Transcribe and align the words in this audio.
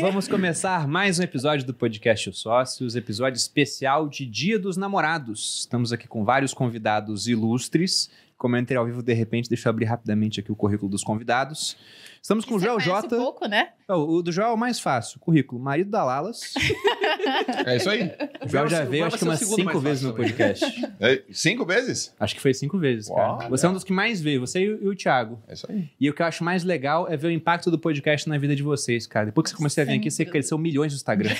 Vamos 0.00 0.28
começar 0.28 0.86
mais 0.86 1.18
um 1.18 1.22
episódio 1.22 1.66
do 1.66 1.72
podcast 1.72 2.28
Os 2.28 2.38
Sócios, 2.38 2.96
episódio 2.96 3.38
especial 3.38 4.08
de 4.08 4.26
Dia 4.26 4.58
dos 4.58 4.76
Namorados. 4.76 5.60
Estamos 5.60 5.92
aqui 5.92 6.06
com 6.06 6.24
vários 6.24 6.52
convidados 6.52 7.26
ilustres. 7.26 8.10
Entrei 8.44 8.76
ao 8.78 8.84
vivo 8.84 9.02
de 9.02 9.12
repente, 9.14 9.48
deixa 9.48 9.68
eu 9.68 9.70
abrir 9.70 9.86
rapidamente 9.86 10.40
aqui 10.40 10.52
o 10.52 10.56
currículo 10.56 10.90
dos 10.90 11.02
convidados. 11.02 11.76
Estamos 12.22 12.44
com 12.44 12.54
o 12.54 12.58
Você 12.58 12.66
Joel 12.66 12.76
conhece 12.78 13.02
Jota. 13.02 13.16
pouco, 13.16 13.46
né? 13.48 13.68
Oh, 13.88 14.16
o 14.16 14.22
do 14.22 14.32
Joel 14.32 14.48
é 14.48 14.52
o 14.52 14.56
mais 14.56 14.80
fácil. 14.80 15.18
Currículo: 15.20 15.60
marido 15.62 15.90
da 15.90 16.02
Lalas. 16.04 16.54
É 17.64 17.76
isso 17.76 17.88
aí. 17.88 18.10
O 18.44 18.48
Joel 18.48 18.68
já 18.68 18.78
Vai 18.78 18.86
veio, 18.86 19.04
acho 19.06 19.16
que 19.18 19.24
o 19.24 19.28
umas 19.28 19.38
cinco 19.40 19.78
vezes 19.80 20.02
no 20.02 20.12
também. 20.12 20.26
podcast. 20.32 20.64
É, 21.00 21.22
cinco 21.30 21.64
vezes? 21.64 22.12
Acho 22.18 22.34
que 22.34 22.40
foi 22.40 22.52
cinco 22.52 22.78
vezes, 22.78 23.08
cara. 23.08 23.20
Uau, 23.20 23.48
você 23.50 23.66
é 23.66 23.68
um 23.68 23.72
dos 23.72 23.84
que 23.84 23.92
mais 23.92 24.20
veio, 24.20 24.40
você 24.40 24.60
e 24.60 24.68
o, 24.70 24.84
e 24.84 24.88
o 24.88 24.96
Thiago. 24.96 25.38
É 25.48 25.54
isso 25.54 25.66
aí. 25.70 25.88
E 26.00 26.10
o 26.10 26.14
que 26.14 26.20
eu 26.22 26.26
acho 26.26 26.42
mais 26.42 26.64
legal 26.64 27.06
é 27.08 27.16
ver 27.16 27.28
o 27.28 27.30
impacto 27.30 27.70
do 27.70 27.78
podcast 27.78 28.28
na 28.28 28.36
vida 28.38 28.56
de 28.56 28.62
vocês, 28.62 29.06
cara. 29.06 29.26
Depois 29.26 29.44
que 29.44 29.50
você 29.50 29.56
começou 29.56 29.82
a 29.82 29.84
vir 29.84 29.98
aqui, 29.98 30.10
você 30.10 30.24
cresceu 30.24 30.58
milhões 30.58 30.92
no 30.92 30.96
Instagram. 30.96 31.30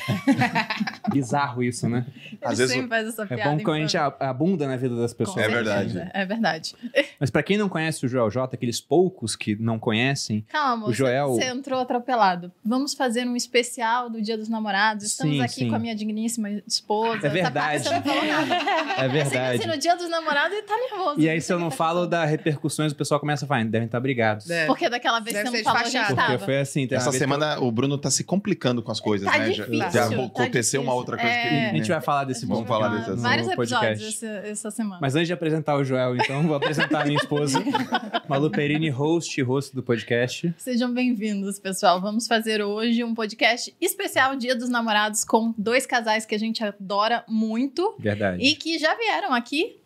Bizarro 1.12 1.62
isso, 1.62 1.88
né? 1.88 2.06
Às 2.42 2.52
Ele 2.52 2.56
vezes 2.58 2.72
sempre 2.74 2.88
faz 2.88 3.08
essa 3.08 3.22
É 3.24 3.26
piada. 3.26 3.50
bom 3.50 3.58
quando 3.62 3.76
a 3.76 3.80
gente 3.80 3.96
abunda 3.96 4.66
na 4.68 4.76
vida 4.76 4.94
das 4.96 5.12
pessoas. 5.12 5.38
É 5.44 5.48
verdade. 5.48 6.10
É 6.14 6.24
verdade. 6.24 6.74
Mas 7.20 7.30
pra 7.30 7.42
quem 7.42 7.56
não 7.56 7.68
conhece 7.68 8.04
o 8.04 8.08
Joel 8.08 8.30
J, 8.30 8.54
aqueles 8.54 8.80
poucos 8.80 9.34
que 9.36 9.56
não 9.56 9.78
conhecem, 9.78 10.44
Calma, 10.48 10.88
O 10.88 10.92
Joel- 10.92 11.28
você, 11.34 11.42
você 11.44 11.50
entrou 11.50 11.80
atropelado. 11.80 12.52
Vamos 12.64 12.94
fazer 12.94 13.26
um 13.26 13.36
especial 13.36 14.08
do 14.10 14.20
Dia 14.20 14.36
dos 14.36 14.48
Namorados. 14.48 15.04
Estamos 15.04 15.36
Sim, 15.36 15.42
aqui 15.42 15.54
sim. 15.54 15.68
com 15.68 15.74
a 15.76 15.78
minha 15.78 15.94
digníssima 15.94 16.50
esposa. 16.66 17.26
É 17.26 17.30
verdade. 17.30 17.76
Essa 17.76 17.90
parte 17.90 18.04
você 18.04 18.10
não 18.10 18.20
falou 18.22 18.48
nada. 18.48 18.54
é 18.96 19.04
Assim, 19.06 19.08
verdade. 19.12 19.58
assim, 19.58 19.68
no 19.68 19.78
Dia 19.78 19.96
dos 19.96 20.08
Namorados 20.08 20.52
ele 20.56 20.62
tá 20.66 20.76
nervoso. 20.76 21.20
E 21.20 21.28
aí, 21.28 21.40
se 21.40 21.52
eu 21.52 21.58
não 21.58 21.70
falo 21.70 22.06
da 22.06 22.24
repercussões, 22.24 22.92
o 22.92 22.94
pessoal 22.96 23.18
começa 23.20 23.44
a 23.44 23.48
falar, 23.48 23.64
devem 23.64 23.86
estar 23.86 24.00
brigados. 24.00 24.48
É. 24.50 24.66
Porque 24.66 24.88
daquela 24.88 25.20
vez 25.20 25.34
Deve 25.36 25.50
você 25.50 25.56
ser 25.58 25.64
não 25.64 25.72
falou, 25.72 25.80
a 25.86 25.90
gente 25.90 26.00
fachada. 26.06 26.22
Porque 26.32 26.44
foi 26.44 26.58
assim, 26.60 26.86
uma 26.86 26.96
Essa 26.96 27.10
que 27.10 27.18
semana 27.18 27.58
o 27.60 27.70
Bruno 27.70 27.98
tá 27.98 28.10
se 28.10 28.24
complicando 28.24 28.82
com 28.82 28.90
as 28.92 29.00
coisas, 29.00 29.26
Tá 29.30 29.38
né? 29.38 29.52
Já- 29.52 29.64
difícil, 29.64 29.90
Já, 29.90 30.08
tá 30.08 30.24
aconteceu 30.24 30.80
uma 30.82 30.92
difícil. 30.92 30.92
outra 30.98 31.16
coisa 31.16 31.32
É. 31.32 31.42
que 31.42 31.48
A 31.66 31.74
gente 31.78 31.88
vai 31.88 32.00
falar 32.00 32.24
desse 32.24 32.46
Vamos 32.46 32.66
vai 32.66 32.68
falar 32.80 32.88
desse 32.96 33.20
Vários 33.20 33.48
episódios 33.48 34.02
essa, 34.22 34.26
essa 34.48 34.70
semana. 34.70 34.98
Mas 35.00 35.14
antes 35.14 35.26
de 35.26 35.32
apresentar 35.32 35.76
o 35.76 35.84
Joel, 35.84 36.16
então, 36.16 36.42
vou 36.46 36.54
apresentar 36.56 36.75
a 36.78 37.04
minha 37.04 37.16
esposa, 37.18 37.62
Malu 38.28 38.50
Perini, 38.50 38.88
host 38.90 39.40
e 39.40 39.42
host 39.42 39.74
do 39.74 39.82
podcast. 39.82 40.52
Sejam 40.58 40.92
bem-vindos, 40.92 41.58
pessoal. 41.58 42.00
Vamos 42.00 42.26
fazer 42.26 42.62
hoje 42.62 43.02
um 43.02 43.14
podcast 43.14 43.74
especial 43.80 44.36
Dia 44.36 44.54
dos 44.54 44.68
Namorados 44.68 45.24
com 45.24 45.54
dois 45.56 45.86
casais 45.86 46.26
que 46.26 46.34
a 46.34 46.38
gente 46.38 46.62
adora 46.62 47.24
muito 47.28 47.94
Verdade. 47.98 48.42
e 48.42 48.54
que 48.54 48.78
já 48.78 48.94
vieram 48.94 49.32
aqui. 49.32 49.76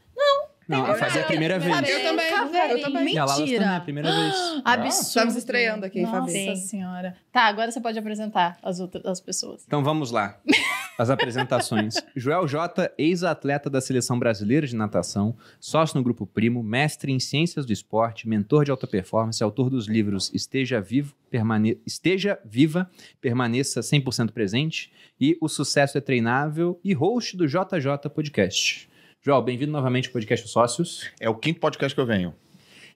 Não, 0.69 0.85
a 0.87 0.95
fazer 0.95 1.21
a 1.23 1.25
primeira 1.25 1.59
vez. 1.59 1.75
Eu 1.89 2.03
também, 2.03 2.27
eu 2.71 2.81
também. 2.81 3.15
E 3.15 3.19
a 3.19 3.25
Lalas 3.25 3.39
também, 3.41 3.57
a 3.57 3.59
Mentira. 3.61 3.81
primeira 3.81 4.13
vez. 4.13 4.35
Absurdo. 4.65 5.07
Estamos 5.09 5.37
estreando 5.37 5.85
aqui, 5.87 6.03
Nossa 6.03 6.19
Fabi. 6.21 6.57
senhora. 6.57 7.17
Tá, 7.33 7.43
agora 7.43 7.73
você 7.73 7.81
pode 7.81 7.99
apresentar 7.99 8.57
as 8.63 8.79
outras 8.79 9.05
as 9.05 9.21
pessoas. 9.21 9.65
Então 9.67 9.83
vamos 9.83 10.13
lá. 10.13 10.39
As 11.01 11.09
apresentações. 11.09 11.95
Joel 12.15 12.47
J, 12.47 12.93
ex-atleta 12.98 13.70
da 13.70 13.81
Seleção 13.81 14.19
Brasileira 14.19 14.67
de 14.67 14.77
Natação, 14.77 15.34
sócio 15.59 15.97
no 15.97 16.05
Grupo 16.05 16.27
Primo, 16.27 16.62
mestre 16.62 17.11
em 17.11 17.19
Ciências 17.19 17.65
do 17.65 17.73
Esporte, 17.73 18.29
mentor 18.29 18.67
de 18.67 18.70
alta 18.70 18.87
performance, 18.87 19.43
autor 19.43 19.71
dos 19.71 19.87
livros 19.89 20.31
Esteja 20.34 20.78
Vivo, 20.78 21.15
Permane... 21.31 21.81
Esteja 21.87 22.39
Viva, 22.45 22.87
Permaneça 23.19 23.81
100% 23.81 24.31
Presente 24.33 24.93
e 25.19 25.39
O 25.41 25.48
Sucesso 25.48 25.97
é 25.97 26.03
Treinável 26.03 26.78
e 26.84 26.93
host 26.93 27.34
do 27.34 27.47
JJ 27.47 28.11
Podcast. 28.15 28.87
Joel, 29.23 29.41
bem-vindo 29.41 29.73
novamente 29.73 30.09
ao 30.09 30.12
Podcast 30.12 30.45
Os 30.45 30.53
Sócios. 30.53 31.09
É 31.19 31.31
o 31.31 31.34
quinto 31.34 31.61
podcast 31.61 31.95
que 31.95 32.01
eu 32.03 32.06
venho. 32.06 32.34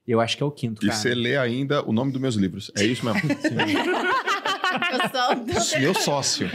Eu 0.07 0.21
acho 0.21 0.37
que 0.37 0.43
é 0.43 0.47
o 0.47 0.51
quinto, 0.51 0.85
E 0.85 0.89
cara. 0.89 1.01
você 1.01 1.15
lê 1.15 1.39
ainda 1.39 1.83
o 1.89 1.91
nome 1.91 2.13
dos 2.13 2.21
meus 2.21 2.35
livros. 2.35 2.71
É 2.77 2.85
isso 2.85 3.03
mesmo. 3.03 3.23
Do- 4.79 5.79
Meu 5.81 5.95
sócio. 5.95 6.51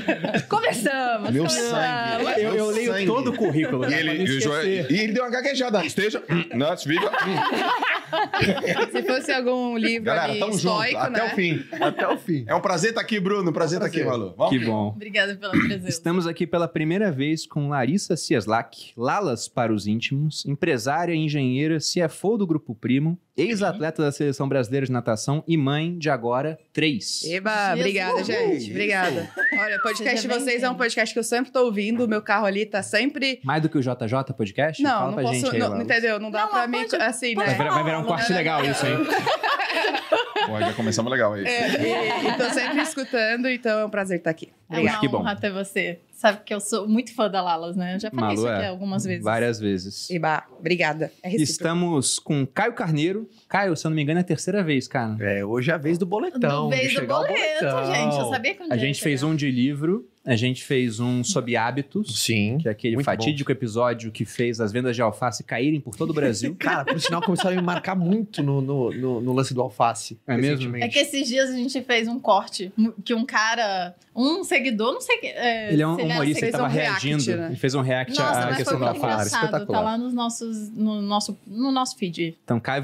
Começamos! 0.48 1.32
Meu 1.32 1.50
sangue. 1.50 2.24
Eu, 2.24 2.40
eu 2.50 2.54
Meu 2.54 2.68
leio 2.70 2.94
sangue. 2.94 3.06
todo 3.06 3.32
o 3.32 3.36
currículo. 3.36 3.86
E 3.86 3.90
né, 3.90 4.00
ele, 4.00 4.10
não 4.20 4.26
e 4.26 4.38
o 4.38 4.42
Joel- 4.42 4.64
esquecer. 4.68 4.92
e 4.92 5.00
ele 5.04 5.14
deu 5.14 5.24
uma 5.24 5.30
gaguejada. 5.32 5.86
Esteja. 5.86 6.22
Nuts, 6.54 6.84
viva. 6.86 7.12
Se 8.92 9.04
fosse 9.04 9.32
algum 9.32 9.78
livro 9.78 10.06
Galera, 10.06 10.32
ali 10.32 10.40
tamo 10.40 10.54
junto. 10.54 10.84
estoico, 10.84 10.98
Até 11.00 11.20
né? 11.20 11.32
o 11.32 11.36
fim. 11.36 11.66
Até 11.80 12.08
o 12.08 12.18
fim. 12.18 12.46
É 12.48 12.56
um 12.56 12.62
prazer 12.62 12.90
estar 12.90 13.02
aqui, 13.02 13.20
Bruno. 13.20 13.52
Prazer 13.54 13.78
estar 13.78 13.88
aqui, 13.88 14.02
Prazer. 14.04 14.20
Malu. 14.20 14.34
Vamos? 14.36 14.52
Que 14.58 14.66
bom. 14.66 14.88
Obrigada 14.90 15.36
pela 15.36 15.52
presença. 15.52 15.88
Estamos 15.90 16.26
aqui 16.28 16.48
pela 16.48 16.68
primeira 16.68 17.12
vez 17.12 17.46
com 17.46 17.70
Larissa 17.70 18.16
Cieslak, 18.18 18.92
Lalas 18.98 19.48
para 19.48 19.74
os 19.74 19.86
íntimos, 19.88 20.46
empresária, 20.46 21.14
engenheira, 21.14 21.78
CFO 21.78 22.38
do 22.38 22.48
Grupo 22.48 22.74
Primo, 22.74 23.18
ex-atleta 23.42 24.04
da 24.04 24.12
Seleção 24.12 24.48
Brasileira 24.48 24.86
de 24.86 24.92
Natação 24.92 25.44
e 25.48 25.56
mãe 25.58 25.98
de 25.98 26.10
agora 26.10 26.60
três. 26.74 27.24
Eba, 27.26 27.52
Jesus. 27.52 27.80
obrigada, 27.80 28.24
gente. 28.24 28.72
Obrigada. 28.72 29.30
Olha, 29.60 29.78
o 29.78 29.82
podcast 29.82 30.22
de 30.22 30.28
vocês 30.34 30.64
é 30.64 30.70
um 30.70 30.76
podcast 30.76 31.14
que 31.14 31.20
eu 31.20 31.24
sempre 31.24 31.52
tô 31.52 31.64
ouvindo. 31.66 32.04
O 32.06 32.08
meu 32.08 32.22
carro 32.22 32.46
ali 32.46 32.66
tá 32.66 32.82
sempre. 32.84 33.40
Mais 33.44 33.62
do 33.62 33.70
que 33.70 33.78
o 33.78 33.82
JJ 33.82 34.34
Podcast? 34.38 34.82
Não, 34.84 34.90
Fala 34.92 35.06
não 35.08 35.14
pra 35.14 35.24
posso. 35.24 35.36
gente 35.36 35.50
aí, 35.54 35.60
não, 35.60 35.82
entendeu? 35.82 36.20
Não 36.20 36.32
dá 36.32 36.42
Não, 36.44 36.50
pra 36.50 36.68
mim. 36.68 36.86
pode- 36.88 36.96
Assim, 37.04 37.34
Vai 37.36 37.48
né? 37.48 37.54
virar, 37.56 37.72
vai 37.72 37.84
virar 37.84 38.00
um 38.00 38.04
corte 38.06 38.32
legal 38.34 38.64
isso, 38.66 38.86
hein? 38.86 38.98
Pô, 40.48 40.60
já 40.60 40.74
começamos 40.74 41.12
legal 41.12 41.34
aí. 41.34 41.46
É, 41.46 42.24
e, 42.24 42.28
e 42.28 42.38
tô 42.38 42.50
sempre 42.50 42.82
escutando, 42.82 43.48
então 43.48 43.80
é 43.80 43.86
um 43.86 43.90
prazer 43.90 44.18
estar 44.18 44.30
aqui. 44.32 44.50
É 44.70 44.74
Obrigada. 44.74 44.98
uma 44.98 45.02
Que 45.02 45.08
bom. 45.08 45.18
honra 45.20 45.36
ter 45.36 45.52
você. 45.52 46.00
Sabe 46.14 46.42
que 46.46 46.54
eu 46.54 46.60
sou 46.60 46.88
muito 46.88 47.16
fã 47.16 47.30
da 47.30 47.42
Lalas, 47.42 47.76
né? 47.76 47.96
Eu 47.96 48.00
já 48.00 48.12
falei 48.12 48.26
Malu 48.26 48.38
isso 48.40 48.48
aqui 48.48 48.64
é. 48.66 48.68
algumas 48.68 49.04
vezes. 49.06 49.24
Várias 49.24 49.60
vezes. 49.60 50.10
Eba, 50.10 50.44
obrigada. 50.60 51.12
É. 51.24 51.34
Estamos 51.36 52.20
com 52.20 52.46
Caio 52.46 52.74
Carneiro. 52.74 53.28
Caio, 53.48 53.76
se 53.76 53.88
eu 53.88 53.90
não 53.90 53.96
me 53.96 54.04
engano, 54.04 54.20
é 54.20 54.22
a 54.22 54.26
terceira 54.26 54.62
vez, 54.62 54.88
cara. 54.88 55.16
É, 55.22 55.44
hoje 55.44 55.72
é 55.72 55.74
a 55.74 55.78
vez 55.78 55.98
do 55.98 56.06
boletão. 56.06 56.70
do 56.70 56.76
de 56.76 56.82
vez 56.82 56.94
do 56.94 57.08
boleto, 57.08 57.34
boletão. 57.66 57.94
gente. 57.96 58.18
Eu 58.20 58.30
sabia 58.30 58.54
que 58.54 58.62
um 58.62 58.66
A 58.66 58.70
dia 58.76 58.80
gente 58.80 59.02
fez 59.02 59.24
um 59.24 59.36
de 59.36 59.50
livro, 59.50 60.06
a 60.32 60.36
gente 60.36 60.64
fez 60.64 61.00
um 61.00 61.24
sobre 61.24 61.56
hábitos, 61.58 62.20
Sim. 62.24 62.60
que 62.62 62.68
é 62.68 62.72
aquele 62.72 62.96
muito 62.96 63.06
fatídico 63.06 63.52
episódio 63.52 64.12
que 64.12 64.26
fez 64.26 64.62
as 64.62 64.72
vendas 64.72 64.96
de 64.96 65.02
alface 65.02 65.44
caírem 65.44 65.82
por 65.82 65.96
todo 65.96 66.12
o 66.12 66.14
Brasil. 66.14 66.56
Cara, 66.60 66.86
por 66.86 67.00
sinal, 67.02 67.22
começaram 67.22 67.58
a 67.58 67.60
me 67.60 67.66
marcar 67.66 67.96
muito 67.96 68.44
no, 68.44 68.62
no, 68.62 68.92
no- 68.92 69.22
no 69.22 69.34
lance 69.34 69.54
do 69.54 69.62
alface. 69.62 70.20
É 70.28 70.38
mesmo? 70.38 70.76
É 70.78 70.88
que 70.88 71.00
esses 71.00 71.28
dias 71.28 71.50
a 71.50 71.54
gente 71.54 71.82
fez 71.82 72.08
um 72.08 72.20
corte 72.20 72.72
que 73.04 73.14
um 73.14 73.26
cara, 73.26 73.96
um 74.16 74.44
seguidor, 74.44 74.94
não 74.94 75.02
sei 75.02 75.18
que. 75.18 75.28
é, 75.28 75.74
Ele 75.74 75.82
é 75.82 75.88
um 75.88 75.96
se 75.96 76.02
humorista 76.04 76.36
que 76.36 76.40
fez 76.42 76.52
tava 76.52 76.64
um 76.66 76.68
react, 76.68 77.08
reagindo. 77.08 77.38
né? 77.38 77.48
Ele 77.48 77.56
fez 77.56 77.74
um 77.76 77.82
react 77.82 78.18
Nossa, 78.20 78.32
à 78.32 78.36
mas 78.36 78.46
foi 78.48 78.56
questão 78.58 78.80
do 78.80 78.86
alface. 78.86 79.32
Tá 79.32 79.38
espetacular. 79.38 79.82
lá 79.82 79.98
nos 79.98 80.14
nossos, 80.14 80.70
no, 80.70 81.02
nosso, 81.02 81.38
no 81.48 81.72
nosso 81.72 81.98
feed. 81.98 82.38
Então, 82.44 82.60
Caio 82.60 82.84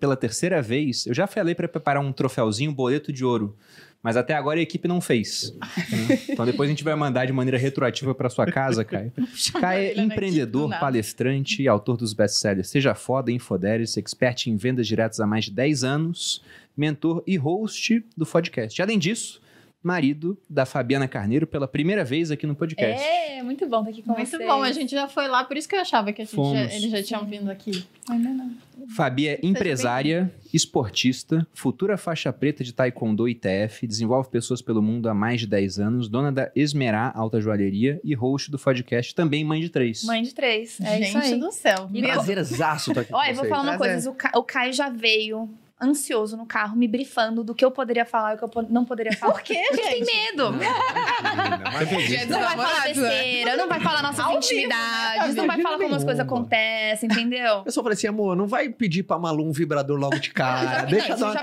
pela 0.00 0.16
terceira 0.16 0.62
vez. 0.62 1.06
Eu 1.06 1.12
já 1.14 1.26
falei 1.26 1.54
para 1.54 1.68
preparar 1.68 2.02
um 2.02 2.12
troféuzinho, 2.12 2.70
um 2.70 2.74
boleto 2.74 3.12
de 3.12 3.24
ouro. 3.24 3.54
Mas 4.02 4.16
até 4.16 4.34
agora 4.34 4.60
a 4.60 4.62
equipe 4.62 4.86
não 4.86 5.00
fez. 5.00 5.52
né? 5.60 6.18
Então 6.30 6.46
depois 6.46 6.68
a 6.68 6.70
gente 6.70 6.84
vai 6.84 6.94
mandar 6.94 7.26
de 7.26 7.32
maneira 7.32 7.58
retroativa 7.58 8.14
para 8.14 8.30
sua 8.30 8.46
casa, 8.46 8.84
Caio. 8.84 9.12
Caio 9.60 9.90
é 9.90 9.94
do 9.94 10.00
empreendedor, 10.02 10.70
palestrante 10.78 11.62
e 11.62 11.68
autor 11.68 11.96
dos 11.96 12.12
best-sellers 12.12 12.68
Seja 12.68 12.94
Foda, 12.94 13.32
Infoderes, 13.32 13.96
expert 13.96 14.46
em 14.46 14.56
vendas 14.56 14.86
diretas 14.86 15.18
há 15.18 15.26
mais 15.26 15.46
de 15.46 15.50
10 15.50 15.82
anos, 15.84 16.42
mentor 16.76 17.22
e 17.26 17.36
host 17.36 18.04
do 18.16 18.24
podcast. 18.24 18.80
Além 18.80 18.98
disso, 18.98 19.40
marido 19.82 20.36
da 20.48 20.66
Fabiana 20.66 21.06
Carneiro 21.06 21.46
pela 21.46 21.68
primeira 21.68 22.04
vez 22.04 22.30
aqui 22.30 22.46
no 22.46 22.54
podcast. 22.54 23.02
É, 23.02 23.42
muito 23.42 23.66
bom 23.68 23.78
estar 23.80 23.90
aqui 23.90 24.02
com 24.02 24.12
Muito 24.12 24.28
vocês. 24.28 24.46
bom, 24.46 24.62
a 24.62 24.72
gente 24.72 24.90
já 24.90 25.08
foi 25.08 25.28
lá, 25.28 25.44
por 25.44 25.56
isso 25.56 25.68
que 25.68 25.76
eu 25.76 25.80
achava 25.80 26.12
que 26.12 26.22
a 26.22 26.24
gente 26.24 26.52
já, 26.52 26.74
eles 26.74 26.90
já 26.90 27.02
tinham 27.02 27.24
vindo 27.24 27.50
aqui. 27.50 27.84
Ainda 28.10 28.30
não. 28.30 28.50
Fabi 28.96 29.28
é 29.28 29.38
empresária, 29.42 30.32
esportista, 30.52 31.46
futura 31.52 31.96
faixa 31.96 32.32
preta 32.32 32.64
de 32.64 32.72
Taekwondo 32.72 33.28
e 33.28 33.34
TF, 33.34 33.86
desenvolve 33.86 34.28
pessoas 34.30 34.62
pelo 34.62 34.80
mundo 34.82 35.08
há 35.08 35.14
mais 35.14 35.40
de 35.40 35.46
10 35.46 35.78
anos, 35.78 36.08
dona 36.08 36.32
da 36.32 36.50
Esmerá 36.54 37.12
Alta 37.14 37.40
Joalheria 37.40 38.00
e 38.04 38.14
host 38.14 38.50
do 38.50 38.58
podcast, 38.58 39.14
também 39.14 39.44
mãe 39.44 39.60
de 39.60 39.68
três. 39.68 40.04
Mãe 40.04 40.22
de 40.22 40.34
três. 40.34 40.80
É 40.80 40.96
gente 40.98 41.08
isso 41.08 41.18
aí. 41.18 41.40
do 41.40 41.50
céu. 41.52 41.88
E 41.92 42.02
Prazerzaço 42.02 42.94
tá 42.94 43.00
aqui 43.02 43.12
Olha, 43.14 43.34
vou 43.34 43.44
falar 43.46 43.62
uma 43.62 43.78
Prazer. 43.78 44.12
coisa. 44.12 44.38
O 44.38 44.42
Caio 44.42 44.72
já 44.72 44.88
veio 44.88 45.48
ansioso 45.80 46.36
no 46.36 46.44
carro, 46.46 46.76
me 46.76 46.88
brifando 46.88 47.44
do 47.44 47.54
que 47.54 47.64
eu 47.64 47.70
poderia 47.70 48.04
falar 48.04 48.32
e 48.32 48.34
o 48.34 48.38
que 48.38 48.44
eu 48.58 48.66
não 48.68 48.84
poderia 48.84 49.12
falar. 49.16 49.32
Por 49.34 49.42
quê, 49.42 49.62
Porque 49.68 49.82
tem 49.82 50.04
gente? 50.04 50.16
medo. 50.16 50.52
Dos 50.52 52.28
Não 52.28 52.40
vai 52.40 52.56
falar 52.56 52.80
né? 52.80 52.94
besteira, 52.94 53.56
não 53.56 53.68
vai 53.68 53.80
falar 53.80 54.02
nossas 54.02 54.26
né? 54.26 54.34
intimidades, 54.34 55.34
não 55.34 55.46
vai 55.46 55.62
falar 55.62 55.78
como 55.78 55.94
as 55.94 56.04
coisas 56.04 56.20
acontecem, 56.20 57.08
entendeu? 57.10 57.62
Eu 57.64 57.72
só 57.72 57.82
falei 57.82 57.94
assim, 57.96 58.06
amor, 58.06 58.36
não 58.36 58.46
vai 58.46 58.68
pedir 58.68 59.02
pra 59.02 59.18
Malu 59.18 59.46
um 59.46 59.52
vibrador 59.52 59.98
logo 59.98 60.18
de 60.18 60.30
cara. 60.30 60.82
Deixa 60.84 61.16
dar 61.16 61.26
uma 61.30 61.40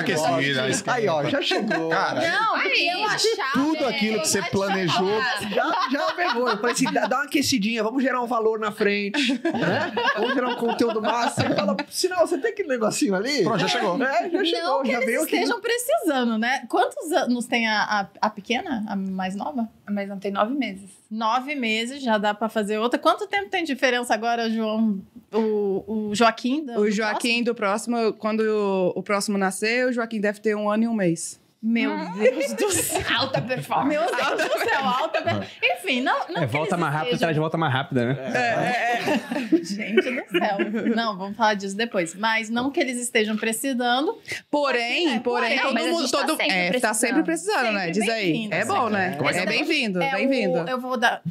aquecida. 0.00 0.92
Aí, 0.92 1.08
ó, 1.08 1.24
já 1.24 1.40
chegou. 1.40 1.88
Cara, 1.88 2.20
Não, 2.20 2.54
porque 2.60 2.80
eu 2.80 3.04
achava. 3.04 3.52
tudo 3.54 3.86
aquilo 3.86 4.20
que 4.20 4.28
você 4.28 4.42
planejou. 4.42 5.20
Já, 5.50 5.88
já 5.90 6.12
pegou. 6.14 6.48
Eu 6.48 6.56
falei 6.56 6.72
assim, 6.72 6.92
dá, 6.92 7.06
uma 7.06 7.24
aquecidinha, 7.24 7.82
vamos 7.82 8.02
gerar 8.02 8.20
um 8.20 8.26
valor 8.26 8.58
na 8.58 8.70
frente, 8.72 9.32
né? 9.44 9.92
Vamos 10.16 10.34
gerar 10.34 10.48
um 10.48 10.56
conteúdo 10.56 11.00
massa. 11.00 11.44
Ele 11.44 11.54
fala, 11.54 11.76
sinal, 11.88 12.26
você 12.26 12.38
tem 12.38 12.50
aquele 12.50 12.68
negocinho 12.68 13.14
ali? 13.14 13.44
Pronto, 13.56 13.60
já 13.60 13.68
chegou. 13.68 14.02
É, 14.02 14.30
já 14.30 14.44
chegou, 14.44 14.68
Não 14.78 14.82
que 14.82 14.90
já 14.90 14.96
eles 14.98 15.06
veio 15.06 15.22
aqui. 15.22 15.34
estejam 15.36 15.60
precisando, 15.60 16.38
né? 16.38 16.64
Quantos 16.68 17.12
anos 17.12 17.46
tem 17.46 17.66
a, 17.68 17.82
a, 17.82 18.08
a 18.20 18.30
pequena, 18.30 18.84
a 18.88 18.96
mais 18.96 19.34
nova? 19.36 19.68
Mas 19.90 20.08
não 20.08 20.18
tem 20.18 20.30
nove 20.30 20.54
meses. 20.54 20.90
Nove 21.10 21.54
meses, 21.54 22.02
já 22.02 22.16
dá 22.18 22.32
pra 22.32 22.48
fazer 22.48 22.78
outra. 22.78 22.98
Quanto 22.98 23.26
tempo 23.26 23.48
tem 23.50 23.64
diferença 23.64 24.14
agora, 24.14 24.48
João? 24.50 25.00
O, 25.32 25.84
o 26.10 26.14
Joaquim? 26.14 26.64
do- 26.64 26.72
O 26.72 26.84
do 26.84 26.90
Joaquim 26.90 27.42
do 27.42 27.54
próximo, 27.54 28.12
quando 28.14 28.40
o, 28.40 28.92
o 28.98 29.02
próximo 29.02 29.36
nascer, 29.38 29.86
o 29.86 29.92
Joaquim 29.92 30.20
deve 30.20 30.40
ter 30.40 30.54
um 30.56 30.70
ano 30.70 30.84
e 30.84 30.88
um 30.88 30.94
mês. 30.94 31.40
Meu 31.62 31.92
Deus 32.14 32.52
do 32.54 32.70
céu. 32.72 33.02
Alta 33.18 33.40
performance. 33.40 33.88
Meu 33.88 34.02
Deus 34.04 34.48
do 34.50 34.58
céu, 34.58 34.80
alta. 34.84 35.22
per- 35.22 35.46
Enfim, 35.62 36.00
não. 36.00 36.26
não 36.28 36.42
É, 36.42 36.46
volta 36.46 36.76
mais 36.76 36.92
rápido, 36.92 37.18
traz 37.18 37.34
de 37.34 37.40
volta 37.40 37.56
mais 37.56 37.72
rápida, 37.72 38.04
né? 38.06 38.16
Gente 39.62 39.94
do 40.10 40.38
céu. 40.38 40.58
Não, 40.96 41.16
vamos 41.16 41.36
falar 41.36 41.54
disso 41.54 41.76
depois. 41.76 42.14
Mas 42.16 42.50
não 42.50 42.70
que 42.70 42.80
eles 42.80 42.98
estejam 42.98 43.36
precisando. 43.36 44.18
Porém, 44.50 45.14
É, 45.14 45.20
porém, 45.20 45.56
porém, 45.58 45.58
todo 45.60 45.78
mundo. 45.92 46.10
tá 46.10 46.18
todo, 46.26 46.36
sempre 46.36 46.52
é, 46.52 46.64
tá 46.64 46.70
precisando. 46.70 46.94
sempre 46.94 47.22
precisando, 47.22 47.72
né? 47.72 47.78
Sempre 47.86 47.92
Diz 47.92 48.08
aí. 48.08 48.48
É 48.50 48.64
bom, 48.64 48.88
né? 48.88 49.18
É 49.22 49.36
É 49.38 49.42
é? 49.42 49.46
bem-vindo, 49.46 50.02
É 50.02 50.10
bem-vindo. 50.16 50.58
eu 50.68 50.80
vou 50.80 50.96
dar. 50.96 51.22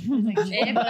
Eba. 0.51 0.86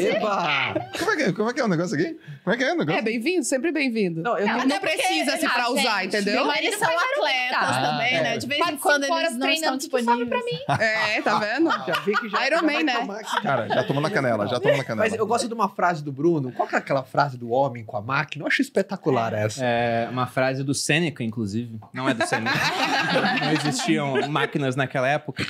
Eba! 0.00 0.74
Como 0.98 1.10
é, 1.12 1.16
que, 1.16 1.32
como 1.32 1.50
é 1.50 1.54
que 1.54 1.60
é 1.60 1.64
o 1.64 1.68
negócio 1.68 1.94
aqui? 1.94 2.18
Como 2.42 2.54
é 2.54 2.58
que 2.58 2.64
é 2.64 2.72
o 2.72 2.76
negócio? 2.76 2.98
É 2.98 3.02
bem-vindo, 3.02 3.44
sempre 3.44 3.70
bem-vindo. 3.70 4.22
Não, 4.22 4.36
eu 4.36 4.46
Não. 4.48 4.66
Não 4.66 4.78
precisa 4.80 5.36
se 5.36 5.46
Ah, 5.46 5.50
pra 5.50 5.70
usar, 5.70 6.04
entendeu? 6.04 6.44
Mas 6.44 6.58
eles 6.64 6.78
são 6.78 6.88
atletas 6.88 7.58
Ah, 7.76 7.90
também, 7.92 8.14
é. 8.16 8.22
né? 8.22 8.36
De 8.38 8.46
vez 8.46 8.60
em 8.68 8.76
quando 8.80 9.04
cinco 9.04 9.18
eles 9.18 9.36
não 9.36 9.48
estão 9.48 9.76
disponíveis. 9.76 10.28
pra 10.28 10.38
mim. 10.38 10.82
É, 10.82 11.22
tá 11.22 11.38
vendo? 11.38 11.70
Já 11.86 12.00
vi 12.00 12.12
que 12.12 12.28
já, 12.28 12.46
Iron 12.46 12.56
já 12.56 12.62
Man, 12.62 12.82
né? 12.82 12.96
tomar. 12.98 13.22
Cara, 13.42 13.68
já 13.68 13.84
tomou 13.84 14.02
na 14.02 14.10
canela, 14.10 14.46
já 14.46 14.60
tomou 14.60 14.76
na 14.76 14.84
canela. 14.84 15.08
Mas 15.08 15.18
eu 15.18 15.26
gosto 15.26 15.48
de 15.48 15.54
uma 15.54 15.68
frase 15.68 16.02
do 16.02 16.12
Bruno. 16.12 16.52
Qual 16.52 16.68
que 16.68 16.74
é 16.74 16.78
aquela 16.78 17.02
frase 17.02 17.36
do 17.36 17.50
homem 17.50 17.84
com 17.84 17.96
a 17.96 18.02
máquina? 18.02 18.42
Eu 18.42 18.46
acho 18.46 18.60
espetacular 18.62 19.32
essa. 19.34 19.64
É 19.64 20.08
uma 20.10 20.26
frase 20.26 20.62
do 20.64 20.74
Sêneca, 20.74 21.22
inclusive. 21.24 21.78
Não 21.92 22.08
é 22.08 22.14
do 22.14 22.26
Sêneca. 22.26 22.56
Não 23.44 23.52
existiam 23.52 24.28
máquinas 24.28 24.76
naquela 24.76 25.08
época. 25.08 25.44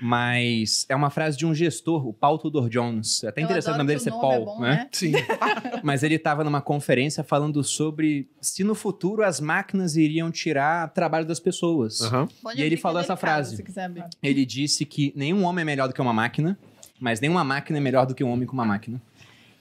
Mas 0.00 0.86
é 0.88 0.96
uma 0.96 1.10
frase 1.10 1.36
de 1.36 1.46
um 1.46 1.54
gestor, 1.54 2.06
o 2.06 2.12
Paul 2.12 2.38
Tudor 2.38 2.68
Jones. 2.68 3.22
É 3.24 3.28
até 3.28 3.40
Eu 3.40 3.44
interessante 3.44 3.74
o 3.74 3.78
nome 3.78 3.88
dele 3.88 4.00
ser 4.00 4.10
nome 4.10 4.22
Paul, 4.22 4.42
é 4.42 4.44
bom, 4.44 4.60
né? 4.60 4.88
Sim. 4.92 5.12
Mas 5.82 6.02
ele 6.02 6.16
estava 6.16 6.44
numa 6.44 6.60
conferência 6.60 7.22
falando 7.22 7.62
sobre 7.64 8.28
se 8.40 8.64
no 8.64 8.74
futuro 8.74 9.22
as 9.22 9.40
máquinas 9.40 9.96
iriam 9.96 10.30
tirar 10.30 10.88
trabalho 10.88 11.24
das 11.26 11.40
pessoas. 11.40 12.00
Pode 12.42 12.60
E 12.60 12.62
ele 12.64 12.71
que 12.76 12.82
falou 12.82 13.00
essa 13.00 13.16
frase. 13.16 13.56
Se 13.56 13.62
quiser 13.62 13.84
abrir. 13.84 14.04
Ele 14.22 14.44
disse 14.44 14.84
que 14.84 15.12
nenhum 15.16 15.44
homem 15.44 15.62
é 15.62 15.64
melhor 15.64 15.88
do 15.88 15.94
que 15.94 16.00
uma 16.00 16.12
máquina, 16.12 16.58
mas 17.00 17.20
nenhuma 17.20 17.42
máquina 17.44 17.78
é 17.78 17.80
melhor 17.80 18.06
do 18.06 18.14
que 18.14 18.22
um 18.24 18.30
homem 18.30 18.46
com 18.46 18.54
uma 18.54 18.64
máquina. 18.64 19.00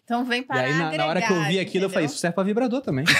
Então 0.03 0.25
vem 0.25 0.41
E 0.41 0.43
para 0.43 0.59
aí, 0.61 0.73
na, 0.73 0.91
na 0.91 1.05
hora 1.05 1.21
que 1.21 1.31
eu 1.31 1.41
vi 1.45 1.57
aquilo, 1.59 1.85
eu 1.85 1.89
falei, 1.89 2.05
isso 2.05 2.17
serve 2.17 2.35
pra 2.35 2.43
vibrador 2.43 2.81
também. 2.81 3.05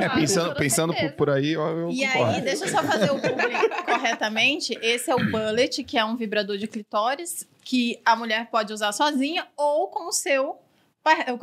É, 0.00 0.08
pensando, 0.08 0.54
pensando 0.54 0.94
por, 0.94 1.12
por 1.12 1.30
aí, 1.30 1.52
eu, 1.52 1.62
eu 1.62 1.90
E 1.90 2.06
concordo. 2.06 2.34
aí, 2.36 2.40
deixa 2.40 2.64
eu 2.64 2.68
só 2.68 2.82
fazer 2.82 3.10
o 3.10 3.20
publi 3.20 3.68
corretamente. 3.84 4.78
Esse 4.82 5.10
é 5.10 5.14
o 5.14 5.30
bullet, 5.30 5.82
que 5.84 5.98
é 5.98 6.04
um 6.04 6.16
vibrador 6.16 6.56
de 6.56 6.66
clitóris 6.66 7.46
que 7.64 8.00
a 8.04 8.16
mulher 8.16 8.48
pode 8.50 8.72
usar 8.72 8.92
sozinha 8.92 9.46
ou 9.56 9.88
com 9.88 10.08
o 10.08 10.12
seu 10.12 10.58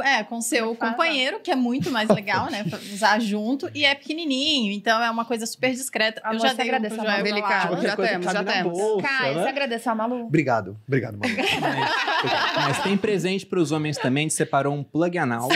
é, 0.03 0.23
com 0.23 0.37
o 0.37 0.41
seu 0.41 0.75
companheiro, 0.75 1.39
que 1.39 1.49
é 1.49 1.55
muito 1.55 1.89
mais 1.89 2.07
legal, 2.09 2.49
né? 2.51 2.63
usar 2.93 3.19
junto. 3.19 3.69
E 3.73 3.83
é 3.83 3.95
pequenininho, 3.95 4.71
então 4.71 5.01
é 5.01 5.09
uma 5.09 5.25
coisa 5.25 5.45
super 5.45 5.71
discreta. 5.71 6.21
Amor, 6.23 6.35
eu 6.35 6.39
já 6.39 6.53
dei 6.53 6.65
um 6.65 6.67
agradece 6.69 6.95
pro 6.95 7.05
Joel. 7.05 7.23
Delicado. 7.23 7.67
Qualquer 7.69 7.87
Já 7.87 7.95
temos, 7.95 8.31
já 8.31 8.43
temos. 8.43 8.77
bolsa, 8.77 9.07
Caio, 9.07 9.35
né? 9.35 9.41
você 9.41 9.49
agradeceu 9.49 9.91
a 9.91 9.95
Malu? 9.95 10.25
Obrigado. 10.25 10.77
Obrigado, 10.87 11.17
Malu. 11.17 11.33
Mas, 11.35 12.55
mas 12.67 12.83
tem 12.83 12.95
presente 12.95 13.45
pros 13.45 13.71
homens 13.71 13.97
também, 13.97 14.21
a 14.21 14.25
gente 14.25 14.35
separou 14.35 14.73
um 14.73 14.83
plug 14.83 15.17
anal. 15.17 15.49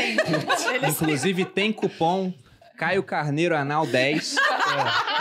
Inclusive 0.87 1.45
tem 1.45 1.71
cupom 1.71 2.33
Caio 2.81 3.03
Carneiro 3.03 3.55
Anal 3.55 3.85
10. 3.85 4.35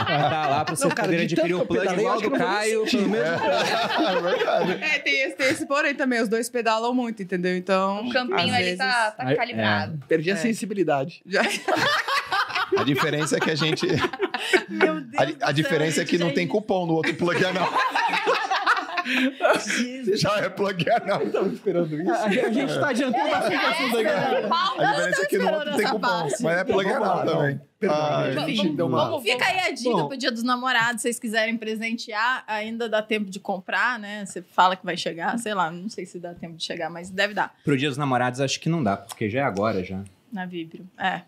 Tá 0.00 0.46
lá 0.48 0.64
pra 0.64 0.74
você 0.74 0.84
Não, 0.84 0.90
cara, 0.92 1.08
poder 1.08 1.26
de 1.26 1.34
adquirir 1.34 1.54
o 1.54 1.66
pedalei, 1.66 2.00
igual 2.00 2.20
do 2.22 2.30
não 2.30 2.38
Caio. 2.38 2.84
Pelo 2.86 3.08
menos 3.08 3.26
É 3.28 4.20
verdade. 4.20 4.72
É, 4.82 4.98
tem 5.00 5.20
esse, 5.22 5.36
tem 5.36 5.48
esse 5.50 5.66
porém 5.66 5.94
também. 5.94 6.22
Os 6.22 6.28
dois 6.28 6.48
pedalam 6.48 6.94
muito, 6.94 7.22
entendeu? 7.22 7.54
Então. 7.54 8.06
O 8.06 8.10
campinho 8.10 8.38
ali 8.38 8.62
vezes- 8.62 8.78
tá, 8.78 9.10
tá 9.10 9.30
É, 9.30 9.34
calibrado. 9.34 9.98
Perdi 10.08 10.30
a 10.30 10.34
É. 10.34 10.36
sensibilidade. 10.36 11.20
Já- 11.26 11.42
A 12.78 12.84
diferença 12.84 13.36
é 13.36 13.40
que 13.40 13.50
a 13.50 13.54
gente. 13.54 13.84
Meu 14.68 15.00
Deus 15.00 15.14
A, 15.18 15.22
a 15.24 15.26
céu, 15.46 15.52
diferença 15.52 16.00
é 16.02 16.04
que 16.04 16.16
não 16.16 16.28
gente. 16.28 16.36
tem 16.36 16.46
cupom 16.48 16.86
no 16.86 16.94
outro 16.94 17.12
plug 17.14 17.44
anal. 17.44 17.68
Você 20.04 20.16
já 20.16 20.36
é 20.38 20.48
plug 20.48 20.90
anal. 20.90 21.20
Tava 21.30 21.48
esperando 21.48 22.00
isso. 22.00 22.10
a, 22.10 22.24
a 22.24 22.30
gente 22.52 22.78
tá 22.78 22.88
adiantando 22.88 23.30
bastante 23.30 23.56
o 23.64 23.68
assunto 23.68 23.96
aqui. 23.98 24.08
A 24.08 24.90
diferença 24.92 25.22
é 25.22 25.26
que 25.26 25.38
no 25.38 25.52
outro 25.52 25.64
tem 25.76 25.84
essa 25.84 25.94
cupom. 25.94 26.00
parte. 26.08 26.42
Mas 26.42 26.58
é 26.58 26.64
plug 26.64 26.84
Vamos 26.88 26.96
anal 27.08 27.16
lá, 27.16 27.24
também. 27.24 27.54
não. 27.54 27.70
Ai, 27.90 28.34
uma- 28.82 29.04
vamos- 29.06 29.22
Fica 29.22 29.44
aí 29.46 29.58
a 29.60 29.70
dica 29.70 29.90
Bom. 29.90 30.08
pro 30.08 30.16
dia 30.16 30.30
dos 30.30 30.42
namorados, 30.42 30.96
se 31.00 31.02
vocês 31.08 31.18
quiserem 31.18 31.56
presentear, 31.56 32.44
ainda 32.46 32.88
dá 32.88 33.00
tempo 33.00 33.30
de 33.30 33.40
comprar, 33.40 33.98
né? 33.98 34.24
Você 34.26 34.42
fala 34.42 34.76
que 34.76 34.84
vai 34.84 34.96
chegar, 34.98 35.38
sei 35.38 35.54
lá, 35.54 35.70
não 35.70 35.88
sei 35.88 36.04
se 36.04 36.18
dá 36.18 36.34
tempo 36.34 36.56
de 36.56 36.64
chegar, 36.64 36.90
mas 36.90 37.08
deve 37.10 37.32
dar 37.32 37.54
Pro 37.64 37.76
Dia 37.76 37.88
dos 37.88 37.96
Namorados, 37.96 38.38
acho 38.40 38.60
que 38.60 38.68
não 38.68 38.82
dá, 38.82 38.96
porque 38.98 39.30
já 39.30 39.40
é 39.40 39.42
agora 39.42 39.82
já. 39.82 40.02
na 40.30 40.44
Vibrio. 40.44 40.86
É. 40.98 41.22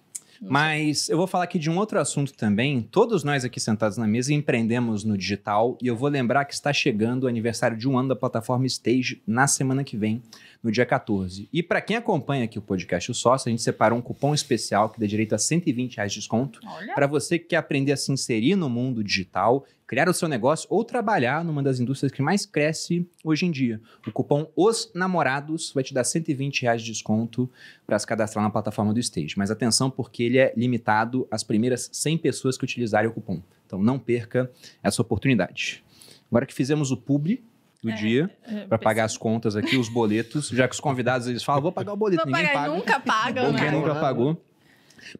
Mas 0.44 1.08
eu 1.08 1.16
vou 1.16 1.28
falar 1.28 1.44
aqui 1.44 1.58
de 1.58 1.70
um 1.70 1.78
outro 1.78 2.00
assunto 2.00 2.34
também. 2.34 2.82
Todos 2.90 3.22
nós 3.22 3.44
aqui 3.44 3.60
sentados 3.60 3.96
na 3.96 4.08
mesa 4.08 4.34
empreendemos 4.34 5.04
no 5.04 5.16
digital 5.16 5.78
e 5.80 5.86
eu 5.86 5.96
vou 5.96 6.08
lembrar 6.08 6.44
que 6.44 6.52
está 6.52 6.72
chegando 6.72 7.24
o 7.24 7.28
aniversário 7.28 7.76
de 7.76 7.88
um 7.88 7.96
ano 7.96 8.08
da 8.08 8.16
plataforma 8.16 8.66
Stage 8.66 9.22
na 9.24 9.46
semana 9.46 9.84
que 9.84 9.96
vem, 9.96 10.20
no 10.62 10.70
dia 10.70 10.86
14. 10.86 11.48
E 11.52 11.62
para 11.62 11.80
quem 11.80 11.96
acompanha 11.96 12.44
aqui 12.44 12.58
o 12.58 12.62
podcast 12.62 13.10
O 13.10 13.14
Sócio, 13.14 13.48
a 13.48 13.50
gente 13.50 13.62
separou 13.62 13.98
um 13.98 14.02
cupom 14.02 14.32
especial 14.32 14.88
que 14.90 15.00
dá 15.00 15.06
direito 15.06 15.34
a 15.34 15.38
120 15.38 15.96
reais 15.96 16.12
de 16.12 16.20
desconto 16.20 16.60
para 16.94 17.06
você 17.06 17.38
que 17.38 17.46
quer 17.46 17.56
aprender 17.56 17.92
a 17.92 17.96
se 17.96 18.12
inserir 18.12 18.54
no 18.54 18.70
mundo 18.70 19.02
digital, 19.02 19.66
criar 19.86 20.08
o 20.08 20.14
seu 20.14 20.28
negócio 20.28 20.66
ou 20.70 20.84
trabalhar 20.84 21.44
numa 21.44 21.62
das 21.62 21.80
indústrias 21.80 22.12
que 22.12 22.22
mais 22.22 22.46
cresce 22.46 23.06
hoje 23.24 23.44
em 23.44 23.50
dia. 23.50 23.80
O 24.06 24.12
cupom 24.12 24.50
Os 24.54 24.92
Namorados 24.94 25.72
vai 25.74 25.82
te 25.82 25.92
dar 25.92 26.04
120 26.04 26.62
reais 26.62 26.82
de 26.82 26.92
desconto 26.92 27.50
para 27.84 27.98
se 27.98 28.06
cadastrar 28.06 28.44
na 28.44 28.50
plataforma 28.50 28.94
do 28.94 29.00
Stage. 29.00 29.34
Mas 29.36 29.50
atenção, 29.50 29.90
porque 29.90 30.22
ele 30.22 30.38
é 30.38 30.52
limitado 30.56 31.26
às 31.30 31.42
primeiras 31.42 31.90
100 31.92 32.18
pessoas 32.18 32.56
que 32.56 32.64
utilizarem 32.64 33.10
o 33.10 33.12
cupom. 33.12 33.42
Então 33.66 33.82
não 33.82 33.98
perca 33.98 34.50
essa 34.82 35.02
oportunidade. 35.02 35.82
Agora 36.30 36.46
que 36.46 36.54
fizemos 36.54 36.90
o 36.90 36.96
publi 36.96 37.42
do 37.82 37.90
É, 37.90 37.94
dia, 37.94 38.30
É, 38.46 38.64
para 38.66 38.78
pagar 38.78 39.04
as 39.04 39.16
contas 39.16 39.56
aqui, 39.56 39.76
os 39.76 39.88
boletos, 39.88 40.48
já 40.48 40.68
que 40.68 40.74
os 40.74 40.80
convidados 40.80 41.26
eles 41.26 41.42
falam, 41.42 41.60
vou 41.62 41.72
pagar 41.72 41.92
o 41.92 41.96
boleto, 41.96 42.24
Não 42.24 42.32
ninguém 42.32 42.46
paga, 42.52 42.58
paga. 42.60 42.74
nunca 42.74 43.00
pagam, 43.00 43.52
Ninguém 43.52 43.64
né? 43.64 43.70
nunca 43.72 43.94
pagou. 43.96 44.40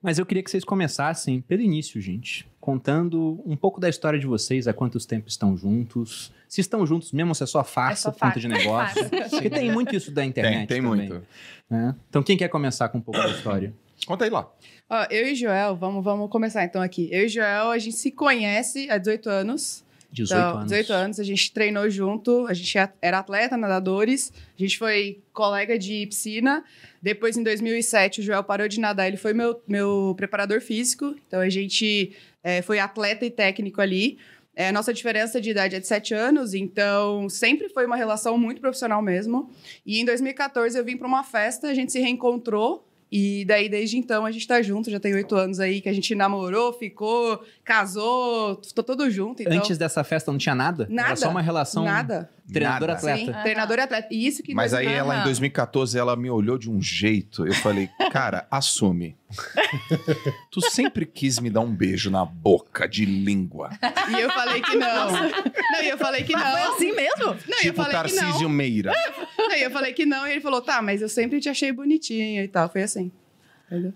Mas 0.01 0.19
eu 0.19 0.25
queria 0.25 0.43
que 0.43 0.51
vocês 0.51 0.65
começassem 0.65 1.41
pelo 1.41 1.61
início, 1.61 2.01
gente. 2.01 2.47
Contando 2.61 3.43
um 3.45 3.57
pouco 3.57 3.81
da 3.81 3.89
história 3.89 4.19
de 4.19 4.27
vocês, 4.27 4.69
há 4.69 4.73
quantos 4.73 5.05
tempos 5.05 5.33
estão 5.33 5.57
juntos. 5.57 6.33
Se 6.49 6.61
estão 6.61 6.87
juntos 6.87 7.11
mesmo, 7.13 7.35
se 7.35 7.43
é 7.43 7.47
só 7.47 7.65
farsa, 7.65 8.13
só 8.13 8.13
conta 8.13 8.39
de 8.39 8.47
negócio. 8.47 9.09
Farsa. 9.09 9.29
Porque 9.31 9.51
tem 9.51 9.73
muito 9.73 9.95
isso 9.97 10.13
da 10.13 10.25
internet 10.25 10.69
Tem, 10.69 10.81
tem 10.81 10.83
também, 10.89 11.09
muito. 11.09 11.27
né? 11.69 11.95
Então 12.09 12.23
quem 12.23 12.37
quer 12.37 12.49
começar 12.49 12.89
com 12.91 12.99
um 12.99 13.01
pouco 13.01 13.21
da 13.21 13.29
história? 13.29 13.75
Conta 14.07 14.25
aí 14.25 14.31
lá. 14.31 14.49
Ó, 14.89 15.07
eu 15.11 15.27
e 15.27 15.35
Joel, 15.35 15.75
vamos, 15.75 16.05
vamos 16.05 16.31
começar 16.31 16.65
então 16.65 16.81
aqui. 16.81 17.09
Eu 17.11 17.25
e 17.25 17.29
Joel, 17.29 17.71
a 17.71 17.79
gente 17.79 17.97
se 17.97 18.13
conhece 18.13 18.89
há 18.89 18.99
18 18.99 19.29
anos. 19.29 19.85
18 20.13 20.39
Então, 20.39 20.57
anos. 20.59 20.71
18 20.71 20.93
anos, 20.93 21.21
a 21.21 21.25
gente 21.25 21.53
treinou 21.53 21.89
junto, 21.89 22.47
a 22.47 22.53
gente 22.55 22.77
era 23.01 23.19
atleta, 23.19 23.57
nadadores, 23.57 24.33
a 24.57 24.61
gente 24.63 24.79
foi 24.79 25.21
colega 25.33 25.79
de 25.79 26.07
piscina. 26.07 26.63
Depois, 27.01 27.37
em 27.37 27.43
2007, 27.43 28.21
o 28.21 28.23
Joel 28.23 28.45
parou 28.45 28.69
de 28.69 28.79
nadar, 28.79 29.09
ele 29.09 29.17
foi 29.17 29.33
meu, 29.33 29.61
meu 29.67 30.15
preparador 30.17 30.61
físico. 30.61 31.17
Então, 31.27 31.41
a 31.41 31.49
gente 31.49 32.15
eh, 32.45 32.61
foi 32.63 32.79
atleta 32.79 33.25
e 33.25 33.31
técnico 33.31 33.81
ali. 33.81 34.19
Eh, 34.55 34.69
a 34.69 34.73
nossa 34.73 34.93
diferença 34.93 35.41
de 35.41 35.51
idade 35.51 35.75
é 35.77 35.81
de 35.81 35.87
7 35.87 36.13
anos, 36.15 36.53
então 36.53 37.29
sempre 37.29 37.71
foi 37.71 37.87
uma 37.87 37.97
relação 37.97 38.37
muito 38.37 38.61
profissional 38.61 39.01
mesmo. 39.01 39.51
E 39.85 39.99
em 40.01 40.05
2014 40.05 40.77
eu 40.79 40.85
vim 40.85 40.97
para 40.97 41.09
uma 41.09 41.25
festa, 41.25 41.69
a 41.69 41.75
gente 41.75 41.91
se 41.91 41.99
reencontrou. 41.99 42.87
E 43.15 43.45
daí, 43.45 43.69
desde 43.69 43.99
então, 43.99 44.25
a 44.25 44.33
gente 44.33 44.49
tá 44.49 44.63
junto, 44.63 44.91
já 44.91 44.99
tem 44.99 45.13
oito 45.13 45.37
anos 45.37 45.61
aí 45.61 45.83
que 45.83 45.89
a 45.91 45.93
gente 45.93 46.15
namorou, 46.15 46.73
ficou, 46.73 47.45
casou, 47.63 48.57
tô 48.75 48.83
todo 48.83 49.11
junto. 49.11 49.43
Então, 49.43 49.53
Antes 49.53 49.77
dessa 49.77 50.03
festa 50.03 50.33
não 50.33 50.39
tinha 50.39 50.55
nada? 50.55 50.85
Era 50.85 50.95
Nada. 50.95 51.17
só 51.17 51.29
uma 51.29 51.43
relação 51.43 51.85
nada. 51.85 52.31
Treinador-atleta. 52.51 53.19
Sim, 53.19 53.31
Aham. 53.31 53.43
treinador 53.43 53.79
e 53.79 53.81
atleta. 53.83 54.09
E 54.11 54.27
isso 54.27 54.43
que 54.43 54.55
Mas 54.55 54.73
aí 54.75 54.87
ela, 54.87 55.15
em 55.15 55.19
Aham. 55.19 55.25
2014, 55.25 55.99
ela 55.99 56.17
me 56.17 56.31
olhou 56.31 56.57
de 56.59 56.71
um 56.71 56.81
jeito. 56.81 57.47
Eu 57.47 57.55
falei, 57.55 57.89
cara, 58.11 58.47
assume. 58.51 59.17
tu 60.51 60.61
sempre 60.71 61.07
quis 61.07 61.39
me 61.39 61.49
dar 61.51 61.61
um 61.61 61.75
beijo 61.75 62.11
na 62.11 62.25
boca, 62.25 62.87
de 62.89 63.05
língua. 63.05 63.71
E 64.11 64.21
eu 64.21 64.31
falei 64.31 64.61
que 64.61 64.77
não. 64.77 65.13
Não, 65.13 65.83
e 65.83 65.89
eu 65.89 65.99
falei 65.99 66.23
que 66.25 66.33
Foi 66.33 66.43
não. 66.43 66.75
assim 66.75 66.93
mesmo? 66.93 67.27
Não, 67.27 67.35
e 67.35 67.51
eu 67.51 67.57
tipo 67.59 67.77
falei 67.77 67.91
que 67.91 68.17
Tarcísio 68.17 68.43
não. 68.43 68.49
Meira. 68.51 68.93
Não, 69.39 69.57
e 69.57 69.63
eu 69.63 69.71
falei 69.71 69.93
que 69.93 70.05
não. 70.07 70.27
E 70.27 70.33
ele 70.33 70.41
falou, 70.41 70.61
tá, 70.61 70.83
mas 70.83 71.01
eu 71.03 71.09
sempre 71.09 71.41
te 71.41 71.49
achei 71.49 71.73
bonitinha 71.73 72.43
e 72.45 72.49
tal. 72.49 72.69
Foi 72.69 72.83
assim. 72.83 73.11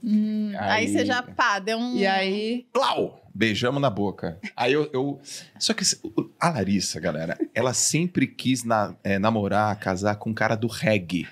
Hum, 0.03 0.53
aí... 0.59 0.87
Aí- 0.87 0.89
você 0.89 1.05
já, 1.05 1.23
pá, 1.23 1.59
deu 1.59 1.77
um... 1.77 1.97
E 1.97 2.07
aí... 2.07 2.67
Plau! 2.73 3.26
Beijamos 3.37 3.83
na 3.83 3.91
boca. 3.91 4.39
Aí 4.57 4.73
eu. 4.73 4.89
eu- 4.95 5.21
Só 5.59 5.75
que 5.75 5.85
a 6.41 6.49
Larissa, 6.49 6.99
galera, 6.99 7.37
ela 7.55 7.75
sempre 7.75 8.27
quis 8.27 8.65
na- 8.65 8.95
é, 9.05 9.19
namorar, 9.19 9.79
casar 9.79 10.17
com 10.17 10.31
um 10.31 10.35
cara 10.35 10.57
do 10.57 10.67
reggae. 10.67 11.27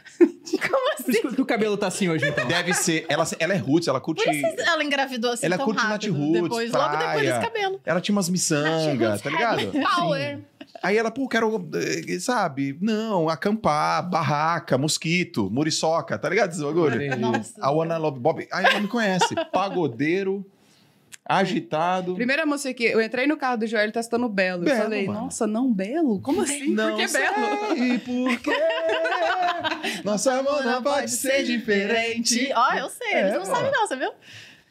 Por 1.03 1.11
isso 1.11 1.35
que 1.35 1.41
o 1.41 1.47
cabelo 1.47 1.77
tá 1.79 1.87
assim 1.87 2.09
hoje, 2.11 2.27
então. 2.29 2.47
Deve 2.47 2.75
ser. 2.75 3.07
Ela, 3.09 3.25
ela 3.39 3.55
é 3.55 3.57
roots, 3.57 3.89
ela 3.89 4.01
curte. 4.01 4.23
Por 4.23 4.35
isso 4.35 4.47
ela 4.67 4.85
engravidou 4.85 5.33
assim 5.33 5.47
Ela 5.47 5.57
tão 5.57 5.65
curte 5.67 5.81
rápido. 5.83 6.13
Nat 6.13 6.19
Roots, 6.21 6.43
depois, 6.43 6.73
logo 6.73 6.89
depois 6.97 7.05
praia. 7.13 7.31
desse 7.33 7.41
cabelo. 7.47 7.81
Ela 7.85 8.01
tinha 8.03 8.15
umas 8.15 8.29
miçangas, 8.29 9.21
tá 9.23 9.31
ligado? 9.31 9.73
Power. 9.97 10.41
Aí 10.83 10.99
ela, 10.99 11.11
pô, 11.11 11.27
quero, 11.27 11.67
eh, 11.75 12.19
sabe? 12.21 12.77
Não, 12.81 13.29
acampar, 13.31 14.07
barraca, 14.09 14.77
mosquito, 14.77 15.49
muriçoca, 15.51 16.19
tá 16.19 16.29
ligado 16.29 16.51
esse 16.53 16.63
bagulho? 16.63 16.99
A 17.61 17.71
Wanna 17.71 17.97
Love 17.97 18.21
Bob. 18.21 18.47
Aí 18.53 18.65
ela 18.67 18.81
me 18.81 18.89
conhece. 18.89 19.35
Pagodeiro. 19.53 20.45
Agitado. 21.25 22.15
Primeira 22.15 22.45
música 22.45 22.73
que 22.75 22.85
eu 22.85 23.01
entrei 23.01 23.27
no 23.27 23.37
carro 23.37 23.57
do 23.59 23.67
Joel, 23.67 23.85
ele 23.85 23.93
tá 23.93 24.03
citando 24.03 24.29
Belo. 24.29 24.63
Belo, 24.65 24.77
eu 24.77 24.83
falei, 24.83 25.07
mano. 25.07 25.21
nossa, 25.23 25.47
não 25.47 25.73
Belo? 25.73 26.21
Como 26.21 26.43
assim? 26.43 26.75
Por 26.77 26.97
que 26.97 27.07
Belo? 27.07 27.09
sei 27.09 27.99
por 28.01 28.41
quê. 28.41 28.51
Nosso 30.05 30.31
amor 30.31 30.65
não 30.65 30.83
pode 30.83 31.11
ser 31.11 31.43
diferente. 31.45 32.51
Ó, 32.55 32.75
eu 32.75 32.89
sei, 32.91 33.15
eles 33.15 33.33
É, 33.33 33.39
não 33.39 33.45
sabem 33.45 33.71
não, 33.71 33.87
você 33.87 33.97
viu? 33.97 34.11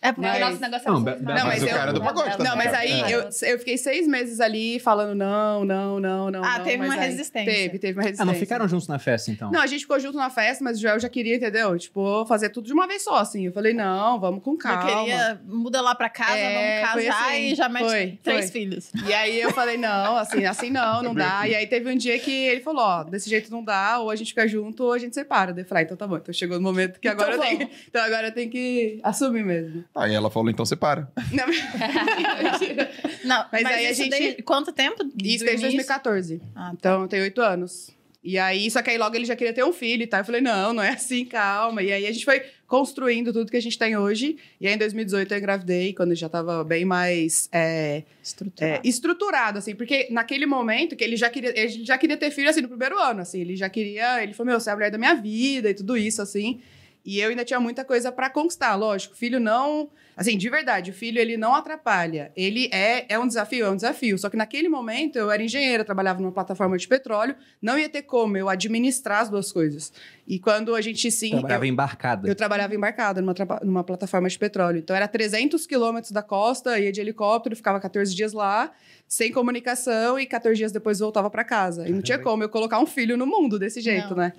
É 0.06 0.12
porque 0.12 0.28
Mas- 0.28 0.40
nosso 0.42 0.60
negócio 0.60 0.92
Não, 0.92 0.98
é 1.08 1.16
Be- 1.16 1.24
Não, 1.24 1.34
mas 1.34 1.44
mas 1.46 1.64
o 1.64 1.66
eu- 1.66 1.76
cara 1.78 1.94
do 1.94 2.02
pagode 2.02 2.38
tá 2.38 2.44
Não, 2.44 2.56
mas 2.58 2.74
aí 2.74 2.92
É. 3.04 3.16
eu, 3.16 3.22
eu 3.22 3.60
fiquei 3.60 3.78
seis 3.78 4.06
meses 4.06 4.42
ali 4.42 4.78
falando 4.80 5.16
não, 5.16 5.64
não, 5.64 5.98
não, 5.98 6.30
não, 6.30 6.44
Ah, 6.44 6.58
não. 6.58 6.66
teve 6.66 6.84
uma 6.84 6.94
aí- 6.94 7.00
resistência. 7.10 7.54
Teve, 7.54 7.80
teve 7.80 7.94
uma 7.98 8.02
Ah, 8.02 8.08
resistência. 8.08 8.26
não 8.26 8.38
ficaram 8.38 8.68
juntos 8.68 8.88
na 8.90 9.00
festa, 9.00 9.32
então? 9.32 9.50
Não, 9.50 9.62
a 9.62 9.66
gente 9.68 9.80
ficou 9.82 9.98
junto 10.02 10.18
na 10.18 10.30
festa, 10.30 10.62
mas 10.62 10.78
o 10.78 10.82
Joel 10.82 11.00
já 11.00 11.08
queria, 11.08 11.38
entendeu? 11.38 11.78
Tipo, 11.78 12.26
fazer 12.26 12.50
tudo 12.50 12.66
de 12.68 12.74
uma 12.74 12.86
vez 12.86 13.02
só, 13.02 13.16
assim. 13.16 13.46
Eu 13.46 13.54
falei, 13.54 13.74
não, 13.74 14.20
vamos 14.20 14.44
com 14.44 14.58
calma. 14.58 14.92
eu 14.92 14.98
queria, 15.06 15.42
muda 15.46 15.80
lá 15.80 15.96
pra 15.96 16.10
casa, 16.10 16.36
É, 16.38 16.82
vamos 16.82 17.06
casar 17.08 17.30
assim, 17.30 17.52
e 17.52 17.56
já 17.56 17.70
mete 17.70 17.86
foi, 17.86 18.20
três 18.22 18.52
foi. 18.52 18.60
filhos. 18.60 18.92
E 19.08 19.14
aí 19.14 19.40
eu 19.40 19.52
falei, 19.52 19.78
não, 19.78 20.18
assim, 20.18 20.44
assim 20.46 20.70
não, 20.70 21.02
não 21.02 21.16
dá. 21.16 21.48
E 21.48 21.56
aí 21.56 21.66
teve 21.66 21.90
um 21.90 21.96
dia 21.96 22.20
que 22.20 22.30
ele 22.32 22.60
falou, 22.60 22.84
ó, 22.84 23.04
desse 23.06 23.30
jeito 23.30 23.50
não 23.50 23.64
dá, 23.64 24.00
ou 24.00 24.10
a 24.10 24.16
gente 24.18 24.28
fica 24.30 24.46
junto, 24.48 24.84
ou 24.84 24.92
a 24.92 24.98
gente 25.00 25.14
separa. 25.14 25.54
Eu 25.58 25.66
falei, 25.66 25.84
ah, 25.84 25.86
então 25.86 25.96
tá 25.96 26.06
bom. 26.06 26.18
Então 26.18 26.34
chegou 26.34 26.58
no 26.58 26.64
momento 26.64 27.00
que 27.00 27.08
agora 27.08 27.36
Então 27.36 27.46
eu 27.46 27.58
tenho. 27.58 27.70
Então 27.88 28.04
agora 28.04 28.28
eu 28.28 28.32
tenho 28.34 28.50
que 28.50 29.00
assumir 29.02 29.46
mesmo. 29.46 29.86
Aí 29.96 30.14
ela 30.14 30.30
falou, 30.32 30.50
então 30.50 30.66
você 30.66 30.76
para. 30.76 31.08
Não, 31.32 31.46
Não, 33.24 33.46
Mas 33.52 33.66
aí 33.66 33.88
a 33.88 33.94
gente- 33.94 34.10
desde- 34.10 34.42
quanto 34.44 34.72
tempo? 34.72 35.04
Isso 35.04 35.46
desde 35.46 35.66
início? 35.66 35.78
2014. 35.88 36.42
Ah, 36.56 36.70
tá. 36.70 36.72
Então 36.74 37.08
tenho 37.08 37.24
oito 37.24 37.42
anos. 37.42 37.92
E 38.24 38.38
aí, 38.40 38.72
só 38.72 38.82
que 38.82 38.90
aí 38.90 38.98
logo 38.98 39.14
ele 39.18 39.26
já 39.26 39.36
queria 39.36 39.52
ter 39.54 39.66
um 39.66 39.74
filho 39.74 40.02
e 40.04 40.08
tal. 40.08 40.22
Eu 40.22 40.26
falei, 40.26 40.40
não, 40.40 40.72
não 40.74 40.82
é 40.82 40.90
assim, 40.92 41.26
calma. 41.26 41.84
E 41.84 41.92
aí 41.92 42.08
a 42.08 42.12
gente 42.12 42.24
foi 42.24 42.42
construindo 42.68 43.34
tudo 43.34 43.52
que 43.52 43.58
a 43.58 43.62
gente 43.62 43.78
tem 43.78 43.98
hoje. 43.98 44.38
E 44.62 44.66
aí 44.68 44.74
em 44.74 44.78
2018 44.78 45.34
eu 45.34 45.38
engravidei, 45.38 45.94
quando 45.94 46.16
já 46.16 46.30
tava 46.30 46.64
bem 46.64 46.86
mais 46.86 47.50
é, 47.52 48.04
Estruturado. 48.24 48.76
é, 48.76 48.88
estruturado, 48.88 49.60
assim. 49.60 49.76
Porque 49.76 50.08
naquele 50.10 50.46
momento 50.46 50.96
que 50.96 51.04
ele 51.04 51.18
já 51.18 51.30
queria, 51.30 51.52
ele 51.60 51.84
já 51.86 51.98
queria 51.98 52.16
ter 52.16 52.32
filho, 52.32 52.50
assim, 52.50 52.62
no 52.62 52.70
primeiro 52.70 52.98
ano, 52.98 53.20
assim. 53.22 53.42
Ele 53.42 53.58
já 53.58 53.70
queria, 53.70 54.24
ele 54.24 54.34
falou, 54.34 54.52
meu, 54.52 54.60
você 54.60 54.70
é 54.70 54.74
a 54.74 54.76
mulher 54.78 54.90
da 54.90 54.98
minha 54.98 55.16
vida 55.16 55.70
e 55.70 55.74
tudo 55.74 55.98
isso, 55.98 56.22
assim. 56.22 56.62
E 57.06 57.20
eu 57.20 57.30
ainda 57.30 57.44
tinha 57.44 57.60
muita 57.60 57.84
coisa 57.84 58.12
pra 58.12 58.30
conquistar, 58.30 58.76
lógico. 58.76 59.16
Filho 59.16 59.40
não... 59.40 59.90
Assim, 60.16 60.38
de 60.38 60.48
verdade, 60.48 60.92
o 60.92 60.94
filho, 60.94 61.20
ele 61.20 61.36
não 61.36 61.56
atrapalha. 61.56 62.32
Ele 62.36 62.70
é, 62.72 63.12
é 63.12 63.18
um 63.18 63.26
desafio, 63.28 63.66
é 63.66 63.70
um 63.72 63.76
desafio. 63.76 64.16
Só 64.18 64.30
que 64.30 64.38
naquele 64.38 64.70
momento, 64.70 65.16
eu 65.18 65.32
era 65.32 65.42
engenheira, 65.44 65.84
trabalhava 65.84 66.22
numa 66.22 66.32
plataforma 66.32 66.78
de 66.78 66.88
petróleo. 66.88 67.36
Não 67.60 67.80
ia 67.80 67.90
ter 67.90 68.04
como 68.04 68.38
eu 68.38 68.48
administrar 68.48 69.22
as 69.22 69.30
duas 69.30 69.52
coisas. 69.52 69.92
E 70.28 70.38
quando 70.40 70.76
a 70.76 70.82
gente, 70.82 71.10
sim... 71.12 71.32
Trabalhava 71.32 71.66
eu- 71.66 71.70
embarcada. 71.70 72.28
eu 72.30 72.36
trabalhava 72.36 72.76
embarcada 72.76 73.22
numa, 73.22 73.34
numa 73.64 73.84
plataforma 73.84 74.30
de 74.30 74.38
petróleo. 74.38 74.78
Então, 74.78 74.96
era 74.96 75.08
300 75.08 75.66
quilômetros 75.66 76.12
da 76.12 76.22
costa, 76.22 76.78
ia 76.80 76.92
de 76.92 77.02
helicóptero, 77.02 77.56
ficava 77.56 77.80
14 77.80 78.16
dias 78.16 78.34
lá, 78.34 78.72
sem 79.08 79.32
comunicação, 79.32 80.20
e 80.20 80.28
14 80.28 80.56
dias 80.56 80.72
depois 80.72 81.00
voltava 81.00 81.30
para 81.30 81.44
casa. 81.44 81.88
E 81.88 81.92
não 81.92 82.04
tinha 82.04 82.20
como 82.20 82.44
eu 82.44 82.50
colocar 82.50 82.78
um 82.80 82.86
filho 82.86 83.18
no 83.18 83.26
mundo 83.26 83.58
desse 83.58 83.82
jeito, 83.82 84.12
Não. 84.12 84.18
né? 84.18 84.34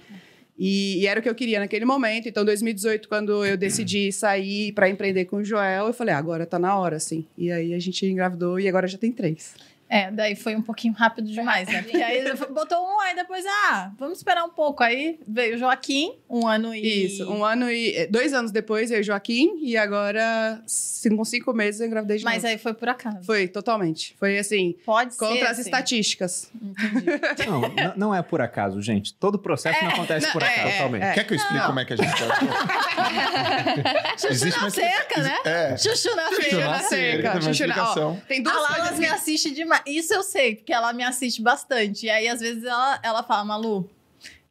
E, 0.58 1.00
e 1.00 1.06
era 1.06 1.18
o 1.18 1.22
que 1.22 1.28
eu 1.28 1.34
queria 1.34 1.58
naquele 1.58 1.84
momento. 1.84 2.28
Então, 2.28 2.44
2018, 2.44 3.08
quando 3.08 3.44
eu 3.44 3.56
decidi 3.56 4.12
sair 4.12 4.72
para 4.72 4.88
empreender 4.88 5.24
com 5.24 5.36
o 5.36 5.44
Joel, 5.44 5.88
eu 5.88 5.92
falei, 5.92 6.14
ah, 6.14 6.18
agora 6.18 6.46
tá 6.46 6.58
na 6.58 6.78
hora, 6.78 6.96
assim. 6.96 7.26
E 7.36 7.50
aí 7.50 7.74
a 7.74 7.78
gente 7.78 8.06
engravidou 8.06 8.60
e 8.60 8.68
agora 8.68 8.86
já 8.86 8.96
tem 8.96 9.10
três. 9.10 9.54
É, 9.88 10.10
daí 10.10 10.34
foi 10.34 10.56
um 10.56 10.62
pouquinho 10.62 10.94
rápido 10.94 11.30
demais, 11.30 11.68
né? 11.68 11.82
Porque 11.82 11.96
aí 11.98 12.24
botou 12.50 12.78
um, 12.78 13.00
aí 13.00 13.14
depois, 13.14 13.44
ah, 13.46 13.92
vamos 13.98 14.18
esperar 14.18 14.44
um 14.44 14.48
pouco. 14.50 14.82
Aí 14.82 15.20
veio 15.28 15.56
o 15.56 15.58
Joaquim, 15.58 16.14
um 16.28 16.46
ano 16.48 16.74
e... 16.74 17.04
Isso, 17.06 17.30
um 17.30 17.44
ano 17.44 17.70
e. 17.70 17.94
eh, 17.94 18.06
Dois 18.06 18.32
anos 18.32 18.50
depois, 18.50 18.90
eu 18.90 18.98
e 18.98 19.00
o 19.00 19.04
Joaquim, 19.04 19.58
e 19.62 19.76
agora, 19.76 20.60
com 21.16 21.24
cinco 21.24 21.52
meses, 21.52 21.80
eu 21.80 21.86
engravidei 21.86 22.18
de 22.18 22.24
Mas 22.24 22.36
novo. 22.42 22.46
aí 22.48 22.58
foi 22.58 22.74
por 22.74 22.88
acaso. 22.88 23.22
Foi, 23.24 23.46
totalmente. 23.46 24.16
Foi 24.18 24.38
assim, 24.38 24.74
Pode 24.84 25.14
ser, 25.14 25.20
contra 25.20 25.44
as 25.50 25.58
assim. 25.58 25.68
estatísticas. 25.68 26.50
Entendi. 26.54 27.04
Não, 27.48 27.92
não 27.96 28.14
é 28.14 28.22
por 28.22 28.40
acaso, 28.40 28.80
gente. 28.80 29.12
Todo 29.14 29.38
processo 29.38 29.82
não 29.84 29.90
acontece 29.90 30.26
não, 30.26 30.32
por 30.32 30.42
é, 30.42 30.46
acaso. 30.46 30.68
é, 30.68 30.72
Totalmente. 30.72 31.02
é. 31.04 31.12
Quer 31.12 31.24
que 31.24 31.32
eu 31.34 31.36
explique 31.36 31.58
Não. 31.60 31.66
como 31.66 31.80
é 31.80 31.84
que 31.84 31.92
a 31.92 31.96
gente 31.96 32.16
faz? 32.16 32.38
Chuchu 34.20 34.60
na 34.60 34.70
cerca, 34.70 35.20
né? 35.22 35.36
É. 35.44 35.76
Chuchu 35.76 36.14
na 36.16 36.28
Chuchu 36.30 36.42
cerca. 36.50 36.68
na 36.70 36.78
cerca, 36.80 37.40
Chuchu 37.42 37.66
na- 37.66 37.94
ó. 37.98 38.16
Tem 38.28 38.40
A 38.40 38.42
duas 38.42 38.56
Lala 38.56 38.76
coisas 38.76 38.98
me 38.98 39.06
que... 39.06 39.12
assiste 39.12 39.50
demais. 39.52 39.73
Isso 39.86 40.12
eu 40.12 40.22
sei, 40.22 40.56
porque 40.56 40.72
ela 40.72 40.92
me 40.92 41.02
assiste 41.02 41.42
bastante. 41.42 42.06
E 42.06 42.10
aí, 42.10 42.28
às 42.28 42.40
vezes, 42.40 42.64
ela, 42.64 43.00
ela 43.02 43.22
fala, 43.22 43.44
Malu, 43.44 43.90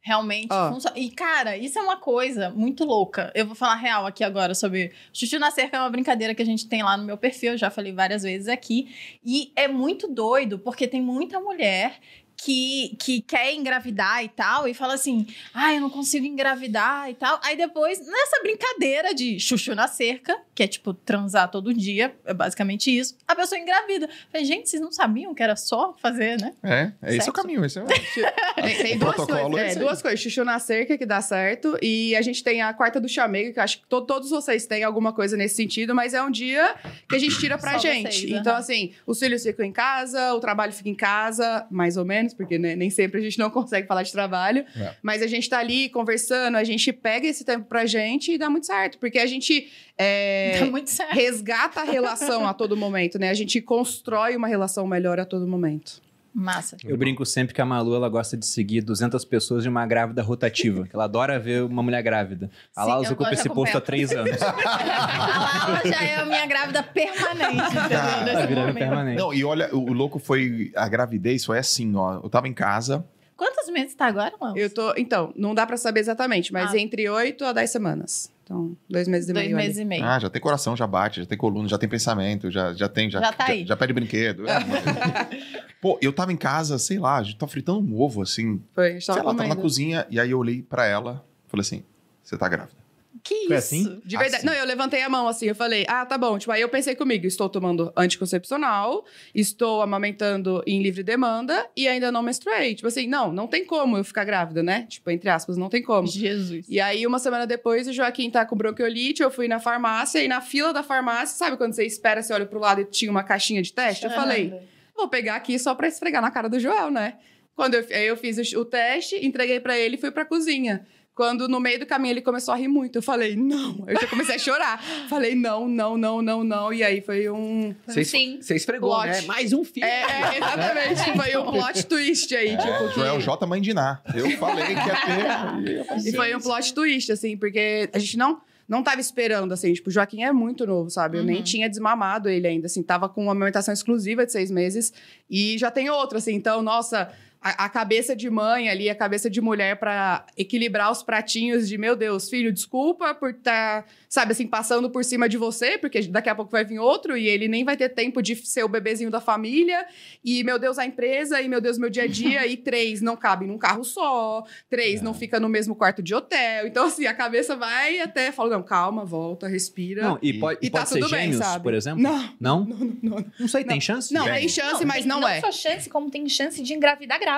realmente 0.04 0.52
Ó. 0.52 0.72
funciona. 0.72 0.98
E, 0.98 1.10
cara, 1.10 1.56
isso 1.56 1.78
é 1.78 1.82
uma 1.82 1.96
coisa 1.96 2.50
muito 2.50 2.84
louca. 2.84 3.32
Eu 3.34 3.46
vou 3.46 3.54
falar 3.54 3.76
real 3.76 4.06
aqui 4.06 4.22
agora 4.22 4.54
sobre. 4.54 4.92
Chuchu 5.12 5.38
na 5.38 5.50
cerca 5.50 5.78
é 5.78 5.80
uma 5.80 5.88
brincadeira 5.88 6.34
que 6.34 6.42
a 6.42 6.46
gente 6.46 6.68
tem 6.68 6.82
lá 6.82 6.96
no 6.96 7.04
meu 7.04 7.16
perfil, 7.16 7.52
eu 7.52 7.58
já 7.58 7.70
falei 7.70 7.92
várias 7.92 8.22
vezes 8.22 8.48
aqui. 8.48 8.94
E 9.24 9.50
é 9.56 9.66
muito 9.66 10.06
doido, 10.06 10.58
porque 10.58 10.86
tem 10.86 11.00
muita 11.00 11.40
mulher. 11.40 11.98
Que, 12.36 12.94
que 12.98 13.22
quer 13.22 13.54
engravidar 13.54 14.22
e 14.22 14.28
tal, 14.28 14.68
e 14.68 14.74
fala 14.74 14.94
assim: 14.94 15.26
ah, 15.54 15.72
eu 15.72 15.80
não 15.80 15.88
consigo 15.88 16.26
engravidar 16.26 17.08
e 17.10 17.14
tal. 17.14 17.40
Aí 17.42 17.56
depois, 17.56 17.98
nessa 18.06 18.42
brincadeira 18.42 19.14
de 19.14 19.40
chuchu 19.40 19.74
na 19.74 19.88
cerca, 19.88 20.36
que 20.54 20.62
é 20.62 20.66
tipo 20.66 20.92
transar 20.92 21.50
todo 21.50 21.72
dia, 21.72 22.14
é 22.26 22.34
basicamente 22.34 22.94
isso, 22.94 23.16
a 23.26 23.34
pessoa 23.34 23.58
engravida. 23.58 24.10
Falei, 24.30 24.44
gente, 24.46 24.68
vocês 24.68 24.82
não 24.82 24.92
sabiam 24.92 25.34
que 25.34 25.42
era 25.42 25.56
só 25.56 25.94
fazer, 26.02 26.38
né? 26.38 26.52
É, 26.62 26.92
é 27.02 27.16
esse 27.16 27.28
é 27.28 27.30
o 27.30 27.32
caminho. 27.32 27.64
Esse 27.64 27.78
é 27.78 27.82
o... 27.82 27.86
Tem, 28.54 28.76
tem 28.82 28.96
O 28.96 28.98
duas 29.00 29.14
protocolo 29.16 29.50
coisas. 29.52 29.68
é 29.68 29.72
É, 29.72 29.78
duas 29.78 30.02
coisas. 30.02 30.20
Chuchu 30.20 30.44
na 30.44 30.58
cerca, 30.58 30.96
que 30.98 31.04
dá 31.06 31.20
certo. 31.20 31.76
E 31.82 32.14
a 32.16 32.22
gente 32.22 32.42
tem 32.42 32.62
a 32.62 32.72
quarta 32.72 33.00
do 33.00 33.08
chamego, 33.08 33.52
que 33.52 33.58
eu 33.58 33.62
acho 33.62 33.78
que 33.80 33.86
to- 33.86 34.02
todos 34.02 34.30
vocês 34.30 34.66
têm 34.66 34.84
alguma 34.84 35.12
coisa 35.12 35.36
nesse 35.36 35.56
sentido, 35.56 35.94
mas 35.94 36.14
é 36.14 36.22
um 36.22 36.30
dia 36.30 36.74
que 37.08 37.16
a 37.16 37.18
gente 37.18 37.38
tira 37.38 37.58
pra 37.58 37.72
Só 37.72 37.78
gente. 37.78 38.12
vocês, 38.12 38.30
então, 38.30 38.54
assim, 38.56 38.92
os 39.06 39.18
filhos 39.18 39.42
ficam 39.42 39.64
em 39.64 39.72
casa, 39.72 40.34
o 40.34 40.40
trabalho 40.40 40.72
fica 40.72 40.88
em 40.88 40.94
casa, 40.94 41.66
mais 41.70 41.96
ou 41.96 42.04
menos, 42.04 42.23
porque 42.32 42.58
né, 42.58 42.76
nem 42.76 42.88
sempre 42.88 43.20
a 43.20 43.22
gente 43.22 43.38
não 43.38 43.50
consegue 43.50 43.86
falar 43.86 44.04
de 44.04 44.12
trabalho. 44.12 44.64
É. 44.76 44.94
Mas 45.02 45.20
a 45.20 45.26
gente 45.26 45.48
tá 45.48 45.58
ali 45.58 45.88
conversando, 45.88 46.56
a 46.56 46.64
gente 46.64 46.92
pega 46.92 47.26
esse 47.26 47.44
tempo 47.44 47.66
pra 47.66 47.84
gente 47.84 48.32
e 48.32 48.38
dá 48.38 48.48
muito 48.48 48.66
certo. 48.66 48.98
Porque 48.98 49.18
a 49.18 49.26
gente. 49.26 49.70
é, 49.98 50.64
muito 50.70 50.90
certo. 50.90 51.12
resgata 51.12 51.80
a 51.80 51.84
relação 51.84 52.46
a 52.46 52.54
todo 52.54 52.76
momento, 52.76 53.18
né? 53.18 53.30
A 53.30 53.34
gente 53.34 53.60
constrói 53.60 54.36
uma 54.36 54.48
relação 54.48 54.86
melhor 54.86 55.18
a 55.18 55.24
todo 55.24 55.46
momento. 55.46 56.00
Massa. 56.34 56.76
Eu 56.82 56.96
brinco 56.96 57.24
sempre 57.24 57.54
que 57.54 57.60
a 57.60 57.64
Malu 57.64 57.94
ela 57.94 58.08
gosta 58.08 58.36
de 58.36 58.44
seguir 58.44 58.80
200 58.80 59.24
pessoas 59.24 59.62
de 59.62 59.68
uma 59.68 59.86
grávida 59.86 60.20
rotativa. 60.20 60.84
que 60.84 60.94
ela 60.94 61.04
adora 61.04 61.38
ver 61.38 61.62
uma 61.62 61.80
mulher 61.82 62.02
grávida. 62.02 62.50
A 62.74 62.82
Sim, 62.82 62.88
Laus 62.90 63.06
eu 63.06 63.12
ocupa 63.12 63.32
esse 63.32 63.48
posto 63.48 63.78
há 63.78 63.80
três 63.80 64.10
anos. 64.10 64.36
A 64.42 65.66
Lala 65.68 65.80
já 65.84 66.02
é 66.02 66.16
a 66.16 66.24
minha 66.24 66.44
grávida 66.46 66.82
permanente, 66.82 67.56
entendeu? 67.56 67.98
Ah, 67.98 68.24
Tá 68.32 68.46
virando 68.46 68.74
permanente. 68.74 69.18
Não, 69.18 69.32
e 69.32 69.44
olha, 69.44 69.74
o 69.74 69.92
louco 69.92 70.18
foi... 70.18 70.72
A 70.74 70.88
gravidez 70.88 71.44
foi 71.44 71.58
assim, 71.58 71.94
ó. 71.94 72.14
Eu 72.22 72.28
tava 72.28 72.48
em 72.48 72.52
casa... 72.54 73.04
Quantos 73.36 73.68
meses 73.72 73.94
tá 73.94 74.06
agora, 74.06 74.32
Laura? 74.40 74.58
Eu 74.58 74.70
tô. 74.72 74.94
Então, 74.96 75.32
não 75.36 75.54
dá 75.56 75.66
pra 75.66 75.76
saber 75.76 75.98
exatamente, 75.98 76.52
mas 76.52 76.72
Ah. 76.72 76.78
entre 76.78 77.08
8 77.08 77.44
a 77.44 77.52
10 77.52 77.68
semanas. 77.70 78.32
Então, 78.44 78.76
dois 78.90 79.08
meses 79.08 79.28
e 79.28 79.32
Dois 79.32 79.46
meio. 79.46 79.56
ali. 79.56 79.66
meses 79.66 79.80
e 79.80 79.84
meio. 79.86 80.04
Ah, 80.04 80.18
já 80.18 80.28
tem 80.28 80.40
coração, 80.40 80.76
já 80.76 80.86
bate, 80.86 81.20
já 81.20 81.26
tem 81.26 81.36
coluna, 81.38 81.66
já 81.66 81.78
tem 81.78 81.88
pensamento, 81.88 82.50
já, 82.50 82.74
já 82.74 82.88
tem... 82.90 83.10
Já, 83.10 83.18
Já 83.20 83.32
tá 83.32 83.46
aí. 83.46 83.64
Já, 83.66 83.74
pede 83.74 83.92
brinquedo. 83.94 84.44
É, 84.46 84.54
Pô, 85.80 85.98
eu 86.02 86.12
tava 86.12 86.30
em 86.32 86.36
casa, 86.36 86.78
sei 86.78 86.98
lá, 86.98 87.16
a 87.16 87.22
gente 87.22 87.36
tava 87.38 87.50
fritando 87.50 87.80
um 87.80 87.98
ovo, 88.00 88.20
assim. 88.22 88.62
Foi, 88.74 88.88
a 88.88 88.92
gente 88.92 89.06
tava 89.06 89.18
sei 89.18 89.26
lá, 89.26 89.32
tava 89.32 89.42
na 89.48 89.54
comendo. 89.54 89.62
cozinha, 89.62 90.06
e 90.10 90.20
aí 90.20 90.30
eu 90.30 90.38
olhei 90.38 90.60
pra 90.62 90.86
ela, 90.86 91.24
falei 91.48 91.62
assim, 91.62 91.82
você 92.22 92.36
tá 92.36 92.46
grávida. 92.48 92.83
Que 93.24 93.34
Foi 93.34 93.42
isso? 93.44 93.54
assim? 93.54 94.02
De 94.04 94.18
verdade. 94.18 94.36
Assim. 94.36 94.46
Não, 94.46 94.52
eu 94.52 94.66
levantei 94.66 95.00
a 95.00 95.08
mão 95.08 95.26
assim, 95.26 95.46
eu 95.46 95.54
falei, 95.54 95.86
ah, 95.88 96.04
tá 96.04 96.18
bom. 96.18 96.38
Tipo, 96.38 96.52
aí 96.52 96.60
eu 96.60 96.68
pensei 96.68 96.94
comigo, 96.94 97.26
estou 97.26 97.48
tomando 97.48 97.90
anticoncepcional, 97.96 99.02
estou 99.34 99.80
amamentando 99.80 100.62
em 100.66 100.82
livre 100.82 101.02
demanda 101.02 101.66
e 101.74 101.88
ainda 101.88 102.12
não 102.12 102.22
menstruei. 102.22 102.74
Tipo 102.74 102.88
assim, 102.88 103.06
não, 103.06 103.32
não 103.32 103.46
tem 103.46 103.64
como 103.64 103.96
eu 103.96 104.04
ficar 104.04 104.24
grávida, 104.24 104.62
né? 104.62 104.86
Tipo, 104.90 105.10
entre 105.10 105.30
aspas, 105.30 105.56
não 105.56 105.70
tem 105.70 105.82
como. 105.82 106.06
Jesus. 106.06 106.66
E 106.68 106.78
aí, 106.78 107.06
uma 107.06 107.18
semana 107.18 107.46
depois, 107.46 107.88
o 107.88 107.94
Joaquim 107.94 108.30
tá 108.30 108.44
com 108.44 108.54
bronquiolite, 108.54 109.22
eu 109.22 109.30
fui 109.30 109.48
na 109.48 109.58
farmácia, 109.58 110.22
e 110.22 110.28
na 110.28 110.42
fila 110.42 110.74
da 110.74 110.82
farmácia, 110.82 111.38
sabe 111.38 111.56
quando 111.56 111.72
você 111.72 111.86
espera, 111.86 112.22
você 112.22 112.34
olha 112.34 112.44
pro 112.44 112.60
lado 112.60 112.82
e 112.82 112.84
tinha 112.84 113.10
uma 113.10 113.24
caixinha 113.24 113.62
de 113.62 113.72
teste? 113.72 114.04
Eu 114.04 114.10
falei, 114.10 114.52
vou 114.94 115.08
pegar 115.08 115.36
aqui 115.36 115.58
só 115.58 115.74
pra 115.74 115.88
esfregar 115.88 116.20
na 116.20 116.30
cara 116.30 116.46
do 116.46 116.60
Joel, 116.60 116.90
né? 116.90 117.14
Quando 117.56 117.74
eu, 117.74 117.86
aí 117.90 118.06
eu 118.06 118.16
fiz 118.18 118.52
o, 118.52 118.60
o 118.60 118.64
teste, 118.66 119.24
entreguei 119.24 119.60
pra 119.60 119.78
ele 119.78 119.94
e 119.94 119.98
fui 119.98 120.10
pra 120.10 120.26
cozinha. 120.26 120.86
Quando 121.14 121.46
no 121.48 121.60
meio 121.60 121.78
do 121.78 121.86
caminho 121.86 122.12
ele 122.14 122.20
começou 122.22 122.52
a 122.52 122.56
rir 122.56 122.66
muito, 122.66 122.96
eu 122.96 123.02
falei, 123.02 123.36
não. 123.36 123.84
Eu 123.86 124.00
já 124.00 124.06
comecei 124.08 124.34
a 124.34 124.38
chorar. 124.38 124.82
Falei, 125.08 125.34
não, 125.36 125.68
não, 125.68 125.96
não, 125.96 126.20
não, 126.20 126.42
não. 126.42 126.72
E 126.72 126.82
aí 126.82 127.00
foi 127.00 127.30
um. 127.30 127.72
Você 127.86 128.04
Sim. 128.04 128.38
você 128.42 128.56
esfregou, 128.56 128.90
Plot. 128.90 129.06
né? 129.06 129.20
Mais 129.22 129.52
um 129.52 129.62
filho. 129.64 129.84
É, 129.86 130.02
é, 130.02 130.36
exatamente. 130.38 131.16
Foi 131.16 131.36
um 131.36 131.44
plot 131.52 131.86
twist 131.86 132.34
aí, 132.34 132.56
tipo. 132.56 132.68
É, 132.68 132.88
que- 132.88 132.94
Joel 132.96 133.20
J. 133.20 133.46
Mãe 133.46 133.60
de 133.60 133.72
Ná. 133.72 134.00
Eu 134.14 134.28
falei 134.38 134.66
que 134.66 134.72
ia 134.72 135.86
ter... 135.96 136.08
E 136.08 136.12
foi 136.16 136.34
um 136.34 136.40
plot 136.40 136.74
twist, 136.74 137.12
assim, 137.12 137.36
porque 137.36 137.88
a 137.92 137.98
gente 137.98 138.16
não. 138.16 138.40
Não 138.66 138.82
tava 138.82 138.98
esperando, 138.98 139.52
assim, 139.52 139.74
tipo, 139.74 139.90
o 139.90 139.92
Joaquim 139.92 140.22
é 140.22 140.32
muito 140.32 140.66
novo, 140.66 140.88
sabe? 140.88 141.18
Eu 141.18 141.22
nem 141.22 141.36
Uhum. 141.36 141.42
tinha 141.42 141.68
desmamado 141.68 142.30
ele 142.30 142.46
ainda, 142.46 142.64
assim, 142.64 142.82
tava 142.82 143.10
com 143.10 143.20
uma 143.24 143.32
amamentação 143.32 143.74
exclusiva 143.74 144.24
de 144.24 144.32
seis 144.32 144.50
meses 144.50 144.90
e 145.28 145.58
já 145.58 145.70
tem 145.70 145.90
outra, 145.90 146.16
assim, 146.16 146.32
então, 146.32 146.62
nossa, 146.62 147.12
a, 147.44 147.66
a 147.66 147.68
cabeça 147.68 148.16
de 148.16 148.30
mãe 148.30 148.70
ali, 148.70 148.88
a 148.88 148.94
cabeça 148.94 149.28
de 149.28 149.38
mulher 149.38 149.76
pra 149.76 150.24
equilibrar 150.34 150.90
os 150.90 151.02
pratinhos 151.02 151.68
de, 151.68 151.76
meu 151.76 151.94
Deus, 151.94 152.30
filho, 152.30 152.50
desculpa 152.50 153.14
por 153.14 153.32
estar, 153.32 153.84
sabe 154.08 154.32
assim, 154.32 154.46
passando 154.46 154.88
por 154.88 155.04
cima 155.04 155.28
de 155.28 155.36
você, 155.36 155.76
porque 155.76 156.00
daqui 156.06 156.30
a 156.30 156.34
pouco 156.34 156.50
vai 156.50 156.64
vir 156.64 156.78
outro 156.78 157.18
e 157.18 157.28
ele 157.28 157.46
nem 157.46 157.62
vai 157.62 157.76
ter 157.76 157.90
tempo 157.90 158.22
de 158.22 158.34
ser 158.34 158.64
o 158.64 158.68
bebezinho 158.68 159.10
da 159.10 159.20
família. 159.20 159.84
E, 160.24 160.42
meu 160.42 160.58
Deus, 160.58 160.78
a 160.78 160.86
empresa, 160.86 161.38
e, 161.42 161.46
meu 161.46 161.60
Deus, 161.60 161.76
meu 161.76 161.90
dia 161.90 162.04
a 162.04 162.06
dia. 162.06 162.46
e 162.46 162.56
três 162.56 163.02
não 163.02 163.14
cabem 163.14 163.46
num 163.46 163.58
carro 163.58 163.84
só, 163.84 164.42
três 164.70 165.02
não 165.02 165.12
fica 165.12 165.38
no 165.38 165.48
mesmo 165.48 165.74
quarto 165.76 166.02
de 166.02 166.14
hotel. 166.14 166.66
Então, 166.66 166.86
assim, 166.86 167.04
a 167.04 167.12
cabeça 167.12 167.54
vai 167.54 168.00
até, 168.00 168.32
fala, 168.32 168.56
não, 168.56 168.62
calma, 168.62 169.04
volta, 169.04 169.46
respira. 169.46 170.02
Não, 170.02 170.18
e 170.22 170.32
pode, 170.32 170.60
E 170.62 170.66
e 170.68 170.70
tá 170.70 170.78
pode 170.78 170.88
ser 170.88 171.00
tudo 171.00 171.10
bem, 171.10 171.20
gêmeos, 171.24 171.44
sabe? 171.44 171.62
por 171.62 171.74
exemplo? 171.74 172.02
Não. 172.02 172.34
Não? 172.40 172.64
Não, 172.64 172.78
não, 172.78 172.98
não. 173.02 173.26
Não 173.38 173.48
sei, 173.48 173.64
tem 173.64 173.80
chance? 173.82 174.14
Não, 174.14 174.24
Tem. 174.24 174.48
chance, 174.48 174.82
mas 174.86 175.00
tem 175.00 175.06
não, 175.06 175.20
não 175.20 175.28
é. 175.28 175.40
só 175.42 175.52
chance, 175.52 175.90
como 175.90 176.10
tem 176.10 176.26
chance 176.26 176.62
de 176.62 176.72
engravidar 176.72 177.20
grávida. 177.20 177.33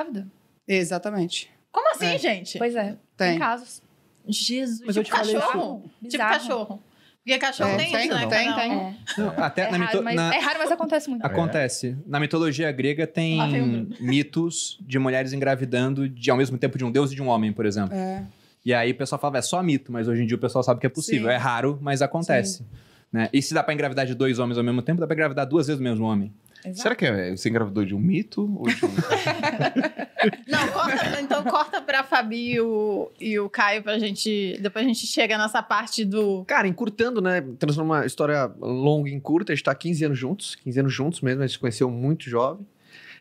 Exatamente. 0.66 1.50
Como 1.70 1.90
assim, 1.90 2.06
É. 2.06 2.18
gente? 2.18 2.58
Pois 2.58 2.74
é, 2.74 2.96
Tem. 3.16 3.30
tem 3.30 3.38
casos. 3.38 3.82
Jesus. 4.28 4.80
Mas 4.84 4.94
tipo 4.96 5.08
falei 5.08 5.34
cachorro? 5.34 5.84
Tipo 6.02 6.18
cachorro. 6.18 6.82
Porque 7.24 7.38
cachorro 7.40 7.70
É, 7.70 7.76
tem, 7.76 7.90
tem, 7.92 8.06
isso, 8.06 8.14
né? 8.14 8.26
tem, 8.28 8.54
tem. 8.54 8.72
É, 8.72 8.94
Não, 9.18 9.28
até 9.44 9.62
é, 9.62 9.70
na, 9.70 9.78
raro, 9.78 9.90
mito- 9.92 10.02
mas, 10.04 10.14
na- 10.14 10.34
é 10.34 10.38
raro, 10.38 10.58
mas 10.60 10.70
acontece 10.70 11.10
muito. 11.10 11.24
Acontece. 11.24 11.96
Na 12.06 12.20
mitologia 12.20 12.70
grega 12.70 13.04
tem 13.06 13.36
Bruno. 13.50 13.88
mitos 14.00 14.78
de 14.80 14.96
mulheres 14.98 15.32
engravidando 15.32 16.08
de, 16.08 16.30
ao 16.30 16.36
mesmo 16.36 16.56
tempo 16.56 16.78
de 16.78 16.84
um 16.84 16.90
deus 16.90 17.10
e 17.10 17.16
de 17.16 17.22
um 17.22 17.26
homem, 17.28 17.52
por 17.52 17.66
exemplo. 17.66 17.94
É. 17.96 18.24
E 18.64 18.72
aí 18.72 18.92
o 18.92 18.94
pessoal 18.94 19.20
falava, 19.20 19.38
é 19.38 19.42
só 19.42 19.60
mito, 19.62 19.90
mas 19.92 20.06
hoje 20.08 20.22
em 20.22 20.26
dia 20.26 20.36
o 20.36 20.40
pessoal 20.40 20.62
sabe 20.62 20.80
que 20.80 20.86
é 20.86 20.90
possível. 20.90 21.28
Sim. 21.28 21.34
É 21.34 21.36
raro, 21.36 21.78
mas 21.82 22.00
acontece. 22.00 22.64
Né? 23.12 23.28
E 23.32 23.40
se 23.42 23.54
dá 23.54 23.62
pra 23.62 23.74
engravidar 23.74 24.06
de 24.06 24.14
dois 24.14 24.38
homens 24.38 24.56
ao 24.58 24.64
mesmo 24.64 24.82
tempo, 24.82 25.00
dá 25.00 25.06
pra 25.06 25.14
engravidar 25.14 25.46
duas 25.46 25.66
vezes 25.66 25.80
o 25.80 25.82
mesmo 25.82 26.04
homem. 26.04 26.32
Exato. 26.66 26.82
Será 26.82 26.94
que 26.94 27.06
é, 27.06 27.36
você 27.36 27.48
engravidou 27.48 27.84
de 27.84 27.94
um 27.94 27.98
mito 27.98 28.42
ou 28.58 28.66
de 28.66 28.84
um... 28.84 28.88
Não, 30.48 30.68
corta, 30.68 31.20
então 31.20 31.44
corta 31.44 31.80
pra 31.80 32.02
Fabi 32.02 32.54
e 32.54 32.60
o, 32.60 33.10
e 33.20 33.38
o 33.38 33.48
Caio 33.48 33.82
pra 33.82 33.98
gente. 33.98 34.58
Depois 34.60 34.84
a 34.84 34.88
gente 34.88 35.06
chega 35.06 35.38
nessa 35.38 35.62
parte 35.62 36.04
do. 36.04 36.44
Cara, 36.46 36.66
encurtando, 36.66 37.20
né? 37.20 37.42
Transforma 37.58 37.96
uma 37.96 38.06
história 38.06 38.50
longa 38.58 39.10
em 39.10 39.20
curta. 39.20 39.52
A 39.52 39.54
gente 39.54 39.64
tá 39.64 39.74
15 39.74 40.04
anos 40.04 40.18
juntos. 40.18 40.56
15 40.56 40.80
anos 40.80 40.92
juntos 40.92 41.20
mesmo. 41.20 41.42
A 41.42 41.46
gente 41.46 41.54
se 41.54 41.58
conheceu 41.58 41.90
muito 41.90 42.28
jovem. 42.28 42.66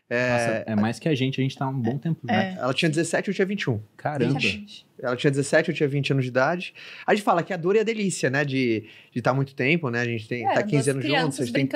É, 0.08 0.30
Nossa, 0.30 0.64
é 0.68 0.76
mais 0.76 1.00
que 1.00 1.08
a 1.08 1.14
gente, 1.16 1.40
a 1.40 1.42
gente 1.42 1.56
tá 1.56 1.66
um 1.66 1.80
bom 1.80 1.98
tempo 1.98 2.20
junto. 2.22 2.32
É. 2.32 2.54
Ela 2.60 2.72
tinha 2.72 2.88
17, 2.88 3.26
eu 3.28 3.34
tinha 3.34 3.44
21. 3.46 3.80
Caramba. 3.96 4.38
Ela 5.02 5.16
tinha 5.16 5.30
17, 5.32 5.68
eu 5.70 5.74
tinha 5.74 5.88
20 5.88 6.12
anos 6.12 6.24
de 6.24 6.30
idade. 6.30 6.72
A 7.04 7.12
gente 7.12 7.24
fala 7.24 7.42
que 7.42 7.52
a 7.52 7.56
dor 7.56 7.74
e 7.74 7.80
a 7.80 7.82
delícia, 7.82 8.30
né? 8.30 8.44
De 8.44 8.84
estar 9.14 9.34
muito 9.34 9.52
tempo, 9.54 9.90
né? 9.90 10.00
A 10.00 10.04
gente 10.04 10.28
tem, 10.28 10.46
é, 10.46 10.54
tá 10.54 10.62
15 10.62 10.68
duas 10.70 10.88
anos 10.88 11.04
juntos, 11.04 11.40
a 11.40 11.44
gente 11.44 11.52
tem 11.54 11.68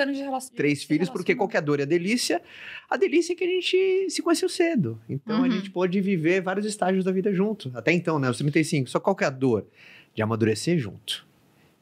três 0.55 0.83
filhos, 0.83 1.09
porque 1.09 1.35
qual 1.35 1.49
que 1.49 1.57
é 1.57 1.59
a 1.59 1.61
dor 1.61 1.79
e 1.79 1.83
a 1.83 1.85
delícia? 1.85 2.41
A 2.89 2.95
delícia 2.95 3.33
é 3.33 3.35
que 3.35 3.43
a 3.43 3.47
gente 3.47 4.09
se 4.09 4.21
conheceu 4.21 4.47
cedo. 4.47 4.99
Então 5.09 5.37
a 5.37 5.41
Uhum. 5.41 5.51
gente 5.51 5.69
pôde 5.69 5.99
viver 5.99 6.41
vários 6.41 6.65
estágios 6.65 7.03
da 7.03 7.11
vida 7.11 7.33
junto. 7.33 7.69
Até 7.75 7.91
então, 7.91 8.17
né? 8.17 8.29
Os 8.29 8.37
35. 8.37 8.89
Só 8.89 8.99
qual 9.01 9.13
que 9.13 9.25
é 9.25 9.27
a 9.27 9.29
dor? 9.29 9.67
De 10.15 10.21
amadurecer 10.21 10.77
junto. 10.79 11.27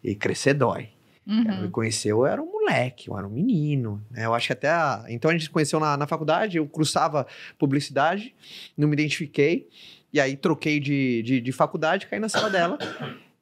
E 0.03 0.15
crescer 0.15 0.55
dói. 0.55 0.89
Ela 1.29 1.57
me 1.57 1.65
Uhum. 1.65 1.71
conheceu, 1.71 2.19
eu 2.19 2.25
era 2.25 2.41
um 2.41 2.51
moleque, 2.51 3.07
eu 3.07 3.15
era 3.17 3.27
um 3.27 3.29
menino. 3.29 4.03
Né? 4.09 4.25
Eu 4.25 4.33
acho 4.33 4.47
que 4.47 4.53
até. 4.53 4.69
A... 4.69 5.05
Então 5.09 5.29
a 5.29 5.33
gente 5.33 5.43
se 5.43 5.49
conheceu 5.49 5.79
na, 5.79 5.95
na 5.95 6.07
faculdade, 6.07 6.57
eu 6.57 6.67
cruzava 6.67 7.27
publicidade, 7.57 8.33
não 8.75 8.87
me 8.87 8.93
identifiquei. 8.93 9.67
E 10.11 10.19
aí 10.19 10.35
troquei 10.35 10.79
de, 10.79 11.21
de, 11.21 11.39
de 11.39 11.51
faculdade, 11.51 12.07
caí 12.07 12.19
na 12.19 12.29
sala 12.29 12.49
dela. 12.49 12.79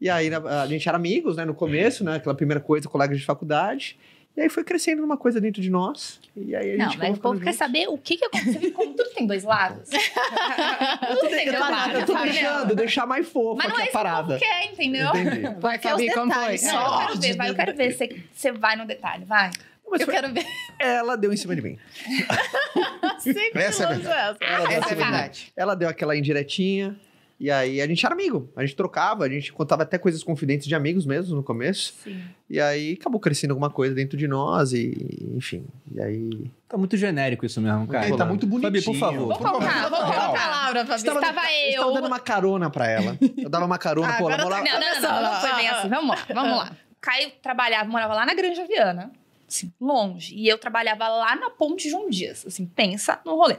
E 0.02 0.10
aí 0.10 0.30
a 0.34 0.68
gente 0.68 0.88
era 0.88 0.98
amigos, 0.98 1.38
né, 1.38 1.46
no 1.46 1.54
começo, 1.56 2.04
né? 2.04 2.18
Aquela 2.18 2.36
primeira 2.36 2.60
coisa, 2.60 2.90
colegas 2.90 3.18
de 3.18 3.26
faculdade. 3.26 3.98
E 4.38 4.42
aí 4.42 4.50
foi 4.50 4.64
crescendo 4.64 5.04
uma 5.04 5.18
coisa 5.18 5.42
dentro 5.42 5.60
de 5.64 5.70
nós. 5.72 6.20
E 6.36 6.56
aí 6.56 6.76
a 6.76 6.78
Não, 6.78 6.86
gente 6.92 7.00
mas 7.00 7.18
o 7.18 7.20
povo 7.20 7.40
quer 7.40 7.54
saber 7.54 7.88
o 7.90 7.98
que, 7.98 8.18
que 8.18 8.26
aconteceu. 8.26 8.72
Como 8.72 8.94
tudo 8.94 9.10
tem 9.10 9.26
dois 9.26 9.44
lados. 9.44 9.90
tudo 11.20 11.30
tem 11.32 11.46
dois 11.48 11.60
lados. 11.60 11.96
Eu 12.02 12.06
tô 12.06 12.14
entendeu? 12.14 12.32
deixando, 12.34 12.76
deixar 12.76 13.06
mais 13.08 13.28
fofa 13.28 13.64
Mas 13.64 13.70
não 13.74 13.80
é 13.80 13.82
a 13.82 13.86
isso 13.86 13.92
que 13.92 13.98
o 13.98 14.00
parada. 14.04 14.28
povo 14.28 14.40
quer, 14.40 14.66
entendeu? 14.72 15.08
Entendi. 15.10 15.60
Vai, 15.60 15.80
Fabi, 15.80 16.08
os 16.08 16.14
como 16.14 16.32
foi? 16.32 16.54
É, 16.54 16.58
só. 16.58 16.70
eu 17.02 17.08
quero 17.08 17.20
ver, 17.20 17.36
vai, 17.36 17.50
eu 17.50 17.56
quero 17.56 17.76
ver 17.76 17.92
se 17.94 18.26
você 18.32 18.52
vai 18.52 18.76
no 18.76 18.86
detalhe, 18.86 19.26
vai. 19.26 19.50
Mas 19.90 20.02
Eu 20.02 20.06
foi- 20.06 20.14
quero 20.16 20.32
ver. 20.34 20.46
Ela 20.80 21.16
deu 21.16 21.34
em 21.34 21.38
cima 21.38 21.56
de 21.56 21.62
mim. 21.64 21.80
Sempre 23.20 23.64
Essa 23.64 23.84
é 23.86 23.94
essa. 23.96 24.38
Ela 24.42 24.68
deu, 24.68 24.68
Essa 24.68 24.74
é 24.74 24.78
aquela- 24.78 24.96
verdade. 24.96 25.54
ela 25.56 25.76
deu 25.76 25.90
aquela 25.90 26.16
indiretinha. 26.16 26.96
E 27.40 27.52
aí 27.52 27.80
a 27.82 27.86
gente 27.88 28.04
era 28.04 28.16
amigo. 28.16 28.52
A 28.56 28.62
gente 28.66 28.76
trocava, 28.76 29.24
a 29.24 29.30
gente 29.30 29.54
contava 29.54 29.84
até 29.84 29.98
coisas 30.00 30.24
confidentes 30.24 30.66
de 30.68 30.74
amigos 30.74 31.06
mesmo 31.06 31.36
no 31.36 31.44
começo. 31.44 31.94
Sim. 32.04 32.20
E 32.50 32.60
aí 32.60 32.94
acabou 33.00 33.20
crescendo 33.20 33.52
alguma 33.52 33.70
coisa 33.70 33.94
dentro 33.94 34.18
de 34.18 34.28
nós 34.28 34.74
e, 34.74 35.32
enfim. 35.36 35.64
E 35.94 36.02
aí. 36.02 36.52
Tá 36.68 36.78
muito 36.78 36.98
genérico 36.98 37.46
isso 37.46 37.62
mesmo, 37.62 37.86
cara. 37.88 38.08
Ele 38.08 38.18
tá 38.18 38.26
muito 38.26 38.48
bonitinho. 38.48 38.82
Fabi, 38.82 38.82
por 38.84 38.96
favor. 38.96 39.28
Vou 39.28 39.38
contar, 39.38 39.82
vou 39.90 40.00
Vamos 40.00 40.16
contar. 40.16 40.32
pra 40.32 40.48
Laura, 40.48 40.86
Fabi. 40.86 41.00
Estava- 41.00 41.20
Estava 41.20 41.42
Eu 41.52 41.74
eu. 41.74 41.82
tava 41.82 41.94
dando 41.94 42.08
uma 42.08 42.20
carona 42.20 42.70
pra 42.72 42.88
ela. 42.90 43.18
Eu 43.38 43.50
dava 43.50 43.66
uma 43.66 43.78
carona, 43.78 44.14
Ah, 44.14 44.18
pô, 44.18 44.30
ela 44.32 44.42
agora 44.42 44.64
morava. 44.64 44.80
Não, 44.80 44.80
não, 44.80 45.02
não, 45.02 45.22
não, 45.22 45.34
não 45.34 45.42
foi 45.42 45.54
bem 45.56 45.68
assim. 45.70 45.90
Vamos 45.90 46.10
lá, 46.10 46.26
vamos 46.34 46.58
lá. 46.58 46.72
Caio 47.00 47.32
trabalhava, 47.44 47.88
morava 47.88 48.16
lá 48.16 48.26
na 48.26 48.34
Granja 48.34 48.66
Viana, 48.66 49.12
assim, 49.48 49.72
longe. 49.80 50.34
E 50.36 50.48
eu 50.48 50.58
trabalhava 50.58 51.08
lá 51.08 51.36
na 51.36 51.52
Ponte 51.52 51.88
João 51.88 52.10
Dias, 52.10 52.44
assim, 52.48 52.66
pensa 52.66 53.20
no 53.24 53.36
rolê. 53.36 53.58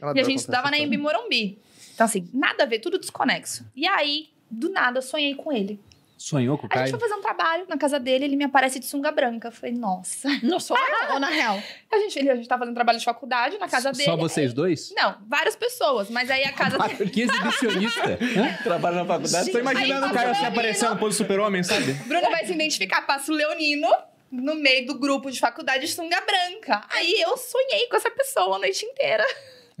ela 0.00 0.12
E 0.16 0.20
a 0.20 0.22
gente 0.22 0.38
estudava 0.38 0.70
na. 0.70 0.78
Embi 0.78 0.96
Morumbi. 0.96 1.58
Então, 1.98 2.04
assim, 2.04 2.30
nada 2.32 2.62
a 2.62 2.66
ver, 2.66 2.78
tudo 2.78 2.96
desconexo. 2.96 3.66
E 3.74 3.84
aí, 3.84 4.28
do 4.48 4.68
nada, 4.70 4.98
eu 4.98 5.02
sonhei 5.02 5.34
com 5.34 5.52
ele. 5.52 5.80
Sonhou 6.16 6.56
com 6.56 6.68
o 6.68 6.70
A 6.70 6.76
gente 6.76 6.78
Caio? 6.78 6.90
foi 6.90 7.08
fazer 7.08 7.14
um 7.18 7.20
trabalho 7.20 7.66
na 7.68 7.76
casa 7.76 7.98
dele, 7.98 8.24
ele 8.24 8.36
me 8.36 8.44
aparece 8.44 8.78
de 8.78 8.86
sunga 8.86 9.10
branca. 9.10 9.48
Eu 9.48 9.52
falei, 9.52 9.74
nossa. 9.74 10.28
Não 10.40 10.60
sou 10.60 10.76
eu, 10.76 11.14
ou 11.14 11.18
na 11.18 11.28
real? 11.28 11.60
A 11.90 11.98
gente, 11.98 12.16
ele, 12.20 12.30
a 12.30 12.36
gente 12.36 12.46
tava 12.46 12.60
fazendo 12.60 12.74
trabalho 12.76 13.00
de 13.00 13.04
faculdade 13.04 13.58
na 13.58 13.68
casa 13.68 13.90
dele. 13.90 14.04
Só 14.04 14.16
vocês 14.16 14.54
dois? 14.54 14.92
Não, 14.96 15.16
várias 15.26 15.56
pessoas, 15.56 16.08
mas 16.08 16.30
aí 16.30 16.44
a 16.44 16.52
casa 16.52 16.78
dele. 16.86 17.10
Que 17.10 17.22
exibicionista. 17.22 18.00
Hã? 18.36 18.62
Trabalho 18.62 18.96
na 18.96 19.04
faculdade. 19.04 19.50
Tô 19.50 19.58
imaginando 19.58 20.04
Aí, 20.06 20.12
o 20.12 20.14
Caio 20.14 20.26
tá 20.26 20.38
assim 20.38 20.46
aparecendo 20.46 20.90
no 20.90 20.98
pose 20.98 21.16
super-homem, 21.16 21.64
sabe? 21.64 21.94
Bruno 21.94 22.30
vai 22.30 22.46
se 22.46 22.52
identificar, 22.52 23.02
passa 23.02 23.32
o 23.32 23.34
Leonino 23.34 23.88
no 24.30 24.54
meio 24.54 24.86
do 24.86 24.96
grupo 24.96 25.32
de 25.32 25.40
faculdade 25.40 25.86
de 25.86 25.92
sunga 25.92 26.20
branca. 26.20 26.84
Aí 26.90 27.20
eu 27.22 27.36
sonhei 27.36 27.88
com 27.88 27.96
essa 27.96 28.10
pessoa 28.10 28.54
a 28.54 28.58
noite 28.60 28.84
inteira. 28.86 29.24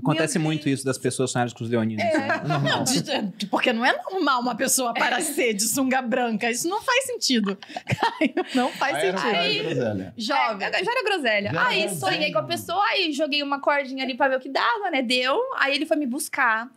Acontece 0.00 0.38
muito 0.38 0.68
isso 0.68 0.84
das 0.84 0.96
pessoas 0.96 1.30
sonharem 1.32 1.52
com 1.52 1.64
os 1.64 1.68
leoninos. 1.70 2.04
É 2.04 2.46
normal. 2.46 2.84
De- 2.84 3.46
Porque 3.46 3.72
não 3.72 3.84
é 3.84 3.92
normal 4.10 4.40
uma 4.40 4.54
pessoa 4.54 4.90
aparecer 4.90 5.54
de 5.54 5.64
sunga 5.64 6.00
branca. 6.00 6.50
Isso 6.50 6.68
não 6.68 6.80
faz 6.80 7.04
sentido. 7.06 7.56
Caio, 7.56 8.34
não 8.54 8.70
faz 8.70 8.94
Aí 8.96 9.06
era 9.08 9.18
sentido. 9.18 9.34
uma 9.34 9.62
groselha. 9.74 10.14
Jovem. 10.16 10.66
É, 10.68 10.84
já 10.84 10.90
era 10.92 11.02
groselha. 11.04 11.50
Já 11.52 11.60
era 11.60 11.68
aí 11.68 11.80
groselha. 11.86 12.00
sonhei 12.00 12.32
com 12.32 12.38
a 12.38 12.42
pessoa, 12.44 12.84
aí 12.90 13.12
joguei 13.12 13.42
uma 13.42 13.60
cordinha 13.60 14.04
ali 14.04 14.16
pra 14.16 14.28
ver 14.28 14.36
o 14.36 14.40
que 14.40 14.48
dava, 14.48 14.90
né? 14.90 15.02
Deu. 15.02 15.36
Aí 15.58 15.74
ele 15.74 15.84
foi 15.84 15.96
me 15.96 16.06
buscar. 16.06 16.70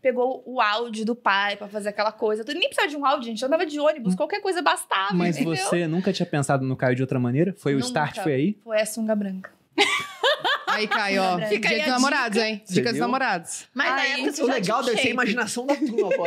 Pegou 0.00 0.44
o 0.46 0.60
áudio 0.60 1.04
do 1.04 1.16
pai 1.16 1.56
pra 1.56 1.66
fazer 1.66 1.88
aquela 1.88 2.12
coisa. 2.12 2.44
Eu 2.46 2.54
nem 2.54 2.68
precisava 2.68 2.88
de 2.88 2.96
um 2.96 3.04
áudio, 3.04 3.24
gente. 3.26 3.42
Eu 3.42 3.48
andava 3.48 3.66
de 3.66 3.80
ônibus, 3.80 4.14
qualquer 4.14 4.40
coisa 4.40 4.62
bastava. 4.62 5.12
Mas 5.12 5.36
entendeu? 5.36 5.56
você 5.56 5.88
nunca 5.88 6.12
tinha 6.12 6.24
pensado 6.26 6.64
no 6.64 6.76
Caio 6.76 6.94
de 6.94 7.02
outra 7.02 7.18
maneira? 7.18 7.52
Foi 7.58 7.72
o 7.74 7.78
Nunca. 7.78 7.86
start, 7.88 8.18
foi 8.22 8.32
aí? 8.32 8.56
Foi 8.62 8.80
a 8.80 8.86
sunga 8.86 9.16
branca. 9.16 9.50
Aí, 10.78 10.88
Caio, 10.88 11.22
ó. 11.22 11.38
Fica 11.48 11.68
aí 11.68 11.74
Dia 11.76 11.84
dos 11.84 11.92
namorados, 11.94 12.38
hein? 12.38 12.62
Você 12.64 12.74
Dicas 12.74 12.90
dos 12.92 12.98
viu? 12.98 13.02
namorados. 13.02 13.66
Mas 13.74 13.90
na 13.90 13.96
Aí, 13.96 14.12
época 14.12 14.32
você 14.32 14.42
O 14.42 14.46
já 14.46 14.52
legal 14.54 14.82
tinha 14.82 14.84
deve 14.84 14.90
ser 14.90 14.92
a 14.92 15.02
shape. 15.02 15.12
imaginação 15.12 15.66
da 15.66 15.74
turma, 15.76 16.08
pô. 16.16 16.26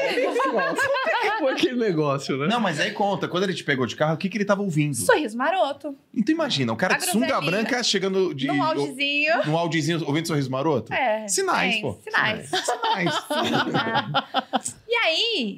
Foi 1.39 1.51
aquele 1.53 1.75
negócio, 1.79 2.37
né? 2.37 2.47
Não, 2.47 2.59
mas 2.59 2.79
aí 2.79 2.91
conta. 2.91 3.27
Quando 3.27 3.43
ele 3.43 3.53
te 3.53 3.63
pegou 3.63 3.85
de 3.85 3.95
carro, 3.95 4.15
o 4.15 4.17
que, 4.17 4.29
que 4.29 4.37
ele 4.37 4.45
tava 4.45 4.61
ouvindo? 4.61 4.95
Sorriso 4.95 5.37
maroto. 5.37 5.95
Então 6.13 6.33
imagina, 6.33 6.71
um 6.73 6.75
cara 6.75 6.95
A 6.95 6.97
de 6.97 7.05
sunga 7.05 7.39
branca 7.41 7.81
chegando 7.83 8.33
de... 8.33 8.47
Num 8.47 8.61
audiozinho. 8.63 9.45
Num 9.45 9.57
audiozinho 9.57 10.03
ouvindo 10.05 10.27
sorriso 10.27 10.51
maroto? 10.51 10.93
É. 10.93 11.27
Sinais, 11.27 11.73
tem, 11.73 11.81
pô. 11.81 11.99
Sinais. 12.03 12.49
Sinais. 12.49 13.25
E 14.87 14.95
aí, 14.95 15.55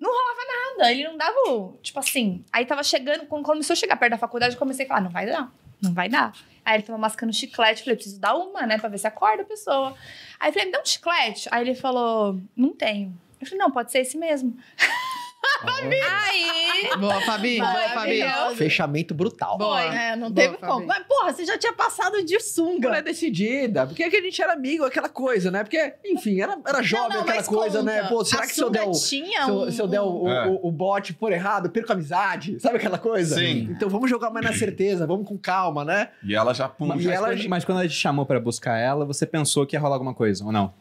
não 0.00 0.10
rolava 0.10 0.40
nada. 0.78 0.92
Ele 0.92 1.04
não 1.04 1.16
dava, 1.16 1.36
o- 1.48 1.78
tipo 1.82 1.98
assim. 1.98 2.44
Aí 2.52 2.66
tava 2.66 2.82
chegando, 2.82 3.24
quando 3.26 3.44
começou 3.44 3.72
a 3.72 3.76
chegar 3.76 3.96
perto 3.96 4.12
da 4.12 4.18
faculdade, 4.18 4.54
eu 4.54 4.58
comecei 4.58 4.84
a 4.84 4.88
falar: 4.88 5.00
não 5.00 5.10
vai 5.10 5.26
dar, 5.26 5.50
não 5.80 5.94
vai 5.94 6.08
dar. 6.08 6.32
Aí 6.64 6.76
ele 6.76 6.82
tava 6.84 6.98
mascando 6.98 7.32
chiclete, 7.32 7.80
eu 7.80 7.84
falei: 7.84 7.96
preciso 7.96 8.20
dar 8.20 8.34
uma, 8.34 8.66
né, 8.66 8.78
pra 8.78 8.88
ver 8.88 8.98
se 8.98 9.06
acorda 9.06 9.42
a 9.42 9.46
pessoa. 9.46 9.94
Aí 10.40 10.48
eu 10.48 10.52
falei: 10.52 10.66
me 10.66 10.72
dá 10.72 10.80
um 10.80 10.86
chiclete. 10.86 11.48
Aí 11.50 11.62
ele 11.62 11.74
falou: 11.74 12.40
não 12.56 12.72
tenho. 12.72 13.14
Eu 13.40 13.46
falei: 13.46 13.58
não, 13.58 13.70
pode 13.70 13.92
ser 13.92 13.98
esse 13.98 14.16
mesmo. 14.16 14.56
aí. 15.62 16.96
Boa, 16.98 17.20
Fabi. 17.22 17.58
Boa, 17.58 17.72
Foi, 17.72 17.88
Fabi. 17.88 18.56
Fechamento 18.56 19.14
brutal. 19.14 19.58
Boa. 19.58 19.82
É, 19.82 20.16
não 20.16 20.30
Boa, 20.30 20.34
teve 20.34 20.56
Fabi. 20.58 20.72
como. 20.72 20.86
Mas, 20.86 21.04
porra, 21.06 21.32
você 21.32 21.44
já 21.44 21.56
tinha 21.58 21.72
passado 21.72 22.22
de 22.24 22.34
Ela 22.34 22.40
é 22.40 22.44
sunga. 22.44 23.02
decidida, 23.02 23.86
porque 23.86 24.02
é 24.02 24.10
que 24.10 24.16
a 24.16 24.22
gente 24.22 24.40
era 24.40 24.52
amigo, 24.52 24.84
aquela 24.84 25.08
coisa, 25.08 25.50
né? 25.50 25.62
Porque, 25.62 25.94
enfim, 26.04 26.40
era, 26.40 26.58
era 26.66 26.82
jovem 26.82 27.10
não, 27.14 27.20
aquela 27.22 27.36
mas 27.36 27.48
coisa, 27.48 27.78
conta. 27.80 27.92
né? 27.92 28.08
Pô, 28.08 28.24
será 28.24 28.42
A 28.42 28.46
que 28.46 28.54
se 28.54 28.62
eu 28.62 28.70
der 28.70 28.84
sunga 28.84 28.96
o. 28.96 29.00
tinha 29.08 29.44
Se 29.44 29.50
eu, 29.50 29.54
um... 29.56 29.70
se 29.70 29.82
eu 29.82 29.86
der 29.88 30.00
o, 30.00 30.28
É. 30.28 30.46
o, 30.48 30.68
o 30.68 30.72
bote 30.72 31.12
por 31.14 31.32
errado, 31.32 31.70
perco 31.70 31.92
a 31.92 31.94
amizade. 31.94 32.58
Sabe 32.60 32.76
aquela 32.76 32.98
coisa? 32.98 33.36
Sim. 33.36 33.68
Então 33.70 33.88
vamos 33.88 34.08
jogar 34.10 34.30
mais 34.30 34.44
na 34.46 34.52
certeza, 34.52 35.06
vamos 35.06 35.26
com 35.28 35.38
calma, 35.38 35.84
né? 35.84 36.10
E 36.22 36.34
ela 36.34 36.52
já... 36.54 36.68
Pum, 36.68 36.94
E 36.96 37.00
já 37.02 37.14
ela- 37.14 37.28
Mas, 37.28 37.46
mas 37.46 37.64
quando 37.64 37.78
ela 37.80 37.88
te 37.88 37.94
chamou 37.94 38.26
pra 38.26 38.38
buscar 38.40 38.76
ela, 38.78 39.04
você 39.04 39.26
pensou 39.26 39.66
que 39.66 39.74
ia 39.76 39.80
rolar 39.80 39.94
alguma 39.96 40.14
coisa, 40.14 40.44
ou 40.44 40.52
não? 40.52 40.72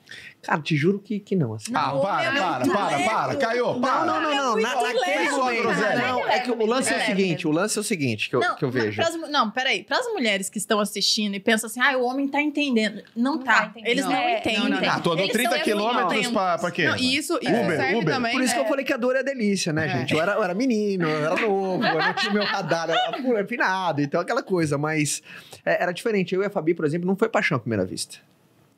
Cara, 0.44 0.62
te 0.62 0.76
juro 0.76 1.00
que, 1.00 1.20
que 1.20 1.36
não. 1.36 1.54
Assim. 1.54 1.72
Ah, 1.74 1.88
Não, 1.94 2.02
para, 2.02 2.32
para, 2.32 2.66
para, 2.68 3.00
para. 3.00 3.36
Caiu, 3.38 3.66
Não, 3.66 3.82
para. 3.82 4.06
não, 4.06 4.22
não, 4.22 4.36
não, 4.36 4.54
muito 4.54 4.68
naquele 4.84 5.30
sua 5.30 5.38
momento. 5.46 5.62
groselha. 5.64 5.98
Não, 6.08 6.28
é 6.28 6.40
que 6.40 6.52
o 6.52 6.66
lance 6.66 6.94
é 6.94 6.98
o 6.98 7.06
seguinte, 7.06 7.48
o 7.48 7.52
lance 7.52 7.78
é 7.78 7.82
o 7.82 7.84
seguinte 7.84 8.30
que 8.30 8.36
eu, 8.36 8.40
não, 8.42 8.56
que 8.58 8.66
eu 8.66 8.70
vejo. 8.70 9.02
não, 9.30 9.50
peraí. 9.50 9.84
Para 9.84 10.00
as 10.00 10.08
mulheres 10.08 10.50
que 10.50 10.58
estão 10.58 10.80
assistindo 10.82 11.34
e 11.36 11.40
pensam 11.40 11.68
assim, 11.68 11.80
ah, 11.80 11.98
o 11.98 12.04
homem 12.04 12.28
tá 12.28 12.42
entendendo. 12.42 13.02
Não, 13.16 13.36
Não 13.36 13.44
tá. 13.44 13.54
tá 13.62 13.66
entendendo. 13.68 13.88
Eles 13.90 14.06
não, 14.06 14.12
É, 14.14 14.40
entendem. 14.40 14.60
não, 14.60 14.70
não, 14.70 14.82
não. 14.82 14.90
Ah, 14.90 15.00
tô 15.00 15.12
andando 15.12 15.24
Eles 15.24 15.34
30 15.34 15.50
são 15.56 15.60
quilômetros 15.64 16.28
pra, 16.28 16.58
pra 16.58 16.72
quê? 16.72 16.88
Não, 16.90 16.98
e 16.98 17.16
isso, 17.16 17.40
isso 17.42 17.52
Uber, 17.52 17.78
serve 17.78 17.96
Uber. 17.96 18.14
também. 18.14 18.32
Por 18.34 18.42
isso 18.44 18.54
que 18.54 18.60
eu 18.60 18.66
falei 18.66 18.84
que 18.86 18.94
a 18.94 18.98
dor 18.98 19.16
é 19.16 19.24
delícia, 19.24 19.72
né, 19.72 19.86
É. 19.86 19.90
gente? 20.00 20.14
Eu 20.14 20.22
era, 20.22 20.34
eu 20.34 20.44
era 20.44 20.54
menino, 20.54 21.08
eu 21.08 21.26
era 21.26 21.36
novo, 21.42 21.84
eu 21.86 21.94
não 22.00 22.14
tinha 22.16 22.34
meu 22.34 22.44
radar, 22.44 22.90
eu 22.90 22.96
era 23.38 23.44
afinado, 23.44 24.02
então 24.02 24.20
aquela 24.20 24.44
coisa, 24.44 24.78
mas 24.78 25.22
é, 25.66 25.82
era 25.84 25.92
diferente. 25.94 26.36
Eu 26.36 26.44
e 26.44 26.46
a 26.46 26.50
Fabi, 26.50 26.74
por 26.74 26.84
exemplo, 26.86 27.08
não 27.08 27.16
foi 27.16 27.30
paixão 27.30 27.56
à 27.56 27.60
primeira 27.62 27.86
vista. 27.86 28.18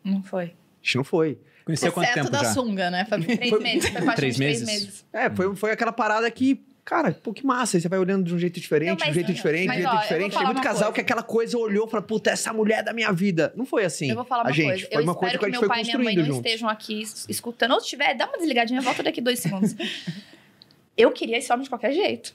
Não 0.03 0.21
foi. 0.21 0.43
A 0.45 0.47
gente 0.83 0.97
não 0.97 1.03
foi. 1.03 1.39
Conheceu 1.65 1.91
quanto 1.91 2.05
Exceto 2.05 2.19
tempo 2.27 2.31
da 2.31 2.43
já? 2.43 2.53
sunga, 2.53 2.91
né, 2.91 3.05
Fabi? 3.05 3.25
Três 3.37 3.59
meses. 3.59 3.89
Foi 3.89 3.91
paixão 4.01 4.15
Três 4.15 4.35
de 4.35 4.41
três 4.41 4.61
meses? 4.61 4.83
meses. 4.83 5.05
É, 5.11 5.29
foi, 5.31 5.55
foi 5.55 5.71
aquela 5.71 5.91
parada 5.91 6.29
que, 6.29 6.63
cara, 6.85 7.11
pô, 7.11 7.33
que 7.33 7.43
massa. 7.43 7.75
Aí 7.77 7.81
você 7.81 7.89
vai 7.89 7.97
olhando 7.97 8.23
de 8.23 8.35
um 8.35 8.37
jeito 8.37 8.59
diferente, 8.59 8.89
Não, 8.89 8.95
de 8.97 9.09
um 9.09 9.13
jeito 9.13 9.33
diferente, 9.33 9.67
mas, 9.67 9.77
de 9.77 9.83
um 9.83 9.87
ó, 9.87 9.89
jeito 9.89 9.95
vou 9.95 10.01
diferente. 10.03 10.37
Tem 10.37 10.45
muito 10.45 10.61
casal 10.61 10.77
coisa. 10.83 10.93
que 10.93 11.01
aquela 11.01 11.23
coisa 11.23 11.57
olhou 11.57 11.87
e 11.87 11.89
falou, 11.89 12.05
puta, 12.05 12.29
essa 12.29 12.53
mulher 12.53 12.79
é 12.79 12.83
da 12.83 12.93
minha 12.93 13.11
vida. 13.11 13.51
Não 13.55 13.65
foi 13.65 13.83
assim. 13.83 14.09
Eu 14.09 14.15
vou 14.15 14.25
falar 14.25 14.43
uma 14.43 14.49
a 14.51 14.53
gente, 14.53 14.67
coisa. 14.67 14.87
Foi 14.87 14.97
eu 14.97 15.03
uma 15.03 15.15
coisa 15.15 15.35
espero 15.35 15.39
que 15.39 15.45
a 15.45 15.47
que 15.47 15.53
gente 15.55 15.59
meu 15.59 15.59
foi 15.61 15.67
pai 15.69 15.81
e 15.81 15.85
minha 15.85 15.97
mãe 15.97 16.15
não 16.15 16.25
juntos. 16.25 16.45
estejam 16.45 16.69
aqui 16.69 17.01
es- 17.01 17.25
escutando. 17.27 17.71
Ou 17.71 17.81
se 17.81 17.87
tiver, 17.87 18.13
dá 18.13 18.27
uma 18.27 18.37
desligadinha, 18.37 18.79
volta 18.81 19.01
daqui 19.01 19.19
dois 19.19 19.39
segundos. 19.39 19.75
Eu 20.95 21.11
queria 21.11 21.37
esse 21.39 21.51
homem 21.51 21.63
de 21.63 21.69
qualquer 21.69 21.91
jeito. 21.93 22.33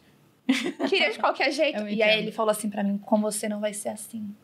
Queria 0.89 1.13
de 1.13 1.19
qualquer 1.21 1.51
jeito. 1.53 1.79
Eu 1.79 1.89
E 1.89 2.03
aí 2.03 2.19
ele 2.21 2.33
falou 2.33 2.51
assim 2.51 2.69
pra 2.69 2.83
mim: 2.83 2.99
com 2.99 3.21
você 3.21 3.49
não 3.49 3.61
vai 3.61 3.73
ser 3.73 3.91
assim. 3.91 4.35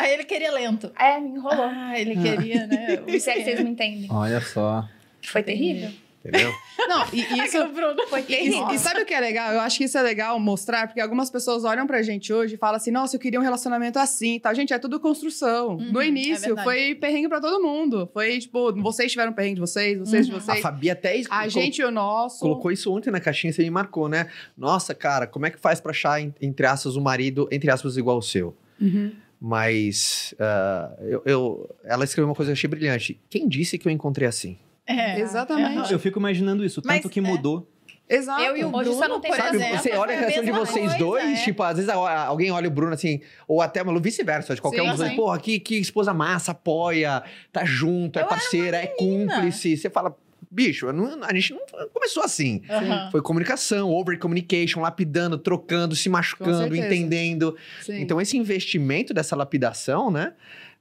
Aí 0.00 0.12
ele 0.14 0.24
queria 0.24 0.50
lento. 0.52 0.90
É, 0.98 1.18
me 1.20 1.30
enrolou. 1.30 1.64
Ah, 1.66 1.98
ele 1.98 2.16
queria, 2.16 2.66
né? 2.66 3.02
Se 3.20 3.30
é 3.30 3.34
que 3.34 3.44
vocês 3.44 3.60
me 3.60 3.70
entendem. 3.70 4.06
Olha 4.10 4.40
só. 4.40 4.88
Foi 5.22 5.42
terrível. 5.42 5.90
Entendeu? 6.22 6.52
Não, 6.86 7.06
e 7.14 7.20
e 7.32 7.44
isso. 7.46 7.66
Bruno 7.68 8.06
Foi 8.08 8.20
E, 8.20 8.24
terrível. 8.24 8.68
e 8.72 8.78
sabe 8.78 9.00
o 9.00 9.06
que 9.06 9.14
é 9.14 9.20
legal? 9.20 9.54
Eu 9.54 9.60
acho 9.60 9.78
que 9.78 9.84
isso 9.84 9.96
é 9.96 10.02
legal 10.02 10.38
mostrar, 10.38 10.86
porque 10.86 11.00
algumas 11.00 11.30
pessoas 11.30 11.64
olham 11.64 11.86
pra 11.86 12.02
gente 12.02 12.30
hoje 12.30 12.56
e 12.56 12.58
falam 12.58 12.76
assim: 12.76 12.90
nossa, 12.90 13.16
eu 13.16 13.20
queria 13.20 13.40
um 13.40 13.42
relacionamento 13.42 13.98
assim 13.98 14.34
e 14.34 14.40
tal. 14.40 14.54
Gente, 14.54 14.70
é 14.74 14.78
tudo 14.78 15.00
construção. 15.00 15.76
Uhum, 15.78 15.92
no 15.92 16.02
é 16.02 16.08
início, 16.08 16.48
verdade. 16.48 16.62
foi 16.64 16.94
perrengue 16.94 17.26
pra 17.26 17.40
todo 17.40 17.62
mundo. 17.62 18.06
Foi 18.12 18.38
tipo, 18.38 18.70
vocês 18.82 19.10
tiveram 19.10 19.32
perrengue 19.32 19.54
de 19.54 19.60
vocês, 19.62 19.98
vocês 19.98 20.26
de 20.26 20.32
Uhum. 20.32 20.36
A 20.38 20.40
vocês. 20.42 20.60
Fabi 20.60 20.90
até 20.90 21.16
es- 21.16 21.26
A 21.30 21.48
gente 21.48 21.80
e 21.80 21.84
o 21.86 21.90
nosso. 21.90 22.40
colocou 22.40 22.70
isso 22.70 22.94
ontem 22.94 23.10
na 23.10 23.18
caixinha, 23.18 23.50
você 23.50 23.62
me 23.62 23.70
marcou, 23.70 24.06
né? 24.06 24.26
Nossa, 24.58 24.94
cara, 24.94 25.26
como 25.26 25.46
é 25.46 25.50
que 25.50 25.58
faz 25.58 25.80
pra 25.80 25.90
achar, 25.90 26.20
en- 26.20 26.34
entre 26.42 26.66
aspas, 26.66 26.96
um 26.96 27.00
marido, 27.00 27.48
entre 27.50 27.70
aspas, 27.70 27.96
igual 27.96 28.18
o 28.18 28.22
seu? 28.22 28.54
Uhum. 28.78 29.12
Mas 29.40 30.34
ah, 30.38 30.92
eu, 31.00 31.22
eu- 31.24 31.76
ela 31.84 32.04
escreveu 32.04 32.28
uma 32.28 32.34
coisa 32.34 32.50
que 32.50 32.52
eu 32.52 32.58
achei 32.58 32.68
brilhante. 32.68 33.20
Quem 33.30 33.48
disse 33.48 33.78
que 33.78 33.88
eu 33.88 33.92
encontrei 33.92 34.28
assim? 34.28 34.58
É, 34.86 35.18
Exatamente. 35.20 35.92
Eu 35.92 35.98
fico 35.98 36.18
imaginando 36.18 36.64
isso, 36.64 36.82
Mas, 36.84 36.96
tanto 37.00 37.10
que 37.10 37.20
é. 37.20 37.22
mudou. 37.22 37.66
Exato. 38.08 38.42
Eu 38.42 38.56
e 38.56 38.64
o 38.64 38.74
Hoje 38.74 38.88
Bruno, 38.90 38.98
só 39.02 39.08
não 39.08 39.20
tem 39.20 39.30
por 39.30 39.36
Sabe, 39.40 39.56
exemplo, 39.56 39.78
você 39.78 39.92
olha 39.92 40.16
a 40.16 40.18
reação 40.18 40.44
de 40.44 40.50
vocês 40.50 40.84
coisa, 40.84 40.98
dois, 40.98 41.38
é. 41.38 41.44
tipo, 41.44 41.62
às 41.62 41.76
vezes 41.76 41.88
alguém 41.88 42.50
olha 42.50 42.66
o 42.66 42.70
Bruno 42.70 42.92
assim, 42.92 43.20
ou 43.46 43.62
até 43.62 43.82
o 43.84 44.00
vice-versa, 44.00 44.52
de 44.52 44.60
qualquer 44.60 44.80
Sim, 44.80 44.88
um 44.88 44.90
dos 44.90 44.98
dois, 44.98 45.12
porra, 45.14 45.38
que, 45.38 45.60
que 45.60 45.76
esposa 45.76 46.12
massa, 46.12 46.50
apoia, 46.50 47.22
tá 47.52 47.64
junto, 47.64 48.18
é 48.18 48.22
Eu 48.22 48.26
era 48.26 48.28
parceira, 48.28 48.76
é 48.78 48.88
cúmplice. 48.88 49.76
Você 49.76 49.88
fala, 49.88 50.16
bicho, 50.50 50.92
não- 50.92 51.22
a 51.24 51.32
gente 51.34 51.52
não 51.54 51.60
começou 51.92 52.22
assim. 52.22 52.62
Aham. 52.68 53.10
Foi 53.12 53.22
comunicação, 53.22 53.90
over 53.90 54.18
communication, 54.18 54.80
lapidando, 54.80 55.38
trocando, 55.38 55.94
se 55.94 56.08
machucando, 56.08 56.74
entendendo. 56.74 57.56
Sim. 57.82 58.00
Então, 58.00 58.20
esse 58.20 58.36
investimento 58.36 59.14
dessa 59.14 59.36
lapidação, 59.36 60.10
né? 60.10 60.32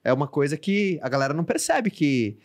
É 0.04 0.12
uma 0.14 0.28
coisa 0.28 0.58
que 0.58 0.98
a 1.02 1.10
galera 1.10 1.34
não 1.34 1.44
percebe 1.44 1.92
que 1.92 2.38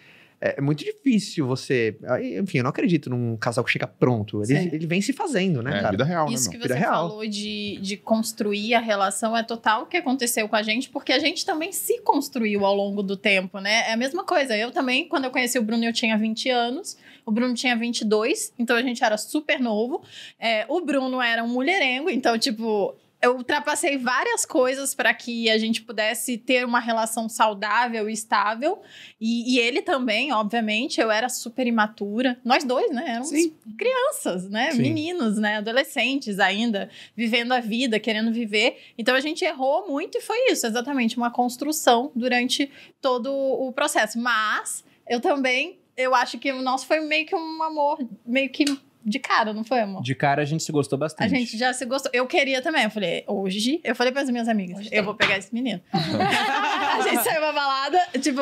é 0.57 0.61
muito 0.61 0.85
difícil 0.85 1.47
você. 1.47 1.97
aí, 2.09 2.39
Enfim, 2.39 2.59
eu 2.59 2.65
não 2.65 2.71
acredito 2.71 3.09
num 3.09 3.37
casal 3.37 3.65
que 3.65 3.71
chega 3.71 3.87
pronto. 3.87 4.43
Ele, 4.43 4.47
Sim. 4.61 4.71
ele 4.73 4.87
vem 4.87 5.01
se 5.01 5.13
fazendo, 5.13 5.63
né, 5.63 5.71
É, 5.79 5.81
cara? 5.81 5.91
vida 5.93 6.05
real, 6.05 6.31
Isso 6.31 6.51
né, 6.51 6.57
que 6.59 6.69
você 6.69 6.75
real. 6.75 7.09
falou 7.09 7.27
de, 7.27 7.79
de 7.81 7.97
construir 7.97 8.75
a 8.75 8.81
relação 8.81 9.37
é 9.37 9.43
total 9.43 9.83
o 9.83 9.87
que 9.87 9.97
aconteceu 9.97 10.49
com 10.49 10.57
a 10.57 10.63
gente, 10.63 10.89
porque 10.91 11.13
a 11.13 11.19
gente 11.19 11.45
também 11.47 11.73
se 11.73 12.01
construiu 12.03 12.65
ao 12.65 12.75
longo 12.75 13.03
do 13.03 13.17
tempo, 13.17 13.59
né? 13.59 13.89
É 13.89 13.93
a 13.93 13.97
mesma 13.97 14.25
coisa. 14.25 14.57
Eu 14.57 14.71
também, 14.71 15.09
quando 15.09 15.25
eu 15.25 15.31
conheci 15.31 15.59
o 15.59 15.63
Bruno, 15.63 15.85
eu 15.85 15.93
tinha 15.93 16.17
20 16.19 16.51
anos, 16.51 16.97
o 17.25 17.31
Bruno 17.33 17.55
tinha 17.55 17.75
22, 17.77 18.53
então 18.59 18.77
a 18.77 18.83
gente 18.83 19.03
era 19.03 19.17
super 19.17 19.59
novo. 19.59 20.03
É, 20.39 20.67
o 20.69 20.81
Bruno 20.81 21.23
era 21.23 21.43
um 21.43 21.49
mulherengo, 21.49 22.11
então, 22.11 22.39
tipo. 22.39 22.95
Eu 23.25 23.37
ultrapassei 23.37 23.97
várias 23.97 24.45
coisas 24.45 24.95
para 24.95 25.15
que 25.15 25.49
a 25.49 25.57
gente 25.57 25.81
pudesse 25.81 26.37
ter 26.37 26.63
uma 26.67 26.79
relação 26.79 27.27
saudável 27.27 28.11
e 28.11 28.13
estável. 28.13 28.83
E, 29.19 29.55
e 29.55 29.59
ele 29.59 29.81
também, 29.81 30.31
obviamente, 30.31 31.01
eu 31.01 31.11
era 31.11 31.31
super 31.31 31.67
imatura. 31.67 32.39
Nós 32.45 32.65
dois, 32.65 32.91
né? 32.91 33.05
Éramos 33.09 33.31
Sim. 33.31 33.55
crianças, 33.79 34.47
né? 34.51 34.73
Sim. 34.73 34.83
Meninos, 34.83 35.39
né? 35.39 35.57
Adolescentes 35.57 36.39
ainda, 36.39 36.91
vivendo 37.17 37.53
a 37.53 37.61
vida, 37.61 37.99
querendo 37.99 38.31
viver. 38.31 38.93
Então 38.99 39.15
a 39.15 39.21
gente 39.21 39.43
errou 39.43 39.89
muito 39.89 40.19
e 40.19 40.21
foi 40.21 40.53
isso, 40.53 40.67
exatamente, 40.67 41.17
uma 41.17 41.31
construção 41.31 42.13
durante 42.15 42.71
todo 43.01 43.33
o 43.33 43.73
processo. 43.73 44.19
Mas 44.19 44.85
eu 45.09 45.19
também, 45.19 45.79
eu 45.97 46.15
acho 46.15 46.39
que 46.39 46.53
o 46.53 46.61
nosso 46.61 46.87
foi 46.87 47.01
meio 47.01 47.25
que 47.25 47.35
um 47.35 47.63
amor, 47.63 48.07
meio 48.27 48.51
que 48.51 48.67
de 49.05 49.19
cara, 49.19 49.53
não 49.53 49.65
foi, 49.65 49.81
amor? 49.81 50.03
De 50.03 50.15
cara 50.15 50.43
a 50.43 50.45
gente 50.45 50.63
se 50.63 50.73
gostou 50.73 50.97
A 50.97 51.01
bastante. 51.01 51.31
gente 51.31 51.57
já 51.59 51.73
se 51.73 51.85
gostou. 51.85 52.11
Eu 52.15 52.27
queria 52.27 52.63
também. 52.63 52.85
Eu 52.85 52.91
falei, 52.91 53.25
hoje, 53.27 53.81
eu 53.85 53.95
falei 53.95 54.13
para 54.13 54.23
as 54.23 54.31
minhas 54.31 54.49
amigas, 54.49 54.79
Hoje 54.79 54.89
eu 54.89 54.91
tem. 54.93 55.03
vou 55.03 55.15
pegar 55.15 55.39
esse 55.39 55.53
menino. 55.53 55.81
a 55.93 57.01
gente 57.03 57.23
saiu 57.25 57.43
uma 57.43 57.53
balada, 57.53 57.99
tipo, 58.21 58.41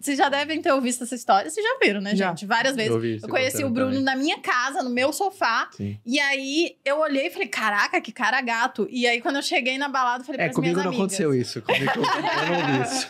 vocês 0.00 0.18
já 0.18 0.28
devem 0.28 0.60
ter 0.60 0.72
ouvido 0.72 1.02
essa 1.02 1.14
história. 1.14 1.50
Vocês 1.50 1.64
já 1.64 1.78
viram, 1.82 2.00
né, 2.00 2.14
Já. 2.14 2.28
gente? 2.28 2.46
Várias 2.46 2.76
vezes. 2.76 2.90
Eu 2.90 3.00
vi 3.00 3.18
você 3.18 3.26
Eu 3.26 3.28
conheci 3.30 3.64
o 3.64 3.70
Bruno 3.70 3.90
também. 3.90 4.04
na 4.04 4.16
minha 4.16 4.38
casa, 4.38 4.82
no 4.82 4.90
meu 4.90 5.12
sofá. 5.12 5.68
Sim. 5.76 5.98
E 6.04 6.18
aí 6.20 6.76
eu 6.84 6.98
olhei 7.00 7.26
e 7.26 7.30
falei, 7.30 7.48
caraca, 7.48 8.00
que 8.00 8.12
cara 8.12 8.40
gato. 8.40 8.86
E 8.90 9.06
aí 9.06 9.20
quando 9.20 9.36
eu 9.36 9.42
cheguei 9.42 9.78
na 9.78 9.88
balada, 9.88 10.22
eu 10.22 10.26
falei 10.26 10.40
É, 10.40 10.44
para 10.44 10.50
as 10.50 10.54
comigo 10.56 10.74
minhas 10.74 10.84
não 10.84 10.92
amigas. 10.92 11.20
aconteceu 11.20 11.34
isso. 11.34 11.62
Comigo 11.62 11.90
eu 11.90 12.02
não 12.02 12.66
vi 12.76 12.82
isso. 12.84 13.08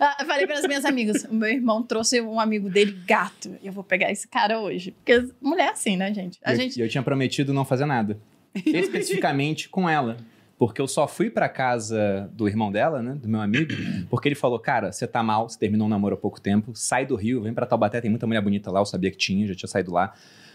Ah, 0.00 0.16
Eu 0.20 0.26
falei 0.26 0.46
para 0.46 0.58
as 0.58 0.66
minhas 0.66 0.84
amigas, 0.84 1.24
o 1.24 1.34
meu 1.34 1.48
irmão 1.48 1.82
trouxe 1.82 2.20
um 2.20 2.40
amigo 2.40 2.68
dele 2.70 2.92
gato. 3.06 3.56
Eu 3.62 3.72
vou 3.72 3.84
pegar 3.84 4.10
esse 4.10 4.26
cara 4.28 4.58
hoje. 4.60 4.90
Porque 4.92 5.28
mulher 5.40 5.66
é 5.66 5.70
assim, 5.70 5.96
né, 5.96 6.12
gente? 6.12 6.31
A 6.44 6.52
E 6.52 6.54
eu, 6.54 6.60
gente 6.60 6.80
eu 6.80 6.88
tinha 6.88 7.02
prometido 7.02 7.52
não 7.52 7.64
fazer 7.64 7.86
nada. 7.86 8.18
Especificamente 8.54 9.68
com 9.68 9.88
ela. 9.88 10.16
Porque 10.58 10.80
eu 10.80 10.86
só 10.86 11.08
fui 11.08 11.28
pra 11.28 11.48
casa 11.48 12.30
do 12.34 12.46
irmão 12.46 12.70
dela, 12.70 13.02
né? 13.02 13.16
Do 13.20 13.28
meu 13.28 13.40
amigo, 13.40 13.74
porque 14.08 14.28
ele 14.28 14.36
falou: 14.36 14.60
Cara, 14.60 14.92
você 14.92 15.08
tá 15.08 15.20
mal, 15.20 15.48
você 15.48 15.58
terminou 15.58 15.88
um 15.88 15.90
namoro 15.90 16.14
há 16.14 16.18
pouco 16.18 16.40
tempo, 16.40 16.70
sai 16.72 17.04
do 17.04 17.16
Rio, 17.16 17.42
vem 17.42 17.52
pra 17.52 17.66
Taubaté, 17.66 18.00
tem 18.00 18.10
muita 18.10 18.28
mulher 18.28 18.40
bonita 18.40 18.70
lá, 18.70 18.78
eu 18.80 18.84
sabia 18.84 19.10
que 19.10 19.16
tinha, 19.16 19.44
já 19.48 19.56
tinha 19.56 19.68
saído 19.68 19.92
lá. 19.92 20.14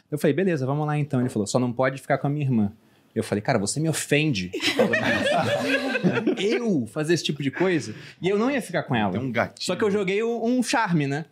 Eu 0.09 0.17
falei: 0.17 0.33
Beleza, 0.33 0.65
vamos 0.65 0.87
lá 0.87 0.97
então. 0.97 1.19
Ele 1.19 1.27
falou: 1.27 1.45
Só 1.45 1.59
não 1.59 1.73
pode 1.73 1.99
ficar 2.01 2.17
com 2.19 2.27
a 2.27 2.29
minha 2.29 2.45
irmã. 2.45 2.71
Eu 3.17 3.23
falei, 3.23 3.41
cara, 3.41 3.57
você 3.57 3.79
me 3.79 3.89
ofende. 3.89 4.51
eu 6.37 6.85
fazer 6.85 7.15
esse 7.15 7.23
tipo 7.23 7.41
de 7.41 7.49
coisa? 7.49 7.95
E 8.21 8.29
eu 8.29 8.37
não 8.37 8.51
ia 8.51 8.61
ficar 8.61 8.83
com 8.83 8.95
ela. 8.95 9.11
Tem 9.11 9.19
um 9.19 9.31
gatinho. 9.31 9.65
Só 9.65 9.75
que 9.75 9.83
eu 9.83 9.89
joguei 9.89 10.23
um 10.23 10.45
um 10.45 10.61
charme, 10.61 11.07
né? 11.07 11.25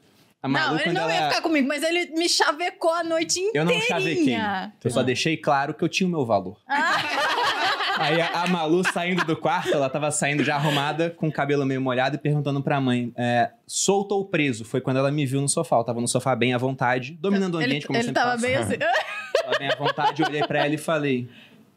A 0.45 0.47
Malu, 0.47 0.75
não, 0.75 0.79
ele 0.79 0.93
não 0.93 1.01
ela... 1.01 1.13
ia 1.15 1.27
ficar 1.29 1.41
comigo, 1.41 1.67
mas 1.67 1.81
ele 1.81 2.12
me 2.12 2.29
chavecou 2.29 2.93
a 2.93 3.03
noite 3.03 3.39
Eu 3.51 3.63
inteirinha. 3.63 3.63
não 3.63 3.81
chavequei. 3.81 4.38
Eu 4.84 4.91
só 4.91 5.01
deixei 5.01 5.36
claro 5.36 5.73
que 5.73 5.84
eu 5.84 5.89
tinha 5.89 6.08
o 6.08 6.12
meu 6.12 6.23
valor. 6.23 6.60
Ah, 6.67 7.01
Aí 7.97 8.21
a, 8.21 8.43
a 8.43 8.47
Malu 8.47 8.84
saindo 8.84 9.25
do 9.25 9.36
quarto, 9.36 9.73
ela 9.73 9.89
tava 9.89 10.12
saindo 10.12 10.43
já 10.43 10.55
arrumada, 10.55 11.10
com 11.10 11.29
o 11.29 11.31
cabelo 11.31 11.65
meio 11.65 11.81
molhado 11.81 12.17
e 12.17 12.19
perguntando 12.19 12.62
pra 12.62 12.79
mãe: 12.79 13.12
é, 13.17 13.49
solto 13.65 14.12
ou 14.12 14.23
preso? 14.25 14.63
Foi 14.63 14.79
quando 14.81 14.97
ela 14.97 15.12
me 15.12 15.25
viu 15.25 15.41
no 15.41 15.49
sofá. 15.49 15.77
Eu 15.77 15.84
tava 15.84 15.99
no 15.99 16.08
sofá 16.08 16.36
bem 16.36 16.53
à 16.53 16.60
vontade, 16.60 17.17
dominando 17.19 17.55
o 17.55 17.58
ambiente, 17.58 17.77
ele, 17.77 17.86
como 17.88 17.97
eu 17.97 18.01
ele 18.01 18.08
sempre 18.10 18.21
tava 18.21 18.31
faço. 18.34 18.43
bem 18.43 18.55
assim. 18.55 18.75
Tava 19.45 19.60
bem 19.60 19.69
à 19.69 19.75
vontade, 19.75 20.21
eu 20.21 20.27
olhei 20.27 20.45
pra 20.45 20.65
ela 20.65 20.75
e 20.75 20.77
falei: 20.77 21.27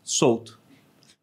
solto. 0.04 0.57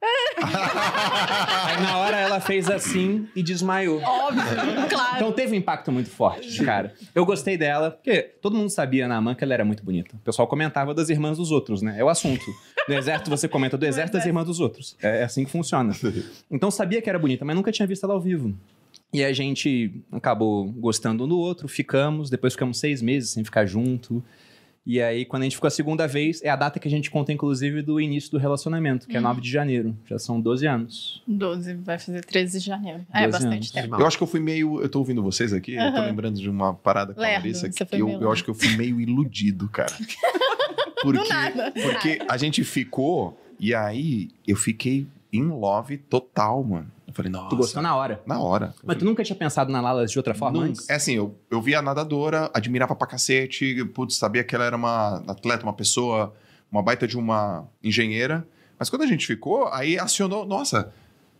Aí 1.66 1.82
na 1.82 1.98
hora 1.98 2.18
ela 2.18 2.40
fez 2.40 2.70
assim 2.70 3.28
e 3.36 3.42
desmaiou. 3.42 4.02
Óbvio, 4.02 4.44
claro. 4.90 5.16
Então 5.16 5.32
teve 5.32 5.54
um 5.54 5.56
impacto 5.56 5.92
muito 5.92 6.10
forte, 6.10 6.64
cara. 6.64 6.94
Eu 7.14 7.26
gostei 7.26 7.58
dela, 7.58 7.92
porque 7.92 8.22
todo 8.42 8.56
mundo 8.56 8.70
sabia 8.70 9.08
na 9.08 9.18
AMAN 9.18 9.36
que 9.36 9.44
ela 9.44 9.54
era 9.54 9.66
muito 9.66 9.84
bonita. 9.84 10.16
O 10.16 10.20
pessoal 10.20 10.48
comentava 10.48 10.94
das 10.94 11.10
irmãs 11.10 11.38
dos 11.38 11.52
outros, 11.52 11.82
né? 11.82 11.96
É 11.98 12.04
o 12.04 12.10
assunto. 12.10 12.46
No 12.88 12.96
exército 12.96 13.30
você 13.30 13.48
comenta 13.48 13.78
do 13.78 13.86
exército 13.86 14.18
das 14.18 14.26
irmãs 14.26 14.46
dos 14.46 14.60
outros. 14.60 14.96
É 15.02 15.24
assim 15.24 15.46
que 15.46 15.52
funciona. 15.52 15.94
Então 16.52 16.70
sabia 16.70 17.02
que 17.02 17.10
era 17.10 17.18
bonita, 17.18 17.44
mas 17.46 17.56
nunca 17.56 17.72
tinha 17.72 17.88
visto 17.88 18.04
ela 18.04 18.14
ao 18.14 18.22
vivo. 18.22 18.56
E 19.14 19.24
a 19.24 19.32
gente 19.32 20.04
acabou 20.12 20.66
gostando 20.74 21.24
um 21.24 21.28
do 21.28 21.40
outro, 21.40 21.68
ficamos, 21.68 22.30
depois 22.30 22.54
ficamos 22.54 22.80
seis 22.80 23.02
meses 23.02 23.30
sem 23.30 23.44
ficar 23.44 23.66
junto. 23.66 24.24
E 24.86 25.02
aí, 25.02 25.26
quando 25.26 25.42
a 25.42 25.46
gente 25.46 25.56
ficou 25.56 25.68
a 25.68 25.72
segunda 25.72 26.08
vez, 26.08 26.44
é 26.44 26.50
a 26.50 26.56
data 26.56 26.80
que 26.80 26.88
a 26.88 26.92
gente 26.92 27.10
conta, 27.10 27.34
inclusive, 27.34 27.82
do 27.82 28.00
início 28.00 28.30
do 28.30 28.38
relacionamento, 28.38 29.08
que 29.08 29.18
é 29.18 29.20
9 29.20 29.42
de 29.42 29.50
janeiro. 29.50 29.98
Já 30.06 30.20
são 30.20 30.40
12 30.40 30.68
anos. 30.68 31.24
12, 31.28 31.74
vai 31.76 31.98
fazer 31.98 32.24
13 32.24 32.60
de 32.60 32.66
janeiro. 32.66 33.06
É 33.12 33.22
12 33.22 33.32
bastante 33.32 33.54
anos. 33.54 33.72
tempo. 33.72 33.96
Eu 34.00 34.06
acho 34.06 34.18
que 34.18 34.24
eu 34.24 34.28
fui 34.28 34.40
meio. 34.40 34.82
Eu 34.82 34.88
tô 34.88 35.00
ouvindo 35.00 35.24
vocês 35.24 35.54
aqui, 35.54 35.74
eu 35.76 35.92
tô 35.92 36.02
lembrando 36.02 36.40
de 36.40 36.50
uma 36.50 36.74
parada 36.74 37.14
com 37.14 37.20
a 37.20 37.24
Lerdo, 37.24 37.46
Larissa 37.46 37.72
você 37.72 37.86
que 37.86 37.96
eu, 37.96 38.10
eu 38.10 38.32
acho 38.32 38.44
que 38.44 38.50
eu 38.50 38.54
fui 38.54 38.78
meio 38.78 39.02
iludido, 39.02 39.68
cara. 39.70 39.94
Porque, 41.02 41.30
nada. 41.30 41.72
porque 41.72 42.20
a 42.28 42.36
gente 42.36 42.64
ficou 42.64 43.40
e 43.60 43.76
aí 43.76 44.30
eu 44.48 44.56
fiquei 44.56 45.06
in 45.36 45.50
love 45.50 45.98
total, 45.98 46.64
mano. 46.64 46.92
Eu 47.08 47.14
falei, 47.14 47.32
nossa. 47.32 47.50
Tu 47.50 47.56
gostou 47.56 47.82
na 47.82 47.96
hora. 47.96 48.22
Na 48.26 48.40
hora. 48.40 48.74
Mas 48.84 48.98
tu 48.98 49.06
nunca 49.06 49.24
tinha 49.24 49.36
pensado 49.36 49.72
na 49.72 49.80
Lalas 49.80 50.12
de 50.12 50.18
outra 50.18 50.34
forma 50.34 50.60
Nunca. 50.60 50.70
antes? 50.72 50.90
É 50.90 50.96
assim, 50.96 51.14
eu, 51.14 51.38
eu 51.50 51.62
vi 51.62 51.76
a 51.76 51.82
nadadora, 51.82 52.50
admirava 52.54 52.96
pra 52.96 53.08
cacete, 53.08 53.84
putz, 53.94 54.16
sabia 54.16 54.44
que 54.44 54.54
ela 54.56 54.66
era 54.66 54.76
uma 54.76 55.24
atleta, 55.28 55.64
uma 55.64 55.74
pessoa 55.74 56.34
uma 56.72 56.84
baita 56.84 57.08
de 57.08 57.18
uma 57.18 57.68
engenheira. 57.84 58.48
Mas 58.78 58.90
quando 58.90 59.04
a 59.04 59.08
gente 59.08 59.26
ficou, 59.26 59.68
aí 59.70 59.98
acionou, 59.98 60.46
nossa, 60.46 60.92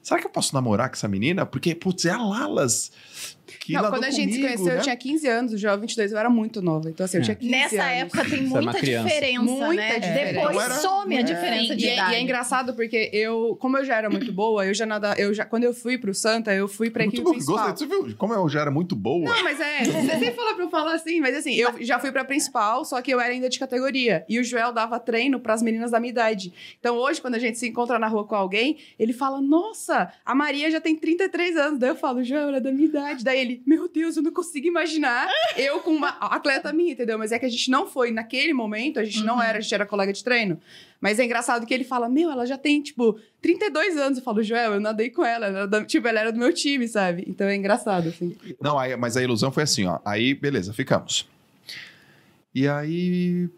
será 0.02 0.20
que 0.20 0.26
eu 0.26 0.32
posso 0.32 0.54
namorar 0.56 0.90
com 0.90 0.96
essa 0.96 1.08
menina? 1.08 1.46
Porque, 1.46 1.76
putz, 1.76 2.06
é 2.06 2.12
a 2.12 2.18
Lalas. 2.18 2.92
Que 3.60 3.74
Não, 3.74 3.90
quando 3.90 4.04
a 4.04 4.10
gente 4.10 4.34
se 4.34 4.40
comigo, 4.40 4.46
conheceu, 4.48 4.66
né? 4.74 4.78
eu 4.80 4.82
tinha 4.84 4.96
15 4.96 5.28
anos, 5.28 5.54
o 5.54 5.58
Joel 5.58 5.80
22 5.80 6.12
eu 6.12 6.18
era 6.18 6.30
muito 6.30 6.62
nova. 6.62 6.90
Então, 6.90 7.06
assim, 7.06 7.18
eu 7.18 7.22
É. 7.22 7.24
tinha 7.26 7.36
15 7.36 7.52
Nessa 7.52 7.76
anos. 7.84 8.02
época 8.02 8.26
tem 8.30 8.40
é 8.40 8.42
muita 8.42 8.82
diferença, 8.82 9.42
Muita 9.42 9.74
né? 9.74 10.00
diferença. 10.00 10.34
Depois 10.34 10.56
Não 10.56 10.62
era- 10.62 10.74
some 10.76 11.18
a 11.18 11.20
é. 11.20 11.24
diferença 11.24 11.76
de 11.76 11.86
E, 11.86 11.90
é- 11.90 11.94
idade. 11.94 12.12
e 12.12 12.16
é 12.16 12.22
engraçado 12.22 12.74
porque 12.74 13.10
eu, 13.14 13.56
como 13.60 13.78
eu 13.78 13.86
já 13.86 13.96
era 13.96 14.10
muito 14.10 14.32
boa, 14.32 14.66
eu 14.66 14.74
já 14.74 14.86
nada, 14.86 15.14
eu 15.18 15.34
já 15.34 15.46
quando 15.46 15.64
eu 15.64 15.74
fui 15.74 15.98
pro 15.98 16.14
Santa, 16.14 16.54
eu 16.54 16.68
fui 16.68 16.90
pra 16.90 17.04
Muito 17.04 17.16
equipe 17.16 17.24
bom, 17.26 17.32
principal. 17.34 17.70
gostei, 17.70 17.88
você 17.88 18.04
viu 18.06 18.16
como 18.18 18.34
eu 18.34 18.48
já 18.50 18.62
era 18.62 18.72
muito 18.72 18.96
boa? 18.96 19.24
Não, 19.30 19.44
mas 19.44 19.60
é, 19.60 19.84
você 19.84 19.92
sempre 20.26 20.32
fala 20.32 20.54
pra 20.56 20.64
eu 20.66 20.70
falar 20.70 20.94
assim, 20.96 21.20
mas 21.20 21.36
assim, 21.36 21.54
eu 21.56 21.74
já 21.82 22.00
fui 22.00 22.12
pra 22.12 22.24
principal, 22.26 22.84
só 22.86 23.02
que 23.02 23.12
eu 23.12 23.20
era 23.20 23.34
ainda 23.34 23.50
de 23.50 23.60
categoria. 23.60 24.26
E 24.28 24.40
o 24.40 24.44
Joel 24.44 24.72
dava 24.74 25.00
treino 25.00 25.40
pras 25.40 25.62
meninas 25.62 25.92
da 25.92 26.00
minha 26.00 26.12
idade. 26.12 26.52
Então 26.80 26.96
hoje, 26.98 27.22
quando 27.22 27.36
a 27.36 27.40
gente 27.40 27.58
se 27.58 27.68
encontra 27.68 28.00
na 28.00 28.08
rua 28.08 28.26
com 28.26 28.36
alguém, 28.36 28.78
ele 28.98 29.14
fala: 29.14 29.40
Nossa, 29.42 30.12
a 30.26 30.34
Maria 30.36 30.70
já 30.72 30.82
tem 30.82 30.96
33 30.96 31.56
anos. 31.58 31.80
Daí 31.80 31.90
eu 31.90 31.96
falo, 31.96 32.24
Joel, 32.24 32.48
ela 32.50 32.58
é 32.58 32.60
da 32.60 32.72
minha 32.72 32.86
idade. 32.88 33.24
Daí 33.24 33.35
ele, 33.36 33.62
meu 33.66 33.88
Deus, 33.90 34.16
eu 34.18 34.24
não 34.24 34.32
consigo 34.32 34.66
imaginar 34.68 35.28
eu 35.58 35.80
com 35.82 35.92
uma 35.92 36.10
atleta 36.10 36.72
minha, 36.74 36.94
entendeu? 36.94 37.18
Mas 37.18 37.32
é 37.32 37.40
que 37.40 37.46
a 37.46 37.50
gente 37.50 37.70
não 37.70 37.86
foi 37.88 38.12
naquele 38.12 38.54
momento, 38.54 39.00
a 39.00 39.04
gente 39.04 39.24
não 39.24 39.42
era, 39.42 39.58
a 39.58 39.62
gente 39.62 39.74
era 39.76 39.86
colega 39.86 40.14
de 40.14 40.24
treino. 40.24 40.60
Mas 41.02 41.20
é 41.20 41.26
engraçado 41.26 41.66
que 41.66 41.74
ele 41.74 41.84
fala: 41.84 42.10
Meu, 42.10 42.32
ela 42.32 42.46
já 42.46 42.58
tem, 42.58 42.82
tipo, 42.82 43.20
32 43.42 43.98
anos. 43.98 44.18
Eu 44.18 44.24
falo, 44.24 44.42
Joel, 44.42 44.74
eu 44.76 44.80
nadei 44.80 45.10
com 45.10 45.24
ela. 45.24 45.46
ela 45.48 45.58
era 45.60 45.68
da- 45.68 45.86
tipo, 45.86 46.08
ela 46.08 46.20
era 46.20 46.32
do 46.32 46.40
meu 46.40 46.52
time, 46.54 46.88
sabe? 46.88 47.24
Então 47.28 47.46
é 47.48 47.56
engraçado, 47.56 48.10
assim. 48.10 48.36
Não, 48.62 48.80
aí- 48.80 48.96
mas 48.96 49.16
a 49.18 49.22
ilusão 49.22 49.52
foi 49.52 49.64
assim, 49.64 49.86
ó. 49.86 50.00
Aí, 50.06 50.34
beleza, 50.34 50.74
ficamos. 50.74 51.28
E 52.54 52.68
aí 52.68 53.50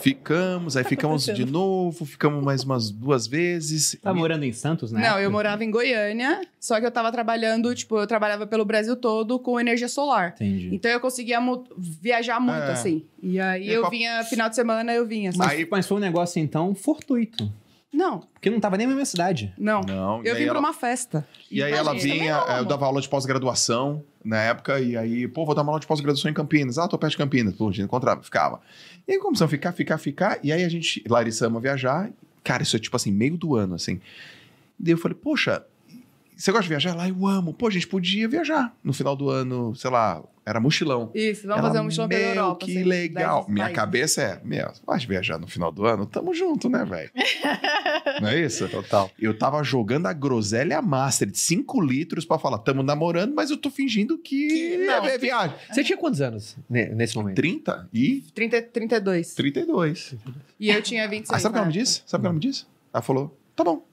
ficamos, 0.00 0.76
aí 0.76 0.84
ficamos 0.84 1.24
de 1.26 1.44
novo, 1.44 2.04
ficamos 2.04 2.42
mais 2.42 2.64
umas 2.64 2.90
duas 2.90 3.26
vezes. 3.26 3.96
Tá 4.02 4.12
morando 4.12 4.44
em 4.44 4.52
Santos, 4.52 4.92
né? 4.92 5.00
Não, 5.08 5.18
eu 5.18 5.30
morava 5.30 5.62
em 5.64 5.70
Goiânia, 5.70 6.40
só 6.58 6.80
que 6.80 6.86
eu 6.86 6.90
tava 6.90 7.10
trabalhando, 7.12 7.74
tipo, 7.74 7.98
eu 7.98 8.06
trabalhava 8.06 8.46
pelo 8.46 8.64
Brasil 8.64 8.96
todo 8.96 9.38
com 9.38 9.58
energia 9.60 9.88
solar. 9.88 10.32
Entendi. 10.36 10.70
Então 10.74 10.90
eu 10.90 11.00
conseguia 11.00 11.40
mu- 11.40 11.64
viajar 11.76 12.40
muito, 12.40 12.62
É. 12.62 12.72
assim. 12.72 13.04
E 13.22 13.38
aí 13.38 13.66
E 13.68 13.72
eu 13.72 13.82
qual- 13.82 13.90
vinha, 13.90 14.24
final 14.24 14.48
de 14.48 14.54
semana, 14.56 14.92
eu 14.92 15.06
vinha. 15.06 15.30
assim. 15.30 15.38
Mas, 15.38 15.50
Aí- 15.52 15.68
mas 15.70 15.86
foi 15.86 15.96
um 15.96 16.00
negócio, 16.00 16.40
então, 16.40 16.74
fortuito. 16.74 17.50
Não, 17.92 18.20
Porque 18.32 18.48
não 18.48 18.58
tava 18.58 18.78
nem 18.78 18.86
na 18.86 18.94
mesma 18.94 19.04
cidade. 19.04 19.52
não. 19.58 19.82
Não, 19.82 20.24
e 20.24 20.26
Eu 20.28 20.34
vim 20.34 20.44
ela- 20.44 20.52
pra 20.52 20.60
uma 20.60 20.72
festa. 20.72 21.28
E 21.50 21.62
aí 21.62 21.72
ela 21.72 21.94
também 21.94 22.20
vinha, 22.20 22.42
eu 22.56 22.64
dava 22.64 22.86
aula 22.86 23.02
de 23.02 23.08
pós-graduação 23.08 24.02
na 24.24 24.40
época, 24.40 24.80
e 24.80 24.96
aí, 24.96 25.26
pô, 25.26 25.44
vou 25.44 25.54
dar 25.54 25.62
uma 25.62 25.70
aula 25.70 25.80
de 25.80 25.86
pós-graduação 25.86 26.30
em 26.30 26.34
Campinas. 26.34 26.78
Ah, 26.78 26.88
tô 26.88 26.98
perto 26.98 27.12
de 27.12 27.16
Campinas. 27.18 27.54
Pô, 27.54 27.68
a 27.68 27.72
gente 27.72 27.84
encontrava, 27.84 28.22
ficava. 28.22 28.60
E 29.06 29.12
aí 29.12 29.18
começamos 29.18 29.50
a 29.50 29.56
ficar, 29.56 29.72
ficar, 29.72 29.98
ficar, 29.98 30.38
e 30.42 30.52
aí 30.52 30.64
a 30.64 30.68
gente, 30.68 31.02
Larissa 31.08 31.46
ama 31.46 31.60
viajar. 31.60 32.10
Cara, 32.44 32.62
isso 32.62 32.76
é 32.76 32.78
tipo 32.78 32.96
assim, 32.96 33.10
meio 33.12 33.36
do 33.36 33.56
ano, 33.56 33.74
assim. 33.74 34.00
Daí 34.78 34.94
eu 34.94 34.98
falei, 34.98 35.16
poxa, 35.16 35.64
você 36.36 36.50
gosta 36.50 36.64
de 36.64 36.68
viajar? 36.70 36.94
Lá 36.94 37.08
eu 37.08 37.26
amo. 37.26 37.54
Pô, 37.54 37.68
a 37.68 37.70
gente 37.70 37.86
podia 37.86 38.28
viajar 38.28 38.74
no 38.82 38.92
final 38.92 39.14
do 39.14 39.28
ano, 39.28 39.74
sei 39.76 39.90
lá, 39.90 40.22
era 40.44 40.58
mochilão. 40.60 41.10
Isso, 41.14 41.42
vamos 41.46 41.58
Ela, 41.60 41.68
fazer 41.68 41.80
um 41.80 41.84
mochilão 41.84 42.08
pela 42.08 42.20
Europa. 42.34 42.66
que 42.66 42.72
assim, 42.72 42.82
legal. 42.84 43.36
10 43.42 43.48
Minha 43.48 43.64
países. 43.66 43.76
cabeça 43.76 44.22
é, 44.22 44.40
meu, 44.44 44.72
vai 44.86 44.98
viajar 44.98 45.38
no 45.38 45.46
final 45.46 45.70
do 45.70 45.84
ano? 45.86 46.04
Tamo 46.06 46.34
junto, 46.34 46.68
né, 46.68 46.84
velho? 46.84 47.10
Não 48.20 48.28
é 48.28 48.40
isso? 48.40 48.68
Total. 48.68 49.10
Eu 49.18 49.36
tava 49.36 49.62
jogando 49.62 50.06
a 50.06 50.12
groselha 50.12 50.82
master 50.82 51.30
de 51.30 51.38
5 51.38 51.80
litros 51.80 52.24
pra 52.24 52.38
falar, 52.38 52.58
tamo 52.58 52.82
namorando, 52.82 53.34
mas 53.34 53.50
eu 53.50 53.56
tô 53.56 53.70
fingindo 53.70 54.18
que, 54.18 54.78
não. 54.86 55.04
é, 55.06 55.14
é 55.14 55.18
viagem. 55.18 55.56
Você 55.70 55.82
tinha 55.84 55.96
quantos 55.96 56.20
anos 56.20 56.56
ne- 56.68 56.86
nesse 56.88 57.16
momento? 57.16 57.36
30 57.36 57.88
e 57.92 58.22
30, 58.34 58.62
32. 58.62 59.34
32. 59.34 60.14
E 60.58 60.70
eu 60.70 60.82
tinha 60.82 61.06
26. 61.08 61.30
Ah, 61.30 61.38
sabe 61.40 61.50
o 61.50 61.52
que 61.54 61.58
ela 61.58 61.66
me 61.66 61.72
disse? 61.72 62.02
Sabe 62.06 62.20
o 62.20 62.22
que 62.22 62.26
ela 62.26 62.34
me 62.34 62.40
disse? 62.40 62.66
Ela 62.92 63.02
falou, 63.02 63.38
tá 63.56 63.64
bom. 63.64 63.84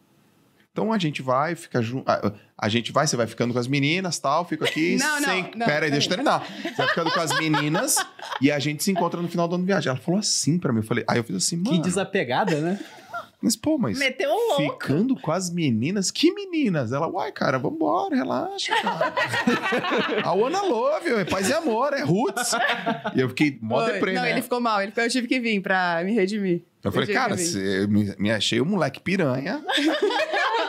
Então 0.79 0.93
a 0.93 0.97
gente 0.97 1.21
vai, 1.21 1.55
fica 1.55 1.81
junto. 1.81 2.09
A, 2.09 2.31
a 2.57 2.69
gente 2.69 2.93
vai, 2.93 3.05
você 3.05 3.17
vai 3.17 3.27
ficando 3.27 3.51
com 3.53 3.59
as 3.59 3.67
meninas 3.67 4.17
tal, 4.17 4.45
fico 4.45 4.63
aqui 4.63 4.95
Não, 4.99 5.19
não, 5.19 5.27
sem. 5.27 5.51
não, 5.53 5.67
Pera 5.67 5.85
aí, 5.85 5.91
deixa 5.91 6.05
eu 6.07 6.11
terminar. 6.11 6.47
Você 6.63 6.71
vai 6.71 6.87
ficando 6.87 7.11
com 7.11 7.19
as 7.19 7.37
meninas 7.37 7.97
e 8.41 8.49
a 8.49 8.57
gente 8.59 8.81
se 8.81 8.89
encontra 8.89 9.21
no 9.21 9.27
final 9.27 9.45
do 9.45 9.55
ano 9.55 9.65
de 9.65 9.67
viagem. 9.67 9.89
Ela 9.89 9.99
falou 9.99 10.21
assim 10.21 10.57
pra 10.57 10.71
mim. 10.71 10.79
Eu 10.79 10.83
falei, 10.83 11.03
aí 11.05 11.17
eu 11.17 11.23
fiz 11.25 11.35
assim, 11.35 11.57
mano. 11.57 11.71
Que 11.71 11.79
desapegada, 11.81 12.55
né? 12.61 12.79
Mas, 13.41 13.55
pô, 13.57 13.77
mas. 13.77 13.97
Meteu 13.99 14.29
um 14.29 14.47
louco. 14.57 14.81
Ficando 14.81 15.15
com 15.15 15.31
as 15.31 15.49
meninas? 15.49 16.11
Que 16.11 16.33
meninas? 16.33 16.91
Ela, 16.93 17.07
uai, 17.09 17.31
cara, 17.31 17.57
vambora, 17.57 18.15
relaxa, 18.15 18.73
cara. 18.81 19.13
a 20.23 20.33
Wanna 20.33 20.61
Love, 20.61 21.09
é 21.13 21.25
paz 21.25 21.49
e 21.49 21.53
amor, 21.53 21.93
é 21.93 22.01
roots. 22.03 22.51
E 23.15 23.19
eu 23.21 23.29
fiquei 23.29 23.57
mó 23.61 23.81
deprê, 23.85 24.13
Não, 24.13 24.21
né? 24.23 24.31
ele 24.31 24.41
ficou 24.41 24.59
mal. 24.59 24.81
Ele 24.81 24.91
ficou, 24.91 25.03
eu 25.05 25.09
tive 25.09 25.27
que 25.27 25.39
vir 25.41 25.61
pra 25.61 26.01
me 26.05 26.13
redimir. 26.13 26.63
Eu 26.83 26.91
falei, 26.91 27.07
tive 27.07 27.17
que 27.17 27.23
cara, 27.23 27.37
cê- 27.37 27.87
me, 27.87 28.13
me 28.17 28.31
achei 28.31 28.59
um 28.61 28.65
moleque 28.65 28.99
piranha, 29.01 29.61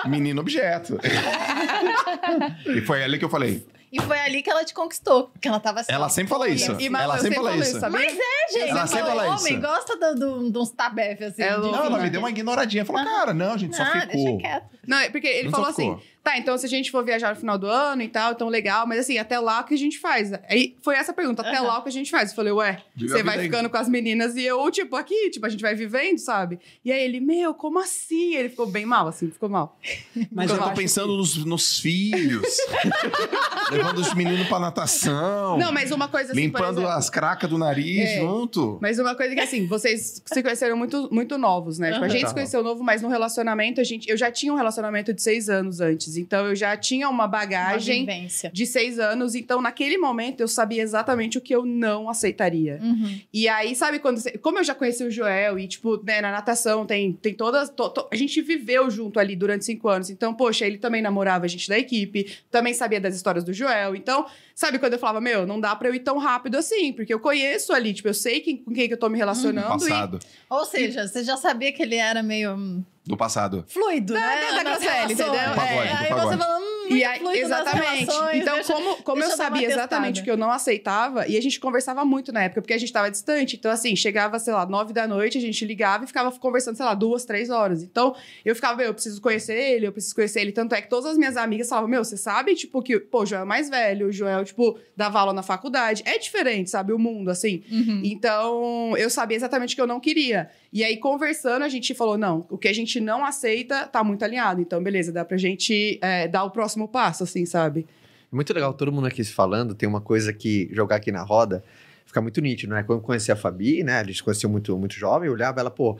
menino 0.06 0.40
objeto. 0.40 0.98
e 2.66 2.80
foi 2.82 3.02
ali 3.02 3.18
que 3.18 3.24
eu 3.24 3.28
falei. 3.30 3.66
E 3.92 4.00
foi 4.02 4.20
ali 4.20 4.40
que 4.40 4.48
ela 4.48 4.64
te 4.64 4.72
conquistou. 4.72 5.32
Que 5.40 5.48
ela 5.48 5.58
tava 5.58 5.80
assim. 5.80 5.92
Ela 5.92 6.08
sempre 6.08 6.28
fala 6.30 6.48
isso. 6.48 6.76
E, 6.80 6.88
mas 6.88 7.02
ela 7.02 7.16
eu 7.16 7.20
sempre 7.22 7.34
fala 7.36 7.56
isso. 7.56 7.80
sabia? 7.80 7.98
Mas 7.98 8.16
é, 8.18 8.52
gente. 8.52 8.70
Ela 8.70 8.86
sempre 8.86 9.06
fala 9.08 9.24
homem 9.36 9.52
isso. 9.54 9.60
gosta 9.60 9.96
do- 9.96 10.14
do- 10.14 10.50
de 10.52 10.58
uns 10.58 10.70
tabef, 10.70 11.24
assim. 11.24 11.42
É 11.42 11.50
de- 11.50 11.56
louco. 11.56 11.76
Não, 11.76 11.86
ela 11.86 11.98
me 11.98 12.08
deu 12.08 12.20
uma 12.20 12.30
ignoradinha. 12.30 12.84
Falou, 12.84 13.02
cara, 13.04 13.34
não, 13.34 13.54
a 13.54 13.56
gente 13.56 13.74
só 13.76 13.82
Ah, 13.82 14.00
ficou. 14.02 14.24
deixa 14.24 14.38
quieto. 14.38 14.66
Não, 14.86 14.98
é 14.98 15.10
porque 15.10 15.26
ele 15.26 15.44
Não 15.46 15.50
falou 15.50 15.74
ficou. 15.74 15.94
assim: 15.94 16.02
tá, 16.22 16.38
então 16.38 16.56
se 16.58 16.66
a 16.66 16.68
gente 16.68 16.90
for 16.90 17.04
viajar 17.04 17.30
no 17.30 17.36
final 17.36 17.56
do 17.58 17.66
ano 17.66 18.02
e 18.02 18.08
tal, 18.08 18.32
então 18.32 18.48
legal, 18.48 18.86
mas 18.86 19.00
assim, 19.00 19.18
até 19.18 19.38
lá 19.38 19.60
o 19.60 19.64
que 19.64 19.74
a 19.74 19.78
gente 19.78 19.98
faz? 19.98 20.32
Aí 20.48 20.76
foi 20.82 20.94
essa 20.96 21.12
pergunta: 21.12 21.42
até 21.42 21.58
Aham. 21.58 21.66
lá 21.66 21.78
o 21.78 21.82
que 21.82 21.88
a 21.88 21.92
gente 21.92 22.10
faz? 22.10 22.30
Eu 22.30 22.36
falei, 22.36 22.52
ué, 22.52 22.82
Vive 22.94 23.10
você 23.12 23.22
vai 23.22 23.38
aí. 23.38 23.44
ficando 23.44 23.68
com 23.70 23.76
as 23.76 23.88
meninas 23.88 24.36
e 24.36 24.44
eu, 24.44 24.70
tipo, 24.70 24.96
aqui, 24.96 25.30
tipo, 25.30 25.46
a 25.46 25.48
gente 25.48 25.60
vai 25.62 25.74
vivendo, 25.74 26.18
sabe? 26.18 26.58
E 26.84 26.92
aí 26.92 27.02
ele, 27.02 27.20
meu, 27.20 27.54
como 27.54 27.78
assim? 27.78 28.34
Ele 28.34 28.48
ficou 28.48 28.66
bem 28.66 28.84
mal, 28.86 29.08
assim, 29.08 29.30
ficou 29.30 29.48
mal. 29.48 29.78
Mas 30.32 30.50
eu 30.50 30.58
tô 30.58 30.70
pensando 30.72 31.16
nos, 31.16 31.44
nos 31.44 31.78
filhos. 31.80 32.42
levando 33.70 33.98
os 33.98 34.14
meninos 34.14 34.46
pra 34.48 34.58
natação. 34.58 35.56
Não, 35.58 35.72
mas 35.72 35.90
uma 35.90 36.08
coisa 36.08 36.32
assim. 36.32 36.40
limpando 36.40 36.78
exemplo- 36.80 36.88
as 36.88 37.08
cracas 37.10 37.48
do 37.48 37.56
nariz 37.58 38.00
É. 38.10 38.18
junto. 38.20 38.78
Mas 38.80 38.98
uma 38.98 39.14
coisa 39.14 39.34
que, 39.34 39.40
assim, 39.40 39.66
vocês 39.66 40.22
se 40.24 40.42
conheceram 40.42 40.76
muito, 40.76 41.08
muito 41.12 41.38
novos, 41.38 41.78
né? 41.78 41.92
Tipo, 41.92 42.04
a 42.04 42.08
gente 42.08 42.28
se 42.28 42.34
conheceu 42.34 42.62
novo, 42.62 42.82
mas 42.82 43.00
no 43.02 43.08
relacionamento, 43.08 43.80
a 43.80 43.84
gente, 43.84 44.08
eu 44.10 44.16
já 44.16 44.30
tinha 44.30 44.52
um 44.52 44.56
relacionamento 44.56 45.12
de 45.12 45.22
seis 45.22 45.48
anos 45.48 45.80
antes. 45.80 46.09
Então, 46.16 46.46
eu 46.46 46.54
já 46.56 46.76
tinha 46.76 47.08
uma 47.08 47.20
Uma 47.20 47.28
bagagem 47.28 48.06
vivência. 48.06 48.50
de 48.52 48.64
seis 48.66 48.98
anos. 48.98 49.34
Então, 49.34 49.60
naquele 49.60 49.98
momento, 49.98 50.40
eu 50.40 50.48
sabia 50.48 50.82
exatamente 50.82 51.36
o 51.36 51.40
que 51.40 51.54
eu 51.54 51.64
não 51.66 52.08
aceitaria. 52.08 52.78
Uhum. 52.82 53.20
E 53.32 53.46
aí, 53.46 53.74
sabe 53.76 53.98
quando 53.98 54.18
você... 54.18 54.38
Como 54.38 54.58
eu 54.58 54.64
já 54.64 54.74
conheci 54.74 55.04
o 55.04 55.10
Joel 55.10 55.58
e, 55.58 55.68
tipo, 55.68 56.02
né, 56.04 56.20
na 56.20 56.30
natação 56.30 56.86
tem, 56.86 57.12
tem 57.12 57.34
todas... 57.34 57.68
to- 57.68 57.90
to- 57.90 58.08
a 58.10 58.16
gente 58.16 58.40
viveu 58.40 58.90
junto 58.90 59.20
ali 59.20 59.36
durante 59.36 59.64
cinco 59.64 59.88
anos. 59.88 60.08
Então, 60.10 60.32
poxa, 60.34 60.66
ele 60.66 60.78
também 60.78 61.02
namorava 61.02 61.44
a 61.44 61.48
gente 61.48 61.68
da 61.68 61.78
equipe. 61.78 62.30
Também 62.50 62.72
sabia 62.74 63.00
das 63.00 63.14
histórias 63.14 63.44
do 63.44 63.52
Joel. 63.52 63.94
Então, 63.94 64.24
sabe 64.60 64.78
quando 64.78 64.92
eu 64.92 64.98
falava, 64.98 65.22
meu, 65.22 65.46
não 65.46 65.58
dá 65.58 65.74
pra 65.74 65.88
eu 65.88 65.94
ir 65.94 66.00
tão 66.00 66.18
rápido 66.18 66.56
assim. 66.58 66.92
Porque 66.92 67.12
eu 67.14 67.18
conheço 67.18 67.72
ali, 67.72 67.94
tipo, 67.94 68.08
eu 68.08 68.14
sei 68.14 68.40
quem, 68.40 68.58
com 68.58 68.72
quem 68.74 68.86
que 68.86 68.92
eu 68.94 68.98
tô 68.98 69.08
me 69.08 69.16
relacionando. 69.16 69.66
e 69.86 69.88
Passado. 69.88 70.18
Ou 70.50 70.64
seja, 70.66 71.08
você 71.08 71.24
já 71.24 71.36
sabia 71.38 71.72
que 71.72 71.82
ele 71.82 71.96
era 71.96 72.22
meio 72.22 72.54
hum, 72.54 72.84
Do 73.06 73.16
passado. 73.16 73.64
fluido, 73.68 74.12
Da- 74.12 74.20
né? 74.20 74.40
da- 74.40 74.62
da 74.62 74.76
relações. 74.78 75.10
entendeu? 75.12 75.32
Do 75.48 75.54
pagode, 75.54 75.88
É, 75.88 75.92
do 75.94 76.02
aí 76.02 76.08
pagode. 76.10 76.36
você 76.36 76.44
hum, 76.44 76.69
E 76.90 77.04
aí, 77.04 77.20
exatamente. 77.38 78.02
Então, 78.34 78.54
deixa- 78.56 78.72
como, 78.74 78.96
como 79.02 79.22
eu 79.22 79.30
sabia 79.30 79.66
exatamente 79.68 80.20
o 80.20 80.24
que 80.24 80.30
eu 80.30 80.36
não 80.36 80.50
aceitava, 80.50 81.26
e 81.28 81.36
a 81.36 81.40
gente 81.42 81.58
conversava 81.60 82.04
muito 82.04 82.32
na 82.32 82.42
época, 82.44 82.60
porque 82.62 82.74
a 82.74 82.78
gente 82.78 82.92
tava 82.92 83.10
distante. 83.10 83.56
Então, 83.56 83.70
assim, 83.70 83.94
chegava, 83.96 84.38
sei 84.38 84.52
lá, 84.52 84.66
nove 84.66 84.92
da 84.92 85.06
noite, 85.06 85.38
a 85.38 85.40
gente 85.40 85.64
ligava 85.64 86.04
e 86.04 86.06
ficava 86.06 86.30
conversando, 86.32 86.76
sei 86.76 86.84
lá, 86.84 86.94
duas, 86.94 87.24
três 87.24 87.50
horas. 87.50 87.82
Então, 87.82 88.14
eu 88.44 88.54
ficava, 88.54 88.82
eu 88.82 88.92
preciso 88.92 89.20
conhecer 89.20 89.54
ele, 89.54 89.86
eu 89.86 89.92
preciso 89.92 90.14
conhecer 90.14 90.40
ele. 90.40 90.52
Tanto 90.52 90.74
é 90.74 90.82
que 90.82 90.88
todas 90.88 91.06
as 91.12 91.16
minhas 91.18 91.36
amigas 91.36 91.68
falavam, 91.68 91.88
meu, 91.90 92.04
você 92.04 92.16
sabe, 92.16 92.54
tipo, 92.54 92.82
que, 92.82 92.98
pô, 92.98 93.22
o 93.22 93.26
Joel 93.26 93.42
é 93.42 93.44
mais 93.44 93.68
velho, 93.68 94.08
o 94.08 94.12
Joel, 94.12 94.44
tipo, 94.44 94.78
dava 94.96 95.20
aula 95.20 95.32
na 95.32 95.42
faculdade. 95.42 96.02
É 96.06 96.18
diferente, 96.18 96.70
sabe, 96.70 96.92
o 96.92 96.98
mundo, 96.98 97.30
assim. 97.30 97.62
Uhum. 97.70 98.02
Então, 98.04 98.96
eu 98.96 99.08
sabia 99.10 99.36
exatamente 99.36 99.72
o 99.72 99.76
que 99.76 99.80
eu 99.80 99.86
não 99.86 100.00
queria. 100.00 100.50
E 100.72 100.84
aí, 100.84 100.96
conversando, 100.96 101.62
a 101.64 101.68
gente 101.68 101.94
falou: 101.94 102.16
não, 102.16 102.46
o 102.50 102.56
que 102.58 102.68
a 102.68 102.72
gente 102.72 103.00
não 103.00 103.24
aceita 103.24 103.86
tá 103.86 104.04
muito 104.04 104.24
alinhado. 104.24 104.60
Então, 104.60 104.82
beleza, 104.82 105.10
dá 105.12 105.24
pra 105.24 105.36
gente 105.36 105.98
é, 106.02 106.28
dar 106.28 106.44
o 106.44 106.50
próximo 106.50 106.79
passo, 106.88 107.24
assim, 107.24 107.46
sabe? 107.46 107.86
Muito 108.30 108.52
legal, 108.52 108.72
todo 108.74 108.92
mundo 108.92 109.06
aqui 109.06 109.24
se 109.24 109.32
falando. 109.32 109.74
Tem 109.74 109.88
uma 109.88 110.00
coisa 110.00 110.32
que 110.32 110.68
jogar 110.72 110.96
aqui 110.96 111.10
na 111.10 111.22
roda 111.22 111.62
fica 112.06 112.20
muito 112.20 112.40
nítido, 112.40 112.74
né? 112.74 112.82
Quando 112.82 112.98
eu 112.98 113.04
conheci 113.04 113.30
a 113.30 113.36
Fabi, 113.36 113.82
né? 113.82 114.00
A 114.00 114.04
gente 114.04 114.22
conheceu 114.22 114.50
muito, 114.50 114.76
muito 114.76 114.94
jovem, 114.94 115.28
eu 115.28 115.32
olhava 115.32 115.60
ela, 115.60 115.70
pô, 115.70 115.98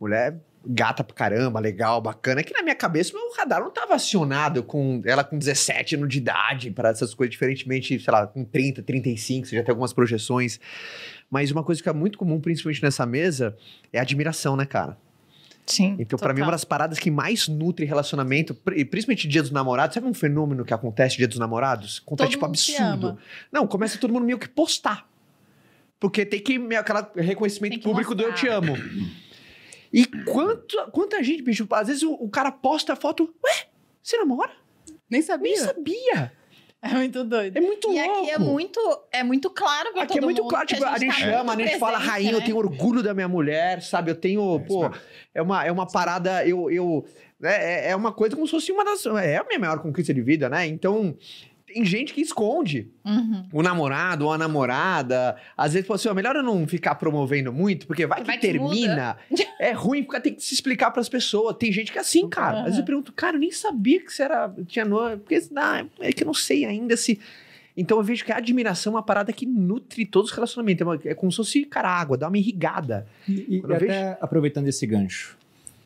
mulher 0.00 0.40
gata 0.64 1.02
pra 1.02 1.14
caramba, 1.14 1.58
legal, 1.58 2.00
bacana. 2.00 2.40
É 2.40 2.44
que 2.44 2.52
na 2.52 2.62
minha 2.62 2.74
cabeça 2.74 3.12
meu 3.12 3.32
radar 3.36 3.60
não 3.60 3.70
tava 3.70 3.94
acionado 3.94 4.62
com 4.62 5.02
ela 5.04 5.24
com 5.24 5.36
17 5.36 5.96
anos 5.96 6.08
de 6.08 6.18
idade 6.18 6.70
para 6.70 6.90
essas 6.90 7.14
coisas, 7.14 7.32
diferentemente, 7.32 7.98
sei 7.98 8.12
lá, 8.12 8.26
com 8.26 8.44
30, 8.44 8.82
35, 8.82 9.46
você 9.46 9.56
já 9.56 9.62
tem 9.62 9.72
algumas 9.72 9.92
projeções. 9.92 10.60
Mas 11.30 11.50
uma 11.50 11.64
coisa 11.64 11.82
que 11.82 11.88
é 11.88 11.92
muito 11.92 12.18
comum, 12.18 12.40
principalmente 12.40 12.82
nessa 12.82 13.06
mesa, 13.06 13.56
é 13.92 13.98
a 13.98 14.02
admiração, 14.02 14.56
né, 14.56 14.66
cara? 14.66 14.96
Sim. 15.66 15.96
Então, 15.98 16.18
pra 16.18 16.32
mim, 16.34 16.40
uma 16.40 16.46
total. 16.46 16.52
das 16.52 16.64
paradas 16.64 16.98
que 16.98 17.10
mais 17.10 17.48
nutre 17.48 17.86
relacionamento, 17.86 18.56
e 18.74 18.84
principalmente 18.84 19.28
dia 19.28 19.42
dos 19.42 19.50
namorados, 19.50 19.94
sabe 19.94 20.06
um 20.06 20.14
fenômeno 20.14 20.64
que 20.64 20.74
acontece 20.74 21.16
dia 21.16 21.28
dos 21.28 21.38
namorados? 21.38 22.02
Acontece, 22.04 22.26
Todo 22.26 22.30
tipo, 22.30 22.44
absurdo. 22.44 23.18
Não, 23.50 23.66
começa 23.66 23.98
todo 23.98 24.12
mundo 24.12 24.24
meio 24.26 24.38
que 24.38 24.48
postar. 24.48 25.08
Porque 26.00 26.26
tem 26.26 26.40
que, 26.40 26.58
meio 26.58 26.80
aquela 26.80 27.10
reconhecimento 27.14 27.78
que 27.78 27.84
público 27.84 28.14
do 28.14 28.24
eu 28.24 28.34
te 28.34 28.46
mostrar. 28.46 28.56
amo. 28.56 28.76
E 29.92 30.04
quanto, 30.24 30.76
quanta 30.90 31.22
gente, 31.22 31.42
bicho, 31.42 31.66
às 31.70 31.86
vezes 31.86 32.02
o, 32.02 32.12
o 32.14 32.28
cara 32.28 32.50
posta 32.50 32.94
a 32.94 32.96
foto, 32.96 33.32
ué, 33.44 33.66
você 34.02 34.16
namora? 34.16 34.50
Nem 35.08 35.22
Nem 35.46 35.56
sabia. 35.56 36.32
É 36.82 36.88
muito 36.88 37.22
doido. 37.22 37.56
É 37.56 37.60
muito 37.60 37.92
E 37.92 37.94
louco. 37.94 38.20
aqui 38.22 38.30
é 38.30 38.38
muito, 38.38 39.00
é 39.12 39.22
muito 39.22 39.48
claro 39.50 39.92
pra 39.92 40.02
Aqui 40.02 40.14
todo 40.14 40.18
é 40.18 40.24
muito 40.26 40.42
mundo 40.42 40.50
claro, 40.50 40.66
tipo, 40.66 40.84
a 40.84 40.98
gente, 40.98 41.14
tá 41.14 41.20
chama, 41.20 41.52
a 41.52 41.56
muito 41.56 41.68
gente 41.68 41.78
fala 41.78 41.96
rainha, 41.96 42.32
eu 42.32 42.38
né? 42.40 42.44
tenho 42.44 42.56
orgulho 42.56 43.02
da 43.04 43.14
minha 43.14 43.28
mulher, 43.28 43.80
sabe? 43.82 44.10
Eu 44.10 44.16
tenho, 44.16 44.58
pô, 44.66 44.80
mesmo. 44.88 44.94
é 45.32 45.40
uma, 45.40 45.64
é 45.64 45.70
uma 45.70 45.86
parada, 45.86 46.44
eu, 46.44 46.68
eu 46.70 47.04
é, 47.40 47.90
é 47.90 47.96
uma 47.96 48.12
coisa 48.12 48.34
como 48.34 48.46
se 48.46 48.50
fosse 48.50 48.72
uma 48.72 48.84
das, 48.84 49.06
é 49.06 49.36
a 49.36 49.44
minha 49.44 49.58
maior 49.60 49.78
conquista 49.80 50.12
de 50.12 50.20
vida, 50.22 50.48
né? 50.48 50.66
Então, 50.66 51.16
tem 51.72 51.84
gente 51.84 52.12
que 52.12 52.20
esconde 52.20 52.88
Uhum. 53.04 53.46
o 53.52 53.62
namorado 53.62 54.26
ou 54.26 54.32
a 54.32 54.38
namorada. 54.38 55.36
Às 55.56 55.72
vezes, 55.74 55.90
assim, 55.90 56.08
ó, 56.08 56.14
melhor 56.14 56.36
eu 56.36 56.42
não 56.42 56.66
ficar 56.66 56.94
promovendo 56.96 57.52
muito, 57.52 57.86
porque 57.86 58.06
vai 58.06 58.20
que 58.20 58.26
Vai 58.26 58.36
que 58.38 58.42
termina. 58.46 59.16
É 59.58 59.70
ruim 59.72 60.02
porque 60.02 60.20
tem 60.20 60.34
que 60.34 60.42
se 60.42 60.54
explicar 60.54 60.90
pras 60.90 61.08
pessoas. 61.08 61.56
Tem 61.56 61.70
gente 61.70 61.92
que 61.92 61.98
é 61.98 62.00
assim, 62.00 62.28
cara. 62.28 62.58
Às 62.58 62.64
vezes 62.64 62.78
eu 62.80 62.84
pergunto, 62.84 63.12
cara, 63.12 63.36
eu 63.36 63.40
nem 63.40 63.50
sabia 63.52 64.00
que 64.04 64.12
você 64.12 64.24
era, 64.24 64.52
tinha 64.66 64.84
noiva. 64.84 65.18
Porque, 65.18 65.40
não, 65.52 65.88
é 66.00 66.12
que 66.12 66.22
eu 66.22 66.26
não 66.26 66.34
sei 66.34 66.64
ainda 66.64 66.96
se... 66.96 67.20
Então 67.76 67.96
eu 67.96 68.02
vejo 68.02 68.24
que 68.24 68.32
a 68.32 68.36
admiração 68.38 68.92
é 68.92 68.96
uma 68.96 69.02
parada 69.02 69.32
que 69.32 69.46
nutre 69.46 70.04
todos 70.04 70.30
os 70.30 70.34
relacionamentos. 70.36 70.82
É, 70.82 70.84
uma- 70.84 71.00
é 71.04 71.14
como 71.14 71.30
se 71.30 71.36
fosse, 71.36 71.64
cara, 71.64 71.88
água, 71.88 72.18
dá 72.18 72.26
uma 72.28 72.36
irrigada. 72.36 73.06
E, 73.28 73.62
e 73.66 73.72
até 73.72 74.18
aproveitando 74.20 74.66
esse 74.68 74.84
gancho, 74.86 75.38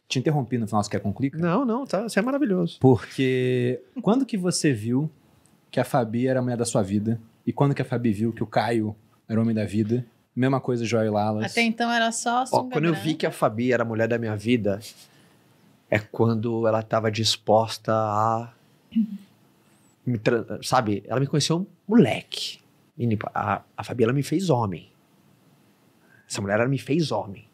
te 0.09 0.19
interrompi 0.19 0.57
no 0.59 0.67
final, 0.67 0.83
você 0.83 0.91
quer 0.91 1.01
concluir? 1.01 1.31
cara? 1.31 1.43
Não, 1.45 1.65
não, 1.65 1.85
tá, 1.85 2.07
isso 2.07 2.19
é 2.19 2.23
maravilhoso. 2.23 2.79
Porque 2.81 3.81
quando 4.03 4.25
que 4.27 4.37
você 4.39 4.73
viu 4.73 5.11
que 5.77 5.81
a 5.81 5.85
Fabi 5.85 6.27
era 6.27 6.39
a 6.39 6.43
mulher 6.43 6.57
da 6.57 6.65
sua 6.65 6.83
vida? 6.83 7.21
E 7.47 7.53
quando 7.53 7.75
que 7.75 7.83
a 7.83 7.85
Fabi 7.85 8.11
viu 8.11 8.33
que 8.33 8.43
o 8.43 8.47
Caio 8.47 8.97
era 9.29 9.39
o 9.39 9.43
homem 9.43 9.55
da 9.55 9.67
vida? 9.67 10.07
Mesma 10.35 10.59
coisa, 10.59 10.87
Joel 10.87 11.05
e 11.05 11.11
Lalas. 11.11 11.53
Até 11.53 11.61
então 11.61 11.93
era 11.93 12.11
só 12.13 12.45
Ó, 12.51 12.65
quando 12.65 12.87
eu 12.87 12.95
vi 12.95 13.13
que 13.13 13.27
a 13.27 13.31
Fabi 13.31 13.75
era 13.75 13.83
a 13.83 13.87
mulher 13.87 14.09
da 14.09 14.17
minha 14.17 14.35
vida, 14.35 14.81
é 15.91 15.99
quando 15.99 16.67
ela 16.67 16.83
tava 16.83 17.11
disposta 17.11 17.93
a. 17.93 18.55
me 20.07 20.17
tra- 20.17 20.47
sabe? 20.63 21.05
Ela 21.07 21.21
me 21.21 21.27
conheceu 21.27 21.59
um 21.59 21.67
moleque. 21.87 22.59
A, 23.35 23.61
a 23.77 23.85
Fabi, 23.85 24.05
ela 24.05 24.15
me 24.15 24.23
fez 24.23 24.49
homem. 24.49 24.91
Essa 26.27 26.41
mulher, 26.41 26.59
ela 26.59 26.71
me 26.71 26.79
fez 26.79 27.13
homem. 27.13 27.45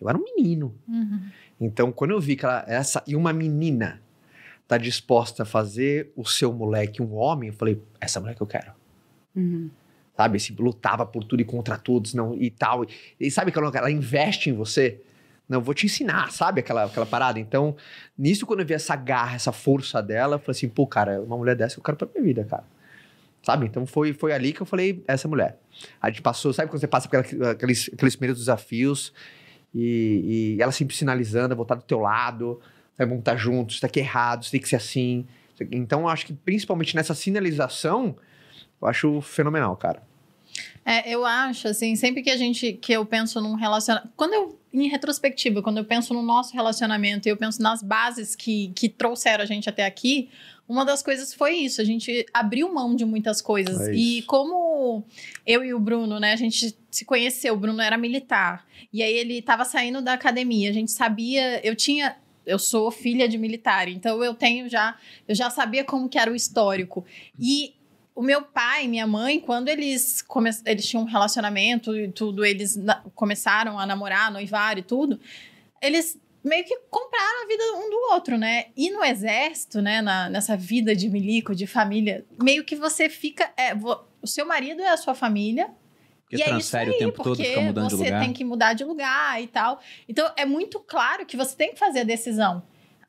Eu 0.00 0.08
era 0.08 0.16
um 0.16 0.24
menino. 0.24 0.74
Uhum. 0.88 1.28
Então, 1.60 1.92
quando 1.92 2.12
eu 2.12 2.20
vi 2.20 2.36
que 2.36 2.46
ela, 2.46 2.64
essa 2.66 3.04
e 3.06 3.14
uma 3.14 3.34
menina 3.34 4.00
tá 4.66 4.76
disposta 4.76 5.44
a 5.44 5.46
fazer 5.46 6.12
o 6.16 6.24
seu 6.24 6.52
moleque 6.52 7.00
um 7.02 7.14
homem, 7.14 7.48
eu 7.48 7.54
falei, 7.54 7.80
essa 8.00 8.20
mulher 8.20 8.34
que 8.34 8.42
eu 8.42 8.46
quero 8.46 8.72
Uhum. 9.34 9.70
sabe? 10.16 10.40
Se 10.40 10.54
lutava 10.54 11.04
por 11.04 11.22
tudo 11.22 11.42
e 11.42 11.44
contra 11.44 11.76
todos, 11.76 12.14
não, 12.14 12.34
e 12.34 12.50
tal. 12.50 12.86
E 13.20 13.30
sabe 13.30 13.52
que 13.52 13.58
ela, 13.58 13.70
ela 13.74 13.90
investe 13.90 14.48
em 14.48 14.54
você? 14.54 15.02
Não, 15.46 15.60
vou 15.60 15.74
te 15.74 15.84
ensinar, 15.86 16.32
sabe? 16.32 16.60
Aquela, 16.60 16.84
aquela 16.84 17.04
parada. 17.06 17.38
Então, 17.38 17.76
nisso, 18.16 18.46
quando 18.46 18.60
eu 18.60 18.66
vi 18.66 18.74
essa 18.74 18.96
garra, 18.96 19.36
essa 19.36 19.52
força 19.52 20.02
dela, 20.02 20.36
eu 20.36 20.38
falei 20.38 20.56
assim, 20.56 20.68
pô, 20.68 20.86
cara, 20.86 21.20
uma 21.20 21.36
mulher 21.36 21.54
dessa 21.54 21.78
eu 21.78 21.82
quero 21.82 21.96
pra 21.96 22.08
minha 22.14 22.24
vida, 22.24 22.44
cara. 22.44 22.64
Sabe? 23.42 23.66
Então 23.66 23.86
foi, 23.86 24.12
foi 24.12 24.32
ali 24.32 24.52
que 24.52 24.60
eu 24.60 24.66
falei, 24.66 25.04
essa 25.06 25.28
mulher. 25.28 25.58
A 26.00 26.08
gente 26.08 26.22
passou, 26.22 26.52
sabe 26.52 26.68
quando 26.68 26.80
você 26.80 26.88
passa 26.88 27.08
por 27.08 27.18
aqueles, 27.18 27.90
aqueles 27.92 28.16
primeiros 28.16 28.40
desafios 28.40 29.12
e, 29.72 30.56
e 30.56 30.62
ela 30.62 30.72
sempre 30.72 30.96
sinalizando, 30.96 31.52
eu 31.52 31.56
vou 31.56 31.62
estar 31.62 31.76
do 31.76 31.82
teu 31.82 32.00
lado, 32.00 32.60
vai 32.96 33.06
montar 33.06 33.36
juntos, 33.36 33.76
isso 33.76 33.82
daqui 33.82 34.00
é 34.00 34.02
errado, 34.02 34.42
isso 34.42 34.50
tem 34.50 34.60
que 34.60 34.68
ser 34.68 34.76
assim. 34.76 35.26
Então, 35.72 36.02
eu 36.02 36.08
acho 36.08 36.26
que 36.26 36.32
principalmente 36.32 36.94
nessa 36.94 37.14
sinalização, 37.14 38.16
eu 38.80 38.88
acho 38.88 39.20
fenomenal, 39.20 39.76
cara. 39.76 40.02
É, 40.84 41.10
eu 41.10 41.24
acho, 41.24 41.68
assim, 41.68 41.96
sempre 41.96 42.22
que 42.22 42.30
a 42.30 42.36
gente, 42.36 42.74
que 42.74 42.92
eu 42.92 43.04
penso 43.04 43.40
num 43.40 43.54
relacionamento, 43.54 44.12
quando 44.16 44.34
eu, 44.34 44.60
em 44.72 44.88
retrospectiva, 44.88 45.60
quando 45.60 45.78
eu 45.78 45.84
penso 45.84 46.14
no 46.14 46.22
nosso 46.22 46.54
relacionamento 46.54 47.26
e 47.26 47.30
eu 47.30 47.36
penso 47.36 47.60
nas 47.60 47.82
bases 47.82 48.36
que, 48.36 48.72
que 48.74 48.88
trouxeram 48.88 49.42
a 49.42 49.46
gente 49.46 49.68
até 49.68 49.84
aqui, 49.84 50.30
uma 50.68 50.84
das 50.84 51.02
coisas 51.02 51.34
foi 51.34 51.56
isso, 51.56 51.80
a 51.80 51.84
gente 51.84 52.24
abriu 52.32 52.72
mão 52.72 52.94
de 52.94 53.04
muitas 53.04 53.42
coisas. 53.42 53.88
É 53.88 53.94
e 53.94 54.22
como 54.22 55.04
eu 55.44 55.64
e 55.64 55.74
o 55.74 55.80
Bruno, 55.80 56.20
né, 56.20 56.32
a 56.32 56.36
gente 56.36 56.76
se 56.90 57.04
conheceu, 57.04 57.54
o 57.54 57.56
Bruno 57.56 57.80
era 57.80 57.98
militar, 57.98 58.64
e 58.92 59.02
aí 59.02 59.12
ele 59.12 59.38
estava 59.38 59.64
saindo 59.64 60.00
da 60.00 60.12
academia, 60.12 60.70
a 60.70 60.72
gente 60.72 60.92
sabia, 60.92 61.66
eu 61.66 61.74
tinha... 61.74 62.16
Eu 62.46 62.58
sou 62.58 62.90
filha 62.90 63.28
de 63.28 63.36
militar, 63.36 63.88
então 63.88 64.22
eu 64.22 64.32
tenho 64.34 64.68
já, 64.68 64.96
eu 65.26 65.34
já 65.34 65.50
sabia 65.50 65.84
como 65.84 66.08
que 66.08 66.18
era 66.18 66.30
o 66.30 66.36
histórico. 66.36 67.04
E 67.38 67.74
o 68.14 68.22
meu 68.22 68.40
pai 68.42 68.84
e 68.84 68.88
minha 68.88 69.06
mãe, 69.06 69.40
quando 69.40 69.68
eles, 69.68 70.22
come... 70.22 70.48
eles 70.64 70.86
tinham 70.88 71.02
um 71.02 71.06
relacionamento 71.06 71.94
e 71.94 72.10
tudo, 72.10 72.44
eles 72.44 72.76
na- 72.76 73.02
começaram 73.14 73.78
a 73.78 73.84
namorar, 73.84 74.30
noivar 74.32 74.78
e 74.78 74.82
tudo, 74.82 75.20
eles 75.82 76.18
meio 76.42 76.64
que 76.64 76.76
compraram 76.88 77.42
a 77.44 77.46
vida 77.48 77.62
um 77.74 77.90
do 77.90 78.14
outro, 78.14 78.38
né? 78.38 78.66
E 78.76 78.88
no 78.90 79.02
exército, 79.04 79.82
né, 79.82 80.00
na- 80.00 80.30
nessa 80.30 80.56
vida 80.56 80.94
de 80.94 81.08
milico, 81.10 81.54
de 81.54 81.66
família, 81.66 82.24
meio 82.40 82.64
que 82.64 82.76
você 82.76 83.08
fica... 83.08 83.52
é, 83.56 83.74
vo- 83.74 84.00
o 84.22 84.26
seu 84.26 84.46
marido 84.46 84.80
é 84.80 84.88
a 84.88 84.96
sua 84.96 85.14
família, 85.14 85.68
Porque 86.28 86.36
e 86.36 86.42
é 86.42 86.44
transfere 86.46 86.90
isso 86.90 86.96
aí, 86.98 87.04
o 87.04 87.06
tempo 87.12 87.22
todo, 87.22 87.36
fica 87.36 87.60
mudando 87.60 87.88
de 87.88 87.94
você 87.94 88.04
lugar. 88.04 88.20
tem 88.20 88.32
que 88.32 88.44
mudar 88.44 88.72
de 88.74 88.82
lugar 88.84 89.40
e 89.40 89.46
tal. 89.46 89.80
Então, 90.08 90.28
é 90.36 90.44
muito 90.44 90.80
claro 90.80 91.24
que 91.24 91.36
você 91.36 91.54
tem 91.56 91.72
que 91.72 91.78
fazer 91.78 92.00
a 92.00 92.04
decisão. 92.04 92.62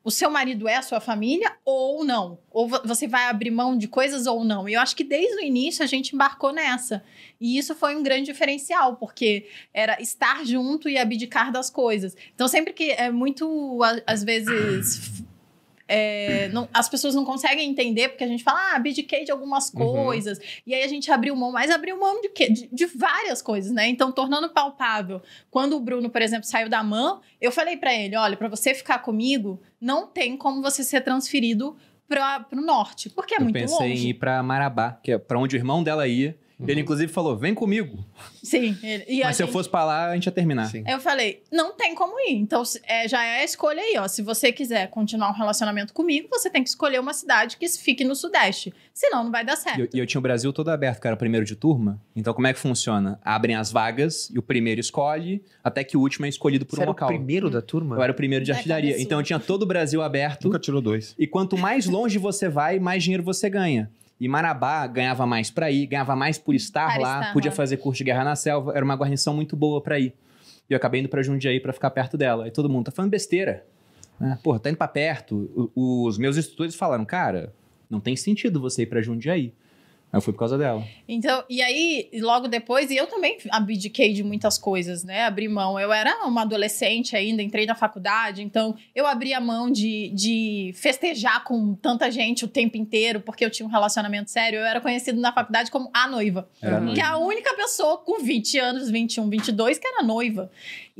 O 0.04 0.10
seu 0.12 0.30
marido 0.30 0.68
é 0.68 0.76
a 0.76 0.82
sua 0.82 1.00
família 1.00 1.52
ou 1.64 2.04
não? 2.04 2.38
Ou 2.50 2.68
vo- 2.68 2.80
você 2.84 3.06
vai 3.08 3.24
abrir 3.24 3.50
mão 3.50 3.76
de 3.76 3.88
coisas 3.88 4.26
ou 4.26 4.44
não? 4.44 4.68
E 4.68 4.74
eu 4.74 4.80
acho 4.80 4.94
que 4.96 5.02
desde 5.04 5.34
o 5.34 5.40
início 5.44 5.82
a 5.84 5.86
gente 5.86 6.14
embarcou 6.14 6.52
nessa. 6.52 7.02
E 7.40 7.58
isso 7.58 7.74
foi 7.74 7.94
um 7.96 8.02
grande 8.02 8.26
diferencial, 8.26 8.94
porque 8.96 9.48
era 9.74 10.00
estar 10.00 10.46
junto 10.46 10.88
e 10.88 10.96
abdicar 10.96 11.50
das 11.52 11.68
coisas. 11.68 12.16
Então, 12.34 12.46
sempre 12.46 12.72
que 12.72 12.92
é 12.92 13.10
muito, 13.10 13.78
às 14.06 14.22
vezes. 14.22 15.17
É, 15.88 16.48
não- 16.52 16.68
as 16.72 16.88
pessoas 16.88 17.14
não 17.14 17.24
conseguem 17.24 17.68
entender, 17.68 18.10
porque 18.10 18.22
a 18.22 18.28
gente 18.28 18.44
fala, 18.44 18.58
ah, 18.72 18.76
abdiquei 18.76 19.24
de 19.24 19.32
algumas 19.32 19.72
Uhum. 19.72 19.80
coisas, 20.04 20.38
e 20.66 20.74
aí 20.74 20.82
a 20.82 20.88
gente 20.88 21.10
abriu 21.10 21.34
mão, 21.34 21.50
mas 21.50 21.70
abriu 21.70 21.98
mão 21.98 22.20
de 22.20 22.28
quê? 22.28 22.50
De, 22.50 22.68
de 22.70 22.86
várias 22.86 23.40
coisas, 23.42 23.72
né? 23.72 23.88
Então, 23.88 24.12
tornando 24.12 24.50
palpável. 24.50 25.22
Quando 25.50 25.74
o 25.76 25.80
Bruno, 25.80 26.10
por 26.10 26.20
exemplo, 26.22 26.44
saiu 26.46 26.68
da 26.68 26.82
mão, 26.84 27.20
eu 27.40 27.50
falei 27.50 27.76
pra 27.76 27.94
ele: 27.94 28.14
olha, 28.16 28.36
pra 28.36 28.48
você 28.48 28.74
ficar 28.74 28.98
comigo, 28.98 29.60
não 29.80 30.06
tem 30.06 30.36
como 30.36 30.60
você 30.60 30.84
ser 30.84 31.00
transferido 31.00 31.76
para 32.06 32.40
pro 32.40 32.60
norte, 32.60 33.10
porque 33.10 33.34
é 33.34 33.38
eu 33.38 33.42
muito 33.42 33.54
pensei 33.54 33.88
longe. 33.90 34.06
em 34.06 34.10
ir 34.10 34.14
pra 34.14 34.42
Marabá, 34.42 34.92
que 35.02 35.12
é 35.12 35.18
pra 35.18 35.38
onde 35.38 35.56
o 35.56 35.58
irmão 35.58 35.82
dela 35.82 36.06
ia. 36.06 36.38
Ele, 36.66 36.80
inclusive, 36.80 37.12
falou: 37.12 37.36
vem 37.36 37.54
comigo. 37.54 38.04
Sim. 38.42 38.76
ele- 38.82 39.04
e 39.08 39.20
Mas 39.22 39.36
se 39.36 39.42
eu 39.42 39.46
gente- 39.46 39.52
fosse 39.52 39.68
pra 39.68 39.84
lá, 39.84 40.08
a 40.10 40.14
gente 40.14 40.26
ia 40.26 40.32
terminar. 40.32 40.66
Sim. 40.70 40.82
Eu 40.88 40.98
falei, 40.98 41.42
não 41.52 41.72
tem 41.76 41.94
como 41.94 42.18
ir. 42.18 42.32
Então, 42.34 42.62
é, 42.84 43.06
já 43.06 43.22
é 43.24 43.40
a 43.40 43.44
escolha 43.44 43.80
aí, 43.80 43.96
ó. 43.98 44.08
Se 44.08 44.22
você 44.22 44.50
quiser 44.50 44.88
continuar 44.90 45.30
um 45.30 45.34
relacionamento 45.34 45.92
comigo, 45.92 46.28
você 46.30 46.50
tem 46.50 46.62
que 46.62 46.68
escolher 46.68 46.98
uma 47.00 47.12
cidade 47.14 47.56
que 47.56 47.68
fique 47.68 48.02
no 48.04 48.14
Sudeste. 48.16 48.72
Senão, 48.92 49.22
não 49.24 49.30
vai 49.30 49.44
dar 49.44 49.54
certo. 49.56 49.78
E 49.94 49.98
eu, 49.98 50.02
eu 50.02 50.06
tinha 50.06 50.18
o 50.18 50.22
Brasil 50.22 50.52
todo 50.52 50.68
aberto, 50.70 51.00
que 51.00 51.06
era 51.06 51.14
o 51.14 51.18
primeiro 51.18 51.46
de 51.46 51.54
turma. 51.54 52.00
Então, 52.16 52.34
como 52.34 52.46
é 52.48 52.52
que 52.52 52.58
funciona? 52.58 53.20
Abrem 53.24 53.54
as 53.54 53.70
vagas 53.70 54.28
e 54.34 54.38
o 54.38 54.42
primeiro 54.42 54.80
escolhe, 54.80 55.44
até 55.62 55.84
que 55.84 55.96
o 55.96 56.00
último 56.00 56.26
é 56.26 56.28
escolhido 56.28 56.66
por 56.66 56.74
Você 56.76 56.80
um 56.80 56.82
era 56.82 56.90
o 56.90 56.94
local. 56.94 57.08
primeiro 57.08 57.48
da 57.50 57.62
turma? 57.62 57.94
Eu 57.96 58.02
era 58.02 58.10
o 58.12 58.14
primeiro 58.16 58.44
de 58.44 58.50
É, 58.50 58.54
artilharia. 58.56 59.00
Então, 59.00 59.20
eu 59.20 59.24
tinha 59.24 59.38
todo 59.38 59.62
o 59.62 59.66
Brasil 59.66 60.02
aberto. 60.02 60.46
Nunca 60.46 60.58
tirou 60.58 60.80
dois. 60.80 61.14
E 61.18 61.26
quanto 61.26 61.56
mais 61.56 61.86
longe 61.86 62.18
você 62.18 62.48
vai, 62.48 62.80
mais 62.80 63.04
dinheiro 63.04 63.22
você 63.22 63.48
ganha. 63.48 63.90
E 64.20 64.26
Marabá 64.28 64.86
ganhava 64.86 65.24
mais 65.26 65.50
pra 65.50 65.70
ir, 65.70 65.86
ganhava 65.86 66.16
mais 66.16 66.38
por 66.38 66.54
estar 66.54 66.88
Para 66.92 67.00
lá, 67.02 67.20
estar 67.20 67.32
podia 67.32 67.50
lá. 67.50 67.56
fazer 67.56 67.76
curso 67.76 67.98
de 67.98 68.04
guerra 68.04 68.24
na 68.24 68.34
selva, 68.36 68.72
era 68.74 68.84
uma 68.84 68.94
guarnição 68.96 69.34
muito 69.34 69.54
boa 69.56 69.80
pra 69.80 69.98
ir. 69.98 70.12
E 70.68 70.72
eu 70.72 70.76
acabei 70.76 71.00
indo 71.00 71.08
pra 71.08 71.22
Jundiaí 71.22 71.60
pra 71.60 71.72
ficar 71.72 71.90
perto 71.90 72.16
dela. 72.18 72.46
E 72.48 72.50
todo 72.50 72.68
mundo 72.68 72.86
tá 72.86 72.90
falando 72.92 73.10
besteira. 73.10 73.64
Né? 74.18 74.36
Porra, 74.42 74.58
tá 74.58 74.68
indo 74.70 74.76
pra 74.76 74.88
perto. 74.88 75.70
O- 75.74 76.04
os 76.06 76.18
meus 76.18 76.36
instrutores 76.36 76.74
falaram, 76.74 77.04
cara, 77.04 77.54
não 77.88 78.00
tem 78.00 78.16
sentido 78.16 78.60
você 78.60 78.82
ir 78.82 78.86
pra 78.86 79.00
Jundiaí. 79.00 79.54
Aí 80.10 80.16
eu 80.16 80.22
fui 80.22 80.32
por 80.32 80.38
causa 80.38 80.56
dela. 80.56 80.82
Então, 81.06 81.44
e 81.50 81.60
aí, 81.60 82.08
logo 82.20 82.48
depois, 82.48 82.90
e 82.90 82.96
eu 82.96 83.06
também 83.06 83.36
abdiquei 83.50 84.14
de 84.14 84.22
muitas 84.22 84.56
coisas, 84.56 85.04
né? 85.04 85.24
Abri 85.24 85.48
mão. 85.48 85.78
Eu 85.78 85.92
era 85.92 86.24
uma 86.24 86.42
adolescente 86.42 87.14
ainda, 87.14 87.42
entrei 87.42 87.66
na 87.66 87.74
faculdade, 87.74 88.42
então 88.42 88.74
eu 88.94 89.06
abri 89.06 89.34
a 89.34 89.40
mão 89.40 89.70
de, 89.70 90.10
de 90.14 90.72
festejar 90.74 91.44
com 91.44 91.74
tanta 91.74 92.10
gente 92.10 92.44
o 92.44 92.48
tempo 92.48 92.78
inteiro, 92.78 93.20
porque 93.20 93.44
eu 93.44 93.50
tinha 93.50 93.66
um 93.66 93.70
relacionamento 93.70 94.30
sério. 94.30 94.60
Eu 94.60 94.64
era 94.64 94.80
conhecido 94.80 95.20
na 95.20 95.32
faculdade 95.32 95.70
como 95.70 95.90
a 95.92 96.08
noiva. 96.08 96.48
Era 96.62 96.80
Que 96.94 97.00
é 97.00 97.04
a 97.04 97.18
única 97.18 97.54
pessoa 97.54 97.98
com 97.98 98.22
20 98.22 98.58
anos, 98.58 98.90
21, 98.90 99.28
22, 99.28 99.78
que 99.78 99.86
era 99.86 100.02
noiva. 100.02 100.50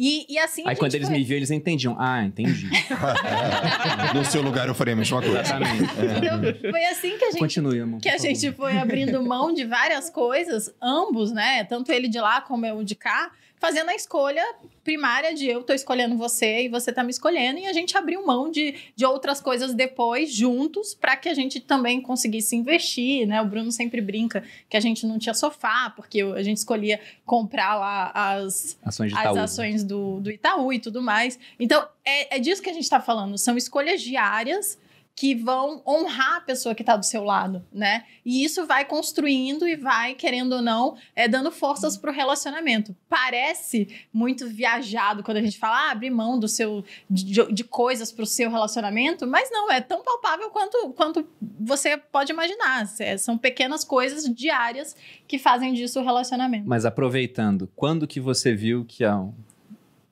E, 0.01 0.27
e 0.33 0.39
assim. 0.39 0.62
Aí 0.64 0.77
quando 0.77 0.95
eles 0.95 1.09
foi- 1.09 1.16
me 1.18 1.25
viam, 1.25 1.37
eles 1.39 1.51
entendiam. 1.51 1.97
Ah, 1.99 2.22
entendi. 2.25 2.68
no 4.14 4.25
seu 4.25 4.41
lugar 4.43 4.68
eu 4.68 4.75
faria 4.75 4.95
a 4.95 4.97
mesma 4.97 5.20
coisa. 5.20 5.41
Exatamente. 5.41 5.83
Então, 5.83 6.70
foi 6.70 6.85
assim 6.85 7.18
que 7.18 7.25
a 7.25 7.31
gente 7.33 7.41
Continue, 7.41 7.81
amor. 7.81 8.01
que 8.01 8.09
a 8.09 8.12
favor. 8.12 8.27
gente 8.27 8.53
foi 8.53 8.79
abrindo 8.79 9.22
mão 9.22 9.53
de 9.53 9.64
várias 9.64 10.09
coisas, 10.09 10.72
ambos, 10.81 11.33
né? 11.33 11.64
Tanto 11.64 11.91
ele 11.93 12.07
de 12.09 12.20
lá 12.20 12.41
como 12.41 12.64
eu 12.64 12.83
de 12.85 12.95
cá, 12.95 13.31
fazendo 13.59 13.91
a 13.91 13.95
escolha 13.95 14.45
primária 14.89 15.34
de 15.34 15.47
eu 15.47 15.62
tô 15.62 15.74
escolhendo 15.74 16.16
você 16.16 16.62
e 16.62 16.68
você 16.70 16.91
tá 16.91 17.05
me 17.05 17.11
escolhendo, 17.11 17.59
e 17.59 17.66
a 17.66 17.74
gente 17.74 17.95
abriu 17.95 18.24
mão 18.24 18.51
de, 18.51 18.74
de 18.97 19.05
outras 19.05 19.39
coisas 19.39 19.74
depois, 19.74 20.32
juntos, 20.32 20.95
para 20.95 21.14
que 21.14 21.28
a 21.28 21.34
gente 21.34 21.61
também 21.61 22.01
conseguisse 22.01 22.57
investir, 22.57 23.26
né? 23.26 23.43
O 23.43 23.45
Bruno 23.45 23.70
sempre 23.70 24.01
brinca 24.01 24.43
que 24.66 24.78
a 24.78 24.80
gente 24.80 25.07
não 25.07 25.18
tinha 25.18 25.34
sofá, 25.34 25.93
porque 25.95 26.22
a 26.22 26.43
gente 26.43 26.57
escolhia 26.57 26.99
comprar 27.26 27.74
lá 27.74 28.11
as, 28.14 28.78
Ações 28.82 29.12
as 29.12 29.20
Itaú. 29.20 29.39
ações 29.39 29.84
do, 29.84 30.20
do 30.20 30.30
Itaú 30.30 30.72
e 30.72 30.78
tudo 30.78 31.03
mais. 31.03 31.39
Então, 31.61 31.86
é, 32.03 32.36
é 32.36 32.39
disso 32.39 32.62
que 32.62 32.70
a 32.70 32.72
gente 32.72 32.84
está 32.84 32.99
falando. 32.99 33.36
São 33.36 33.59
escolhas 33.59 34.01
diárias 34.01 34.78
que 35.19 35.35
vão 35.35 35.83
honrar 35.85 36.37
a 36.37 36.41
pessoa 36.41 36.77
que 36.77 36.83
está 36.83 36.95
do 36.95 37.05
seu 37.05 37.25
lado, 37.25 37.66
né? 37.73 38.05
E 38.25 38.45
isso 38.45 38.64
vai 38.66 38.85
construindo 38.85 39.66
e 39.66 39.75
vai, 39.75 40.14
querendo 40.14 40.53
ou 40.53 40.62
não, 40.62 40.97
é, 41.16 41.27
dando 41.27 41.51
forças 41.51 41.97
para 41.97 42.12
o 42.12 42.14
relacionamento. 42.14 42.95
Parece 43.09 43.89
muito 44.12 44.47
viajado 44.47 45.25
quando 45.25 45.39
a 45.39 45.43
gente 45.43 45.59
fala 45.59 45.89
ah, 45.89 45.91
abrir 45.91 46.11
mão 46.11 46.39
do 46.39 46.47
seu, 46.47 46.85
de, 47.11 47.53
de 47.53 47.64
coisas 47.64 48.12
para 48.12 48.23
o 48.23 48.27
seu 48.27 48.49
relacionamento, 48.49 49.27
mas 49.27 49.51
não, 49.51 49.69
é 49.69 49.81
tão 49.81 50.05
palpável 50.05 50.51
quanto, 50.51 50.91
quanto 50.91 51.27
você 51.59 51.97
pode 51.97 52.31
imaginar. 52.31 52.87
São 53.19 53.37
pequenas 53.37 53.83
coisas 53.83 54.23
diárias 54.33 54.95
que 55.27 55.37
fazem 55.37 55.75
disso 55.75 55.99
o 55.99 56.05
relacionamento. 56.05 56.69
Mas 56.69 56.85
aproveitando, 56.85 57.69
quando 57.75 58.07
que 58.07 58.21
você 58.21 58.55
viu 58.55 58.85
que 58.85 59.05
ah, 59.05 59.27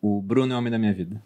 o 0.03 0.21
Bruno 0.21 0.53
é 0.53 0.57
o 0.57 0.59
homem 0.59 0.73
da 0.73 0.81
minha 0.81 0.93
vida? 0.93 1.23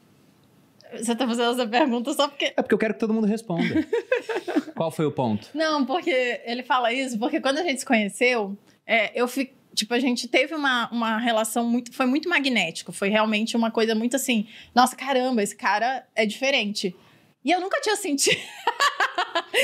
Você 0.99 1.15
tá 1.15 1.27
fazendo 1.27 1.53
essa 1.53 1.67
pergunta 1.67 2.13
só 2.13 2.29
porque. 2.29 2.47
É 2.57 2.63
porque 2.63 2.75
eu 2.75 2.79
quero 2.79 2.95
que 2.95 3.01
todo 3.01 3.15
mundo 3.15 3.27
responda. 3.27 3.87
Qual 4.75 4.91
foi 4.91 5.07
o 5.07 5.13
ponto? 5.13 5.49
Não, 5.55 5.85
porque 5.85 6.41
ele 6.45 6.63
fala 6.63 6.93
isso, 6.93 7.19
porque 7.19 7.41
quando 7.41 7.59
a 7.59 7.63
gente 7.63 7.81
se 7.81 7.87
conheceu, 7.87 8.57
é, 8.87 9.11
eu 9.15 9.29
fiquei. 9.29 9.59
Tipo, 9.73 9.95
a 9.95 10.01
gente 10.01 10.27
teve 10.27 10.53
uma, 10.53 10.91
uma 10.91 11.19
relação 11.19 11.65
muito. 11.65 11.93
Foi 11.93 12.05
muito 12.05 12.29
magnético. 12.29 12.93
Foi 12.93 13.09
realmente 13.09 13.57
uma 13.57 13.71
coisa 13.71 13.95
muito 13.95 14.17
assim. 14.17 14.49
Nossa, 14.75 14.97
caramba, 14.97 15.43
esse 15.43 15.55
cara 15.55 16.05
é 16.15 16.27
diferente. 16.27 16.95
E 17.45 17.51
eu 17.53 17.61
nunca 17.61 17.81
tinha 17.81 17.97
sentido. 17.97 18.41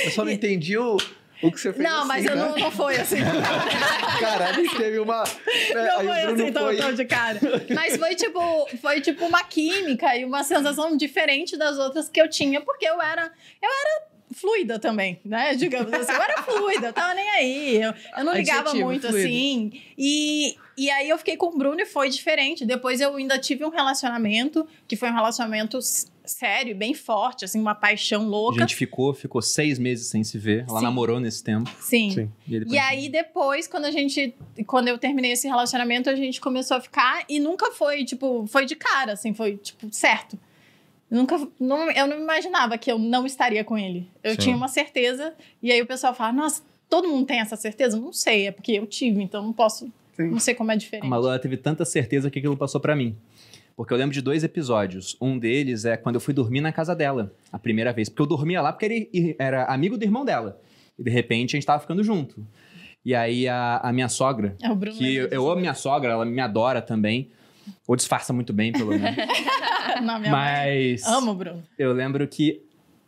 Eu 0.04 0.10
só 0.12 0.24
não 0.24 0.30
entendi 0.32 0.78
o, 0.78 0.96
o 1.42 1.50
que 1.52 1.60
você 1.60 1.72
fez 1.72 1.82
Não, 1.84 1.98
assim, 2.00 2.08
mas 2.08 2.24
eu 2.24 2.36
né? 2.36 2.42
não, 2.42 2.56
não 2.56 2.70
foi 2.70 2.96
assim. 2.96 3.16
Caralho, 4.20 4.76
teve 4.76 4.98
uma... 4.98 5.22
né, 5.24 5.28
Não 5.74 5.98
aí 6.00 6.06
foi 6.06 6.20
assim 6.22 6.52
tão, 6.52 6.62
foi... 6.64 6.76
tão 6.76 6.92
de 6.92 7.04
cara. 7.04 7.40
Mas 7.74 7.96
foi 7.96 8.14
tipo, 8.14 8.68
foi 8.80 9.00
tipo 9.00 9.24
uma 9.26 9.42
química 9.44 10.16
e 10.16 10.24
uma 10.24 10.42
sensação 10.42 10.96
diferente 10.96 11.56
das 11.56 11.78
outras 11.78 12.08
que 12.08 12.20
eu 12.20 12.28
tinha, 12.28 12.60
porque 12.60 12.86
eu 12.86 13.00
era, 13.00 13.30
eu 13.62 13.68
era 13.70 14.06
fluida 14.32 14.78
também, 14.78 15.20
né? 15.24 15.54
Digamos 15.54 15.92
assim, 15.92 16.12
eu 16.12 16.22
era 16.22 16.42
fluida, 16.42 16.86
eu 16.88 16.92
tava 16.92 17.14
nem 17.14 17.28
aí. 17.30 17.82
Eu, 17.82 17.94
eu 18.18 18.24
não 18.24 18.34
ligava 18.34 18.60
Adjetivo, 18.60 18.84
muito 18.84 19.06
fluido. 19.08 19.26
assim. 19.26 19.82
E, 19.96 20.56
e 20.76 20.90
aí 20.90 21.08
eu 21.08 21.18
fiquei 21.18 21.36
com 21.36 21.46
o 21.46 21.56
Bruno 21.56 21.80
e 21.80 21.86
foi 21.86 22.08
diferente. 22.08 22.64
Depois 22.64 23.00
eu 23.00 23.14
ainda 23.14 23.38
tive 23.38 23.64
um 23.64 23.70
relacionamento, 23.70 24.66
que 24.86 24.96
foi 24.96 25.10
um 25.10 25.14
relacionamento 25.14 25.78
sério, 26.26 26.74
bem 26.76 26.92
forte, 26.94 27.44
assim, 27.44 27.60
uma 27.60 27.74
paixão 27.74 28.22
A 28.22 28.26
louca. 28.26 28.60
gente 28.60 28.74
ficou, 28.76 29.14
ficou 29.14 29.40
seis 29.40 29.78
meses 29.78 30.08
sem 30.08 30.22
se 30.24 30.38
ver. 30.38 30.64
Ela 30.68 30.78
Sim. 30.80 30.84
namorou 30.84 31.18
nesse 31.20 31.42
tempo. 31.42 31.70
Sim. 31.80 32.10
Sim. 32.10 32.32
E, 32.46 32.54
ele 32.56 32.66
E 32.68 32.78
aí, 32.78 33.08
depois, 33.08 33.66
quando 33.66 33.84
a 33.86 33.90
gente. 33.90 34.34
Quando 34.66 34.88
eu 34.88 34.98
terminei 34.98 35.32
esse 35.32 35.46
relacionamento, 35.46 36.10
a 36.10 36.14
gente 36.16 36.40
começou 36.40 36.76
a 36.76 36.80
ficar 36.80 37.24
e 37.28 37.38
nunca 37.40 37.70
foi, 37.72 38.04
tipo, 38.04 38.46
foi 38.46 38.66
de 38.66 38.76
cara, 38.76 39.12
assim, 39.12 39.32
foi, 39.32 39.56
tipo, 39.56 39.88
certo. 39.90 40.38
Nunca. 41.10 41.36
Não, 41.60 41.90
eu 41.90 42.06
não 42.06 42.18
imaginava 42.18 42.76
que 42.76 42.90
eu 42.90 42.98
não 42.98 43.24
estaria 43.26 43.62
com 43.64 43.78
ele. 43.78 44.08
Eu 44.22 44.32
Sim. 44.32 44.38
tinha 44.38 44.56
uma 44.56 44.68
certeza. 44.68 45.34
E 45.62 45.70
aí 45.70 45.80
o 45.80 45.86
pessoal 45.86 46.12
fala, 46.14 46.32
nossa, 46.32 46.62
todo 46.88 47.08
mundo 47.08 47.26
tem 47.26 47.40
essa 47.40 47.56
certeza? 47.56 47.96
Não 47.98 48.12
sei, 48.12 48.48
é 48.48 48.50
porque 48.50 48.72
eu 48.72 48.86
tive, 48.86 49.22
então 49.22 49.42
não 49.42 49.52
posso. 49.52 49.90
Sim. 50.16 50.30
Não 50.30 50.38
sei 50.40 50.54
como 50.54 50.70
é 50.70 50.74
A 50.74 50.78
diferente. 50.78 51.06
Malu 51.06 51.28
ela 51.28 51.38
teve 51.38 51.56
tanta 51.56 51.84
certeza 51.84 52.30
que 52.30 52.38
aquilo 52.38 52.56
passou 52.56 52.80
pra 52.80 52.96
mim. 52.96 53.14
Porque 53.76 53.92
eu 53.92 53.98
lembro 53.98 54.14
de 54.14 54.22
dois 54.22 54.42
episódios. 54.42 55.16
Um 55.20 55.38
deles 55.38 55.84
é 55.84 55.96
quando 55.96 56.14
eu 56.14 56.20
fui 56.20 56.32
dormir 56.32 56.60
na 56.62 56.72
casa 56.72 56.94
dela, 56.96 57.32
a 57.52 57.58
primeira 57.58 57.92
vez. 57.92 58.08
Porque 58.08 58.22
eu 58.22 58.26
dormia 58.26 58.62
lá 58.62 58.72
porque 58.72 58.86
ele 58.86 59.36
era 59.38 59.64
amigo 59.66 59.98
do 59.98 60.02
irmão 60.04 60.24
dela. 60.24 60.58
E 60.98 61.02
de 61.04 61.10
repente 61.10 61.54
a 61.54 61.56
gente 61.58 61.66
tava 61.66 61.80
ficando 61.80 62.02
junto. 62.02 62.46
E 63.04 63.14
aí 63.14 63.46
a, 63.46 63.76
a 63.82 63.92
minha 63.92 64.08
sogra, 64.08 64.56
É 64.62 64.70
o 64.70 64.74
Bruno. 64.74 64.96
que 64.96 65.04
eu, 65.14 65.22
lembra 65.24 65.36
eu 65.36 65.50
amo 65.50 65.60
minha 65.60 65.74
sogra, 65.74 66.12
ela 66.12 66.24
me 66.24 66.40
adora 66.40 66.80
também. 66.80 67.30
Ou 67.86 67.94
disfarça 67.96 68.32
muito 68.32 68.52
bem, 68.52 68.72
pelo 68.72 68.90
menos. 68.90 69.14
Não, 70.02 70.18
minha 70.18 70.30
mãe. 70.30 70.30
Mas 70.30 71.04
Amo 71.06 71.32
o 71.32 71.34
Bruno. 71.34 71.62
eu 71.78 71.92
lembro 71.92 72.26
que 72.26 72.62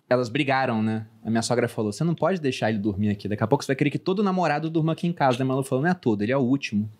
elas 0.08 0.28
brigaram, 0.28 0.82
né? 0.82 1.06
A 1.24 1.30
minha 1.30 1.42
sogra 1.42 1.68
falou: 1.68 1.92
você 1.92 2.02
não 2.04 2.14
pode 2.14 2.40
deixar 2.40 2.70
ele 2.70 2.78
dormir 2.78 3.10
aqui. 3.10 3.28
Daqui 3.28 3.42
a 3.42 3.46
pouco 3.46 3.62
você 3.64 3.68
vai 3.68 3.76
querer 3.76 3.90
que 3.90 3.98
todo 3.98 4.22
namorado 4.22 4.68
durma 4.70 4.92
aqui 4.92 5.06
em 5.06 5.12
casa. 5.12 5.36
Daí 5.38 5.44
a 5.44 5.48
Malu 5.48 5.62
falou: 5.62 5.82
não 5.84 5.90
é 5.90 5.94
todo, 5.94 6.22
ele 6.22 6.32
é 6.32 6.36
o 6.36 6.40
último. 6.40 6.90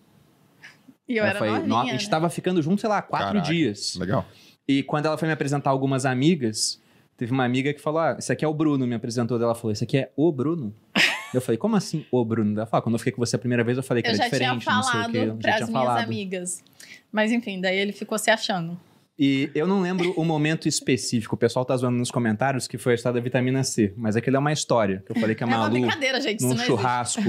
E 1.09 1.17
eu 1.17 1.23
Ela 1.23 1.29
era 1.31 1.39
foi- 1.39 1.49
novinha, 1.49 1.67
no- 1.67 1.77
A 1.79 1.85
gente 1.87 2.03
né? 2.05 2.09
tava 2.11 2.29
ficando 2.29 2.61
junto, 2.61 2.79
sei 2.79 2.89
lá, 2.89 3.01
quatro 3.01 3.27
Caraca. 3.29 3.45
dias. 3.51 3.95
Legal. 3.95 4.25
E 4.67 4.83
quando 4.83 5.07
ela 5.07 5.17
foi 5.17 5.27
me 5.27 5.33
apresentar 5.33 5.71
algumas 5.71 6.05
amigas, 6.05 6.79
teve 7.17 7.31
uma 7.31 7.43
amiga 7.43 7.73
que 7.73 7.81
falou: 7.81 7.99
Ah, 7.99 8.15
esse 8.19 8.31
aqui 8.31 8.45
é 8.45 8.47
o 8.47 8.53
Bruno, 8.53 8.85
me 8.85 8.93
apresentou. 8.93 9.41
Ela 9.41 9.55
falou: 9.55 9.71
Esse 9.71 9.83
aqui 9.83 9.97
é 9.97 10.11
o 10.15 10.31
Bruno? 10.31 10.71
eu 11.33 11.41
falei: 11.41 11.57
Como 11.57 11.75
assim, 11.75 12.05
o 12.11 12.23
Bruno? 12.23 12.55
Ela 12.55 12.67
falou: 12.67 12.79
"Ah, 12.79 12.81
Quando 12.83 12.93
eu 12.95 12.99
fiquei 12.99 13.11
com 13.11 13.19
você 13.25 13.35
a 13.35 13.39
primeira 13.39 13.63
vez, 13.63 13.77
eu 13.77 13.83
falei 13.83 14.03
que 14.03 14.09
Eu 14.09 14.13
era 14.13 14.17
já 14.23 14.29
tinha 14.29 14.39
diferente, 14.39 14.65
não 14.67 14.83
sei 14.83 14.89
o 14.91 14.93
falado 14.93 15.11
quê. 15.11 15.17
Eu 15.17 15.25
já 15.25 15.33
para 15.33 15.41
tinha 15.41 15.63
as 15.63 15.69
minhas 15.69 15.83
falado. 15.85 16.03
amigas. 16.03 16.63
Mas 17.11 17.31
enfim, 17.31 17.59
daí 17.59 17.77
ele 17.77 17.91
ficou 17.91 18.17
se 18.19 18.29
achando. 18.29 18.79
E 19.19 19.51
eu 19.53 19.67
não 19.67 19.81
lembro 19.81 20.13
o 20.15 20.23
momento 20.23 20.65
específico. 20.65 21.35
O 21.35 21.37
pessoal 21.37 21.65
tá 21.65 21.75
zoando 21.75 21.97
nos 21.97 22.09
comentários 22.09 22.67
que 22.69 22.77
foi 22.77 22.93
a 22.93 22.95
história 22.95 23.19
da 23.19 23.23
vitamina 23.23 23.63
C. 23.65 23.93
Mas 23.97 24.15
aquilo 24.15 24.37
é 24.37 24.39
uma 24.39 24.53
história. 24.53 25.03
Que 25.05 25.11
eu 25.11 25.19
falei 25.19 25.35
que 25.35 25.43
a 25.43 25.45
é 25.45 25.49
uma 25.49 25.57
Malu, 25.57 25.71
brincadeira, 25.71 26.21
gente. 26.21 26.41
Num 26.41 26.57
churrasco, 26.57 27.21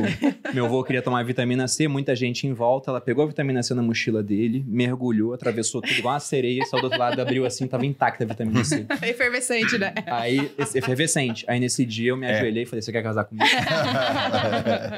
meu 0.55 0.67
avô 0.67 0.85
queria 0.85 1.03
tomar 1.03 1.25
vitamina 1.25 1.67
C, 1.67 1.89
muita 1.89 2.15
gente 2.15 2.47
em 2.47 2.53
volta. 2.53 2.93
Ela 2.93 3.01
pegou 3.01 3.25
a 3.25 3.27
vitamina 3.27 3.61
C 3.63 3.75
na 3.75 3.83
mochila 3.83 4.23
dele, 4.23 4.65
mergulhou, 4.69 5.35
atravessou 5.35 5.81
tudo 5.83 5.95
igual 5.99 6.15
uma 6.15 6.21
sereia, 6.21 6.65
saiu 6.67 6.81
do 6.81 6.85
outro 6.85 6.99
lado, 7.01 7.21
abriu 7.21 7.45
assim, 7.45 7.67
tava 7.67 7.85
intacta 7.85 8.23
a 8.23 8.27
vitamina 8.29 8.63
C. 8.63 8.87
É 9.03 9.09
efervescente, 9.11 9.77
né? 9.77 9.93
Aí, 10.07 10.49
efervescente. 10.75 11.45
Aí 11.49 11.59
nesse 11.59 11.85
dia 11.85 12.11
eu 12.11 12.17
me 12.17 12.27
É. 12.27 12.37
ajoelhei 12.37 12.63
e 12.63 12.67
falei: 12.67 12.83
Você 12.83 12.93
quer 12.93 13.03
casar 13.03 13.25
comigo? 13.25 13.45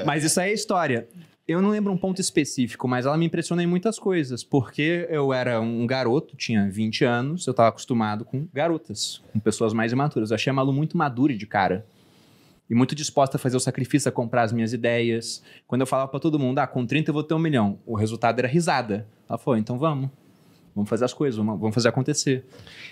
mas 0.04 0.24
isso 0.24 0.38
aí 0.40 0.50
é 0.50 0.54
história. 0.54 1.08
Eu 1.46 1.60
não 1.60 1.70
lembro 1.70 1.92
um 1.92 1.96
ponto 1.96 2.20
específico, 2.20 2.86
mas 2.86 3.04
ela 3.04 3.18
me 3.18 3.26
impressionou 3.26 3.62
em 3.62 3.66
muitas 3.66 3.98
coisas. 3.98 4.44
Porque 4.44 5.06
eu 5.10 5.32
era 5.32 5.60
um 5.60 5.84
garoto, 5.86 6.36
tinha 6.36 6.70
20 6.70 7.04
anos, 7.04 7.46
eu 7.46 7.54
tava 7.54 7.68
acostumado 7.68 8.24
com 8.24 8.46
garotas, 8.52 9.20
com 9.32 9.40
pessoas 9.40 9.72
mais 9.72 9.92
imaturas. 9.92 10.30
Eu 10.30 10.36
achei 10.36 10.50
a 10.50 10.54
Malu 10.54 10.72
muito 10.72 10.96
madura 10.96 11.34
de 11.36 11.46
cara. 11.46 11.84
E 12.70 12.74
muito 12.74 12.94
disposta 12.94 13.36
a 13.36 13.40
fazer 13.40 13.56
o 13.56 13.60
sacrifício, 13.60 14.08
a 14.08 14.12
comprar 14.12 14.42
as 14.42 14.52
minhas 14.52 14.72
ideias. 14.72 15.42
Quando 15.66 15.80
eu 15.80 15.86
falava 15.86 16.08
pra 16.08 16.20
todo 16.20 16.38
mundo, 16.38 16.60
ah, 16.60 16.66
com 16.66 16.86
30 16.86 17.10
eu 17.10 17.14
vou 17.14 17.24
ter 17.24 17.34
um 17.34 17.40
milhão. 17.40 17.78
O 17.84 17.96
resultado 17.96 18.38
era 18.38 18.46
risada. 18.46 19.06
Ela 19.28 19.36
falou, 19.36 19.58
então 19.58 19.76
vamos. 19.76 20.10
Vamos 20.74 20.88
fazer 20.88 21.04
as 21.04 21.12
coisas, 21.12 21.36
vamos 21.36 21.74
fazer 21.74 21.88
acontecer. 21.88 22.46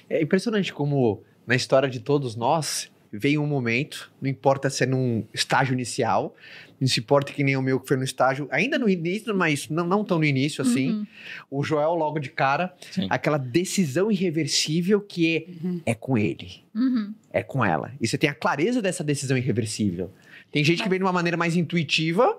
É 0.09 0.21
impressionante 0.21 0.73
como 0.73 1.23
na 1.47 1.55
história 1.55 1.89
de 1.89 2.01
todos 2.01 2.37
nós 2.37 2.91
vem 3.13 3.39
um 3.39 3.47
momento, 3.47 4.11
não 4.21 4.29
importa 4.31 4.71
se 4.71 4.85
é 4.85 4.87
num 4.87 5.25
estágio 5.35 5.73
inicial, 5.73 6.35
não 6.81 6.89
se 6.89 7.01
importa 7.01 7.33
que 7.33 7.45
nem 7.45 7.57
o 7.57 7.63
meu 7.63 7.79
que 7.81 7.89
foi 7.89 7.97
no 7.97 8.05
estágio, 8.05 8.49
ainda 8.51 8.79
no 8.79 8.89
início, 8.89 9.35
mas 9.35 9.69
não, 9.69 9.87
não 9.87 10.05
tão 10.05 10.19
no 10.19 10.25
início 10.25 10.63
assim. 10.63 10.91
Uhum. 10.93 11.07
O 11.51 11.63
Joel 11.65 11.95
logo 11.95 12.19
de 12.19 12.31
cara, 12.31 12.75
Sim. 12.91 13.07
aquela 13.11 13.37
decisão 13.37 14.11
irreversível 14.11 15.01
que 15.01 15.37
é, 15.37 15.67
Uhum. 15.67 15.81
é 15.85 15.95
com 15.95 16.17
ele, 16.17 16.63
Uhum. 16.75 17.13
é 17.33 17.43
com 17.43 17.65
ela. 17.65 17.93
E 18.01 18.07
você 18.09 18.17
tem 18.17 18.31
a 18.31 18.35
clareza 18.35 18.81
dessa 18.81 19.05
decisão 19.05 19.37
irreversível. 19.37 20.11
Tem 20.51 20.65
gente 20.65 20.83
que 20.83 20.89
vem 20.89 20.99
de 20.99 21.05
uma 21.05 21.13
maneira 21.13 21.37
mais 21.37 21.55
intuitiva, 21.57 22.39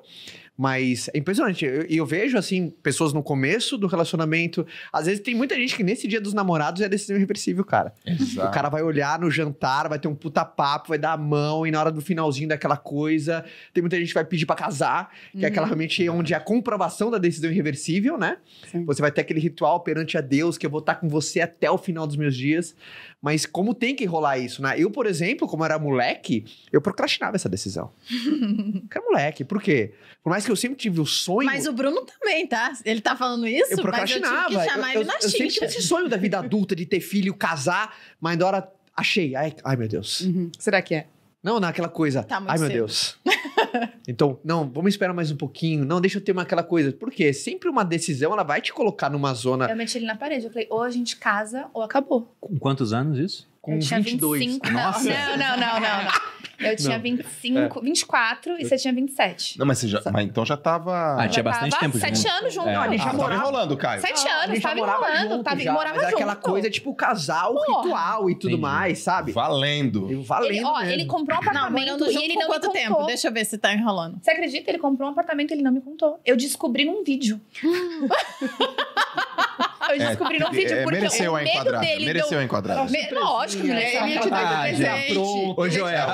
mas 0.62 1.10
é 1.12 1.18
impressionante. 1.18 1.66
Eu- 1.66 1.88
E 1.90 1.98
eu, 1.98 2.06
vejo, 2.06 2.38
assim, 2.38 2.70
pessoas 2.84 3.14
no 3.14 3.24
começo 3.24 3.80
do 3.80 3.88
relacionamento. 3.88 4.64
Às 4.94 5.08
vezes 5.08 5.20
tem 5.20 5.34
muita 5.34 5.56
gente 5.56 5.76
que 5.76 5.84
nesse 5.84 6.08
dia 6.08 6.22
dos 6.22 6.34
namorados 6.36 6.82
é 6.84 6.88
decisão 6.88 7.16
irreversível, 7.16 7.66
cara. 7.66 7.92
Exato. 8.06 8.48
O 8.48 8.52
cara 8.52 8.70
vai 8.70 8.84
olhar 8.84 9.20
no 9.20 9.32
jantar, 9.32 9.90
vai 9.90 9.98
ter 9.98 10.08
um 10.08 10.14
puta 10.14 10.46
papo, 10.46 10.90
vai 10.90 11.00
dar 11.00 11.14
a 11.14 11.18
mão, 11.18 11.66
e 11.66 11.72
na 11.72 11.80
hora 11.80 11.92
do 11.92 12.00
finalzinho 12.00 12.48
daquela 12.48 12.78
coisa, 12.78 13.44
tem 13.74 13.82
muita 13.82 13.98
gente 13.98 14.10
que 14.10 14.14
vai 14.14 14.24
pedir 14.24 14.46
pra 14.46 14.56
casar, 14.56 15.10
que 15.32 15.44
é 15.44 15.48
aquela 15.48 15.66
realmente 15.66 16.08
onde 16.10 16.34
é 16.34 16.38
a 16.38 16.40
comprovação 16.40 17.10
da 17.10 17.18
decisão 17.18 17.50
irreversível, 17.50 18.16
né? 18.18 18.38
Sim. 18.72 18.86
Você 18.86 19.02
vai 19.02 19.12
ter 19.12 19.22
aquele 19.22 19.40
ritual 19.40 19.80
perante 19.80 20.16
a 20.16 20.22
Deus, 20.22 20.60
que 20.60 20.66
eu 20.68 20.70
vou 20.70 20.82
estar 20.82 20.94
com 20.96 21.10
você 21.10 21.42
até 21.42 21.72
o 21.72 21.78
final 21.80 22.06
dos 22.06 22.16
meus 22.18 22.36
dias. 22.36 22.76
Mas 23.22 23.46
como 23.46 23.76
tem 23.76 23.96
que 23.96 24.04
rolar 24.04 24.40
isso, 24.40 24.62
né? 24.64 24.74
Eu, 24.78 24.90
por 24.90 25.06
exemplo, 25.06 25.48
como 25.48 25.64
era 25.64 25.78
moleque, 25.78 26.44
eu 26.72 26.82
procrastinava 26.82 27.36
essa 27.36 27.48
decisão. 27.48 27.92
eu 28.10 28.82
era 28.90 29.02
moleque, 29.06 29.44
por 29.44 29.62
quê? 29.62 29.94
Por 30.24 30.32
mais 30.32 30.44
que 30.44 30.52
eu 30.52 30.56
sempre 30.56 30.78
tive 30.78 31.00
o 31.00 31.06
sonho. 31.06 31.46
Mas 31.46 31.68
o 31.68 31.74
Bruno 31.74 32.02
também, 32.04 32.48
tá? 32.48 32.74
Ele 32.84 33.00
tá 33.00 33.16
falando 33.16 33.48
isso, 33.48 33.66
Eu 33.66 33.70
mas 33.70 33.78
eu 33.78 33.84
procrastinava. 33.84 34.50
tive 34.50 34.60
que 34.62 34.70
chamar 34.70 34.94
eu, 34.96 35.02
ele 35.02 35.08
na 35.08 35.14
eu, 35.14 35.20
eu 35.22 35.30
sempre 35.30 35.48
tive 35.50 35.66
esse 35.68 35.82
sonho 35.84 36.10
da 36.10 36.18
vida 36.18 36.40
adulta, 36.40 36.76
de 36.76 36.86
ter 36.86 37.00
filho, 37.00 37.34
casar, 37.36 37.96
mas 38.20 38.38
na 38.38 38.48
hora 38.48 38.72
achei. 38.96 39.36
Ai, 39.36 39.54
ai 39.64 39.76
meu 39.76 39.88
Deus. 39.88 40.22
Uhum. 40.22 40.52
Será 40.58 40.82
que 40.82 40.96
é? 40.96 41.08
Não, 41.44 41.60
naquela 41.60 41.90
coisa. 41.90 42.24
Tá 42.24 42.40
muito 42.40 42.52
ai, 42.52 42.58
meu 42.60 42.68
cedo. 42.68 42.78
Deus. 42.78 43.18
então, 44.08 44.40
não, 44.44 44.70
vamos 44.70 44.94
esperar 44.94 45.14
mais 45.14 45.32
um 45.32 45.36
pouquinho. 45.36 45.84
Não, 45.84 46.00
deixa 46.00 46.20
eu 46.20 46.24
ter 46.24 46.32
uma, 46.32 46.44
aquela 46.44 46.64
coisa. 46.64 46.92
Por 46.92 47.10
quê? 47.10 47.34
Sempre 47.34 47.68
uma 47.68 47.84
decisão, 47.84 48.32
ela 48.32 48.44
vai 48.44 48.62
te 48.62 48.72
colocar 48.72 49.10
numa 49.10 49.34
zona. 49.34 49.70
Eu 49.70 49.76
meti 49.76 49.98
ele 49.98 50.06
na 50.06 50.16
parede. 50.16 50.46
Eu 50.46 50.52
falei, 50.52 50.68
ou 50.70 50.84
a 50.84 50.90
gente 50.90 51.18
casa 51.18 51.68
ou 51.74 51.82
acabou. 51.82 52.36
Com 52.40 52.58
quantos 52.60 52.94
anos 52.94 53.18
isso? 53.18 53.51
Com 53.62 53.74
eu 53.74 53.80
tinha 53.80 54.00
22. 54.02 54.40
25. 54.40 54.70
Nossa. 54.72 55.10
Não, 55.10 55.38
não, 55.38 55.58
não, 55.58 55.58
não, 55.58 55.80
não. 55.82 56.32
Eu 56.62 56.76
tinha 56.76 56.96
Não. 56.96 57.02
25, 57.02 57.82
24 57.82 58.62
e 58.62 58.66
você 58.66 58.78
tinha 58.78 58.94
27. 58.94 59.58
Não, 59.58 59.66
mas, 59.66 59.80
você 59.80 59.88
já, 59.88 60.00
mas 60.14 60.26
então 60.28 60.46
já 60.46 60.56
tava. 60.56 61.16
Ah, 61.20 61.28
tinha 61.28 61.42
bastante 61.42 61.80
tempo 61.80 61.98
Sete 61.98 62.18
junto. 62.18 62.30
anos 62.30 62.54
junto. 62.54 62.70
É. 62.70 62.78
Olha, 62.78 62.94
Ah, 62.94 62.98
já 62.98 63.06
tava 63.06 63.18
morava. 63.18 63.42
enrolando, 63.42 63.78
Caio. 63.78 64.02
Sete 64.02 64.28
A 64.28 64.44
anos, 64.44 64.60
tava 64.60 64.76
morava 64.76 65.06
enrolando. 65.10 65.30
junto 65.32 65.44
Tava, 65.44 65.60
já, 65.60 65.74
morava 65.74 65.96
mas 65.96 66.04
é 66.04 66.10
junto. 66.12 66.16
aquela 66.22 66.36
coisa 66.36 66.70
tipo 66.70 66.94
casal, 66.94 67.56
Porra. 67.56 67.82
ritual 67.82 68.30
e 68.30 68.36
tudo 68.36 68.50
Entendi. 68.50 68.62
mais, 68.62 69.00
sabe? 69.00 69.32
Valendo. 69.32 70.12
Eu 70.12 70.22
valendo 70.22 70.52
Ele, 70.54 70.64
ó, 70.64 70.78
mesmo. 70.80 70.92
ele 70.92 71.06
comprou 71.06 71.40
um 71.40 71.42
Não, 71.42 71.50
apartamento 71.50 72.00
morando 72.00 72.12
e 72.12 72.24
ele 72.24 72.34
por 72.36 72.40
não 72.42 72.48
quanto 72.48 72.68
me 72.68 72.74
tempo? 72.74 72.90
contou. 72.94 73.06
Deixa 73.08 73.28
eu 73.28 73.34
ver 73.34 73.46
se 73.46 73.58
tá 73.58 73.74
enrolando. 73.74 74.20
Você 74.22 74.30
acredita? 74.32 74.70
Ele 74.70 74.78
comprou 74.80 75.10
um 75.10 75.12
apartamento 75.14 75.50
e 75.52 75.54
ele 75.56 75.64
não 75.64 75.72
me 75.72 75.82
contou. 75.82 76.20
Eu 76.24 76.38
descobri 76.38 76.86
num 76.86 77.04
vídeo. 77.04 77.42
eu 79.94 80.08
descobri 80.08 80.40
num 80.40 80.52
vídeo 80.52 80.78
É, 80.78 80.84
porque 80.84 81.00
mereceu 81.00 81.32
o 81.32 81.36
medo 81.36 81.50
enquadrada. 81.50 81.86
dele 81.86 82.06
Mereceu 82.06 82.30
deu... 82.30 82.42
enquadrada. 82.44 82.84
Me- 82.90 83.10
Lógico? 83.12 83.66
Ele 83.68 83.82
te 83.82 83.92
deu 83.92 84.34
Ah, 84.34 84.72
de 84.72 84.82
já 84.84 84.92
presente. 84.94 85.18
Ô, 85.58 85.70
Joel. 85.70 86.08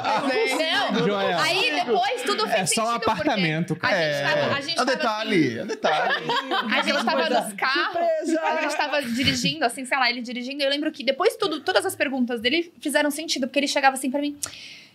Não, 0.94 1.06
Joel. 1.06 1.40
aí 1.40 1.72
depois 1.76 2.22
tudo 2.24 2.48
fez 2.48 2.60
É 2.62 2.66
só 2.66 2.84
um 2.84 2.86
sentido, 2.94 3.10
apartamento, 3.12 3.76
cara. 3.76 3.96
A 3.96 4.02
gente 4.02 4.24
tava, 4.24 4.56
a 4.56 4.58
É, 4.58 4.62
gente 4.62 4.70
é 4.70 4.82
um 4.82 4.86
tava 4.86 4.98
detalhe, 4.98 5.60
é 5.60 5.64
um 5.64 5.68
detalhe. 5.68 6.14
assim, 6.14 6.74
a 6.74 6.82
gente 6.82 7.06
tava 7.06 7.30
nos 7.30 7.54
carros, 7.54 8.38
a 8.44 8.62
gente 8.62 8.78
tava 8.78 9.02
dirigindo, 9.04 9.66
assim, 9.66 9.86
sei 9.86 9.98
lá, 9.98 10.10
ele 10.10 10.22
dirigindo, 10.22 10.62
e 10.62 10.66
eu 10.66 10.70
lembro 10.70 10.92
que 10.92 11.04
depois 11.04 11.36
tudo, 11.36 11.62
todas 11.62 11.86
as 11.86 11.96
perguntas 11.96 12.40
dele 12.42 12.72
fizeram 12.82 13.10
sentido, 13.12 13.48
porque 13.48 13.60
ele 13.60 13.68
chegava 13.68 13.96
assim 13.96 14.10
pra 14.12 14.22
mim, 14.22 14.38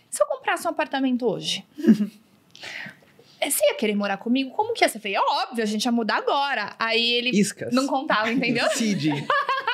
se 0.09 0.21
eu 0.21 0.27
comprasse 0.27 0.67
um 0.67 0.69
apartamento 0.69 1.25
hoje, 1.25 1.63
você 3.51 3.65
ia 3.65 3.75
querer 3.75 3.95
morar 3.95 4.17
comigo? 4.17 4.51
Como 4.51 4.73
que 4.73 4.83
ia 4.83 4.89
ser? 4.89 4.97
Eu 4.97 5.01
falei, 5.01 5.15
é 5.17 5.21
óbvio, 5.21 5.63
a 5.63 5.67
gente 5.67 5.83
ia 5.85 5.91
mudar 5.91 6.17
agora. 6.17 6.73
Aí 6.79 7.13
ele 7.13 7.29
Iscas. 7.31 7.73
não 7.73 7.87
contava, 7.87 8.31
entendeu? 8.31 8.67
Cid. 8.75 9.09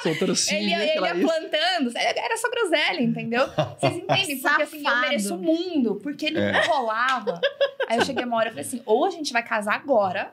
Soltando 0.03 0.35
Cid. 0.35 0.55
Ele 0.55 0.69
ia, 0.69 0.95
ele 0.97 1.05
ia 1.05 1.15
plantando. 1.15 1.91
Era 1.95 2.37
só 2.37 2.49
groselha, 2.49 3.01
entendeu? 3.01 3.47
Vocês 3.79 3.95
entendem? 4.03 4.39
Porque 4.39 4.61
assim, 4.63 4.83
eu 4.87 4.95
mereço 5.01 5.35
o 5.35 5.37
mundo. 5.37 5.95
Porque 6.01 6.25
ele 6.27 6.39
É. 6.39 6.51
não 6.51 6.61
rolava. 6.73 7.39
Aí 7.87 7.97
eu 7.97 8.05
cheguei 8.05 8.23
uma 8.23 8.37
hora 8.37 8.47
e 8.47 8.51
falei 8.51 8.65
assim: 8.65 8.81
ou 8.85 9.05
a 9.05 9.09
gente 9.09 9.33
vai 9.33 9.43
casar 9.43 9.73
agora, 9.75 10.31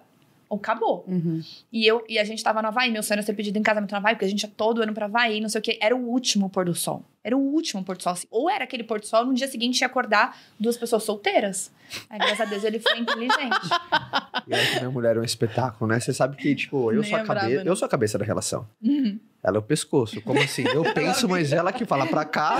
ou 0.48 0.58
acabou. 0.58 1.04
Uhum. 1.08 1.42
E, 1.72 1.86
eu, 1.86 2.04
e 2.08 2.18
a 2.18 2.24
gente 2.24 2.42
tava 2.44 2.62
no 2.62 2.68
Havaí, 2.68 2.90
meu 2.90 3.02
sonho 3.02 3.16
era 3.16 3.22
ser 3.26 3.32
pedido 3.34 3.58
em 3.58 3.62
casamento 3.62 3.90
no 3.90 3.96
Havaí, 3.98 4.14
porque 4.14 4.24
a 4.26 4.28
gente 4.28 4.42
ia 4.42 4.50
todo 4.56 4.82
ano 4.82 4.92
pra 4.94 5.06
Havaí, 5.06 5.40
não 5.40 5.48
sei 5.48 5.58
o 5.60 5.62
quê. 5.62 5.78
Era 5.80 5.96
o 5.96 6.08
último 6.08 6.48
pôr 6.48 6.64
do 6.66 6.74
sol. 6.74 7.02
Era 7.26 7.36
o 7.36 7.40
último 7.40 7.82
pôr 7.82 7.96
do 7.96 8.04
sol. 8.04 8.12
assim. 8.12 8.28
Ou 8.30 8.48
era 8.48 8.62
aquele 8.62 8.84
pôr 8.84 9.00
do 9.00 9.06
sol, 9.06 9.24
no 9.24 9.34
dia 9.34 9.48
seguinte 9.48 9.80
ia 9.80 9.88
acordar 9.88 10.38
duas 10.60 10.76
pessoas 10.76 11.02
solteiras. 11.02 11.72
Aí, 12.08 12.20
graças 12.20 12.40
a 12.42 12.44
Deus, 12.44 12.62
ele 12.62 12.78
foi 12.78 12.96
inteligente. 13.00 13.68
E 14.46 14.54
olha 14.54 14.66
que 14.66 14.76
minha 14.76 14.90
mulher 14.90 15.16
é 15.16 15.18
um 15.18 15.24
espetáculo, 15.24 15.90
né? 15.90 15.98
Você 15.98 16.12
sabe 16.14 16.36
que, 16.36 16.54
tipo, 16.54 16.92
eu 16.92 17.00
Nem 17.00 17.10
sou, 17.10 17.18
a 17.18 17.22
lembrava, 17.22 17.40
cabeça, 17.40 17.64
né? 17.64 17.70
eu 17.70 17.74
sou 17.74 17.86
a 17.86 17.88
cabeça 17.88 18.16
da 18.16 18.24
relação. 18.24 18.64
Uhum. 18.80 19.18
Ela 19.42 19.56
é 19.56 19.58
o 19.58 19.62
pescoço. 19.62 20.20
Como 20.22 20.40
assim? 20.40 20.64
Eu 20.72 20.84
penso, 20.94 21.28
mas 21.28 21.52
ela 21.52 21.72
que 21.72 21.84
fala 21.84 22.06
pra 22.06 22.24
cá. 22.24 22.56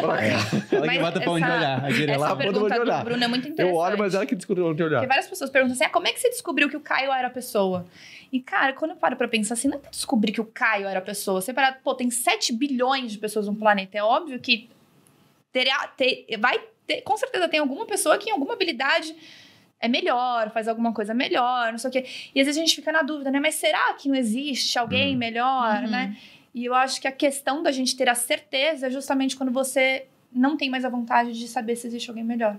pra 0.00 0.16
cá. 0.16 0.24
Ela 0.70 0.82
que 0.82 0.86
Mas 0.86 1.00
bota 1.00 1.20
pra 1.20 1.30
onde 1.30 1.44
olhar. 1.44 1.84
A 1.84 1.88
direita 1.88 2.12
Essa 2.12 2.24
Ela 2.24 2.28
bota 2.28 2.42
pergunta 2.42 2.64
onde 2.64 2.74
do 2.74 2.80
olhar. 2.82 3.04
Bruno 3.04 3.24
é 3.24 3.28
muito 3.28 3.48
interessante. 3.48 3.74
Eu 3.74 3.74
olho, 3.74 3.98
mas 3.98 4.14
ela 4.14 4.26
que 4.26 4.34
descobriu 4.34 4.66
onde 4.66 4.82
olhar. 4.82 4.98
Porque 4.98 5.08
várias 5.08 5.26
pessoas 5.26 5.48
perguntam 5.48 5.74
assim: 5.74 5.84
ah, 5.84 5.90
como 5.90 6.06
é 6.06 6.12
que 6.12 6.20
você 6.20 6.28
descobriu 6.28 6.68
que 6.68 6.76
o 6.76 6.80
Caio 6.80 7.10
era 7.12 7.28
a 7.28 7.30
pessoa? 7.30 7.86
E, 8.34 8.40
cara, 8.40 8.72
quando 8.72 8.90
eu 8.90 8.96
paro 8.96 9.14
pra 9.14 9.28
pensar 9.28 9.54
assim, 9.54 9.68
não 9.68 9.76
é 9.76 9.80
pra 9.80 9.90
descobrir 9.92 10.32
que 10.32 10.40
o 10.40 10.44
Caio 10.44 10.88
era 10.88 10.98
a 10.98 11.02
pessoa. 11.02 11.40
Você 11.40 11.52
para, 11.54 11.70
pô, 11.72 11.94
tem 11.94 12.10
7 12.10 12.52
bilhões 12.52 13.12
de 13.12 13.18
pessoas 13.18 13.46
no 13.46 13.54
planeta. 13.54 13.96
É 13.96 14.02
óbvio 14.02 14.40
que 14.40 14.68
terá, 15.52 15.86
ter, 15.96 16.26
vai 16.40 16.58
ter, 16.84 17.02
com 17.02 17.16
certeza 17.16 17.48
tem 17.48 17.60
alguma 17.60 17.86
pessoa 17.86 18.18
que 18.18 18.28
em 18.28 18.32
alguma 18.32 18.54
habilidade 18.54 19.14
é 19.78 19.86
melhor, 19.86 20.50
faz 20.50 20.66
alguma 20.66 20.92
coisa 20.92 21.14
melhor, 21.14 21.70
não 21.70 21.78
sei 21.78 21.90
o 21.90 21.92
quê. 21.92 22.06
E 22.34 22.40
às 22.40 22.46
vezes 22.46 22.60
a 22.60 22.64
gente 22.66 22.74
fica 22.74 22.90
na 22.90 23.02
dúvida, 23.02 23.30
né? 23.30 23.38
Mas 23.38 23.54
será 23.54 23.94
que 23.94 24.08
não 24.08 24.16
existe 24.16 24.76
alguém 24.80 25.16
melhor, 25.16 25.82
Uhum. 25.84 25.90
né? 25.90 26.16
E 26.52 26.64
eu 26.64 26.74
acho 26.74 27.00
que 27.00 27.06
a 27.06 27.12
questão 27.12 27.62
da 27.62 27.70
gente 27.70 27.96
ter 27.96 28.08
a 28.08 28.16
certeza 28.16 28.88
é 28.88 28.90
justamente 28.90 29.36
quando 29.36 29.52
você 29.52 30.06
não 30.32 30.56
tem 30.56 30.68
mais 30.68 30.84
a 30.84 30.88
vontade 30.88 31.32
de 31.38 31.46
saber 31.46 31.76
se 31.76 31.86
existe 31.86 32.10
alguém 32.10 32.24
melhor. 32.24 32.58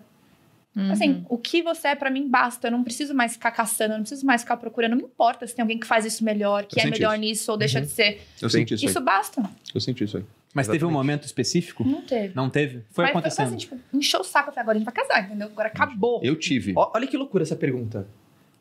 Uhum. 0.75 0.91
Assim, 0.91 1.25
o 1.29 1.37
que 1.37 1.61
você 1.61 1.89
é 1.89 1.95
pra 1.95 2.09
mim 2.11 2.27
basta. 2.27 2.67
Eu 2.67 2.71
não 2.71 2.83
preciso 2.83 3.13
mais 3.13 3.33
ficar 3.33 3.51
caçando, 3.51 3.93
eu 3.93 3.97
não 3.97 4.03
preciso 4.03 4.25
mais 4.25 4.41
ficar 4.41 4.57
procurando. 4.57 4.91
Não 4.91 4.97
me 4.97 5.03
importa 5.03 5.47
se 5.47 5.55
tem 5.55 5.63
alguém 5.63 5.79
que 5.79 5.87
faz 5.87 6.03
isso 6.05 6.23
melhor, 6.23 6.65
que 6.65 6.79
Eu 6.79 6.83
é 6.83 6.89
melhor 6.89 7.13
isso. 7.13 7.21
nisso 7.21 7.51
ou 7.51 7.57
deixa 7.57 7.79
de 7.79 7.87
ser. 7.87 8.21
Eu 8.41 8.49
senti 8.49 8.73
isso, 8.73 8.85
Isso 8.85 8.99
aí. 8.99 9.05
basta. 9.05 9.49
Eu 9.73 9.79
senti 9.79 10.03
isso 10.03 10.17
aí. 10.17 10.23
Mas 10.53 10.67
teve 10.67 10.85
um 10.85 10.87
Exatamente. 10.89 10.93
momento 11.07 11.23
específico? 11.25 11.83
Não 11.85 12.01
teve. 12.01 12.33
Não 12.35 12.49
teve? 12.49 12.83
Foi 12.91 13.03
Mas 13.05 13.11
acontecendo. 13.11 13.47
assim, 13.47 13.57
tipo, 13.57 13.77
encheu 13.93 14.21
o 14.21 14.23
saco. 14.23 14.49
Eu 14.49 14.53
falei, 14.53 14.61
agora 14.63 14.77
a 14.77 14.79
gente 14.79 14.85
vai 14.85 14.93
casar, 14.93 15.25
entendeu? 15.25 15.47
Agora 15.47 15.67
acabou. 15.67 16.21
Eu 16.23 16.35
tive. 16.35 16.73
Ó, 16.75 16.91
Olha 16.95 17.07
que 17.07 17.17
loucura 17.17 17.43
essa 17.43 17.55
pergunta. 17.55 18.07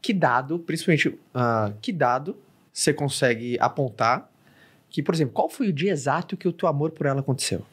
Que 0.02 0.12
dado, 0.12 0.58
principalmente, 0.58 1.16
ah, 1.32 1.72
que 1.80 1.92
dado 1.92 2.36
você 2.72 2.92
consegue 2.92 3.56
apontar 3.60 4.28
que, 4.90 5.02
por 5.02 5.14
exemplo, 5.14 5.32
qual 5.34 5.48
foi 5.48 5.68
o 5.68 5.72
dia 5.72 5.90
exato 5.90 6.36
que 6.36 6.46
o 6.46 6.52
teu 6.52 6.68
amor 6.68 6.90
por 6.90 7.06
ela 7.06 7.20
aconteceu? 7.20 7.64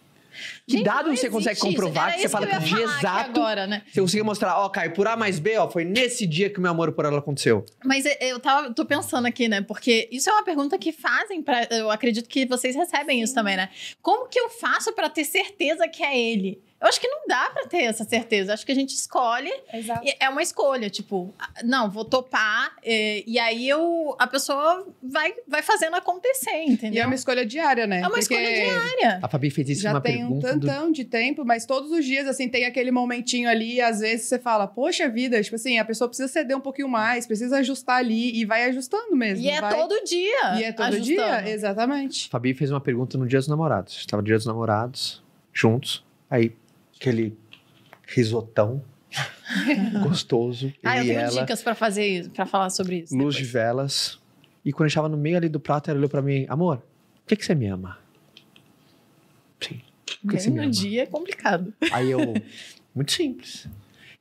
Que 0.68 0.78
Gente, 0.78 0.86
dado 0.86 1.16
você 1.16 1.30
consegue 1.30 1.56
isso. 1.58 1.66
comprovar 1.66 2.06
Era 2.10 2.14
que 2.16 2.22
você 2.22 2.30
fala 2.30 2.48
que 2.48 2.56
o 2.56 2.60
ia 2.60 2.66
dia 2.66 2.84
exato 2.84 3.40
agora, 3.40 3.68
né? 3.68 3.84
você 3.92 4.02
conseguiu 4.02 4.26
mostrar, 4.26 4.58
ó, 4.60 4.70
Caio, 4.70 4.94
por 4.94 5.08
A 5.08 5.16
mais 5.16 5.40
B, 5.40 5.58
ó, 5.58 5.70
foi 5.70 5.84
nesse 5.84 6.26
dia 6.26 6.50
que 6.50 6.60
o 6.60 6.62
meu 6.62 6.72
amor 6.72 6.92
por 6.94 7.06
ela 7.06 7.20
aconteceu. 7.20 7.66
Mas 7.84 8.06
eu- 8.06 8.16
eu 8.22 8.40
tava, 8.40 8.74
tô 8.74 8.86
pensando 8.86 9.26
aqui, 9.26 9.48
né? 9.48 9.62
Porque 9.62 10.08
isso 10.12 10.30
é 10.30 10.34
uma 10.34 10.44
pergunta 10.44 10.78
que 10.78 10.92
fazem 10.92 11.42
para, 11.42 11.68
eu 11.72 11.90
acredito 11.92 12.28
que 12.30 12.46
vocês 12.46 12.76
recebem 12.76 13.22
isso 13.22 13.34
também, 13.34 13.58
né? 13.58 13.70
Como 14.02 14.28
que 14.28 14.40
eu 14.40 14.50
faço 14.50 14.94
pra 14.94 15.10
ter 15.10 15.24
certeza 15.26 15.88
que 15.88 16.04
é 16.04 16.18
ele? 16.20 16.62
Eu 16.82 16.88
acho 16.88 17.00
que 17.00 17.08
não 17.08 17.22
dá 17.28 17.50
pra 17.54 17.66
ter 17.68 17.84
essa 17.84 18.04
certeza. 18.04 18.54
Acho 18.54 18.66
que 18.66 18.72
a 18.72 18.76
gente 18.76 18.96
escolhe 18.96 19.52
Exato. 19.72 20.02
e 20.04 20.16
é 20.20 20.28
uma 20.28 20.42
escolha, 20.42 20.90
tipo, 20.90 21.34
ah, 21.38 21.50
não, 21.64 21.90
vou 21.90 22.04
topar 22.04 22.76
é, 22.84 23.24
e 23.28 23.38
aí 23.38 23.70
eu 23.70 24.16
a 24.18 24.26
pessoa 24.26 24.88
vai 25.02 25.34
vai 25.48 25.62
fazendo 25.62 25.96
acontecer, 25.96 26.50
E 26.50 26.54
é 26.54 26.66
entendeu? 26.66 27.06
uma 27.06 27.16
escolha 27.16 27.46
diária, 27.46 27.86
né? 27.86 27.98
É 27.98 28.00
uma 28.02 28.10
Porque 28.10 28.22
escolha 28.22 28.50
diária. 28.50 29.20
A 29.22 29.28
Fabi 29.28 29.50
fez 29.52 29.70
isso 29.70 29.82
Já 29.82 29.92
numa 29.92 30.02
tem 30.02 30.24
um 30.24 30.40
pergunta 30.40 30.58
do... 30.58 30.68
tantão 30.68 30.92
de 30.92 31.06
tempo, 31.06 31.46
mas 31.46 31.66
todos 31.66 31.92
os 31.92 32.04
dias, 32.04 32.28
assim, 32.28 32.50
tem 32.50 32.66
aquele 32.66 32.90
momentinho 32.90 33.48
ali, 33.48 33.76
e 33.76 33.82
às 33.82 34.00
vezes 34.00 34.26
você 34.26 34.40
fala, 34.40 34.66
poxa 34.68 35.08
vida, 35.08 35.42
tipo 35.42 35.56
assim, 35.56 35.78
a 35.78 35.86
pessoa 35.86 36.08
precisa 36.08 36.28
ceder 36.28 36.58
um 36.58 36.62
pouquinho 36.62 36.90
mais, 36.90 37.28
precisa 37.28 37.58
ajustar 37.60 37.98
ali, 37.98 38.36
e 38.40 38.44
vai 38.44 38.66
ajustando 38.66 39.16
mesmo. 39.16 39.46
E 39.46 39.50
é 39.50 39.62
vai... 39.62 39.76
todo 39.76 40.04
dia. 40.04 40.60
E 40.60 40.64
é 40.64 40.72
todo 40.72 40.88
ajustando. 40.88 41.06
dia, 41.06 41.50
exatamente. 41.50 42.28
A 42.28 42.32
Fabi 42.32 42.54
fez 42.54 42.72
uma 42.72 42.82
pergunta 42.82 43.18
no 43.18 43.28
Dia 43.28 43.40
dos 43.40 43.48
Namorados. 43.48 43.98
Estava 43.98 44.22
no 44.22 44.26
Dia 44.26 44.38
dos 44.38 44.46
Namorados, 44.46 45.24
juntos. 45.54 46.04
Aí, 46.30 46.54
aquele 47.02 47.36
risotão 48.08 48.84
gostoso. 50.04 50.72
Ah, 50.84 51.00
eu 51.00 51.06
tenho 51.06 51.20
ela, 51.20 51.42
dicas 51.42 51.64
pra 51.64 51.74
fazer 51.74 52.06
isso, 52.06 52.30
pra 52.30 52.46
falar 52.46 52.70
sobre 52.70 53.00
isso. 53.00 53.18
luz 53.18 53.36
de 53.36 53.42
depois. 53.42 53.52
velas. 53.54 54.20
E 54.64 54.72
quando 54.72 54.86
a 54.86 54.88
gente 54.90 54.96
tava 54.96 55.10
no 55.10 55.18
meio 55.18 55.38
ali 55.38 55.50
do 55.50 55.60
prato, 55.60 55.90
ela 55.90 55.98
olhou 55.98 56.10
pra 56.10 56.22
mim, 56.22 56.46
amor, 56.48 56.78
por 56.78 57.30
que, 57.30 57.36
que 57.36 57.44
você 57.44 57.56
me 57.56 57.66
ama? 57.66 57.98
Sim. 59.60 59.82
Por 60.22 60.32
que 60.32 60.40
você 60.40 60.52
me 60.52 60.60
ama? 60.60 60.70
dia 60.70 61.04
é 61.04 61.06
complicado. 61.08 61.74
Aí 61.92 62.12
eu, 62.12 62.20
muito 62.94 63.12
simples. 63.12 63.68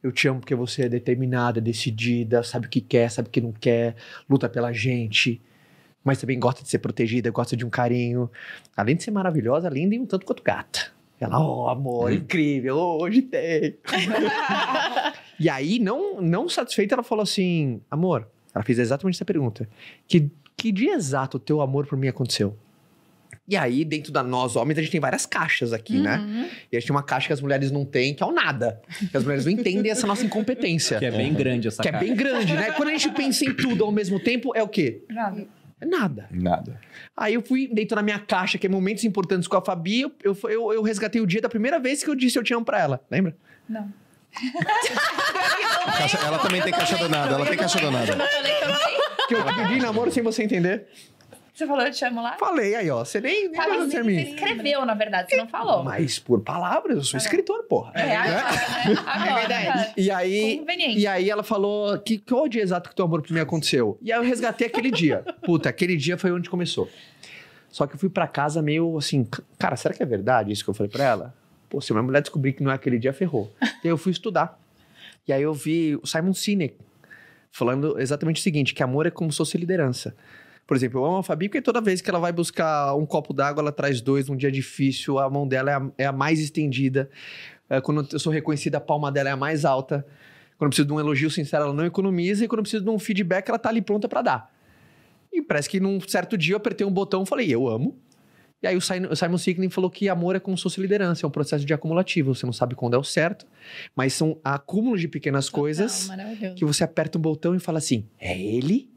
Eu 0.03 0.11
te 0.11 0.27
amo 0.27 0.41
porque 0.41 0.55
você 0.55 0.85
é 0.85 0.89
determinada, 0.89 1.61
decidida, 1.61 2.43
sabe 2.43 2.67
o 2.67 2.71
que 2.71 2.81
quer, 2.81 3.11
sabe 3.11 3.29
o 3.29 3.31
que 3.31 3.43
não 3.43 3.53
quer, 3.53 3.95
luta 4.29 4.49
pela 4.49 4.73
gente, 4.73 5.39
mas 6.03 6.19
também 6.19 6.41
gosta 6.41 6.63
de 6.63 6.71
ser 6.71 6.79
protegida, 6.79 7.31
gosta 7.31 7.55
de 7.55 7.67
um 7.67 7.69
carinho. 7.69 8.31
Além 8.75 8.97
de 8.97 9.03
ser 9.03 9.11
maravilhosa, 9.11 9.69
linda 9.69 9.95
e 9.95 10.01
um 10.01 10.07
tanto 10.07 10.25
quanto 10.25 10.43
gata. 10.43 10.99
Ela, 11.21 11.39
oh, 11.39 11.69
amor, 11.69 12.11
incrível, 12.11 12.79
oh, 12.79 13.03
hoje 13.03 13.21
tem. 13.21 13.77
e 15.39 15.51
aí, 15.51 15.79
não, 15.79 16.19
não 16.21 16.49
satisfeita, 16.49 16.95
ela 16.95 17.03
falou 17.03 17.23
assim: 17.23 17.83
amor, 17.91 18.27
ela 18.55 18.65
fez 18.65 18.79
exatamente 18.79 19.17
essa 19.17 19.25
pergunta. 19.25 19.69
Que, 20.09 20.31
que 20.57 20.73
dia 20.73 20.95
exato 20.95 21.37
o 21.37 21.41
teu 21.41 21.61
amor 21.61 21.87
por 21.87 21.99
mim 21.99 22.09
aconteceu? 22.09 22.57
E 23.47 23.57
aí, 23.57 23.85
dentro 23.85 24.13
da 24.13 24.23
nós 24.23 24.55
homens, 24.55 24.79
a 24.79 24.81
gente 24.81 24.93
tem 24.93 25.01
várias 25.01 25.27
caixas 25.27 25.73
aqui, 25.73 25.99
né? 25.99 26.19
Uhum. 26.19 26.49
E 26.71 26.77
a 26.77 26.81
gente 26.81 26.87
tem 26.87 26.97
uma 26.97 27.03
caixa 27.03 27.27
que 27.27 27.33
as 27.33 27.41
mulheres 27.41 27.71
não 27.71 27.85
têm, 27.85 28.15
que 28.15 28.23
é 28.23 28.27
o 28.27 28.31
nada. 28.31 28.81
Que 29.11 29.17
as 29.17 29.25
mulheres 29.25 29.45
não 29.45 29.53
entendem 29.53 29.91
essa 29.91 30.07
nossa 30.07 30.25
incompetência. 30.25 31.01
Que 31.01 31.07
é 31.07 31.11
bem 31.11 31.35
grande 31.35 31.67
essa 31.67 31.83
Que 31.83 31.89
é 31.89 31.93
cara. 31.93 32.05
bem 32.05 32.15
grande, 32.15 32.55
né? 32.55 32.71
Quando 32.71 32.91
a 32.91 32.93
gente 32.93 33.11
pensa 33.11 33.45
em 33.45 33.53
tudo 33.53 33.85
ao 33.85 33.91
mesmo 33.91 34.21
tempo, 34.21 34.53
é 34.55 34.63
o 34.63 34.69
quê? 34.69 35.03
Nada. 35.11 35.49
Nada. 35.87 36.29
Nada. 36.31 36.81
Aí 37.17 37.35
eu 37.35 37.43
fui 37.43 37.67
dentro 37.73 37.97
da 37.97 38.03
minha 38.03 38.19
caixa, 38.19 38.59
que 38.59 38.67
é 38.67 38.71
momentos 38.71 39.05
importantes 39.05 39.49
com 39.49 39.57
a 39.57 39.63
Fabi, 39.65 40.03
eu, 40.03 40.13
eu, 40.23 40.37
eu, 40.45 40.73
eu 40.75 40.83
resgatei 40.83 41.21
o 41.21 41.27
dia 41.27 41.41
da 41.41 41.49
primeira 41.49 41.79
vez 41.81 42.03
que 42.05 42.11
eu 42.11 42.15
disse 42.15 42.39
eu 42.39 42.43
te 42.45 42.53
amo 42.55 42.65
pra 42.65 42.79
ela. 42.81 43.03
Lembra? 43.11 43.37
Não. 43.69 43.91
Caixa- 45.99 46.19
ela 46.25 46.39
também 46.39 46.63
tem 46.63 46.73
caixa 46.73 46.97
danada, 46.97 47.35
ela 47.35 47.47
tem 47.47 47.57
caixa 47.57 47.79
também. 47.81 48.07
Que 49.29 49.35
eu 49.35 49.45
pedi 49.45 49.81
namoro 49.81 50.11
sem 50.11 50.23
você 50.23 50.43
entender. 50.43 50.87
Você 51.61 51.67
falou, 51.67 51.85
eu 51.85 51.91
te 51.93 52.03
amo 52.07 52.23
lá? 52.23 52.37
Falei 52.39 52.75
aí, 52.75 52.91
ó. 52.91 53.05
Você 53.05 53.21
nem, 53.21 53.51
nem 53.51 53.79
você 53.81 54.03
mim. 54.03 54.17
escreveu, 54.19 54.87
na 54.87 54.95
verdade, 54.95 55.29
você 55.29 55.37
não 55.37 55.47
falou. 55.47 55.85
Mas 55.85 56.19
por 56.19 56.41
palavras, 56.41 56.97
eu 56.97 57.05
sou 57.05 57.19
escritor, 57.19 57.65
porra. 57.65 57.93
É, 57.95 58.17
agora, 58.17 58.43
né? 58.43 59.03
Agora, 59.07 59.35
verdade. 59.47 59.93
E 59.99 60.11
aí. 60.11 60.65
E 60.97 61.07
aí 61.07 61.29
ela 61.29 61.43
falou 61.43 61.99
que 61.99 62.17
qual 62.17 62.45
o 62.45 62.49
dia 62.49 62.63
exato 62.63 62.89
que 62.89 62.97
teu 62.97 63.05
amor 63.05 63.21
por 63.21 63.31
mim 63.31 63.41
aconteceu? 63.41 63.99
E 64.01 64.11
aí 64.11 64.19
eu 64.19 64.23
resgatei 64.25 64.69
aquele 64.69 64.91
dia. 64.91 65.23
Puta, 65.45 65.69
aquele 65.69 65.99
dia 65.99 66.17
foi 66.17 66.33
onde 66.33 66.49
começou. 66.49 66.89
Só 67.69 67.87
que 67.87 67.95
eu 67.95 67.99
fui 67.99 68.09
pra 68.09 68.27
casa 68.27 68.63
meio 68.63 68.97
assim, 68.97 69.25
"C- 69.25 69.43
cara, 69.59 69.77
será 69.77 69.93
que 69.93 70.03
é 70.03 70.07
verdade 70.07 70.51
isso 70.51 70.65
que 70.65 70.71
eu 70.71 70.75
falei 70.75 70.91
pra 70.91 71.05
ela? 71.05 71.35
Pô, 71.69 71.79
se 71.83 71.93
minha 71.93 72.03
mulher 72.03 72.23
descobrir 72.23 72.55
que 72.55 72.63
não 72.63 72.71
é 72.73 72.75
aquele 72.75 72.99
dia, 72.99 73.13
ferrou. 73.13 73.53
e 73.85 73.87
aí 73.87 73.91
eu 73.91 73.99
fui 73.99 74.13
estudar. 74.13 74.59
E 75.29 75.33
aí 75.33 75.43
eu 75.43 75.53
vi 75.53 75.95
o 76.03 76.07
Simon 76.07 76.33
Sinek 76.33 76.75
falando 77.53 78.01
exatamente 78.01 78.41
o 78.41 78.43
seguinte, 78.43 78.73
que 78.73 78.83
amor 78.83 79.07
é 79.07 79.11
como 79.11 79.31
se 79.31 79.37
fosse 79.37 79.59
liderança. 79.59 80.17
Por 80.71 80.77
exemplo, 80.77 81.01
eu 81.01 81.05
amo 81.05 81.17
a 81.17 81.23
Fabi 81.25 81.49
porque 81.49 81.61
toda 81.61 81.81
vez 81.81 82.01
que 82.01 82.09
ela 82.09 82.21
vai 82.21 82.31
buscar 82.31 82.95
um 82.95 83.05
copo 83.05 83.33
d'água, 83.33 83.61
ela 83.61 83.73
traz 83.73 84.01
dois 84.01 84.29
num 84.29 84.37
dia 84.37 84.53
difícil, 84.53 85.19
a 85.19 85.29
mão 85.29 85.45
dela 85.45 85.69
é 85.69 85.75
a, 85.75 85.91
é 85.99 86.07
a 86.07 86.13
mais 86.13 86.39
estendida. 86.39 87.11
É, 87.69 87.81
quando 87.81 88.07
eu 88.13 88.21
sou 88.21 88.33
reconhecida, 88.33 88.79
a 88.79 88.81
palma 88.81 89.11
dela 89.11 89.31
é 89.31 89.33
a 89.33 89.37
mais 89.37 89.65
alta. 89.65 90.07
Quando 90.57 90.67
eu 90.67 90.69
preciso 90.69 90.87
de 90.87 90.95
um 90.95 91.01
elogio 91.01 91.29
sincero, 91.29 91.65
ela 91.65 91.73
não 91.73 91.85
economiza. 91.85 92.45
E 92.45 92.47
quando 92.47 92.61
eu 92.61 92.63
preciso 92.63 92.85
de 92.85 92.91
um 92.91 93.01
feedback, 93.01 93.49
ela 93.49 93.59
tá 93.59 93.69
ali 93.69 93.83
pronta 93.83 94.09
pra 94.09 94.23
dar. 94.23 94.55
E 95.33 95.43
parece 95.43 95.69
que 95.69 95.81
num 95.81 95.99
certo 96.03 96.39
dia 96.39 96.53
eu 96.55 96.59
apertei 96.59 96.87
um 96.87 96.93
botão 96.93 97.25
e 97.25 97.27
falei, 97.27 97.53
eu 97.53 97.67
amo. 97.67 97.99
E 98.63 98.69
aí 98.69 98.77
o 98.77 98.81
Simon 98.81 99.39
Sinek 99.39 99.71
falou 99.71 99.91
que 99.91 100.09
amor 100.09 100.37
é 100.37 100.39
como 100.39 100.57
se 100.57 100.63
fosse 100.63 100.81
liderança, 100.81 101.27
é 101.27 101.29
um 101.29 101.33
processo 101.33 101.65
de 101.65 101.75
acumulativo. 101.75 102.33
Você 102.33 102.47
não 102.47 102.53
sabe 102.53 102.77
quando 102.77 102.95
é 102.95 102.99
o 102.99 103.03
certo, 103.03 103.45
mas 103.97 104.13
são 104.13 104.39
acúmulos 104.45 105.01
de 105.01 105.09
pequenas 105.09 105.51
coisas 105.51 106.03
Total, 106.03 106.17
maravilhoso. 106.17 106.55
que 106.55 106.65
você 106.65 106.85
aperta 106.85 107.19
um 107.19 107.21
botão 107.21 107.57
e 107.57 107.59
fala 107.59 107.79
assim: 107.79 108.07
é 108.21 108.41
ele, 108.41 108.89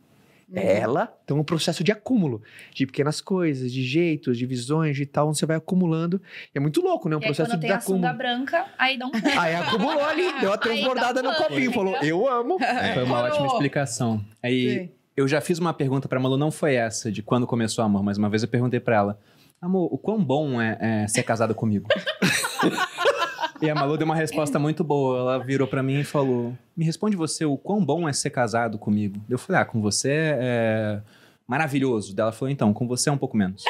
é 0.54 0.80
ela. 0.80 1.16
Então 1.24 1.38
é 1.38 1.40
um 1.42 1.44
processo 1.44 1.84
de 1.84 1.92
acúmulo 1.92 2.42
de 2.74 2.86
pequenas 2.86 3.22
coisas, 3.22 3.72
de 3.72 3.84
jeitos, 3.84 4.38
de 4.38 4.46
visões, 4.46 4.96
de 4.96 5.06
tal, 5.06 5.30
onde 5.30 5.38
você 5.38 5.46
vai 5.46 5.58
acumulando. 5.58 6.22
E 6.54 6.58
é 6.58 6.62
muito 6.62 6.82
louco, 6.82 7.08
né? 7.08 7.16
Um 7.16 7.20
e 7.20 7.24
aí, 7.24 7.28
processo 7.28 7.52
quando 7.52 7.60
de 7.62 7.68
tem 7.68 7.76
a 7.76 7.80
sunga 7.80 8.10
acúmulo. 8.10 8.18
branca, 8.18 8.66
aí 8.78 8.98
dá 8.98 9.06
um... 9.08 9.12
Aí 9.40 9.56
acumulou 9.56 10.04
ali, 10.06 10.24
deu 10.40 10.50
uma 10.50 10.54
Aí 10.54 10.60
transbordada 10.60 11.22
um 11.22 11.24
no 11.24 11.36
copinho, 11.36 11.72
falou: 11.72 11.96
eu 12.02 12.28
amo. 12.28 12.58
Foi 12.94 13.04
uma 13.04 13.22
ótima 13.22 13.48
explicação. 13.48 14.24
Aí 14.42 14.70
Sim. 14.70 14.90
eu 15.16 15.28
já 15.28 15.42
fiz 15.42 15.60
uma 15.60 15.74
pergunta 15.74 16.08
pra 16.08 16.20
Malu, 16.20 16.38
não 16.38 16.52
foi 16.52 16.76
essa, 16.76 17.12
de 17.12 17.22
quando 17.22 17.46
começou 17.48 17.84
o 17.84 17.86
amor, 17.86 18.04
mas 18.04 18.18
uma 18.18 18.30
vez 18.30 18.44
eu 18.44 18.50
perguntei 18.50 18.80
pra 18.80 18.96
ela: 18.96 19.20
Amor, 19.62 19.94
o 19.94 19.98
quão 19.98 20.24
bom 20.24 20.62
é, 20.62 20.78
é 20.80 21.08
ser 21.08 21.24
casado 21.24 21.56
comigo? 21.56 21.88
e 23.62 23.70
a 23.70 23.76
Malu 23.76 23.98
deu 23.98 24.06
uma 24.06 24.16
resposta 24.16 24.58
muito 24.60 24.84
boa. 24.84 25.20
Ela 25.20 25.38
virou 25.38 25.68
pra 25.68 25.84
mim 25.84 26.00
e 26.00 26.04
falou: 26.04 26.54
Me 26.76 26.86
responde 26.86 27.16
você, 27.16 27.46
o 27.46 27.58
quão 27.58 27.84
bom 27.84 28.08
é 28.08 28.14
ser 28.14 28.30
casado 28.30 28.78
comigo? 28.78 29.20
Eu 29.30 29.38
falei: 29.38 29.62
Ah, 29.62 29.66
com 29.66 29.82
você 29.82 30.10
é 30.12 31.02
maravilhoso. 31.48 32.16
Dela 32.16 32.32
falou: 32.32 32.52
Então, 32.52 32.74
com 32.74 32.88
você 32.88 33.10
é 33.10 33.12
um 33.12 33.18
pouco 33.18 33.38
menos. 33.38 33.64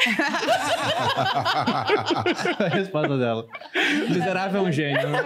a 2.58 2.68
resposta 2.68 3.16
dela. 3.18 3.46
Miserável 4.08 4.60
é 4.64 4.68
um 4.68 4.72
gênio. 4.72 5.08
né? 5.08 5.18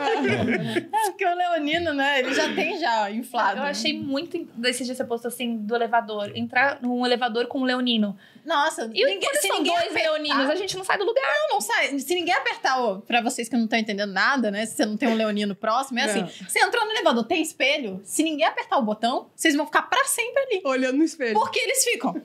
É, 0.93 1.11
porque 1.11 1.25
o 1.27 1.35
Leonino, 1.35 1.93
né, 1.95 2.21
ele 2.21 2.35
já 2.35 2.53
tem 2.55 2.79
já 2.79 3.11
inflado. 3.11 3.61
Eu 3.61 3.65
achei 3.65 3.99
muito. 3.99 4.39
Desses 4.55 4.87
dias 4.87 4.97
você 4.97 5.05
postou 5.05 5.29
assim 5.29 5.57
do 5.59 5.75
elevador. 5.75 6.33
Entrar 6.35 6.79
num 6.83 7.05
elevador 7.05 7.47
com 7.47 7.61
um 7.61 7.65
leonino. 7.65 8.17
Nossa, 8.45 8.89
E 8.95 9.05
ninguém, 9.05 9.29
se 9.35 9.47
são 9.49 9.59
ninguém 9.59 9.75
dois 9.75 9.91
apertar- 9.91 10.11
leoninos, 10.13 10.49
a 10.51 10.55
gente 10.55 10.75
não 10.77 10.85
sai 10.85 10.97
do 10.97 11.05
lugar. 11.05 11.23
Não, 11.49 11.55
não 11.57 11.61
sai. 11.61 11.99
Se 11.99 12.15
ninguém 12.15 12.35
apertar, 12.35 12.81
ó, 12.81 12.95
pra 12.97 13.21
vocês 13.21 13.47
que 13.49 13.55
não 13.57 13.65
estão 13.65 13.79
entendendo 13.79 14.11
nada, 14.11 14.51
né? 14.51 14.65
Se 14.65 14.75
você 14.77 14.87
não 14.87 14.97
tem 14.97 15.07
um 15.09 15.15
leonino 15.15 15.55
próximo, 15.55 15.99
é 15.99 16.07
Não. 16.07 16.25
assim. 16.25 16.45
Você 16.49 16.59
entrou 16.61 16.85
no 16.87 16.93
elevador, 16.93 17.25
tem 17.25 17.43
espelho. 17.43 18.01
Se 18.05 18.23
ninguém 18.23 18.47
apertar 18.47 18.79
o 18.79 18.83
botão, 18.83 19.29
vocês 19.37 19.55
vão 19.55 19.67
ficar 19.67 19.83
pra 19.83 20.03
sempre 20.05 20.43
ali. 20.45 20.63
Olhando 20.65 20.97
no 20.97 21.05
espelho. 21.05 21.35
Porque 21.35 21.59
eles 21.59 21.85
ficam. 21.85 22.15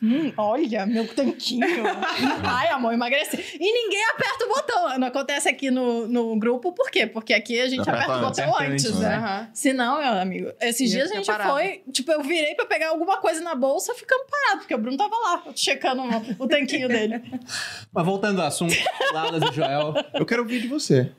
Hum, 0.00 0.32
olha, 0.36 0.67
meu 0.86 1.06
tanquinho. 1.08 1.66
Ai, 2.44 2.68
amor, 2.68 2.92
emagreci. 2.92 3.36
E 3.58 3.72
ninguém 3.72 4.04
aperta 4.10 4.44
o 4.44 4.48
botão. 4.48 4.98
Não 4.98 5.08
acontece 5.08 5.48
aqui 5.48 5.70
no, 5.70 6.06
no 6.06 6.38
grupo, 6.38 6.72
por 6.72 6.90
quê? 6.90 7.06
Porque 7.06 7.32
aqui 7.34 7.60
a 7.60 7.68
gente 7.68 7.80
Aperta 7.80 8.00
aperta 8.04 8.16
o 8.16 8.28
botão 8.28 8.54
Aperta 8.54 8.72
antes, 8.72 8.86
antes, 8.86 8.98
né? 9.00 9.14
Aham. 9.16 9.48
Se 9.52 9.72
não, 9.72 9.98
meu 10.00 10.12
amigo, 10.12 10.52
esses 10.60 10.90
Ia 10.92 10.98
dias 10.98 11.12
a 11.12 11.14
gente 11.16 11.26
parado. 11.26 11.50
foi, 11.50 11.82
tipo, 11.92 12.10
eu 12.12 12.22
virei 12.22 12.54
pra 12.54 12.66
pegar 12.66 12.88
alguma 12.90 13.18
coisa 13.18 13.40
na 13.40 13.54
bolsa, 13.54 13.94
ficamos 13.94 14.26
parados, 14.30 14.60
porque 14.64 14.74
o 14.74 14.78
Bruno 14.78 14.96
tava 14.96 15.16
lá, 15.16 15.44
checando 15.54 16.02
o, 16.02 16.44
o 16.44 16.48
tanquinho 16.48 16.88
dele. 16.88 17.22
Mas 17.92 18.04
voltando 18.04 18.40
ao 18.40 18.48
assunto, 18.48 18.74
Laudas 19.12 19.50
e 19.50 19.54
Joel. 19.54 19.94
Eu 20.14 20.26
quero 20.26 20.42
ouvir 20.42 20.60
de 20.60 20.68
você. 20.68 21.10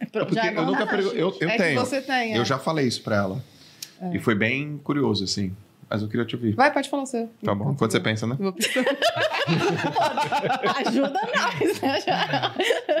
É 0.00 0.06
Pronto, 0.06 0.28
porque 0.28 0.46
já 0.46 0.52
eu 0.52 0.64
nunca 0.64 0.86
perguntei. 0.86 1.22
Eu, 1.22 1.36
eu 1.40 1.48
é 1.50 1.56
tenho. 1.56 1.80
que 1.82 1.86
você 1.86 2.00
tem. 2.00 2.32
é. 2.34 2.38
Eu 2.38 2.44
já 2.44 2.58
falei 2.58 2.86
isso 2.86 3.02
pra 3.02 3.16
ela. 3.16 3.44
E 4.12 4.18
foi 4.18 4.34
bem 4.34 4.78
curioso, 4.78 5.24
assim. 5.24 5.54
Mas 5.88 6.02
eu 6.02 6.08
queria 6.08 6.24
te 6.24 6.34
ouvir. 6.34 6.54
Vai, 6.54 6.72
pode 6.72 6.88
falar 6.88 7.04
o 7.04 7.06
seu. 7.06 7.30
Tá 7.44 7.54
bom. 7.54 7.70
Enquanto 7.70 7.92
você 7.92 8.00
pensa, 8.00 8.26
né? 8.26 8.36
Vou. 8.38 8.52
Ajuda 10.84 11.20
nós, 11.34 11.80
né? 11.80 11.98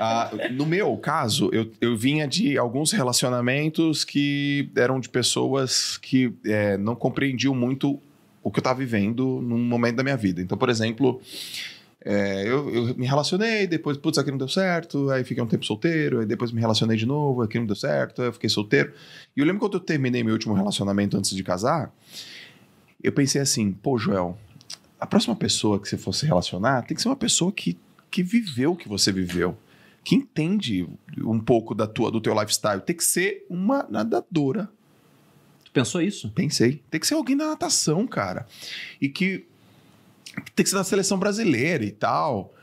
Ah, 0.00 0.30
no 0.52 0.64
meu 0.64 0.96
caso, 0.96 1.50
eu, 1.52 1.70
eu 1.80 1.96
vinha 1.96 2.28
de 2.28 2.56
alguns 2.56 2.92
relacionamentos 2.92 4.04
que 4.04 4.70
eram 4.76 5.00
de 5.00 5.08
pessoas 5.08 5.98
que 5.98 6.32
é, 6.44 6.76
não 6.76 6.94
compreendiam 6.94 7.54
muito 7.54 8.00
o 8.42 8.50
que 8.52 8.58
eu 8.58 8.60
estava 8.60 8.78
vivendo 8.78 9.40
num 9.42 9.58
momento 9.58 9.96
da 9.96 10.04
minha 10.04 10.16
vida. 10.16 10.40
Então, 10.40 10.56
por 10.56 10.68
exemplo, 10.68 11.20
é, 12.04 12.42
eu, 12.46 12.72
eu 12.72 12.94
me 12.94 13.04
relacionei, 13.04 13.66
depois, 13.66 13.96
putz, 13.96 14.16
aqui 14.16 14.30
não 14.30 14.38
deu 14.38 14.46
certo, 14.46 15.10
aí 15.10 15.24
fiquei 15.24 15.42
um 15.42 15.46
tempo 15.48 15.66
solteiro, 15.66 16.20
aí 16.20 16.26
depois 16.26 16.52
me 16.52 16.60
relacionei 16.60 16.96
de 16.96 17.04
novo, 17.04 17.42
aqui 17.42 17.58
não 17.58 17.66
deu 17.66 17.74
certo, 17.74 18.22
aí 18.22 18.28
eu 18.28 18.32
fiquei 18.32 18.48
solteiro. 18.48 18.92
E 19.36 19.40
eu 19.40 19.44
lembro 19.44 19.58
quando 19.58 19.74
eu 19.74 19.80
terminei 19.80 20.22
meu 20.22 20.32
último 20.32 20.54
relacionamento 20.54 21.16
antes 21.16 21.34
de 21.34 21.42
casar, 21.42 21.92
eu 23.06 23.12
pensei 23.12 23.40
assim, 23.40 23.72
pô, 23.72 23.96
Joel, 23.96 24.36
a 24.98 25.06
próxima 25.06 25.36
pessoa 25.36 25.80
que 25.80 25.88
você 25.88 25.96
for 25.96 26.12
se 26.12 26.26
relacionar 26.26 26.82
tem 26.82 26.94
que 26.94 27.02
ser 27.02 27.08
uma 27.08 27.16
pessoa 27.16 27.52
que, 27.52 27.78
que 28.10 28.22
viveu 28.22 28.72
o 28.72 28.76
que 28.76 28.88
você 28.88 29.12
viveu 29.12 29.56
que 30.06 30.14
entende 30.14 30.88
um 31.18 31.40
pouco 31.40 31.74
da 31.74 31.84
tua, 31.84 32.12
do 32.12 32.20
teu 32.20 32.32
lifestyle. 32.32 32.80
Tem 32.80 32.94
que 32.94 33.02
ser 33.02 33.44
uma 33.50 33.84
nadadora. 33.90 34.70
Tu 35.64 35.72
pensou 35.72 36.00
isso? 36.00 36.30
Pensei. 36.30 36.80
Tem 36.88 37.00
que 37.00 37.08
ser 37.08 37.14
alguém 37.14 37.36
da 37.36 37.48
natação, 37.48 38.06
cara. 38.06 38.46
E 39.00 39.08
que 39.08 39.44
tem 40.54 40.62
que 40.62 40.70
ser 40.70 40.76
da 40.76 40.84
seleção 40.84 41.18
brasileira 41.18 41.84
e 41.84 41.90
tal. 41.90 42.54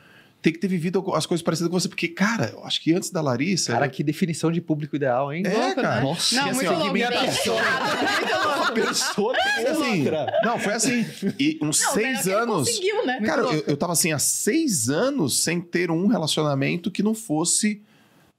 Tem 0.44 0.52
que 0.52 0.60
ter 0.60 0.68
vivido 0.68 1.02
as 1.16 1.26
coisas 1.26 1.42
parecidas 1.42 1.72
com 1.72 1.80
você. 1.80 1.88
Porque, 1.88 2.10
cara, 2.10 2.52
eu 2.54 2.66
acho 2.66 2.82
que 2.82 2.94
antes 2.94 3.10
da 3.10 3.22
Larissa. 3.22 3.72
Cara, 3.72 3.88
que 3.88 4.04
definição 4.04 4.52
de 4.52 4.60
público 4.60 4.94
ideal, 4.96 5.32
hein? 5.34 5.42
É, 5.48 5.74
cara. 5.74 5.96
né? 5.96 6.02
Nossa, 6.02 6.36
Não, 6.36 6.44
assim, 6.50 6.54
muito 6.56 6.70
ó, 6.74 6.78
louco. 6.78 6.94
minha 6.94 7.10
pessoa. 7.10 7.62
A 8.68 8.72
pessoa 8.74 9.34
Foi 9.36 9.66
assim. 9.68 10.06
Não, 10.44 10.60
foi 10.60 10.74
assim. 10.74 11.06
E 11.40 11.58
uns 11.62 11.80
Não, 11.82 11.90
o 11.90 11.94
seis 11.94 12.22
que 12.24 12.30
ele 12.30 12.36
anos. 12.36 12.68
conseguiu, 12.68 13.06
né? 13.06 13.22
Cara, 13.22 13.42
eu, 13.44 13.64
eu 13.68 13.78
tava 13.78 13.94
assim 13.94 14.12
há 14.12 14.20
seis 14.20 14.90
anos 14.90 15.42
sem 15.44 15.62
ter 15.62 15.90
um 15.92 16.08
relacionamento 16.08 16.92
que 16.92 17.02
não 17.04 17.14
fosse 17.14 17.82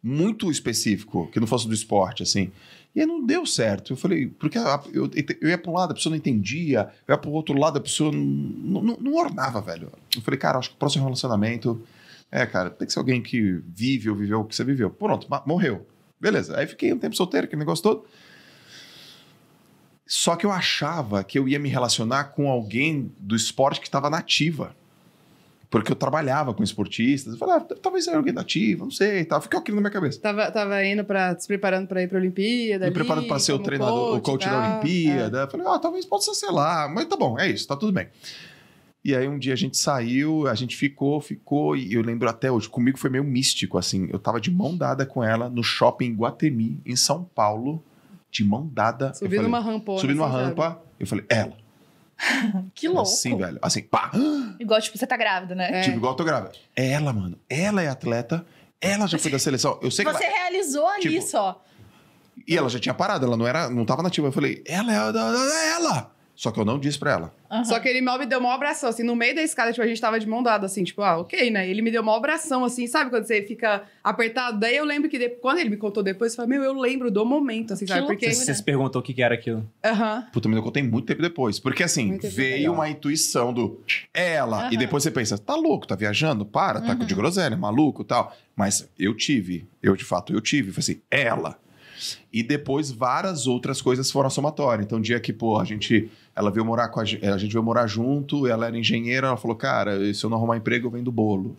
muito 0.03 0.51
específico, 0.51 1.29
que 1.33 1.41
não 1.41 1.47
fosse 1.47 1.67
do 1.67 1.73
esporte, 1.75 2.23
assim. 2.23 2.51
E 2.95 3.01
aí 3.01 3.07
não 3.07 3.25
deu 3.25 3.47
certo. 3.47 3.95
Eu 3.95 3.97
falei, 3.97 4.27
porque 4.27 4.59
eu, 4.93 5.11
eu 5.41 5.49
ia 5.49 5.57
pra 5.59 5.71
um 5.71 5.75
lado, 5.75 5.93
a 5.93 5.95
pessoa 5.95 6.11
não 6.11 6.17
entendia, 6.19 6.89
eu 7.09 7.15
ia 7.15 7.19
pro 7.19 7.31
outro 7.31 7.59
lado, 7.59 7.79
a 7.79 7.81
pessoa 7.81 8.13
não, 8.13 8.83
não, 8.83 8.97
não 9.01 9.15
ornava, 9.15 9.61
velho. 9.61 9.91
Eu 10.15 10.21
falei, 10.21 10.39
cara, 10.39 10.59
acho 10.59 10.71
que 10.71 10.77
o 10.77 10.79
próximo 10.79 11.05
relacionamento 11.05 11.81
é, 12.35 12.45
cara, 12.45 12.69
tem 12.69 12.85
que 12.85 12.93
ser 12.93 12.99
alguém 12.99 13.23
que 13.23 13.63
vive 13.65 14.11
ou 14.11 14.17
viveu 14.17 14.41
o 14.41 14.45
que 14.45 14.57
você 14.57 14.65
viveu. 14.65 14.91
Pronto, 14.91 15.29
morreu. 15.47 15.87
Beleza. 16.21 16.59
Aí 16.59 16.67
fiquei 16.67 16.93
um 16.93 16.99
tempo 16.99 17.15
solteiro, 17.15 17.45
aquele 17.45 17.61
negócio 17.61 17.85
todo. 17.85 18.05
Só 20.05 20.35
que 20.35 20.45
eu 20.45 20.51
achava 20.51 21.23
que 21.23 21.39
eu 21.39 21.49
ia 21.49 21.61
me 21.61 21.69
relacionar 21.69 22.25
com 22.25 22.51
alguém 22.51 23.13
do 23.21 23.37
esporte 23.37 23.79
que 23.79 23.87
estava 23.87 24.11
nativa. 24.11 24.75
Porque 25.71 25.93
eu 25.93 25.97
trabalhava 25.97 26.53
com 26.53 26.65
esportistas. 26.65 27.35
Eu 27.35 27.39
falei, 27.39 27.55
ah, 27.55 27.61
talvez 27.81 28.05
seja 28.05 28.17
alguém 28.17 28.35
da 28.35 28.41
ativa, 28.41 28.83
não 28.83 28.91
sei 28.91 29.25
tal. 29.25 29.41
Ficou 29.41 29.61
aquilo 29.61 29.77
na 29.77 29.83
minha 29.83 29.93
cabeça. 29.93 30.21
Tava, 30.21 30.51
tava 30.51 30.85
indo 30.85 31.05
pra. 31.05 31.39
se 31.39 31.47
preparando 31.47 31.87
pra 31.87 32.03
ir 32.03 32.09
pra 32.09 32.19
Olimpíada. 32.19 32.81
Me 32.81 32.87
ali, 32.87 32.95
preparando 32.95 33.29
para 33.29 33.39
ser 33.39 33.53
o 33.53 33.61
treinador, 33.61 34.17
o 34.17 34.21
coach 34.21 34.45
da 34.45 34.51
tal. 34.51 34.73
Olimpíada. 34.73 35.39
Eu 35.43 35.51
Falei, 35.51 35.67
ah, 35.69 35.79
talvez 35.79 36.05
possa 36.05 36.35
ser, 36.35 36.51
lá. 36.51 36.89
Mas 36.89 37.07
tá 37.07 37.17
bom, 37.17 37.39
é 37.39 37.49
isso, 37.49 37.65
tá 37.69 37.77
tudo 37.77 37.93
bem. 37.93 38.09
E 39.05 39.15
aí 39.15 39.29
um 39.29 39.39
dia 39.39 39.53
a 39.53 39.57
gente 39.57 39.77
saiu, 39.77 40.49
a 40.49 40.55
gente 40.55 40.75
ficou, 40.75 41.21
ficou, 41.21 41.77
e 41.77 41.93
eu 41.93 42.01
lembro 42.01 42.27
até 42.27 42.51
hoje, 42.51 42.69
comigo 42.71 42.99
foi 42.99 43.11
meio 43.11 43.23
místico, 43.23 43.77
assim. 43.77 44.09
Eu 44.11 44.19
tava 44.19 44.41
de 44.41 44.51
mão 44.51 44.75
dada 44.75 45.05
com 45.05 45.23
ela 45.23 45.51
no 45.51 45.63
shopping 45.63 46.15
Guatemi, 46.15 46.81
em 46.87 46.97
São 46.97 47.23
Paulo, 47.23 47.85
de 48.31 48.43
mão 48.43 48.67
dada. 48.67 49.07
É. 49.07 49.11
Eu 49.11 49.15
Subindo 49.15 49.37
falei, 49.37 49.49
uma 49.49 49.61
rampona. 49.61 50.01
Subindo 50.01 50.19
uma 50.19 50.31
sabe? 50.31 50.43
rampa, 50.43 50.83
eu 50.99 51.07
falei, 51.07 51.25
ela. 51.29 51.57
Que 52.75 52.89
louco. 52.89 53.03
Assim, 53.03 53.37
velho. 53.37 53.59
Assim, 53.61 53.83
pá. 53.83 54.11
Igual, 54.59 54.81
tipo, 54.81 54.97
você 54.97 55.07
tá 55.07 55.17
grávida, 55.17 55.55
né? 55.55 55.81
É. 55.81 55.83
Tipo, 55.83 55.99
igual 55.99 56.13
eu 56.13 56.17
tô 56.17 56.25
grávida. 56.25 56.53
É 56.75 56.93
ela, 56.93 57.13
mano. 57.13 57.39
Ela 57.49 57.83
é 57.83 57.89
atleta. 57.89 58.47
Ela 58.81 59.07
já 59.07 59.19
foi 59.19 59.31
da 59.31 59.39
seleção. 59.39 59.79
Eu 59.83 59.91
sei 59.91 60.05
que 60.05 60.13
Você 60.13 60.25
ela... 60.25 60.35
realizou 60.35 60.87
ali 60.87 61.03
Tipo, 61.03 61.27
só. 61.27 61.63
E 62.47 62.57
ela 62.57 62.69
já 62.69 62.79
tinha 62.79 62.95
parado, 62.95 63.25
ela 63.27 63.37
não 63.37 63.47
era, 63.47 63.69
não 63.69 63.85
tava 63.85 64.03
nativa. 64.03 64.29
Eu 64.29 64.33
falei, 64.33 64.63
ela 64.67 64.93
é, 64.93 64.97
é 64.97 65.71
ela. 65.73 66.14
Só 66.37 66.51
que 66.51 66.59
eu 66.59 66.65
não 66.65 66.81
disse 66.81 66.99
pra 66.99 67.13
ela. 67.13 67.35
Aham. 67.49 67.65
Só 67.65 67.79
que 67.79 67.89
ele 67.89 68.01
mal 68.01 68.19
me 68.19 68.27
deu 68.27 68.41
uma 68.41 68.53
abração, 68.53 68.89
assim, 68.89 69.05
no 69.05 69.15
meio 69.15 69.37
da 69.37 69.43
escada, 69.43 69.71
tipo, 69.73 69.83
a 69.85 69.87
gente 69.87 70.01
tava 70.01 70.19
de 70.19 70.27
mão 70.29 70.43
dada, 70.43 70.67
assim, 70.67 70.83
tipo, 70.83 71.01
ah, 71.01 71.19
ok, 71.19 71.49
né? 71.51 71.69
Ele 71.71 71.81
me 71.81 71.93
deu 71.93 72.03
uma 72.03 72.17
abração, 72.17 72.65
assim, 72.65 72.89
sabe 72.89 73.09
quando 73.09 73.25
você 73.25 73.43
fica 73.43 73.85
apertado? 74.03 74.59
Daí 74.59 74.75
eu 74.77 74.85
lembro 74.85 75.09
que 75.09 75.17
de- 75.17 75.29
quando 75.29 75.59
ele 75.59 75.71
me 75.71 75.77
contou 75.77 76.03
depois, 76.03 76.33
eu 76.33 76.37
falei, 76.37 76.59
meu, 76.59 76.65
eu 76.65 76.73
lembro 76.79 77.09
do 77.11 77.25
momento, 77.25 77.73
assim, 77.73 77.87
sabe? 77.87 78.05
Porque. 78.07 78.33
Você, 78.33 78.47
você 78.47 78.55
se 78.55 78.63
perguntou 78.65 79.01
o 79.01 79.05
que, 79.05 79.15
que 79.15 79.23
era 79.23 79.35
aquilo. 79.35 79.65
Aham. 79.85 80.27
Puta, 80.33 80.49
mas 80.49 80.57
eu 80.57 80.63
contei 80.65 80.83
muito 80.83 81.07
tempo 81.07 81.23
depois. 81.23 81.61
Porque 81.61 81.85
assim, 81.85 82.19
veio 82.19 82.73
uma 82.73 82.89
intuição 82.89 83.53
do 83.53 83.81
ela. 84.13 84.63
E 84.65 84.75
Aham. 84.75 84.77
depois 84.77 85.03
você 85.05 85.13
pensa, 85.13 85.39
tá 85.39 85.55
louco, 85.55 85.87
tá 85.87 85.95
viajando? 85.95 86.45
Para, 86.45 86.81
tá 86.81 86.93
Uhum. 86.95 86.99
de 86.99 87.15
groselha, 87.15 87.57
maluco 87.57 88.03
e 88.03 88.05
tal. 88.05 88.37
Mas 88.57 88.89
eu 88.99 89.15
tive, 89.17 89.67
eu 89.81 89.95
de 89.95 90.05
fato 90.05 90.33
eu 90.33 90.41
tive. 90.41 90.73
Falei 90.73 90.81
assim, 90.81 91.01
ela. 91.11 91.59
E 92.33 92.43
depois 92.43 92.91
várias 92.91 93.47
outras 93.47 93.81
coisas 93.81 94.11
foram 94.11 94.29
somatórias. 94.29 94.85
Então, 94.85 94.99
um 94.99 95.01
dia 95.01 95.21
que, 95.21 95.33
pô, 95.33 95.59
a 95.59 95.65
gente. 95.65 96.11
Ela 96.37 96.51
veio 96.51 96.65
morar 96.65 96.89
com 96.89 96.99
a 97.01 97.05
gente, 97.05 97.25
a 97.25 97.39
gente 97.39 97.53
veio 97.53 97.63
morar 97.63 97.87
junto, 97.87 98.47
ela 98.47 98.67
era 98.67 98.77
engenheira, 98.79 99.29
ela 99.29 99.37
falou, 99.37 99.57
cara, 99.57 100.13
se 100.13 100.25
eu 100.25 100.29
não 100.31 100.37
arrumar 100.37 100.57
emprego, 100.57 100.87
eu 100.89 100.91
vendo 100.91 101.13
bolo. 101.13 101.57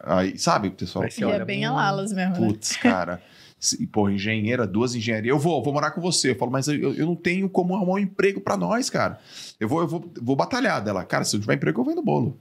Aí, 0.00 0.38
sabe, 0.38 0.70
pessoal? 0.70 1.04
E 1.06 1.08
é 1.32 1.44
bem 1.44 1.64
a 1.64 1.72
Lalas 1.72 2.12
mesmo, 2.12 2.34
né? 2.34 2.46
Putz, 2.46 2.76
cara. 2.76 3.22
Se- 3.58 3.84
Pô, 3.88 4.08
engenheira, 4.08 4.66
duas 4.66 4.94
engenharias. 4.94 5.34
Eu 5.34 5.38
vou, 5.38 5.62
vou 5.62 5.72
morar 5.72 5.90
com 5.90 6.00
você. 6.00 6.30
Eu 6.30 6.36
falo, 6.36 6.50
mas 6.50 6.68
eu, 6.68 6.94
eu 6.94 7.06
não 7.06 7.16
tenho 7.16 7.48
como 7.48 7.74
arrumar 7.74 7.94
um 7.94 7.98
emprego 7.98 8.40
pra 8.40 8.56
nós, 8.56 8.88
cara. 8.88 9.18
Eu 9.58 9.68
vou, 9.68 9.80
eu 9.80 9.88
vou, 9.88 10.08
vou 10.22 10.36
batalhar 10.36 10.82
dela. 10.82 11.04
Cara, 11.04 11.24
se 11.24 11.34
não 11.34 11.40
tiver 11.40 11.54
emprego, 11.54 11.80
eu 11.80 11.84
vendo 11.84 12.00
bolo. 12.02 12.36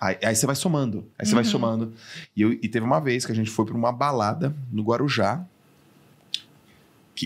Aí, 0.00 0.16
aí 0.22 0.34
você 0.36 0.44
vai 0.46 0.54
somando. 0.54 1.06
Aí 1.18 1.24
você 1.26 1.34
vai 1.34 1.44
somando. 1.44 1.92
E, 2.36 2.42
eu- 2.42 2.52
e 2.52 2.68
teve 2.68 2.84
uma 2.84 3.00
vez 3.00 3.24
que 3.24 3.32
a 3.32 3.34
gente 3.34 3.50
foi 3.50 3.64
pra 3.64 3.74
uma 3.74 3.92
balada 3.92 4.54
no 4.70 4.82
Guarujá. 4.82 5.42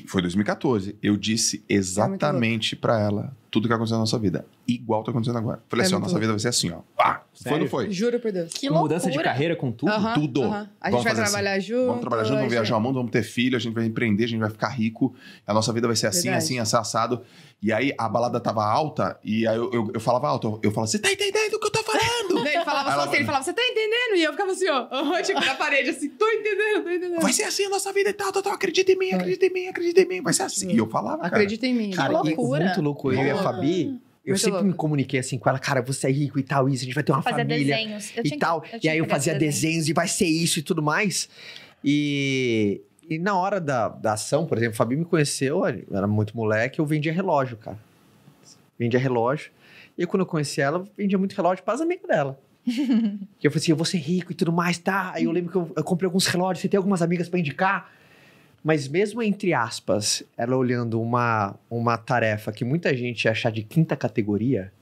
Que 0.01 0.09
foi 0.09 0.21
2014. 0.23 0.97
Eu 1.03 1.17
disse 1.17 1.65
exatamente 1.69 2.77
pra 2.77 3.01
ela 3.01 3.37
tudo 3.57 3.69
que 3.69 3.73
aconteceu 3.73 3.97
na 3.97 4.01
nossa 4.01 4.19
vida. 4.19 4.45
Igual 4.69 5.03
tá 5.03 5.11
acontecendo 5.11 5.39
agora. 5.39 5.63
Falei 5.67 5.85
É 5.85 5.87
assim, 5.87 5.95
ó, 5.95 5.99
nossa 5.99 6.19
vida 6.19 6.33
vai 6.33 6.39
ser 6.39 6.49
assim, 6.49 6.71
ó. 6.71 6.81
Pá. 6.95 7.25
Foi 7.43 7.53
ou 7.53 7.59
não 7.61 7.67
foi? 7.69 7.91
Juro 7.91 8.21
por 8.21 8.31
Deus. 8.33 8.53
Que 8.53 8.69
loucura. 8.69 8.83
mudança 8.95 9.11
de 9.11 9.19
carreira, 9.23 9.57
com 9.57 9.73
tudo. 9.73 9.93
Tudo. 10.15 10.45
A 10.45 10.59
gente 10.61 10.69
Vamos 10.91 11.05
vai 11.05 11.13
fazer 11.13 11.23
assim. 11.23 11.33
trabalhar 11.33 11.59
junto. 11.61 11.87
Vamos 11.87 12.01
trabalhar 12.01 12.25
junto, 12.25 12.37
vamos 12.37 12.53
viajar 12.53 12.77
o 12.77 12.81
mundo, 12.81 12.95
vamos 12.97 13.11
ter 13.11 13.23
filho, 13.23 13.57
a 13.57 13.61
gente 13.61 13.73
vai 13.75 13.85
empreender, 13.87 14.25
a 14.25 14.29
gente 14.29 14.41
vai 14.41 14.51
ficar 14.51 14.69
rico, 14.69 15.15
a 15.47 15.55
nossa 15.55 15.73
vida 15.73 15.87
vai 15.87 15.97
ser 15.97 16.07
assim, 16.07 16.23
Verdade. 16.25 16.45
assim, 16.45 16.59
assim, 16.59 16.77
assado. 16.77 17.23
E 17.63 17.73
aí 17.73 17.93
a 17.97 18.07
balada 18.07 18.39
tava 18.39 18.63
alta, 18.65 19.19
e 19.25 19.47
aí 19.47 19.57
eu, 19.57 19.73
eu, 19.73 19.91
eu 19.95 20.01
falava 20.01 20.29
alto, 20.29 20.61
eu 20.63 20.71
falava, 20.71 20.91
você 20.91 20.99
tá 20.99 21.11
entendendo 21.11 21.55
o 21.55 21.59
que 21.59 21.67
eu 21.67 21.71
tô 21.71 21.83
falando? 21.83 22.47
Ele 22.47 22.65
falava 22.65 22.93
só 22.93 23.01
assim, 23.09 23.17
ele 23.17 23.25
falava, 23.25 23.45
você 23.45 23.53
tá 23.55 23.63
entendendo? 23.63 24.17
E 24.17 24.23
eu 24.25 24.33
ficava 24.33 24.53
assim, 24.53 24.69
ó, 24.69 24.87
aham, 24.93 25.23
tipo, 25.23 25.41
na 25.41 25.55
parede, 25.55 25.89
assim, 25.91 26.11
tô 26.11 26.29
entendendo, 26.29 26.85
tô 26.85 26.91
entendendo. 26.91 27.21
vai 27.23 27.33
ser 27.33 27.45
assim 27.45 27.65
a 27.65 27.71
nossa 27.71 27.91
vida 27.95 28.11
e 28.11 28.13
tal, 28.13 28.31
tal, 28.31 28.43
tal, 28.43 28.53
acredita 28.53 28.93
em 28.93 28.99
mim, 28.99 29.11
acredita 29.11 29.47
em 29.47 29.51
mim, 29.53 29.67
acredita 29.69 30.01
em 30.03 30.07
mim, 30.07 30.23
vai 30.23 30.35
ser 30.35 30.43
assim. 30.43 30.71
E 30.71 30.77
eu 30.77 30.87
falava, 30.89 31.17
cara. 31.23 31.29
Acredita 31.29 31.67
em 31.67 31.75
mim. 31.75 31.91
Cara, 31.93 32.21
Que 32.21 32.29
e 32.29 32.35
loucura. 32.35 32.65
muito 32.67 32.83
louco. 32.83 33.13
Eu 33.13 33.21
a 33.21 33.25
Louco. 33.25 33.43
Fabi, 33.53 33.85
eu 34.25 34.31
Muito 34.33 34.39
sempre 34.39 34.51
louco. 34.53 34.67
me 34.67 34.75
comuniquei 34.75 35.21
assim 35.21 35.39
com 35.39 35.49
ela, 35.49 35.59
cara, 35.59 35.81
você 35.83 36.09
é 36.09 36.11
rico 36.11 36.39
e 36.39 36.43
tal, 36.43 36.69
isso, 36.69 36.83
a 36.83 36.85
gente 36.87 36.95
vai 36.95 37.05
ter 37.05 37.13
uma 37.13 37.23
Fazia 37.23 37.39
família 37.45 37.77
desenhos. 37.77 38.13
Eu 38.17 38.23
e 38.25 38.37
tal. 38.39 38.61
que- 38.61 38.81
e 38.83 38.89
aí 38.89 38.99
eu 38.99 39.07
fazia 39.07 39.33
esse 39.33 39.39
desenho. 39.41 39.63
desenhos 39.69 39.89
e 39.89 39.93
vai 39.93 40.09
ser 40.09 40.27
isso 40.27 40.59
e 40.59 40.63
tudo 40.63 40.83
mais. 40.83 41.29
E, 41.85 42.81
e 43.09 43.19
na 43.19 43.37
hora 43.37 43.61
da, 43.61 43.89
da 43.89 44.13
ação, 44.15 44.45
por 44.47 44.59
exemplo, 44.59 44.75
a 44.75 44.77
Fabi 44.77 44.97
me 44.97 45.05
conheceu, 45.05 45.65
eu 45.67 45.97
era 45.97 46.07
muito 46.07 46.37
moleque, 46.37 46.81
eu 46.81 46.87
vendia 46.87 47.13
relógio, 47.13 47.57
cara. 47.57 47.79
Vendia 48.79 48.99
relógio. 48.99 49.51
E 49.97 50.05
quando 50.07 50.21
eu 50.23 50.27
conheci 50.27 50.61
ela, 50.61 50.79
eu 50.79 50.89
vendia 50.97 51.17
muito 51.17 51.35
relógio 51.35 51.65
para 51.65 51.75
as 51.75 51.81
amigas 51.81 52.07
dela. 52.09 52.39
que 52.67 53.47
eu 53.47 53.51
falei 53.51 53.63
assim, 53.63 53.71
eu 53.71 53.77
vou 53.77 53.87
ser 53.87 53.99
rico 53.99 54.33
e 54.33 54.35
tudo 54.35 54.53
mais, 54.53 54.77
tá? 54.77 55.13
Aí 55.15 55.25
eu 55.25 55.31
lembro 55.31 55.51
que 55.53 55.57
eu, 55.57 55.71
eu 55.77 55.85
comprei 55.85 56.07
alguns 56.07 56.27
relógios, 56.27 56.61
você 56.63 56.69
tem 56.69 56.77
algumas 56.77 57.01
amigas 57.01 57.29
para 57.29 57.39
indicar? 57.39 57.93
Mas 58.67 58.89
mesmo 58.89 59.23
entre 59.23 59.55
aspas, 59.55 60.25
ela 60.37 60.57
olhando 60.57 61.01
uma, 61.01 61.55
uma 61.71 61.97
tarefa 61.97 62.51
que 62.51 62.65
muita 62.65 62.93
gente 62.97 63.27
ia 63.27 63.31
achar 63.31 63.53
de 63.53 63.63
quinta 63.63 63.95
categoria, 63.95 64.73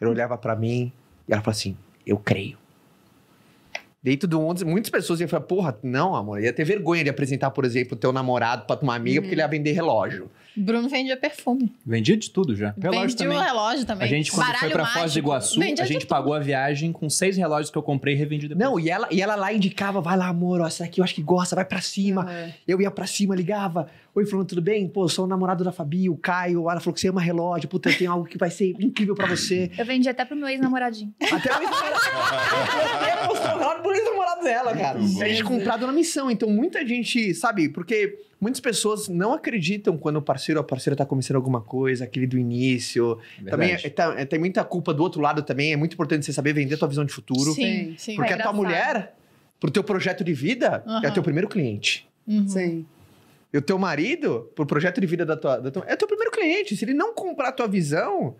ela 0.00 0.10
olhava 0.10 0.38
pra 0.38 0.56
mim 0.56 0.90
e 1.28 1.34
ela 1.34 1.42
falou 1.42 1.54
assim: 1.54 1.76
Eu 2.06 2.16
creio. 2.16 2.56
Dentro 4.02 4.26
do 4.26 4.40
mundo, 4.40 4.64
muitas 4.64 4.88
pessoas 4.88 5.20
iam 5.20 5.28
falar: 5.28 5.42
Porra, 5.42 5.78
não, 5.82 6.14
amor, 6.14 6.42
ia 6.42 6.50
ter 6.50 6.64
vergonha 6.64 7.04
de 7.04 7.10
apresentar, 7.10 7.50
por 7.50 7.66
exemplo, 7.66 7.92
o 7.92 8.00
teu 8.00 8.10
namorado 8.10 8.64
pra 8.64 8.78
uma 8.80 8.94
amiga 8.94 9.20
porque 9.20 9.34
ele 9.34 9.42
ia 9.42 9.48
vender 9.48 9.72
relógio. 9.72 10.30
Bruno 10.56 10.88
vendia 10.88 11.16
perfume. 11.16 11.72
Vendia 11.84 12.16
de 12.16 12.30
tudo 12.30 12.54
já. 12.56 12.74
Relógio 12.80 13.00
vendia 13.08 13.16
também. 13.16 13.38
o 13.38 13.40
relógio 13.42 13.84
também. 13.86 14.04
A 14.04 14.08
gente, 14.08 14.30
quando 14.30 14.46
Baralho 14.46 14.60
foi 14.60 14.70
pra 14.70 14.84
Foz 14.86 14.94
do 14.94 15.00
mágico. 15.00 15.18
Iguaçu, 15.18 15.60
Vendia 15.60 15.84
a 15.84 15.86
gente 15.86 16.00
tudo. 16.00 16.08
pagou 16.08 16.34
a 16.34 16.38
viagem 16.40 16.92
com 16.92 17.08
seis 17.10 17.36
relógios 17.36 17.70
que 17.70 17.76
eu 17.78 17.82
comprei 17.82 18.14
e 18.14 18.16
revendi 18.16 18.48
depois. 18.48 18.68
Não, 18.68 18.80
e 18.80 18.88
ela, 18.88 19.08
e 19.10 19.20
ela 19.20 19.34
lá 19.36 19.52
indicava: 19.52 20.00
Vai 20.00 20.16
lá, 20.16 20.28
amor, 20.28 20.60
ó, 20.60 20.66
essa 20.66 20.84
aqui 20.84 21.00
eu 21.00 21.04
acho 21.04 21.14
que 21.14 21.22
gosta, 21.22 21.54
vai 21.54 21.64
pra 21.64 21.80
cima. 21.80 22.30
É. 22.30 22.54
Eu 22.66 22.80
ia 22.80 22.90
pra 22.90 23.06
cima, 23.06 23.34
ligava. 23.34 23.88
Oi, 24.14 24.24
falando, 24.24 24.46
tudo 24.48 24.62
bem? 24.62 24.88
Pô, 24.88 25.04
eu 25.04 25.08
sou 25.10 25.26
o 25.26 25.28
namorado 25.28 25.62
da 25.62 25.70
Fabi, 25.70 26.08
o 26.08 26.16
Caio. 26.16 26.70
Ela 26.70 26.80
falou 26.80 26.94
que 26.94 27.00
você 27.00 27.08
ama 27.08 27.20
relógio. 27.20 27.68
Puta, 27.68 27.90
eu 27.90 27.98
tenho 27.98 28.10
algo 28.10 28.24
que 28.24 28.38
vai 28.38 28.48
ser 28.50 28.74
incrível 28.80 29.14
pra 29.14 29.26
você. 29.26 29.70
Eu 29.76 29.84
vendi 29.84 30.08
até 30.08 30.24
pro 30.24 30.34
meu 30.34 30.48
ex-namoradinho. 30.48 31.14
Até 31.20 31.50
o 31.58 31.62
ex-namorado. 31.62 33.26
mostrou 33.28 33.54
o 33.54 33.58
relógio 33.58 33.82
pro 33.82 33.92
ex-namorado 33.92 34.42
dela, 34.42 34.74
cara. 34.76 34.98
A 34.98 35.28
gente 35.28 35.44
comprado 35.44 35.86
na 35.86 35.92
missão. 35.92 36.30
Então, 36.30 36.48
muita 36.48 36.86
gente, 36.86 37.34
sabe? 37.34 37.68
Porque 37.68 38.18
muitas 38.40 38.60
pessoas 38.60 39.08
não 39.08 39.32
acreditam 39.32 39.96
quando 39.96 40.16
o 40.16 40.22
parceiro 40.22 40.60
ou 40.60 40.64
a 40.64 40.66
parceira 40.66 40.94
tá 40.96 41.04
começando 41.06 41.36
alguma 41.36 41.60
coisa, 41.60 42.04
aquele 42.04 42.26
do 42.26 42.38
início. 42.38 43.18
Também 43.48 43.68
Verdade. 43.68 43.86
é- 43.86 43.90
tá- 43.90 44.14
é- 44.18 44.24
tem 44.24 44.38
muita 44.38 44.62
culpa 44.64 44.92
do 44.92 45.02
outro 45.02 45.20
lado 45.20 45.42
também. 45.42 45.72
É 45.72 45.76
muito 45.76 45.94
importante 45.94 46.24
você 46.26 46.32
saber 46.32 46.52
vender 46.52 46.74
a 46.74 46.78
tua 46.78 46.88
visão 46.88 47.04
de 47.04 47.12
futuro. 47.12 47.52
Sim, 47.52 47.94
sim. 47.98 48.16
Porque 48.16 48.32
É 48.32 48.36
a 48.36 48.42
tua 48.42 48.52
mulher, 48.52 49.14
pro 49.58 49.70
teu 49.70 49.82
projeto 49.82 50.22
de 50.22 50.32
vida, 50.34 50.82
é 50.86 50.90
Aham. 50.90 51.10
teu 51.12 51.22
primeiro 51.22 51.48
cliente. 51.48 52.06
Uhum. 52.26 52.48
Sim. 52.48 52.86
E 53.52 53.56
o 53.58 53.62
teu 53.62 53.78
marido, 53.78 54.50
pro 54.54 54.66
projeto 54.66 55.00
de 55.00 55.06
vida 55.06 55.24
da 55.24 55.36
tua, 55.36 55.58
da 55.58 55.70
tua- 55.70 55.84
é 55.86 55.96
teu 55.96 56.06
primeiro 56.08 56.30
cliente. 56.30 56.76
Se 56.76 56.84
ele 56.84 56.92
não 56.94 57.14
comprar 57.14 57.48
a 57.48 57.52
tua 57.52 57.66
visão, 57.68 58.34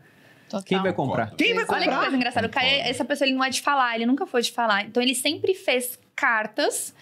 Total. 0.49 0.63
Quem 0.63 0.81
vai 0.83 0.93
comprar? 0.93 1.35
quem 1.37 1.55
vai 1.55 1.65
Olha 1.65 1.79
que 1.79 1.85
comprar? 1.87 2.01
coisa 2.03 2.17
engraçada. 2.17 2.47
O 2.47 2.51
Caio, 2.51 2.69
Concordo. 2.71 2.91
essa 2.91 3.05
pessoa, 3.05 3.27
ele 3.27 3.37
não 3.37 3.43
é 3.45 3.51
de 3.51 3.61
falar, 3.63 3.97
ele 3.97 4.07
nunca 4.07 4.27
foi 4.27 4.43
de 4.43 4.53
falar. 4.53 4.85
Então, 4.85 5.03
ele 5.03 5.15
sempre 5.15 5.55
fez 5.55 5.99
cartas 6.15 6.95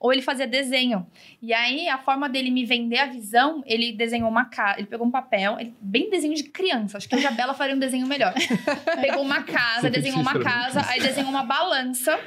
ou 0.00 0.12
ele 0.12 0.22
fazia 0.22 0.46
desenho. 0.46 1.06
E 1.42 1.52
aí, 1.52 1.88
a 1.88 1.98
forma 1.98 2.28
dele 2.28 2.50
me 2.50 2.64
vender 2.64 2.98
a 2.98 3.06
visão, 3.06 3.62
ele 3.66 3.92
desenhou 3.92 4.28
uma 4.28 4.44
casa, 4.44 4.78
ele 4.78 4.86
pegou 4.86 5.06
um 5.06 5.10
papel, 5.10 5.56
ele- 5.58 5.74
bem 5.80 6.08
desenho 6.08 6.34
de 6.34 6.44
criança. 6.44 6.98
Acho 6.98 7.08
que 7.08 7.14
a 7.16 7.18
Isabela 7.18 7.52
faria 7.54 7.74
um 7.74 7.78
desenho 7.78 8.06
melhor. 8.06 8.32
Pegou 9.00 9.22
uma 9.22 9.42
casa, 9.42 9.82
Sempre 9.82 10.00
desenhou 10.00 10.20
uma 10.20 10.38
casa, 10.38 10.84
aí 10.88 11.00
desenhou 11.00 11.30
uma 11.30 11.42
balança. 11.42 12.18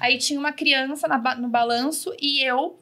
Aí 0.00 0.18
tinha 0.18 0.40
uma 0.40 0.52
criança 0.52 1.06
na 1.06 1.18
no 1.36 1.48
balanço 1.48 2.12
e 2.20 2.42
eu 2.42 2.76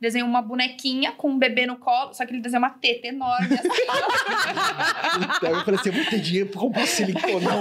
desenhei 0.00 0.26
uma 0.28 0.42
bonequinha 0.42 1.12
com 1.12 1.30
um 1.30 1.38
bebê 1.38 1.64
no 1.64 1.76
colo, 1.76 2.12
só 2.12 2.26
que 2.26 2.32
ele 2.32 2.42
desenhou 2.42 2.62
uma 2.62 2.68
teta 2.70 3.06
enorme 3.06 3.54
assim. 3.54 3.68
Então 5.36 5.50
eu 5.50 5.64
falei 5.64 5.80
assim, 5.80 5.88
eu 5.88 5.94
vou 5.94 6.04
ter 6.04 6.20
dinheiro 6.20 6.48
pra 6.50 6.60
comprar 6.60 6.86
silicone. 6.86 7.44
Não, 7.44 7.58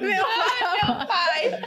Meu 0.00 0.24
pai, 0.24 0.86
meu 0.86 1.06
pai. 1.06 1.62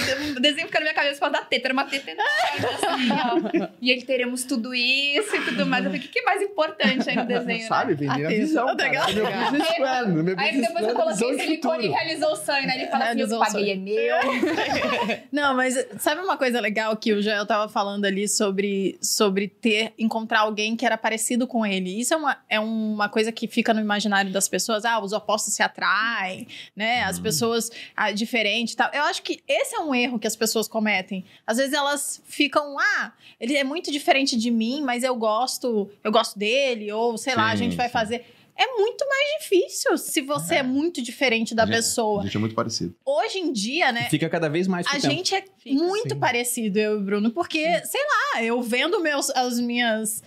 Eu, 0.00 0.36
o 0.36 0.40
desenho 0.40 0.66
fica 0.66 0.78
na 0.78 0.84
minha 0.84 0.94
cabeça 0.94 1.14
por 1.14 1.20
causa 1.20 1.38
da 1.38 1.44
teta. 1.44 1.68
Era 1.68 1.72
uma 1.72 1.84
teta 1.84 2.10
enorme, 2.10 2.30
assim, 2.74 3.62
ó. 3.62 3.68
E 3.80 3.92
aí 3.92 4.02
teremos 4.02 4.44
tudo 4.44 4.74
isso 4.74 5.36
e 5.36 5.44
tudo 5.44 5.66
mais. 5.66 5.84
Eu 5.84 5.90
falei, 5.90 6.00
o 6.00 6.02
que 6.02 6.08
que 6.08 6.20
é 6.20 6.22
mais 6.22 6.42
importante 6.42 7.08
aí 7.08 7.16
no 7.16 7.26
desenho, 7.26 7.60
né? 7.60 7.66
Sabe, 7.66 7.94
vender 7.94 8.24
a, 8.24 8.28
A 8.28 8.30
visão, 8.30 8.76
cara. 8.76 9.12
Meu 9.12 9.26
business 9.26 9.76
plan. 9.76 10.06
Meu 10.06 10.34
Aí 10.38 10.52
business 10.52 10.68
depois 10.68 10.86
eu 10.86 10.94
coloquei 10.94 11.38
silicone 11.38 11.86
e 11.86 11.88
realizou 11.88 12.32
o 12.32 12.36
sonho, 12.36 12.66
né? 12.66 12.76
Ele 12.76 12.86
fala 12.86 13.10
assim, 13.10 13.20
eu 13.20 13.38
paguei, 13.38 13.72
é 13.72 13.76
meu. 13.76 14.16
Não, 15.32 15.54
mas 15.54 15.74
sabe 15.98 16.20
uma 16.20 16.36
coisa 16.36 16.60
legal 16.60 16.96
que 16.96 17.12
o 17.12 17.22
Joel 17.22 17.46
tava 17.46 17.68
falando 17.68 18.04
ali 18.04 18.28
sobre, 18.28 18.98
sobre 19.00 19.48
ter, 19.48 19.92
encontrar 19.98 20.40
alguém 20.40 20.76
que 20.76 20.84
era 20.84 20.96
parecido 20.96 21.46
com 21.46 21.64
ele? 21.64 22.00
Isso 22.00 22.14
é 22.14 22.16
uma, 22.16 22.38
é 22.48 22.60
uma 22.60 23.08
coisa 23.08 23.32
que 23.32 23.46
fica 23.46 23.72
no 23.72 23.80
imaginário 23.80 24.30
das 24.32 24.48
pessoas. 24.48 24.84
Ah, 24.84 24.98
os 25.00 25.12
opostos 25.12 25.54
se 25.54 25.62
atraem, 25.62 26.46
né? 26.74 27.02
As 27.02 27.18
pessoas 27.18 27.70
ah, 27.96 28.12
diferentes 28.12 28.74
e 28.74 28.76
tal. 28.76 28.90
Eu 28.92 29.02
acho 29.04 29.22
que 29.22 29.42
esse 29.46 29.74
é 29.74 29.80
um 29.80 29.85
erro 29.94 30.18
que 30.18 30.26
as 30.26 30.36
pessoas 30.36 30.66
cometem. 30.68 31.24
Às 31.46 31.56
vezes 31.58 31.72
elas 31.72 32.22
ficam, 32.26 32.78
ah, 32.78 33.12
ele 33.40 33.56
é 33.56 33.64
muito 33.64 33.90
diferente 33.90 34.36
de 34.36 34.50
mim, 34.50 34.82
mas 34.82 35.02
eu 35.02 35.14
gosto, 35.16 35.90
eu 36.02 36.10
gosto 36.12 36.38
dele, 36.38 36.90
ou 36.92 37.16
sei 37.18 37.34
lá, 37.34 37.48
a 37.50 37.56
Sim, 37.56 37.64
gente 37.64 37.76
vai 37.76 37.86
sim. 37.88 37.92
fazer. 37.92 38.26
É 38.58 38.66
muito 38.78 39.06
mais 39.06 39.42
difícil 39.42 39.98
se 39.98 40.22
você 40.22 40.54
é, 40.56 40.62
muito 40.62 41.02
diferente 41.02 41.54
da 41.54 41.64
A 41.64 41.66
gente- 41.66 41.74
pessoa. 41.76 42.20
A 42.22 42.24
gente 42.24 42.36
é 42.38 42.40
muito 42.40 42.54
parecido. 42.54 42.94
Hoje 43.04 43.38
em 43.38 43.52
dia, 43.52 43.92
né? 43.92 44.08
Fica 44.08 44.30
cada 44.30 44.48
vez 44.48 44.66
mais 44.66 44.86
A 44.86 44.92
tempo. 44.92 45.02
gente 45.02 45.34
é 45.34 45.44
Fica, 45.58 45.84
muito 45.84 46.14
sim. 46.14 46.18
parecido, 46.18 46.78
eu 46.78 46.92
e 46.92 46.96
o 46.96 47.00
Bruno, 47.02 47.30
porque, 47.30 47.62
sei 47.84 48.00
lá, 48.34 48.42
eu 48.42 48.62
vendo 48.62 48.98
meus, 49.00 49.28
as 49.30 49.60
minhas. 49.60 50.22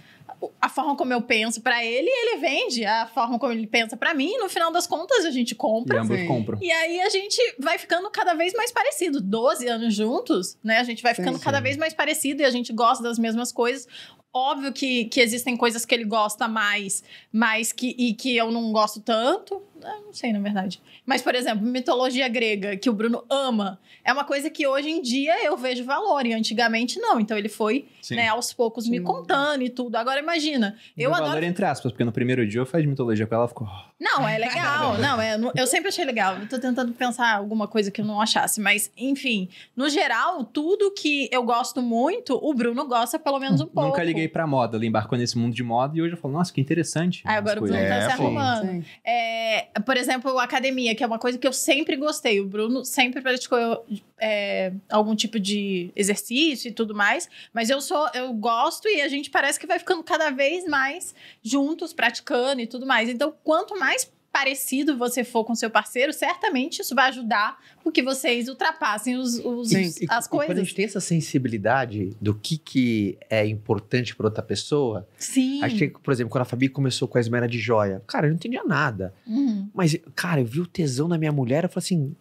A 0.61 0.69
forma 0.69 0.95
como 0.95 1.11
eu 1.13 1.21
penso 1.21 1.61
pra 1.61 1.83
ele, 1.83 2.09
ele 2.09 2.37
vende 2.39 2.85
a 2.85 3.07
forma 3.07 3.37
como 3.39 3.51
ele 3.51 3.67
pensa 3.67 3.97
pra 3.97 4.13
mim, 4.13 4.31
e 4.31 4.37
no 4.37 4.49
final 4.49 4.71
das 4.71 4.87
contas 4.87 5.25
a 5.25 5.31
gente 5.31 5.51
E 5.51 5.55
compra. 5.55 6.01
ambos 6.01 6.17
Sim. 6.17 6.27
compram. 6.27 6.57
E 6.61 6.71
aí 6.71 7.01
a 7.01 7.09
gente 7.09 7.37
vai 7.59 7.77
ficando 7.77 8.09
cada 8.09 8.33
vez 8.33 8.53
mais 8.53 8.71
parecido. 8.71 9.19
12 9.21 9.67
anos 9.67 9.93
juntos, 9.93 10.57
né? 10.63 10.77
A 10.79 10.83
gente 10.83 11.03
vai 11.03 11.13
Sim, 11.13 11.21
ficando 11.23 11.37
sim. 11.37 11.43
cada 11.43 11.59
vez 11.59 11.75
mais 11.77 11.93
parecido 11.93 12.41
e 12.41 12.45
a 12.45 12.49
gente 12.51 12.71
gosta 12.73 13.03
das 13.03 13.19
mesmas 13.19 13.51
coisas. 13.51 13.87
Óbvio 14.31 14.71
que, 14.71 15.05
que 15.05 15.19
existem 15.19 15.57
coisas 15.57 15.85
que 15.85 15.95
ele 15.95 16.03
gosta 16.03 16.47
mais, 16.47 17.03
mas 17.31 17.71
que, 17.71 17.95
e 17.97 18.13
que 18.13 18.37
eu 18.37 18.51
não 18.51 18.71
gosto 18.71 19.01
tanto. 19.01 19.61
Eu 19.81 20.01
não 20.05 20.13
sei, 20.13 20.31
na 20.31 20.39
verdade. 20.39 20.79
Mas, 21.03 21.21
por 21.23 21.33
exemplo, 21.33 21.65
mitologia 21.65 22.27
grega, 22.27 22.77
que 22.77 22.89
o 22.89 22.93
Bruno 22.93 23.23
ama, 23.27 23.79
é 24.03 24.13
uma 24.13 24.23
coisa 24.23 24.47
que 24.49 24.67
hoje 24.67 24.89
em 24.89 25.01
dia 25.01 25.43
eu 25.43 25.57
vejo 25.57 25.83
valor, 25.83 26.25
e 26.27 26.33
antigamente 26.33 26.99
não. 26.99 27.19
Então 27.19 27.35
ele 27.35 27.49
foi, 27.49 27.87
Sim. 28.01 28.17
né, 28.17 28.27
aos 28.27 28.53
poucos 28.53 28.87
me 28.87 28.99
Sim. 28.99 29.03
contando 29.03 29.63
e 29.63 29.69
tudo. 29.69 29.95
Agora 29.95 30.19
imagina, 30.19 30.77
eu 30.95 31.09
Deu 31.09 31.13
adoro 31.15 31.31
valor 31.31 31.43
entre 31.43 31.65
aspas, 31.65 31.91
porque 31.91 32.03
no 32.03 32.11
primeiro 32.11 32.47
dia 32.47 32.59
eu 32.61 32.65
fiz 32.67 32.85
mitologia 32.85 33.25
com 33.25 33.33
ela, 33.33 33.43
ela 33.43 33.47
ficou... 33.47 33.67
não, 33.99 34.27
é 34.27 34.37
legal. 34.37 34.97
Não, 34.97 35.19
é, 35.19 35.37
eu 35.55 35.67
sempre 35.67 35.89
achei 35.89 36.05
legal. 36.05 36.37
Eu 36.37 36.47
tô 36.47 36.57
tentando 36.57 36.93
pensar 36.93 37.35
alguma 37.35 37.67
coisa 37.67 37.91
que 37.91 37.99
eu 37.99 38.05
não 38.05 38.21
achasse. 38.21 38.61
Mas, 38.61 38.89
enfim, 38.95 39.49
no 39.75 39.89
geral, 39.89 40.43
tudo 40.45 40.91
que 40.91 41.27
eu 41.31 41.43
gosto 41.43 41.81
muito, 41.81 42.39
o 42.41 42.53
Bruno 42.53 42.87
gosta 42.87 43.19
pelo 43.19 43.39
menos 43.39 43.59
um 43.59 43.65
pouco. 43.65 43.89
Nunca 43.89 44.03
liguei 44.03 44.29
pra 44.29 44.47
moda. 44.47 44.77
Ele 44.77 44.87
embarcou 44.87 45.17
nesse 45.17 45.37
mundo 45.37 45.53
de 45.53 45.63
moda 45.63 45.97
e 45.97 46.01
hoje 46.01 46.13
eu 46.13 46.17
falo, 46.17 46.35
nossa, 46.35 46.53
que 46.53 46.61
interessante. 46.61 47.21
Aí 47.25 47.35
agora 47.35 47.59
o 47.59 47.63
as 47.65 47.69
Bruno 47.69 47.85
coisas. 47.85 47.89
tá 47.89 48.05
É, 48.05 48.15
se 48.15 48.21
arrumando. 48.21 48.85
É, 49.03 49.67
por 49.85 49.97
exemplo, 49.97 50.39
academia, 50.39 50.95
que 50.95 51.03
é 51.03 51.07
uma 51.07 51.19
coisa 51.19 51.37
que 51.37 51.47
eu 51.47 51.53
sempre 51.53 51.97
gostei. 51.97 52.39
O 52.39 52.47
Bruno 52.47 52.85
sempre 52.85 53.21
praticou 53.21 53.85
é, 54.17 54.71
algum 54.89 55.13
tipo 55.15 55.37
de 55.39 55.91
exercício 55.93 56.69
e 56.69 56.71
tudo 56.71 56.95
mais. 56.95 57.29
Mas 57.53 57.69
eu 57.69 57.81
sou, 57.81 58.09
eu 58.13 58.31
gosto 58.31 58.87
e 58.87 59.01
a 59.01 59.09
gente 59.09 59.29
parece 59.29 59.59
que 59.59 59.67
vai 59.67 59.77
ficando 59.77 60.03
cada 60.03 60.29
vez 60.29 60.65
mais 60.65 61.13
juntos, 61.43 61.91
praticando 61.91 62.61
e 62.61 62.67
tudo 62.67 62.85
mais. 62.85 63.09
Então, 63.09 63.33
quanto 63.43 63.77
mais 63.77 63.88
parecido 64.31 64.95
você 64.95 65.23
for 65.23 65.43
com 65.43 65.55
seu 65.55 65.71
parceiro, 65.71 66.13
certamente 66.13 66.81
isso 66.81 66.93
vai 66.93 67.09
ajudar 67.09 67.57
porque 67.83 68.01
vocês 68.03 68.47
ultrapassem 68.47 69.17
os, 69.17 69.39
os- 69.43 69.71
E- 69.71 70.03
e- 70.03 70.07
as 70.07 70.25
e 70.27 70.29
Quando 70.29 70.41
a 70.43 70.45
coisas. 70.45 70.67
gente 70.67 70.75
tem 70.75 70.85
essa 70.85 70.99
sensibilidade 70.99 72.15
do 72.21 72.35
que, 72.35 72.57
que 72.57 73.17
é 73.29 73.45
importante 73.47 74.15
para 74.15 74.27
outra 74.27 74.43
pessoa, 74.43 75.07
Sim. 75.17 75.63
a 75.63 75.67
gente, 75.67 75.89
por 75.89 76.11
exemplo, 76.11 76.29
quando 76.31 76.43
a 76.43 76.45
Fabi 76.45 76.69
começou 76.69 77.07
com 77.07 77.17
a 77.17 77.21
esmera 77.21 77.47
de 77.47 77.57
joia, 77.59 78.03
cara, 78.05 78.27
eu 78.27 78.29
não 78.29 78.35
entendia 78.35 78.63
nada. 78.63 79.13
Uhum. 79.25 79.67
Mas, 79.73 79.97
cara, 80.15 80.39
eu 80.41 80.45
vi 80.45 80.59
o 80.61 80.67
tesão 80.67 81.07
na 81.07 81.17
minha 81.17 81.31
mulher, 81.31 81.63
eu 81.63 81.69
falei 81.69 81.85
assim, 81.85 82.15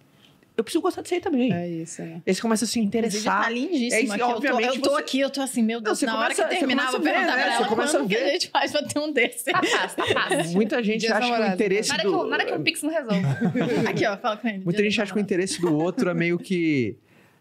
eu 0.59 0.65
preciso 0.65 0.83
gostar 0.83 1.01
disso 1.03 1.15
aí 1.15 1.21
também. 1.21 1.53
É 1.53 1.67
isso, 1.67 2.03
né? 2.03 2.21
Aí 2.27 2.35
você 2.35 2.43
começa 2.43 2.65
a 2.65 2.69
se 2.69 2.79
Inclusive, 2.81 3.07
interessar. 3.09 3.43
tá 3.45 3.49
lindíssimo 3.51 3.95
É 3.95 4.01
isso, 4.03 4.13
aqui. 4.13 4.21
Eu 4.23 4.27
tô, 4.29 4.35
obviamente, 4.35 4.77
eu 4.77 4.83
tô 4.83 4.91
você- 4.91 5.01
aqui, 5.01 5.21
eu 5.21 5.31
tô 5.31 5.41
assim, 5.41 5.63
meu 5.63 5.81
Deus, 5.81 5.99
você 5.99 6.05
na 6.07 6.13
começa- 6.13 6.25
hora 6.43 6.49
que 6.49 6.55
você 6.55 6.59
terminar, 6.59 6.85
eu 6.87 6.91
vou 6.91 7.01
a 7.01 7.03
ver, 7.05 7.11
perguntar 7.13 7.37
né? 7.37 7.43
pra 7.45 7.51
Você 7.53 7.57
ela 7.59 7.69
começa 7.69 7.97
a 7.97 8.01
quando 8.01 8.09
que 8.11 8.17
a 8.17 8.19
ver. 8.19 8.31
gente 8.33 8.49
faz 8.51 8.73
pra 8.73 8.83
ter 8.83 8.99
um 8.99 9.13
desse. 9.13 9.45
Tá 9.51 9.63
fácil, 9.63 9.97
tá 9.97 10.07
fácil. 10.07 10.53
Muita 10.53 10.83
gente 10.83 11.01
Dias 11.01 11.13
acha 11.13 11.35
que 11.37 11.43
o 11.43 11.55
interesse 11.55 11.89
Nada 11.91 12.03
do... 12.03 12.25
que, 12.25 12.31
nada 12.31 12.45
que 12.45 12.53
o 12.53 12.61
Pix 12.61 12.83
não 12.83 12.91
resolve. 12.91 13.23
aqui, 13.89 14.07
ó, 14.07 14.17
fala 14.19 14.37
com 14.37 14.49
ele. 14.49 14.65
Muita 14.65 14.83
gente 14.83 15.01
acha 15.01 15.13
que 15.13 15.19
o 15.19 15.23
interesse 15.23 15.61
do 15.61 15.75
outro 15.75 16.11
é 16.11 16.15
meio 16.15 16.39
que. 16.39 16.97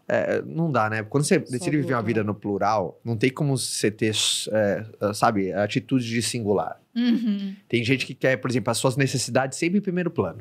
é, 0.08 0.40
não 0.46 0.70
dá, 0.72 0.88
né? 0.88 1.02
Quando 1.02 1.24
você 1.24 1.38
decide 1.38 1.76
viver 1.76 1.92
uma 1.94 2.02
vida 2.02 2.20
né? 2.20 2.26
no 2.28 2.34
plural, 2.34 2.98
não 3.04 3.16
tem 3.16 3.28
como 3.30 3.58
você 3.58 3.90
ter, 3.90 4.12
é, 4.52 4.84
sabe, 5.12 5.52
atitude 5.52 6.06
de 6.08 6.22
singular. 6.22 6.80
Uhum. 6.96 7.54
Tem 7.68 7.84
gente 7.84 8.06
que 8.06 8.14
quer, 8.14 8.36
por 8.38 8.48
exemplo, 8.50 8.70
as 8.70 8.78
suas 8.78 8.96
necessidades 8.96 9.58
sempre 9.58 9.78
em 9.78 9.82
primeiro 9.82 10.10
plano. 10.10 10.38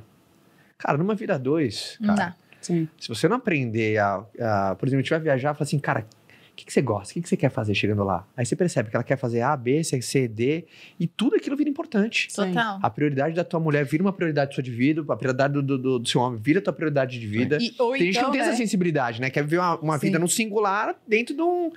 Cara, 0.78 0.98
numa 0.98 1.16
vida 1.16 1.38
dois, 1.40 1.98
Não 2.00 2.16
cara, 2.16 2.30
dá. 2.30 2.36
Sim. 2.68 2.88
se 3.00 3.08
você 3.10 3.28
não 3.28 3.38
aprender 3.38 3.98
a, 3.98 4.24
a- 4.40 4.76
por 4.76 4.88
exemplo, 4.88 5.00
a 5.00 5.04
gente 5.04 5.10
vai 5.10 5.20
viajar, 5.20 5.54
fala 5.54 5.64
assim, 5.64 5.80
cara, 5.80 6.06
o 6.52 6.56
que, 6.58 6.66
que 6.66 6.74
você 6.74 6.82
gosta? 6.82 7.12
O 7.12 7.14
que, 7.14 7.22
que 7.22 7.30
você 7.30 7.38
quer 7.38 7.52
fazer 7.52 7.76
chegando 7.76 8.04
lá? 8.04 8.26
Aí 8.36 8.44
você 8.44 8.56
percebe 8.56 8.90
que 8.90 8.96
ela 8.96 9.04
quer 9.04 9.16
fazer 9.16 9.42
A, 9.42 9.56
B, 9.56 9.84
C, 9.84 10.02
C, 10.02 10.28
D, 10.28 10.66
e 11.00 11.06
tudo 11.06 11.36
aquilo 11.36 11.56
vira 11.56 11.70
importante. 11.70 12.28
Total. 12.34 12.80
A 12.82 12.90
prioridade 12.90 13.36
da 13.36 13.44
tua 13.44 13.60
mulher 13.60 13.86
vira 13.86 14.02
uma 14.02 14.12
prioridade 14.12 14.56
sua 14.56 14.64
de 14.64 14.72
vida, 14.72 15.04
a 15.08 15.16
prioridade 15.16 15.54
do, 15.54 15.62
do- 15.62 16.00
do- 16.00 16.08
seu 16.10 16.20
homem 16.20 16.40
vira 16.42 16.60
tua 16.60 16.74
prioridade 16.74 17.20
de 17.20 17.28
vida. 17.28 17.60
E, 17.62 17.76
ou 17.78 17.92
Tem 17.92 18.02
gente 18.02 18.14
que 18.14 18.18
então, 18.18 18.24
não 18.24 18.32
tem 18.32 18.42
né? 18.42 18.48
essa 18.48 18.58
sensibilidade, 18.58 19.22
né? 19.22 19.30
Quer 19.30 19.44
viver 19.44 19.60
uma, 19.60 19.78
uma 19.80 19.98
vida 20.00 20.18
no 20.18 20.28
singular 20.28 20.96
dentro 21.08 21.36
de 21.36 21.42
um. 21.44 21.72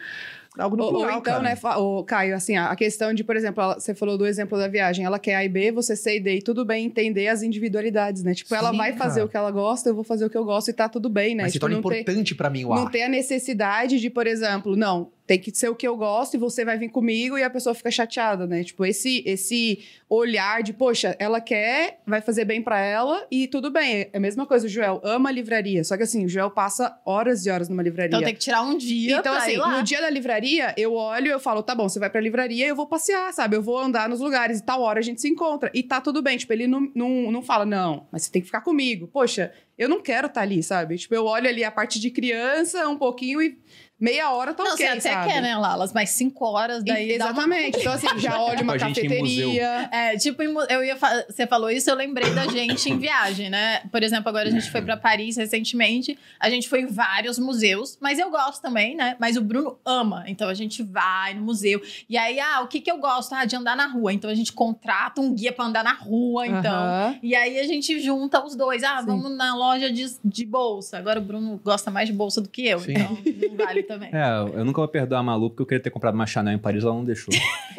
Algo 0.59 0.77
no 0.77 0.83
Ou, 0.83 0.89
ou 0.91 0.97
plural, 0.99 1.19
então, 1.21 1.35
cara. 1.35 1.43
né, 1.45 1.57
ô, 1.79 2.03
Caio, 2.03 2.35
assim, 2.35 2.57
a 2.57 2.71
a 2.71 2.77
questão 2.77 3.15
de, 3.15 3.23
por 3.23 3.37
exemplo, 3.37 3.63
ela- 3.63 3.79
você 3.79 3.95
falou 3.95 4.19
do 4.19 4.27
exemplo 4.27 4.59
da 4.59 4.67
viagem, 4.67 5.05
ela 5.05 5.19
quer 5.19 5.37
A 5.37 5.45
e 5.45 5.49
B, 5.49 5.71
você 5.71 5.95
C 5.95 6.17
e 6.17 6.21
D, 6.21 6.37
e 6.39 6.43
tudo 6.43 6.65
bem 6.65 6.87
entender 6.87 7.29
as 7.29 7.43
individualidades, 7.43 8.25
né? 8.25 8.35
Tipo, 8.35 8.55
ela 8.57 8.71
Sim, 8.73 8.77
vai 8.77 8.93
fazer 8.95 9.21
cara. 9.21 9.27
o 9.27 9.29
que 9.29 9.37
ela 9.37 9.51
gosta, 9.53 9.89
eu 9.89 9.95
vou 9.95 10.03
fazer 10.03 10.25
o 10.25 10.31
que 10.31 10.37
eu 10.37 10.45
gosto 10.45 10.69
e 10.69 10.73
tá 10.73 10.89
tudo 10.89 11.09
bem, 11.09 11.37
né? 11.37 11.45
Mas 11.45 11.53
se 11.53 11.59
tipo, 11.59 11.67
torna 11.67 11.77
não 11.77 11.83
ter, 11.89 12.01
importante 12.01 12.35
pra 12.35 12.51
mim 12.51 12.65
o 12.65 12.71
não 12.75 12.85
ar. 12.87 12.91
ter 12.91 13.03
a 13.03 13.09
necessidade 13.09 14.01
de, 14.01 14.11
por 14.11 14.27
exemplo, 14.27 14.75
não, 14.77 15.13
tem 15.31 15.39
que 15.39 15.57
ser 15.57 15.69
o 15.69 15.77
que 15.77 15.87
eu 15.87 15.97
gosto 15.97 16.35
e 16.35 16.39
você 16.39 16.65
vai 16.65 16.77
vir 16.77 16.89
comigo 16.89 17.39
e 17.39 17.45
a 17.45 17.49
pessoa 17.49 17.73
fica 17.73 17.89
chateada, 17.89 18.49
né? 18.49 18.65
Tipo, 18.65 18.85
esse, 18.85 19.23
esse 19.25 19.79
olhar 20.09 20.61
de, 20.61 20.73
poxa, 20.73 21.15
ela 21.21 21.41
quer, 21.41 22.01
vai 22.05 22.21
fazer 22.21 22.45
bem 22.45 22.61
pra 22.61 22.81
ela 22.81 23.25
e 23.31 23.47
tudo 23.47 23.71
bem. 23.71 24.11
É 24.13 24.17
a 24.17 24.19
mesma 24.19 24.45
coisa, 24.45 24.67
o 24.67 24.69
Joel 24.69 25.01
ama 25.05 25.29
a 25.29 25.33
livraria, 25.33 25.85
só 25.85 25.97
que 25.97 26.03
assim, 26.03 26.25
o 26.25 26.29
Joel 26.29 26.51
passa 26.51 27.01
horas 27.07 27.47
e 27.47 27.51
horas 27.51 27.69
numa 27.69 27.81
livraria. 27.81 28.09
Então 28.09 28.25
tem 28.25 28.35
que 28.35 28.41
tirar 28.41 28.63
um 28.63 28.77
dia 28.77 29.19
Então, 29.19 29.33
assim, 29.33 29.57
no 29.57 29.85
dia 29.85 30.01
da 30.01 30.11
livraria, 30.11 30.75
eu 30.77 30.95
olho 30.95 31.29
e 31.29 31.31
eu 31.31 31.39
falo, 31.39 31.63
tá 31.63 31.77
bom, 31.77 31.89
você 31.89 32.01
vai 32.01 32.11
pra 32.11 32.21
livraria 32.21 32.67
eu 32.67 32.75
vou 32.75 32.89
passear, 32.89 33.33
sabe? 33.33 33.55
Eu 33.55 33.63
vou 33.63 33.79
andar 33.79 34.09
nos 34.09 34.19
lugares 34.19 34.59
e 34.59 34.65
tal 34.65 34.83
hora 34.83 34.99
a 34.99 35.03
gente 35.03 35.21
se 35.21 35.29
encontra. 35.29 35.71
E 35.73 35.81
tá 35.85 36.01
tudo 36.01 36.21
bem. 36.21 36.39
Tipo, 36.39 36.55
ele 36.55 36.67
não, 36.67 36.91
não, 36.93 37.31
não 37.31 37.41
fala, 37.41 37.65
não, 37.65 38.09
mas 38.11 38.23
você 38.23 38.33
tem 38.33 38.43
que 38.43 38.47
ficar 38.47 38.63
comigo. 38.63 39.07
Poxa, 39.07 39.53
eu 39.79 39.89
não 39.89 40.03
quero 40.03 40.27
estar 40.27 40.41
ali, 40.41 40.61
sabe? 40.61 40.99
Tipo, 40.99 41.15
eu 41.15 41.25
olho 41.25 41.49
ali 41.49 41.63
a 41.63 41.71
parte 41.71 42.01
de 42.01 42.11
criança 42.11 42.89
um 42.89 42.99
pouquinho 42.99 43.41
e 43.41 43.57
meia 44.01 44.31
hora 44.33 44.55
tá 44.55 44.65
Não, 44.65 44.73
ok, 44.73 44.85
você 44.87 44.91
até 44.93 45.01
sabe? 45.13 45.31
quer, 45.33 45.43
né, 45.43 45.57
Lalas? 45.57 45.93
Mas 45.93 46.11
cinco 46.11 46.45
horas 46.47 46.83
daí 46.83 47.13
E- 47.13 47.19
dá 47.19 47.27
uma 47.27 47.33
Exatamente. 47.33 47.79
Então, 47.81 47.93
assim, 47.93 48.19
já 48.19 48.41
olho 48.41 48.63
uma 48.65 48.79
cafeteria. 48.79 49.89
É, 49.93 50.17
tipo, 50.17 50.43
eu 50.43 50.85
ia 50.85 50.97
fa- 50.97 51.25
você 51.29 51.47
falou 51.47 51.71
isso, 51.71 51.91
eu 51.91 51.95
lembrei 51.95 52.31
da 52.35 52.47
gente 52.47 52.89
em 52.91 52.99
viagem, 52.99 53.51
né? 53.51 53.81
Por 53.91 54.03
exemplo, 54.03 54.29
agora 54.29 54.49
a 54.49 54.51
gente 54.53 54.71
foi 54.71 54.81
pra 54.83 54.97
Paris 54.97 55.37
recentemente, 55.37 56.19
a 56.39 56.49
gente 56.49 56.69
foi 56.69 56.81
em 56.83 56.87
vários 56.87 57.39
museus, 57.39 57.99
mas 58.01 58.19
eu 58.19 58.31
gosto 58.31 58.63
também, 58.63 58.95
né? 58.97 59.17
Mas 59.19 59.37
o 59.37 59.41
Bruno 59.43 59.79
ama, 59.85 60.25
então 60.27 60.49
a 60.49 60.55
gente 60.55 60.83
vai 60.83 61.35
no 61.35 61.43
museu. 61.43 61.81
E 62.09 62.17
aí, 62.17 62.39
ah, 62.41 62.61
o 62.63 62.69
que 62.69 62.81
que 62.81 62.91
eu 62.91 62.99
gosto? 62.99 63.35
Ah, 63.35 63.45
de 63.45 63.55
andar 63.57 63.77
na 63.77 63.87
rua. 63.87 64.13
Então 64.13 64.31
a 64.31 64.35
gente 64.35 64.53
contrata 64.53 65.21
um 65.21 65.35
guia 65.35 65.53
pra 65.53 65.65
andar 65.67 65.85
na 65.85 65.93
rua, 65.93 66.47
então. 66.47 67.19
E 67.23 67.35
aí 67.35 67.59
a 67.59 67.65
gente 67.67 68.01
junta 68.01 68.43
os 68.45 68.55
dois. 68.57 68.83
Ah, 68.83 69.01
Sim. 69.01 69.07
vamos 69.07 69.37
na 69.37 69.55
loja 69.55 69.91
de, 69.93 70.07
de 70.25 70.45
bolsa. 70.47 70.99
Agora 70.99 71.19
o 71.19 71.23
Bruno 71.23 71.61
gosta 71.63 71.91
mais 71.91 72.09
de 72.09 72.13
bolsa 72.15 72.41
do 72.41 72.49
que 72.49 72.67
eu, 72.67 72.79
Sim. 72.81 72.93
então 72.93 73.19
não 73.51 73.57
vale 73.57 73.83
também. 73.91 74.11
É, 74.13 74.59
eu 74.59 74.65
nunca 74.65 74.81
vou 74.81 74.89
perdoar 74.89 75.19
a 75.21 75.23
Malu 75.23 75.51
porque 75.51 75.63
eu 75.63 75.67
queria 75.67 75.83
ter 75.83 75.91
comprado 75.91 76.15
uma 76.15 76.27
Chanel 76.27 76.55
em 76.55 76.59
Paris, 76.59 76.85
ela 76.85 76.95
não 76.95 77.05
deixou. 77.05 77.33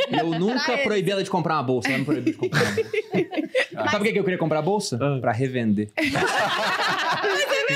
E 0.10 0.18
eu 0.18 0.28
nunca 0.40 0.78
proibi 0.80 1.12
ela 1.12 1.24
de 1.24 1.30
comprar 1.30 1.56
uma 1.56 1.64
bolsa, 1.64 1.88
ela 1.90 2.00
me 2.00 2.06
proibiu 2.06 2.34
de 2.34 2.38
comprar 2.40 2.62
uma 2.64 2.76
bolsa. 2.76 2.92
Sabe 3.92 3.98
por 4.06 4.14
que 4.14 4.20
eu 4.20 4.24
queria 4.24 4.38
comprar 4.38 4.60
a 4.60 4.62
bolsa? 4.62 5.00
Ah. 5.02 5.20
Pra 5.22 5.32
revender. 5.32 5.90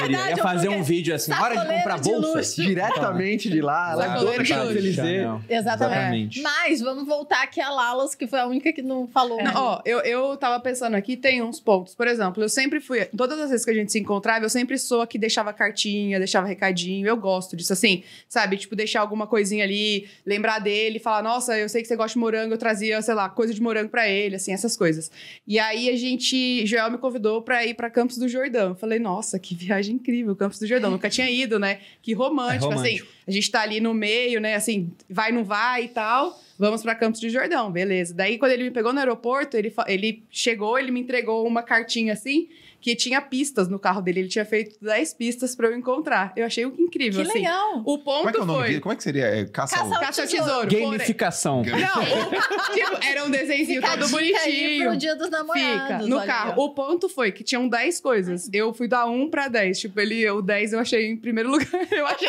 Ia 0.10 0.32
eu 0.32 0.38
fazer 0.38 0.68
vou- 0.68 0.78
um 0.78 0.84
vídeo 0.84 1.16
assim, 1.16 1.32
hora 1.32 1.56
de 1.56 1.66
comprar 1.74 2.00
de 2.00 2.10
bolsa. 2.12 2.28
luxo. 2.38 2.62
Diretamente 2.62 3.50
de 3.50 3.62
lá. 3.62 3.94
Élysées. 4.36 4.96
Chanel. 4.96 5.42
Exatamente. 5.50 5.50
Exatamente. 5.50 6.42
Mas 6.42 6.82
vamos 6.82 7.08
voltar 7.08 7.44
aqui 7.44 7.62
a 7.62 7.70
Lalas, 7.70 8.14
que 8.14 8.28
foi 8.28 8.40
a 8.40 8.46
única 8.46 8.72
que 8.74 8.82
não 8.82 9.08
falou. 9.08 9.42
Não, 9.42 9.54
ó, 9.56 9.82
eu, 9.86 10.00
eu 10.00 10.36
tava 10.38 10.60
pensando 10.60 10.96
aqui, 10.96 11.16
tem 11.16 11.42
uns 11.42 11.60
pontos. 11.60 11.96
Por 11.96 12.08
exemplo, 12.08 12.44
eu 12.44 12.50
sempre 12.50 12.80
fui. 12.82 13.06
Todas 13.06 13.40
as 13.40 13.50
vezes 13.50 13.66
que 13.66 13.72
a 13.72 13.74
gente 13.74 13.92
se 13.92 14.00
encontrava, 14.00 14.44
eu 14.46 14.50
sempre 14.50 14.78
sou 14.78 15.02
a 15.02 15.08
que 15.08 15.18
deixava 15.18 15.54
cartinha, 15.54 16.20
deixava 16.20 16.46
recadinho. 16.46 17.08
Eu 17.08 17.16
gosto 17.18 17.56
disso, 17.56 17.72
assim, 17.74 18.04
sabe? 18.28 18.58
Tipo, 18.58 18.76
deixar 18.76 19.02
alguma 19.02 19.28
coisinha 19.28 19.64
ali, 19.64 20.08
lembrar 20.26 20.60
dele, 20.60 21.00
falar, 21.00 21.22
nossa, 21.24 21.58
eu 21.58 21.70
sei 21.70 21.82
que 21.82 21.88
você 21.88 21.96
gosta 21.96 22.14
de 22.14 22.20
morango, 22.20 22.54
eu 22.54 22.58
trazia, 22.58 23.02
sei 23.02 23.14
lá, 23.14 23.30
coisa 23.30 23.54
de 23.54 23.62
morango 23.62 23.90
pra 23.90 24.08
ele, 24.10 24.36
assim, 24.36 24.52
essas 24.52 24.76
coisas. 24.76 25.12
E 25.48 25.58
aí 25.60 25.90
a 25.90 25.96
gente. 25.96 26.66
Joel 26.66 26.92
me 26.92 26.98
convidou 26.98 27.42
pra 27.42 27.66
ir 27.66 27.74
pra 27.74 27.90
Campos 27.90 28.18
do 28.18 28.28
Jordão. 28.28 28.70
Eu 28.70 28.76
falei, 28.76 29.00
nossa, 29.00 29.40
que 29.40 29.56
viagem 29.56 29.96
incrível, 29.96 30.36
Campos 30.36 30.60
do 30.60 30.68
Jordão. 30.68 30.92
Nunca 30.92 31.10
tinha 31.10 31.30
ido, 31.30 31.60
né? 31.60 31.80
Que 32.02 32.14
romântico, 32.14 32.72
É 32.72 32.76
assim. 32.76 32.84
romântico. 32.98 33.08
A 33.28 33.32
gente 33.32 33.50
tá 33.50 33.62
ali 33.62 33.80
no 33.80 33.94
meio, 33.94 34.40
né? 34.40 34.56
Assim, 34.56 34.92
vai, 35.10 35.32
não 35.32 35.44
vai 35.44 35.86
e 35.86 35.88
tal. 35.88 36.40
Vamos 36.58 36.82
pra 36.84 36.96
Campos 36.96 37.20
de 37.20 37.30
Jordão, 37.30 37.70
beleza. 37.72 38.14
Daí, 38.14 38.38
quando 38.38 38.52
ele 38.54 38.64
me 38.64 38.72
pegou 38.72 38.94
no 38.94 39.00
aeroporto, 39.00 39.58
ele, 39.58 39.74
ele 39.88 40.24
chegou, 40.32 40.80
ele 40.80 40.90
me 40.92 41.02
entregou 41.02 41.46
uma 41.46 41.62
cartinha 41.62 42.14
assim, 42.14 42.48
que 42.82 42.96
tinha 42.96 43.20
pistas 43.22 43.68
no 43.68 43.80
carro 43.80 44.02
dele. 44.02 44.22
Ele 44.22 44.28
tinha 44.30 44.46
feito 44.46 44.78
10 44.82 45.14
pistas 45.16 45.56
pra 45.56 45.68
eu 45.68 45.76
encontrar. 45.78 46.32
Eu 46.36 46.46
achei 46.46 46.64
incrível, 46.64 47.24
Que 47.24 47.30
assim. 47.30 47.40
legal. 47.40 47.82
O 47.86 47.98
ponto 47.98 48.18
Como 48.18 48.30
é 48.30 48.32
que 48.32 48.38
é 48.40 48.42
o 48.42 48.46
nome 48.46 48.60
foi. 48.60 48.68
disso? 48.70 48.82
Como 48.82 48.94
é 48.94 48.96
que 48.96 49.04
seria? 49.04 49.26
É, 49.26 49.46
caça, 49.46 49.76
Caça 49.78 49.96
ao- 49.96 50.00
Caça 50.02 50.22
ao 50.22 50.28
Tesouro. 50.28 50.68
Gamificação. 50.70 51.64
Não, 51.64 52.74
tipo, 52.74 53.06
era 53.06 53.24
um 53.26 53.30
desenho 53.30 53.66
Fica 53.66 53.98
todo 53.98 54.10
bonitinho. 54.10 54.86
pro 54.90 54.98
dia 54.98 55.16
dos 55.16 55.30
namorados. 55.30 55.72
Fica, 55.96 55.98
no 56.08 56.18
olha 56.18 56.26
carro. 56.28 56.62
O 56.62 56.70
ponto 56.74 57.10
foi 57.10 57.32
que 57.32 57.44
tinham 57.44 57.68
10 57.68 58.00
coisas. 58.00 58.50
Eu 58.54 58.74
fui 58.74 58.88
dar 58.88 59.06
1 59.08 59.30
pra 59.30 59.48
10. 59.48 59.80
Tipo, 59.80 60.00
ele, 60.00 60.30
o 60.30 60.42
10 60.42 60.74
eu 60.74 60.80
achei 60.80 61.08
em 61.08 61.18
primeiro 61.18 61.50
lugar. 61.52 61.68
Eu 61.92 62.06
achei. 62.06 62.28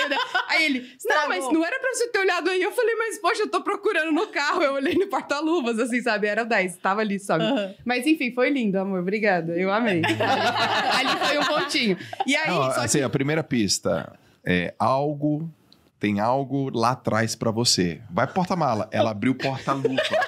Aí 0.49 0.65
ele, 0.65 0.87
não, 1.05 1.29
mas 1.29 1.45
não 1.53 1.65
era 1.65 1.79
pra 1.79 1.91
você 1.93 2.09
ter 2.09 2.19
olhado 2.19 2.49
aí. 2.51 2.63
Eu 2.63 2.73
falei, 2.73 2.95
mas 2.97 3.19
poxa, 3.19 3.43
eu 3.43 3.49
tô 3.49 3.61
procurando 3.63 4.13
no 4.13 4.27
carro. 4.29 4.63
Eu 4.63 4.75
olhei 4.75 4.95
no 4.95 5.07
porta-luvas, 5.09 5.79
assim, 5.79 6.01
sabe? 6.01 6.27
Era 6.27 6.45
10, 6.45 6.77
tava 6.79 7.01
ali, 7.03 7.19
sabe? 7.19 7.45
Aham. 7.45 7.75
Mas 7.85 8.07
enfim, 8.07 8.33
foi 8.33 8.51
lindo, 8.51 8.79
amor. 8.79 9.01
Obrigada. 9.01 9.53
Eu 9.55 9.71
amei. 9.71 10.03
ali 10.99 11.17
foi 11.19 11.39
um 11.39 11.45
pontinho. 11.45 11.99
E 12.27 12.37
aí, 12.37 12.49
Não, 12.49 12.73
só 12.73 12.81
assim, 12.81 12.99
que. 12.99 13.05
a 13.05 13.09
primeira 13.09 13.43
pista 13.43 14.13
é 14.45 14.75
algo. 14.79 15.51
Tem 15.99 16.21
algo 16.21 16.71
lá 16.77 16.91
atrás 16.91 17.35
pra 17.35 17.51
você. 17.51 18.01
Vai 18.11 18.27
pro 18.27 18.35
porta-mala. 18.35 18.87
Ela 18.93 19.11
abriu 19.11 19.33
o 19.33 19.35
porta-lupa 19.35 20.27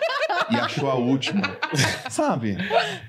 e 0.50 0.56
achou 0.56 0.90
a 0.90 0.94
última. 0.94 1.42
Sabe? 2.10 2.56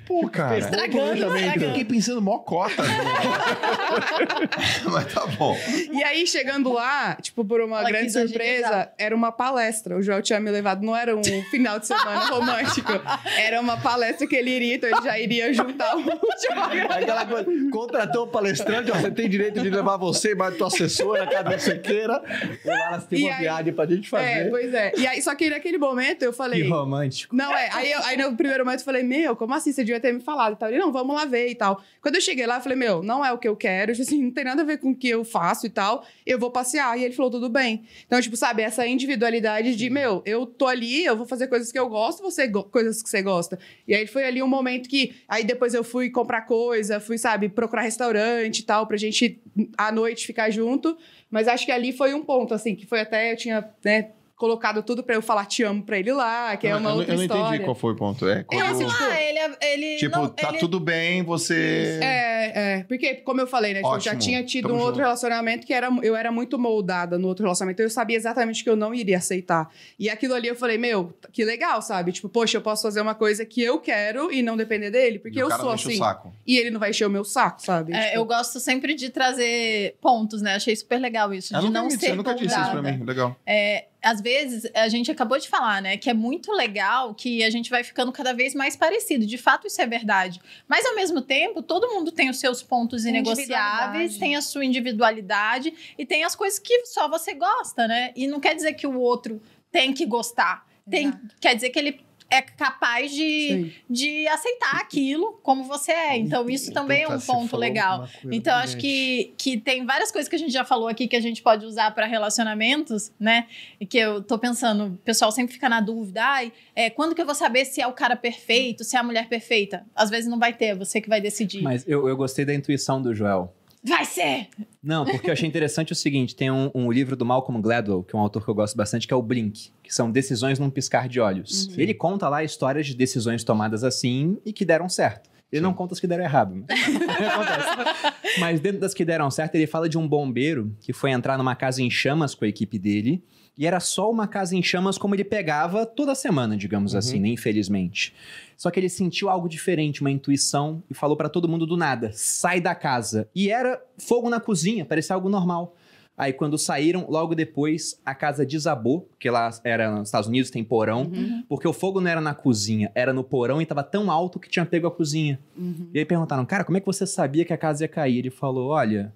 Pô, 0.05 0.27
cara. 0.29 0.57
Estragando, 0.59 1.23
Eu 1.23 1.35
estragando. 1.35 1.65
fiquei 1.67 1.85
pensando 1.85 2.21
mó 2.21 2.39
cota. 2.39 2.83
né? 2.83 2.89
Mas 4.91 5.13
tá 5.13 5.25
bom. 5.27 5.55
E 5.91 6.03
aí, 6.03 6.25
chegando 6.27 6.71
lá, 6.71 7.15
tipo, 7.21 7.43
por 7.45 7.61
uma 7.61 7.79
Ela 7.79 7.89
grande 7.89 8.11
surpresa, 8.11 8.67
agilizar. 8.67 8.93
era 8.97 9.15
uma 9.15 9.31
palestra. 9.31 9.97
O 9.97 10.01
Joel 10.01 10.21
tinha 10.21 10.39
me 10.39 10.51
levado, 10.51 10.83
não 10.83 10.95
era 10.95 11.15
um 11.15 11.23
final 11.49 11.79
de 11.79 11.87
semana 11.87 12.25
romântico. 12.27 12.91
Era 13.37 13.59
uma 13.61 13.77
palestra 13.77 14.27
que 14.27 14.35
ele 14.35 14.49
iria, 14.51 14.75
então 14.75 14.89
ele 14.89 15.01
já 15.01 15.19
iria 15.19 15.53
juntar 15.53 15.95
o 15.95 15.99
último 15.99 16.61
Aquela 16.89 17.25
coisa, 17.25 17.45
contratou 17.71 18.25
o 18.25 18.27
palestrante, 18.27 18.91
ó, 18.91 18.95
você 18.95 19.11
tem 19.11 19.29
direito 19.29 19.61
de 19.61 19.69
levar 19.69 19.97
você, 19.97 20.35
mais 20.35 20.55
tua 20.57 20.67
assessora, 20.67 21.25
cada 21.27 21.57
você 21.57 21.77
queira. 21.77 22.21
E 22.63 22.67
lá 22.67 22.87
elas 22.89 23.05
têm 23.07 23.25
uma 23.25 23.33
aí- 23.35 23.39
viagem 23.41 23.73
pra 23.73 23.85
gente 23.85 24.09
fazer. 24.09 24.25
É, 24.25 24.49
pois 24.49 24.73
é. 24.73 24.91
E 24.97 25.07
aí, 25.07 25.21
só 25.21 25.33
que 25.35 25.49
naquele 25.49 25.77
momento 25.77 26.23
eu 26.23 26.33
falei. 26.33 26.63
Que 26.63 26.69
romântico. 26.69 27.28
Não, 27.32 27.53
é. 27.55 27.69
Aí, 27.73 27.91
eu- 27.91 27.99
aí 28.03 28.17
no 28.17 28.36
primeiro 28.36 28.65
momento 28.65 28.80
eu 28.80 28.86
falei, 28.86 29.03
meu, 29.03 29.36
como 29.36 29.53
assim? 29.53 29.71
Você 29.71 29.84
devia 29.84 29.99
ter 29.99 30.11
me 30.11 30.19
falado 30.19 30.53
e 30.53 30.55
tal. 30.57 30.69
Ele, 30.69 30.80
não, 30.80 30.91
vamos 30.91 31.15
lá 31.15 31.25
ver 31.25 31.47
e 31.49 31.55
tal. 31.55 31.82
Quando 32.01 32.15
eu 32.15 32.21
cheguei 32.21 32.47
lá, 32.47 32.57
eu 32.57 32.61
falei, 32.61 32.77
meu, 32.77 33.03
não 33.03 33.23
é 33.23 33.32
o 33.32 33.38
que 33.38 33.47
eu 33.47 33.55
quero. 33.55 33.91
Tipo 33.91 34.01
Assim, 34.01 34.23
não 34.23 34.32
tem 34.32 34.43
nada 34.43 34.61
a 34.63 34.65
ver 34.65 34.77
com 34.80 34.89
o 34.91 34.95
que 34.95 35.07
eu 35.09 35.23
faço 35.23 35.65
e 35.65 35.69
tal. 35.69 36.03
Eu 36.25 36.39
vou 36.39 36.49
passear. 36.49 36.97
E 36.97 37.03
ele 37.03 37.13
falou, 37.13 37.30
tudo 37.30 37.47
bem. 37.47 37.84
Então, 38.07 38.19
tipo, 38.19 38.36
sabe, 38.36 38.63
essa 38.63 38.86
individualidade 38.88 39.75
de, 39.75 39.89
meu, 39.89 40.21
eu 40.25 40.45
tô 40.45 40.65
ali, 40.67 41.05
eu 41.05 41.15
vou 41.15 41.25
fazer 41.27 41.47
coisas 41.47 41.71
que 41.71 41.77
eu 41.77 41.88
gosto, 41.88 42.21
você 42.23 42.47
go- 42.47 42.63
coisas 42.63 43.03
que 43.03 43.09
você 43.09 43.21
gosta. 43.21 43.59
E 43.88 43.93
aí 43.93 44.07
foi 44.07 44.23
ali 44.23 44.41
um 44.41 44.47
momento 44.47 44.89
que. 44.89 45.15
Aí 45.27 45.43
depois 45.43 45.73
eu 45.73 45.84
fui 45.84 46.09
comprar 46.09 46.41
coisa, 46.41 46.99
fui, 46.99 47.17
sabe, 47.17 47.47
procurar 47.49 47.84
restaurante 47.84 48.59
e 48.59 48.63
tal, 48.63 48.88
pra 48.88 48.97
gente 48.97 49.39
à 49.77 49.91
noite 49.91 50.25
ficar 50.25 50.49
junto. 50.49 50.97
Mas 51.30 51.47
acho 51.47 51.65
que 51.65 51.71
ali 51.71 51.91
foi 51.93 52.13
um 52.13 52.23
ponto, 52.23 52.53
assim, 52.55 52.75
que 52.75 52.88
foi 52.88 53.01
até, 53.01 53.32
eu 53.32 53.38
tinha, 53.38 53.69
né, 53.86 54.11
colocado 54.39 54.81
tudo 54.81 55.03
pra 55.03 55.13
eu 55.15 55.21
falar 55.21 55.45
te 55.45 55.63
amo 55.63 55.83
pra 55.83 55.99
ele 55.99 56.13
lá, 56.13 56.55
que 56.55 56.65
é 56.65 56.73
uma 56.75 56.89
eu, 56.91 56.95
outra 56.95 57.13
eu 57.13 57.17
não 57.17 57.23
história. 57.23 57.47
entendi 57.49 57.63
qual 57.65 57.75
foi 57.75 57.91
o 57.91 57.95
ponto. 57.97 58.25
É, 58.27 58.43
quando, 58.45 58.61
assim, 58.63 58.85
tipo, 58.87 59.03
Ah, 59.03 59.21
ele, 59.21 59.55
ele 59.61 59.95
tipo, 59.97 60.17
não, 60.17 60.29
tá 60.29 60.47
ele- 60.49 60.57
tudo 60.59 60.79
bem, 60.79 61.21
você... 61.23 61.99
É, 62.01 62.77
é. 62.79 62.83
Porque, 62.87 63.15
como 63.15 63.41
eu 63.41 63.45
falei, 63.47 63.73
né? 63.73 63.81
tipo, 63.81 63.93
eu 63.93 63.99
já 63.99 64.15
tinha 64.15 64.41
tido 64.43 64.63
Tamo 64.63 64.75
um 64.75 64.77
junto. 64.77 64.87
outro 64.87 65.01
relacionamento 65.01 65.67
que 65.67 65.73
era, 65.73 65.89
eu 66.01 66.15
era 66.15 66.31
muito 66.31 66.57
moldada 66.57 67.17
no 67.17 67.27
outro 67.27 67.43
relacionamento. 67.43 67.81
Eu 67.81 67.89
sabia 67.89 68.15
exatamente 68.15 68.63
que 68.63 68.69
eu 68.69 68.77
não 68.77 68.93
iria 68.95 69.17
aceitar. 69.17 69.69
E 69.99 70.09
aquilo 70.09 70.33
ali 70.33 70.47
eu 70.47 70.55
falei, 70.55 70.77
meu, 70.77 71.13
que 71.33 71.43
legal, 71.43 71.81
sabe? 71.81 72.13
Tipo, 72.13 72.29
poxa, 72.29 72.55
eu 72.57 72.61
posso 72.61 72.81
fazer 72.83 73.01
uma 73.01 73.13
coisa 73.13 73.45
que 73.45 73.61
eu 73.61 73.77
quero 73.79 74.31
e 74.31 74.41
não 74.41 74.55
depender 74.55 74.89
dele, 74.89 75.19
porque 75.19 75.37
E 75.37 75.41
eu 75.41 75.51
sou 75.51 75.69
assim. 75.69 75.97
saco. 75.97 76.33
E 76.47 76.57
ele 76.57 76.71
não 76.71 76.79
vai 76.79 76.91
encher 76.91 77.05
o 77.05 77.09
meu 77.09 77.25
saco, 77.25 77.61
sabe? 77.61 77.93
É, 77.93 78.03
Tipo, 78.05 78.15
eu 78.15 78.25
gosto 78.25 78.57
sempre 78.59 78.95
de 78.95 79.09
trazer 79.09 79.95
pontos, 80.01 80.41
né? 80.41 80.55
Achei 80.55 80.73
super 80.75 80.97
legal 80.97 81.33
isso, 81.33 81.53
Eu 81.53 81.59
de 81.59 81.65
nunca, 81.67 81.77
não 81.79 81.85
me 81.87 81.89
disse, 81.91 82.05
ser 82.05 82.11
eu 82.11 82.15
nunca 82.15 82.33
disse 82.33 82.45
isso 82.55 82.55
pra 82.71 82.73
moldada. 82.75 82.97
mim. 82.97 83.03
Legal. 83.03 83.35
É, 83.45 83.85
às 84.01 84.21
vezes, 84.21 84.69
a 84.73 84.87
gente 84.87 85.11
acabou 85.11 85.37
de 85.37 85.47
falar, 85.47 85.81
né? 85.81 85.97
Que 85.97 86.09
é 86.09 86.13
muito 86.13 86.51
legal 86.53 87.13
que 87.13 87.43
a 87.43 87.49
gente 87.49 87.69
vai 87.69 87.83
ficando 87.83 88.11
cada 88.11 88.33
vez 88.33 88.55
mais 88.55 88.75
parecido. 88.75 89.25
De 89.25 89.37
fato, 89.37 89.67
isso 89.67 89.81
é 89.81 89.85
verdade. 89.85 90.39
Mas, 90.67 90.85
ao 90.85 90.95
mesmo 90.95 91.21
tempo, 91.21 91.61
todo 91.61 91.89
mundo 91.89 92.11
tem 92.11 92.29
os 92.29 92.39
seus 92.39 92.63
pontos 92.63 93.05
inegociáveis, 93.05 94.17
tem 94.17 94.35
a 94.35 94.41
sua 94.41 94.63
individualidade 94.63 95.73
e 95.97 96.05
tem 96.05 96.23
as 96.23 96.35
coisas 96.35 96.59
que 96.59 96.85
só 96.85 97.09
você 97.09 97.33
gosta, 97.33 97.87
né? 97.87 98.13
E 98.15 98.25
não 98.25 98.39
quer 98.39 98.55
dizer 98.55 98.73
que 98.73 98.87
o 98.87 98.97
outro 98.97 99.41
tem 99.71 99.93
que 99.93 100.05
gostar. 100.05 100.65
Tem, 100.89 101.07
Exato. 101.07 101.35
quer 101.39 101.55
dizer 101.55 101.69
que 101.69 101.79
ele 101.79 102.01
é 102.32 102.41
capaz 102.41 103.11
de, 103.11 103.47
Sim. 103.47 103.71
de 103.89 104.27
aceitar 104.27 104.77
aquilo 104.77 105.39
como 105.41 105.63
você 105.63 105.91
é. 105.91 106.17
Então, 106.17 106.49
isso 106.49 106.71
também 106.71 107.03
é 107.03 107.07
um 107.07 107.11
Puta, 107.11 107.19
você 107.19 107.32
ponto 107.32 107.57
legal. 107.57 108.07
Então, 108.32 108.55
acho 108.57 108.77
que, 108.77 109.34
que 109.38 109.57
tem 109.57 109.86
várias 109.86 110.11
coisas 110.11 110.30
que 110.30 110.36
a 110.36 110.39
gente 110.39 110.51
já 110.51 110.63
falou 110.63 110.88
aqui 110.88 111.07
que 111.07 111.15
a 111.15 111.21
gente 111.21 111.41
pode 111.41 111.65
usar 111.65 111.91
para 111.91 112.05
relacionamentos, 112.05 113.11
né? 113.19 113.47
E 113.80 113.86
que 113.86 113.97
eu 113.97 114.21
tô 114.21 114.38
pensando, 114.38 114.93
o 114.93 114.97
pessoal 114.97 115.32
sempre 115.32 115.53
fica 115.53 115.67
na 115.67 115.82
dúvida, 115.82 116.23
ai, 116.23 116.53
é, 116.75 116.89
quando 116.89 117.15
que 117.15 117.21
eu 117.21 117.25
vou 117.25 117.36
saber 117.36 117.65
se 117.65 117.82
é 117.82 117.88
o 117.88 117.93
cara 117.93 118.15
perfeito, 118.15 118.84
se 118.84 118.95
é 118.95 118.99
a 118.99 119.03
mulher 119.03 119.27
perfeita? 119.27 119.86
Às 119.95 120.09
vezes 120.09 120.30
não 120.30 120.39
vai 120.39 120.53
ter, 120.53 120.65
é 120.65 120.75
você 120.75 121.01
que 121.01 121.09
vai 121.09 121.19
decidir. 121.19 121.61
Mas 121.61 121.88
eu, 121.88 122.07
eu 122.07 122.15
gostei 122.15 122.45
da 122.45 122.53
intuição 122.53 123.01
do 123.01 123.13
Joel. 123.13 123.53
Vai 123.84 124.03
ser! 124.03 124.49
Não, 124.84 125.05
porque 125.05 125.30
eu 125.30 125.34
achei 125.34 125.47
interessante 125.47 125.93
o 125.93 125.95
seguinte: 125.95 126.36
tem 126.36 126.51
um, 126.51 126.69
um 126.75 126.91
livro 126.91 127.15
do 127.15 127.25
Malcolm 127.25 127.61
Gladwell, 127.61 128.03
que 128.03 128.15
é 128.15 128.19
um 128.19 128.21
autor 128.21 128.43
que 128.43 128.49
eu 128.49 128.55
gosto 128.55 128.75
bastante, 128.75 129.07
que 129.07 129.13
é 129.13 129.17
o 129.17 129.21
Blink, 129.21 129.71
que 129.82 129.93
são 129.93 130.11
decisões 130.11 130.59
num 130.59 130.69
piscar 130.69 131.07
de 131.07 131.19
olhos. 131.19 131.67
Uhum. 131.67 131.75
Ele 131.77 131.93
conta 131.93 132.27
lá 132.27 132.43
histórias 132.43 132.86
de 132.86 132.95
decisões 132.95 133.43
tomadas 133.43 133.84
assim 133.84 134.38
e 134.45 134.51
que 134.51 134.65
deram 134.65 134.89
certo. 134.89 135.30
Ele 135.51 135.61
não 135.61 135.73
conta 135.73 135.93
as 135.93 135.99
que 135.99 136.05
deram 136.07 136.23
errado. 136.23 136.53
né? 136.55 136.65
Acontece. 137.33 138.39
Mas 138.39 138.59
dentro 138.59 138.79
das 138.79 138.93
que 138.93 139.03
deram 139.03 139.29
certo, 139.31 139.55
ele 139.55 139.65
fala 139.67 139.89
de 139.89 139.97
um 139.97 140.07
bombeiro 140.07 140.75
que 140.79 140.93
foi 140.93 141.11
entrar 141.11 141.37
numa 141.37 141.55
casa 141.55 141.81
em 141.81 141.89
chamas 141.89 142.35
com 142.35 142.45
a 142.45 142.47
equipe 142.47 142.77
dele. 142.77 143.23
E 143.57 143.65
era 143.67 143.79
só 143.81 144.09
uma 144.09 144.25
casa 144.25 144.55
em 144.55 144.63
chamas 144.63 144.97
como 144.97 145.15
ele 145.15 145.23
pegava 145.25 145.85
toda 145.85 146.15
semana, 146.15 146.55
digamos 146.55 146.93
Uhum. 146.93 146.99
assim, 146.99 147.19
né? 147.19 147.27
Infelizmente. 147.29 148.13
Só 148.55 148.71
que 148.71 148.79
ele 148.79 148.87
sentiu 148.89 149.27
algo 149.29 149.49
diferente, 149.49 149.99
uma 150.01 150.11
intuição, 150.11 150.81
e 150.89 150.93
falou 150.93 151.17
pra 151.17 151.27
todo 151.27 151.47
mundo 151.49 151.65
do 151.65 151.75
nada: 151.75 152.09
sai 152.13 152.61
da 152.61 152.73
casa. 152.73 153.27
E 153.35 153.49
era 153.49 153.81
fogo 153.97 154.29
na 154.29 154.39
cozinha, 154.39 154.85
parecia 154.85 155.13
algo 155.13 155.27
normal. 155.29 155.75
Aí 156.20 156.34
quando 156.34 156.57
saíram, 156.57 157.05
logo 157.07 157.34
depois, 157.34 157.97
a 158.05 158.13
casa 158.13 158.45
desabou, 158.45 159.07
porque 159.09 159.30
lá 159.30 159.49
era 159.63 159.89
nos 159.89 160.09
Estados 160.09 160.28
Unidos, 160.28 160.51
tem 160.51 160.65
porão, 160.65 161.03
Uhum, 161.03 161.45
porque 161.47 161.65
o 161.65 161.72
fogo 161.72 162.01
não 162.01 162.11
era 162.11 162.20
na 162.20 162.34
cozinha, 162.34 162.91
era 162.93 163.13
no 163.13 163.24
porão 163.24 163.61
e 163.61 163.65
tava 163.65 163.84
tão 163.84 164.11
alto 164.11 164.38
que 164.38 164.49
tinha 164.49 164.65
pego 164.65 164.86
a 164.86 164.91
cozinha. 164.91 165.39
uhum. 165.57 165.88
E 165.93 165.99
aí 165.99 166.03
perguntaram, 166.03 166.45
cara, 166.45 166.65
como 166.65 166.78
é 166.78 166.82
que 166.82 166.86
você 166.86 167.07
sabia 167.07 167.45
que 167.45 167.53
a 167.53 167.57
casa 167.57 167.86
ia 167.86 167.88
cair? 167.88 168.17
Ele 168.17 168.30
falou, 168.30 168.72
olha, 168.72 169.13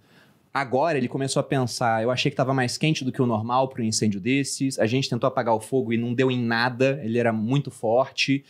agora 0.54 0.98
ele 0.98 1.10
começou 1.10 1.42
a 1.42 1.44
pensar, 1.44 2.02
eu 2.02 2.10
achei 2.10 2.32
que 2.32 2.38
tava 2.38 2.54
mais 2.54 2.78
quente 2.78 3.04
do 3.04 3.12
que 3.12 3.22
o 3.22 3.26
normal 3.26 3.68
para 3.68 3.82
um 3.82 3.86
incêndio 3.86 4.22
desses, 4.22 4.80
a 4.80 4.88
gente 4.88 5.10
tentou 5.10 5.28
apagar 5.28 5.54
o 5.54 5.60
fogo 5.60 5.92
e 5.92 5.98
não 5.98 6.14
deu 6.14 6.32
em 6.32 6.42
nada, 6.42 7.02
ele 7.04 7.18
era 7.18 7.34
muito 7.34 7.70
forte. 7.70 8.46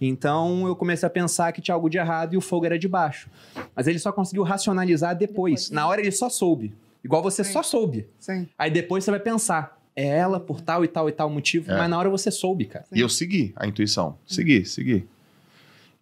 Então 0.00 0.64
eu 0.68 0.76
comecei 0.76 1.08
a 1.08 1.10
pensar 1.10 1.50
que 1.52 1.60
tinha 1.60 1.74
algo 1.74 1.90
de 1.90 1.98
errado 1.98 2.34
e 2.34 2.36
o 2.36 2.40
fogo 2.40 2.66
era 2.66 2.78
de 2.78 2.86
baixo. 2.86 3.28
Mas 3.74 3.88
ele 3.88 3.98
só 3.98 4.12
conseguiu 4.12 4.44
racionalizar 4.44 5.16
depois. 5.16 5.62
Depois. 5.62 5.70
Na 5.70 5.88
hora 5.88 6.00
ele 6.00 6.12
só 6.12 6.28
soube. 6.28 6.72
Igual 7.04 7.22
você 7.22 7.44
Sim. 7.44 7.52
só 7.52 7.62
soube. 7.62 8.06
Sim. 8.18 8.48
Aí 8.58 8.70
depois 8.70 9.04
você 9.04 9.10
vai 9.10 9.20
pensar, 9.20 9.80
é 9.94 10.06
ela 10.06 10.38
por 10.40 10.60
tal 10.60 10.84
e 10.84 10.88
tal 10.88 11.08
e 11.08 11.12
tal 11.12 11.30
motivo, 11.30 11.70
É. 11.70 11.76
mas 11.78 11.88
na 11.90 11.98
hora 11.98 12.10
você 12.10 12.30
soube, 12.30 12.64
cara. 12.66 12.84
E 12.92 13.00
eu 13.00 13.08
segui 13.08 13.52
a 13.56 13.66
intuição. 13.66 14.18
Segui, 14.26 14.64
segui. 14.64 15.06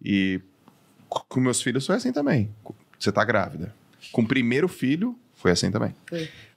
E 0.03 0.39
co- 1.07 1.25
com 1.29 1.39
meus 1.39 1.61
filhos 1.61 1.85
foi 1.85 1.95
assim 1.95 2.11
também. 2.11 2.49
Você 2.99 3.11
tá 3.11 3.23
grávida. 3.23 3.73
Com 4.11 4.21
o 4.21 4.27
primeiro 4.27 4.67
filho, 4.67 5.17
foi 5.35 5.51
assim 5.51 5.69
também. 5.71 5.93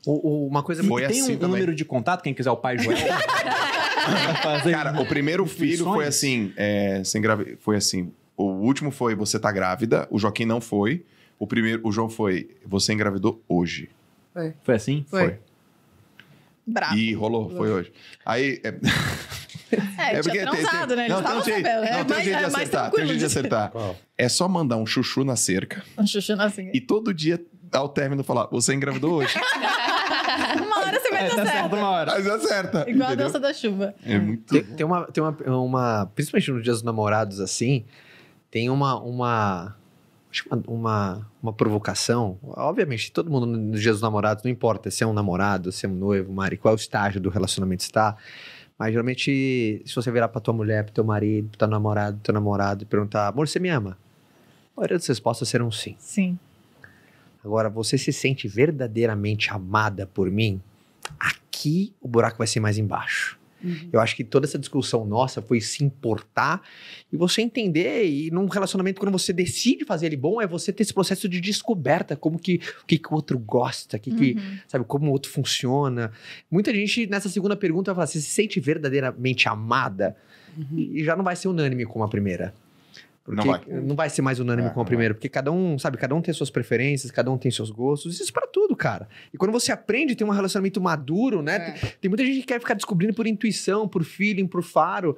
O- 0.07 0.29
o- 0.45 0.47
uma 0.47 0.63
coisa 0.63 0.83
Foi 0.85 1.07
Tem 1.07 1.21
assim 1.21 1.33
um, 1.33 1.35
um 1.35 1.39
também. 1.39 1.51
número 1.61 1.75
de 1.75 1.85
contato, 1.85 2.23
quem 2.23 2.33
quiser 2.33 2.51
o 2.51 2.57
pai 2.57 2.79
Joel. 2.79 2.97
Cara, 4.71 5.01
o 5.01 5.07
primeiro 5.07 5.45
filho 5.47 5.85
foi 5.85 6.07
assim, 6.07 6.53
é, 6.57 7.03
sem 7.05 7.21
gravi... 7.21 7.57
foi 7.61 7.77
assim. 7.77 8.13
O 8.37 8.45
último 8.45 8.91
foi 8.91 9.15
você 9.15 9.39
tá 9.39 9.51
grávida, 9.51 10.07
o 10.11 10.19
Joaquim 10.19 10.45
não 10.45 10.61
foi. 10.61 11.05
O 11.39 11.47
primeiro, 11.47 11.87
o 11.87 11.93
João 11.93 12.09
foi 12.09 12.51
você 12.65 12.93
engravidou 12.93 13.43
hoje. 13.49 13.91
Foi 14.65 14.75
assim? 14.75 15.05
Foi. 15.09 15.39
Bravo. 16.67 16.97
E 16.97 17.15
rolou, 17.15 17.49
foi 17.51 17.71
hoje. 17.71 17.93
Aí 18.27 18.61
é, 18.63 18.69
É, 18.69 20.17
é 20.19 20.21
tinha 20.21 20.33
tem- 20.35 20.45
transado, 20.63 20.89
tem- 20.89 20.97
né? 20.97 21.03
Eles 21.07 21.09
Não, 21.13 21.19
estavam. 21.21 21.43
É 21.43 21.43
não, 21.43 22.05
tem 22.05 22.05
um 22.05 22.09
mais- 22.09 22.25
jeito 22.25 22.39
de 22.39 22.45
é 22.45 22.47
acertar, 22.47 22.91
tem 22.91 23.07
jeito 23.07 23.19
de 23.19 23.25
acertar. 23.25 23.73
É 24.17 24.29
só 24.29 24.47
mandar 24.49 24.77
um 24.77 24.85
chuchu 24.87 25.25
na 25.25 25.35
cerca 25.37 25.83
Um 25.97 26.07
chuchu 26.07 26.37
na 26.37 26.45
assim. 26.45 26.71
e 26.75 26.81
todo 26.81 27.13
dia 27.15 27.41
ao 27.73 27.89
término 27.89 28.23
falar, 28.25 28.47
você 28.51 28.75
engravidou 28.75 29.15
hoje. 29.15 29.35
Uma 30.63 30.79
hora 30.81 30.99
você 31.01 31.11
vai 31.11 31.23
É, 31.23 31.27
estar 31.27 31.37
tá 31.37 31.45
certo 31.45 31.57
certo. 31.61 31.77
uma 31.77 31.89
hora. 31.91 32.13
Mas 32.13 32.27
acerta. 32.27 32.85
Igual 32.89 33.09
a 33.09 33.13
entendeu? 33.13 33.27
dança 33.27 33.41
da 33.41 33.53
chuva. 33.53 33.95
É 34.05 34.19
muito 34.19 34.55
Tem, 34.55 34.63
tem 34.65 34.87
uma, 34.87 35.05
tem 35.07 35.23
uma, 35.23 35.37
uma. 35.59 36.07
Principalmente 36.15 36.51
nos 36.51 36.63
dias 36.63 36.77
dos 36.77 36.83
namorados, 36.85 37.41
assim, 37.41 37.85
tem 38.51 38.71
uma. 38.71 38.99
uma 39.01 39.77
uma, 40.47 40.63
uma, 40.67 41.31
uma 41.43 41.53
provocação. 41.53 42.39
Obviamente, 42.43 43.11
todo 43.13 43.31
mundo 43.31 43.47
nos 43.47 43.81
dias 43.81 43.97
dos 43.97 44.03
namorados, 44.03 44.45
não 44.45 44.51
importa 44.51 44.91
se 44.91 45.03
é 45.03 45.07
um 45.07 45.13
namorado, 45.13 45.73
se 45.73 45.87
é 45.87 45.89
um 45.89 45.95
noivo, 45.95 46.33
Mari, 46.33 46.57
qual 46.57 46.75
estágio 46.75 47.21
do 47.21 47.29
relacionamento 47.29 47.83
está. 47.83 48.17
Mas 48.79 48.93
geralmente, 48.93 49.83
se 49.85 49.95
você 49.95 50.11
virar 50.11 50.29
pra 50.29 50.41
tua 50.41 50.55
mulher, 50.55 50.85
pro 50.85 50.93
teu 50.95 51.05
marido, 51.05 51.49
pro 51.49 51.59
teu 51.59 51.69
namorado, 51.69 52.17
pro 52.17 52.25
teu 52.25 52.35
namorado 52.35 52.83
e 52.85 52.87
perguntar, 52.87 53.29
amor, 53.29 53.49
você 53.49 53.59
me 53.59 53.69
ama? 53.69 53.99
A 54.77 54.81
maioria 54.81 54.97
das 54.97 55.07
respostas 55.07 55.49
serão 55.49 55.71
sim. 55.71 55.97
Sim. 55.99 56.39
Agora, 57.45 57.69
você 57.69 57.99
se 57.99 58.13
sente 58.13 58.47
verdadeiramente 58.47 59.51
amada 59.51 60.07
por 60.07 60.31
mim? 60.31 60.61
Aqui 61.19 61.93
o 62.01 62.07
buraco 62.07 62.39
vai 62.39 62.47
ser 62.47 62.61
mais 62.61 62.79
embaixo. 62.79 63.39
Uhum. 63.63 63.89
Eu 63.93 64.01
acho 64.01 64.15
que 64.15 64.23
toda 64.25 64.47
essa 64.47 64.59
discussão 64.59 65.05
nossa 65.05 65.43
foi 65.43 65.61
se 65.61 65.85
importar 65.85 66.63
e 67.13 67.17
você 67.17 67.43
entender. 67.43 68.05
E 68.07 68.31
num 68.31 68.47
relacionamento, 68.47 69.01
quando 69.01 69.13
você 69.13 69.33
decide 69.33 69.85
fazer 69.85 70.07
ele 70.07 70.17
bom, 70.17 70.41
é 70.41 70.47
você 70.47 70.73
ter 70.73 70.83
esse 70.83 70.95
processo 70.95 71.29
de 71.29 71.41
descoberta, 71.41 72.17
como 72.17 72.39
que 72.39 72.61
o 72.83 72.87
que, 72.87 72.99
que 72.99 73.09
o 73.11 73.15
outro 73.15 73.39
gosta, 73.39 73.99
que, 73.99 74.11
que, 74.11 74.33
Uhum. 74.35 74.59
sabe, 74.67 74.85
como 74.85 75.09
o 75.09 75.13
outro 75.13 75.31
funciona. 75.31 76.13
Muita 76.51 76.73
gente 76.73 77.07
nessa 77.07 77.29
segunda 77.29 77.57
pergunta 77.57 77.93
vai 77.93 77.97
falar: 77.97 78.07
você 78.07 78.21
se 78.21 78.31
sente 78.31 78.61
verdadeiramente 78.61 79.49
amada? 79.49 80.17
Uhum. 80.57 80.79
E 80.79 81.05
já 81.05 81.17
não 81.17 81.25
vai 81.25 81.37
ser 81.37 81.49
unânime 81.49 81.85
como 81.85 82.05
a 82.05 82.09
primeira. 82.09 82.55
Não 83.29 83.45
Porque 83.45 83.71
vai. 83.71 83.81
não 83.81 83.95
vai 83.95 84.09
ser 84.09 84.23
mais 84.23 84.41
unânime 84.41 84.69
É, 84.69 84.71
com 84.71 84.81
a 84.81 84.83
não 84.83 84.87
primeira, 84.87 85.13
porque 85.15 85.29
cada 85.29 85.53
um, 85.53 85.79
sabe, 85.79 85.99
cada 85.99 86.15
um 86.15 86.23
tem 86.23 86.33
suas 86.33 86.49
preferências, 86.49 87.11
cada 87.11 87.31
um 87.31 87.37
tem 87.37 87.51
seus 87.51 87.71
gostos, 87.71 88.19
isso 88.19 88.33
pra 88.33 88.47
tudo, 88.47 88.75
cara. 88.75 89.07
E 89.33 89.37
quando 89.37 89.53
você 89.53 89.71
aprende 89.71 90.15
a 90.15 90.17
ter 90.17 90.25
um 90.25 90.31
relacionamento 90.31 90.81
maduro, 90.81 91.43
né? 91.43 91.57
É. 91.57 91.71
Tem, 91.73 91.91
tem 92.03 92.09
muita 92.09 92.25
gente 92.25 92.41
que 92.41 92.47
quer 92.47 92.59
ficar 92.59 92.75
descobrindo 92.75 93.13
por 93.13 93.27
intuição, 93.27 93.87
por 93.87 94.03
feeling, 94.03 94.47
por 94.47 94.63
faro, 94.63 95.17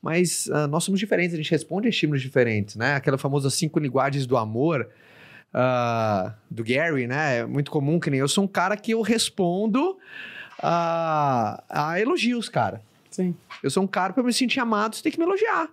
mas 0.00 0.48
ah, 0.50 0.66
nós 0.66 0.84
somos 0.84 0.98
diferentes, 0.98 1.34
a 1.34 1.36
gente 1.36 1.50
responde 1.50 1.86
a 1.86 1.90
estímulos 1.90 2.22
diferentes, 2.22 2.76
né? 2.76 2.94
Aquela 2.94 3.18
famosa 3.18 3.50
cinco 3.50 3.78
linguagens 3.78 4.26
do 4.26 4.36
amor 4.36 4.88
ah, 5.52 6.34
do 6.50 6.64
Gary, 6.64 7.06
né? 7.06 7.38
É 7.38 7.46
muito 7.46 7.70
comum 7.70 8.00
que 8.00 8.10
nem 8.10 8.20
eu 8.20 8.28
sou 8.28 8.44
um 8.44 8.48
cara 8.48 8.76
que 8.76 8.92
eu 8.92 9.02
respondo 9.02 9.98
a, 10.62 11.62
a 11.68 12.00
elogios, 12.00 12.48
cara. 12.48 12.80
Sim. 13.10 13.34
Eu 13.62 13.70
sou 13.70 13.82
um 13.82 13.86
cara, 13.86 14.12
pra 14.12 14.22
eu 14.22 14.26
me 14.26 14.32
sentir 14.32 14.60
amado, 14.60 14.94
você 14.96 15.02
tem 15.02 15.12
que 15.12 15.18
me 15.18 15.24
elogiar. 15.24 15.68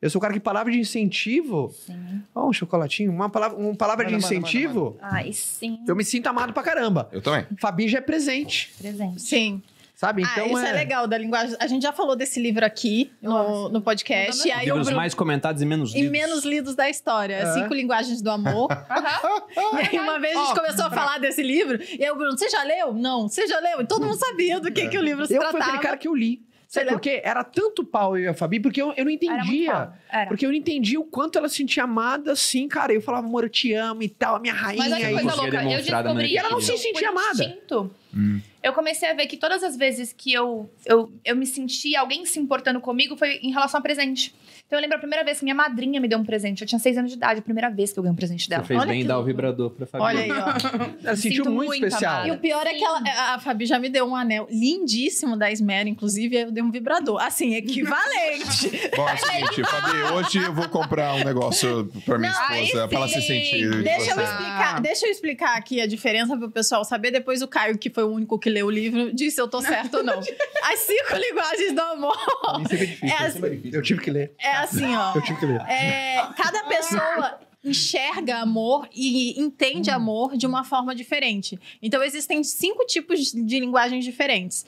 Eu 0.00 0.08
sou 0.10 0.20
um 0.20 0.22
cara 0.22 0.32
que 0.32 0.38
palavra 0.40 0.70
de 0.72 0.78
incentivo. 0.78 1.74
Sim. 1.84 2.22
Ó, 2.34 2.48
um 2.48 2.52
chocolatinho, 2.52 3.10
uma 3.10 3.28
palavra, 3.28 3.58
uma 3.58 3.74
palavra 3.74 4.04
de 4.06 4.12
Manda, 4.12 4.22
manda, 4.24 4.34
incentivo. 4.36 4.96
Ai, 5.02 5.32
sim. 5.32 5.80
Eu 5.88 5.96
me 5.96 6.04
sinto 6.04 6.26
amado 6.28 6.52
pra 6.52 6.62
caramba. 6.62 7.08
Eu 7.10 7.20
também. 7.20 7.44
Fabi 7.60 7.88
já 7.88 7.98
é 7.98 8.00
presente, 8.00 8.72
Presente. 8.78 9.20
Sim. 9.20 9.60
sabe? 9.96 10.22
ah, 10.24 10.28
Então 10.30 10.46
isso 10.46 10.58
é... 10.66 10.72
legal 10.72 11.08
da 11.08 11.18
linguagem. 11.18 11.56
A 11.58 11.66
gente 11.66 11.82
já 11.82 11.92
falou 11.92 12.14
desse 12.14 12.38
livro 12.40 12.64
aqui 12.64 13.10
no, 13.20 13.68
no 13.70 13.80
podcast. 13.82 14.46
E 14.46 14.52
aí 14.52 14.60
o 14.60 14.64
Livros 14.66 14.86
Bruno... 14.86 14.96
mais 15.00 15.14
comentados 15.14 15.60
e 15.62 15.66
menos 15.66 15.92
E 15.92 15.96
lidos. 15.96 16.10
menos 16.12 16.44
lidos 16.44 16.76
da 16.76 16.88
história. 16.88 17.34
É. 17.34 17.54
Cinco 17.54 17.74
linguagens 17.74 18.22
do 18.22 18.30
amor. 18.30 18.68
e 19.82 19.86
aí 19.88 19.98
uma 19.98 20.20
vez 20.20 20.36
a 20.36 20.40
gente 20.44 20.52
Ó, 20.52 20.54
começou 20.54 20.84
a 20.86 20.90
falar 20.90 21.18
desse 21.18 21.42
livro. 21.42 21.76
E 21.82 22.04
aí 22.04 22.10
o 22.12 22.14
Bruno, 22.14 22.38
você 22.38 22.48
já 22.48 22.62
leu? 22.62 22.94
Não. 22.94 23.28
Você 23.28 23.48
já 23.48 23.58
leu? 23.58 23.80
E 23.80 23.84
todo 23.84 24.06
mundo 24.06 24.16
sabia 24.16 24.60
do 24.60 24.70
que, 24.70 24.86
que 24.86 24.96
o 24.96 25.02
livro 25.02 25.26
se 25.26 25.34
Eu 25.34 25.42
fui 25.42 25.50
tratava. 25.50 25.70
aquele 25.72 25.82
cara 25.82 25.96
que 25.96 26.06
eu 26.06 26.14
li. 26.14 26.46
Sabe 26.68 26.90
por 26.90 27.00
quê? 27.00 27.22
Era 27.24 27.42
tanto 27.42 27.82
pau 27.82 28.14
eu 28.18 28.24
e 28.24 28.28
a 28.28 28.34
Fabi, 28.34 28.60
porque 28.60 28.80
eu, 28.80 28.88
eu 28.88 28.90
não 28.90 28.96
Era 28.98 29.04
muito 29.04 29.24
entendia. 29.24 29.90
Porque 30.28 30.44
eu 30.44 30.50
não 30.50 30.56
entendia 30.56 31.00
o 31.00 31.04
quanto 31.04 31.38
ela 31.38 31.48
se 31.48 31.56
sentia 31.56 31.84
amada 31.84 32.32
assim, 32.32 32.68
cara. 32.68 32.92
Eu 32.92 33.00
falava, 33.00 33.26
amor, 33.26 33.44
eu 33.44 33.48
te 33.48 33.72
amo 33.72 34.02
e 34.02 34.08
tal, 34.08 34.36
a 34.36 34.38
minha 34.38 34.52
rainha. 34.52 34.84
Mas 34.84 34.92
olha 34.92 35.00
que 35.00 35.10
e- 35.10 35.14
coisa 35.14 35.34
louca. 35.34 35.62
Eu 35.64 35.82
descobri 35.82 36.28
que 36.28 36.38
ela 36.38 36.50
não 36.50 36.60
se 36.60 36.76
sentia 36.76 37.08
amada. 37.08 37.42
instinto. 37.42 37.90
Hum. 38.14 38.40
Eu 38.62 38.74
comecei 38.74 39.08
a 39.10 39.14
ver 39.14 39.26
que 39.26 39.38
todas 39.38 39.62
as 39.62 39.76
vezes 39.78 40.12
que 40.12 40.30
eu, 40.30 40.70
eu, 40.84 41.10
eu 41.24 41.34
me 41.34 41.46
senti 41.46 41.96
alguém 41.96 42.26
se 42.26 42.38
importando 42.38 42.80
comigo 42.82 43.16
foi 43.16 43.36
em 43.36 43.50
relação 43.50 43.80
a 43.80 43.82
presente. 43.82 44.34
Então 44.68 44.78
eu 44.78 44.82
lembro 44.82 44.96
a 44.96 45.00
primeira 45.00 45.24
vez 45.24 45.38
que 45.38 45.44
minha 45.44 45.54
madrinha 45.54 45.98
me 45.98 46.06
deu 46.06 46.18
um 46.18 46.24
presente. 46.24 46.60
Eu 46.60 46.68
tinha 46.68 46.78
seis 46.78 46.98
anos 46.98 47.10
de 47.10 47.16
idade, 47.16 47.40
a 47.40 47.42
primeira 47.42 47.70
vez 47.70 47.90
que 47.90 47.98
eu 47.98 48.02
ganhei 48.02 48.12
um 48.12 48.16
presente 48.16 48.50
dela. 48.50 48.62
Você 48.62 48.68
fez 48.68 48.80
Olha 48.80 48.90
bem 48.90 49.00
que 49.00 49.08
dar 49.08 49.18
o 49.18 49.24
vibrador 49.24 49.70
pra 49.70 49.86
Fabi. 49.86 50.04
Olha 50.04 50.20
aí, 50.20 50.30
ó. 50.30 50.98
Ela 51.02 51.16
se 51.16 51.22
sentiu 51.22 51.46
muito, 51.46 51.68
muito, 51.68 51.86
especial. 51.86 52.16
amada. 52.16 52.28
E 52.28 52.32
o 52.32 52.38
pior 52.38 52.66
é 52.66 52.74
que 52.74 52.84
ela, 52.84 53.00
a 53.34 53.38
Fabi 53.38 53.64
já 53.64 53.78
me 53.78 53.88
deu 53.88 54.06
um 54.06 54.14
anel 54.14 54.46
lindíssimo 54.50 55.38
da 55.38 55.50
Esmera, 55.50 55.88
inclusive, 55.88 56.36
eu 56.36 56.52
dei 56.52 56.62
um 56.62 56.70
vibrador. 56.70 57.18
Assim, 57.22 57.54
equivalente. 57.54 58.70
Bom, 58.94 59.08
é 59.08 59.14
o 59.14 59.16
seguinte, 59.16 59.64
Fabi, 59.64 60.02
hoje 60.12 60.38
eu 60.38 60.52
vou 60.52 60.68
comprar 60.68 61.14
um 61.14 61.24
negócio 61.24 61.90
pra 62.04 62.18
minha 62.18 62.30
Não, 62.30 62.56
esposa, 62.56 62.88
pra 62.88 62.98
ela 62.98 63.08
se 63.08 63.22
sentir. 63.22 63.82
Deixa 63.82 64.10
eu, 64.10 64.22
explicar, 64.22 64.80
deixa 64.82 65.06
eu 65.06 65.10
explicar 65.10 65.56
aqui 65.56 65.80
a 65.80 65.86
diferença 65.86 66.36
pro 66.36 66.50
pessoal 66.50 66.84
saber. 66.84 67.10
Depois 67.10 67.40
o 67.40 67.48
Caio, 67.48 67.78
que 67.78 67.88
foi 67.88 68.04
o 68.04 68.08
único 68.08 68.38
que 68.38 68.50
leu 68.50 68.66
o 68.66 68.70
livro, 68.70 69.14
disse 69.14 69.36
se 69.36 69.40
eu 69.40 69.48
tô 69.48 69.62
certo 69.62 69.96
ou 69.96 70.04
não. 70.04 70.18
As 70.18 70.80
cinco 70.80 71.16
linguagens 71.16 71.72
do 71.74 71.80
amor. 71.80 72.18
Isso 72.66 72.74
é 72.74 72.76
difícil. 72.76 73.08
É 73.08 73.28
isso 73.28 73.46
é 73.46 73.48
difícil. 73.48 73.78
Eu 73.78 73.82
tive 73.82 74.00
que 74.02 74.10
ler. 74.10 74.32
É 74.38 74.57
assim, 74.62 74.94
ó. 74.96 75.12
Eu 75.14 75.22
tive 75.22 75.38
que 75.40 75.46
ler. 75.46 75.60
É, 75.62 76.26
cada 76.36 76.64
pessoa 76.64 77.40
enxerga 77.64 78.38
amor 78.38 78.88
e 78.94 79.38
entende 79.40 79.90
amor 79.90 80.36
de 80.36 80.46
uma 80.46 80.64
forma 80.64 80.94
diferente. 80.94 81.58
Então, 81.82 82.02
existem 82.02 82.42
cinco 82.44 82.84
tipos 82.86 83.32
de 83.32 83.58
linguagens 83.60 84.04
diferentes. 84.04 84.64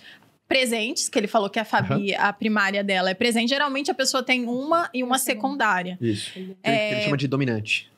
Presentes, 0.49 1.09
que 1.09 1.17
ele 1.17 1.29
falou 1.29 1.49
que 1.49 1.61
a 1.61 1.65
Fabi, 1.65 2.13
a 2.13 2.33
primária 2.33 2.83
dela 2.83 3.09
é 3.11 3.15
presente. 3.15 3.51
Geralmente 3.51 3.89
a 3.89 3.95
pessoa 3.95 4.21
tem 4.21 4.47
uma 4.49 4.91
e 4.93 5.01
uma 5.05 5.17
secundária. 5.17 5.97
Isso. 6.01 6.33
É- 6.61 6.93
Ele 6.95 7.03
chama 7.03 7.17
de 7.17 7.29
dominante. 7.29 7.89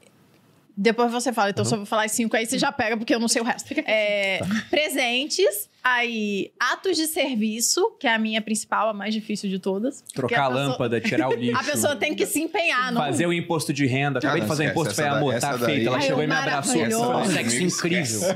Depois 0.77 1.13
você 1.13 1.33
fala, 1.33 1.51
então 1.51 1.65
se 1.65 1.75
eu 1.75 1.79
vou 1.79 1.87
falar 1.87 2.05
as 2.05 2.13
cinco 2.13 2.37
aí, 2.37 2.47
você 2.47 2.59
já 2.59 2.73
pega, 2.73 2.97
porque 2.97 3.15
eu 3.15 3.21
não 3.21 3.29
sei 3.29 3.43
o 3.43 3.45
resto. 3.45 3.73
É, 3.87 4.41
presentes, 4.71 5.69
aí 5.85 6.51
atos 6.59 6.97
de 6.97 7.07
serviço, 7.07 7.91
que 8.01 8.07
é 8.07 8.15
a 8.15 8.19
minha 8.19 8.41
principal, 8.41 8.89
a 8.89 8.93
mais 8.95 9.13
difícil 9.13 9.51
de 9.51 9.59
todas. 9.59 10.03
Trocar 10.15 10.45
a, 10.45 10.49
pessoa- 10.49 10.67
lâmpada, 10.69 11.01
tirar 11.01 11.29
o 11.29 11.35
lixo. 11.39 11.59
A 11.61 11.65
pessoa 11.65 11.97
tem 11.97 12.15
que 12.15 12.25
se 12.27 12.41
empenhar, 12.41 12.91
não 12.93 13.01
Fazer 13.01 13.27
o 13.27 13.33
imposto 13.33 13.73
de 13.73 13.87
renda. 13.87 14.19
Acabei 14.19 14.41
Ah, 14.41 14.45
de 14.45 14.49
fazer 14.49 14.71
imposto, 14.71 14.95
da- 14.97 15.13
amor, 15.17 15.39
tá 15.39 15.57
daí- 15.57 15.75
feito. 15.75 15.87
Ela 15.89 15.97
Ai, 15.99 16.03
chegou 16.03 16.23
e 16.23 16.27
me 16.27 16.35
abraçou. 16.35 16.73
Foi 16.75 16.95
um 17.17 17.29
daí 17.29 17.51
sexo 17.51 17.63
incrível. 17.63 18.21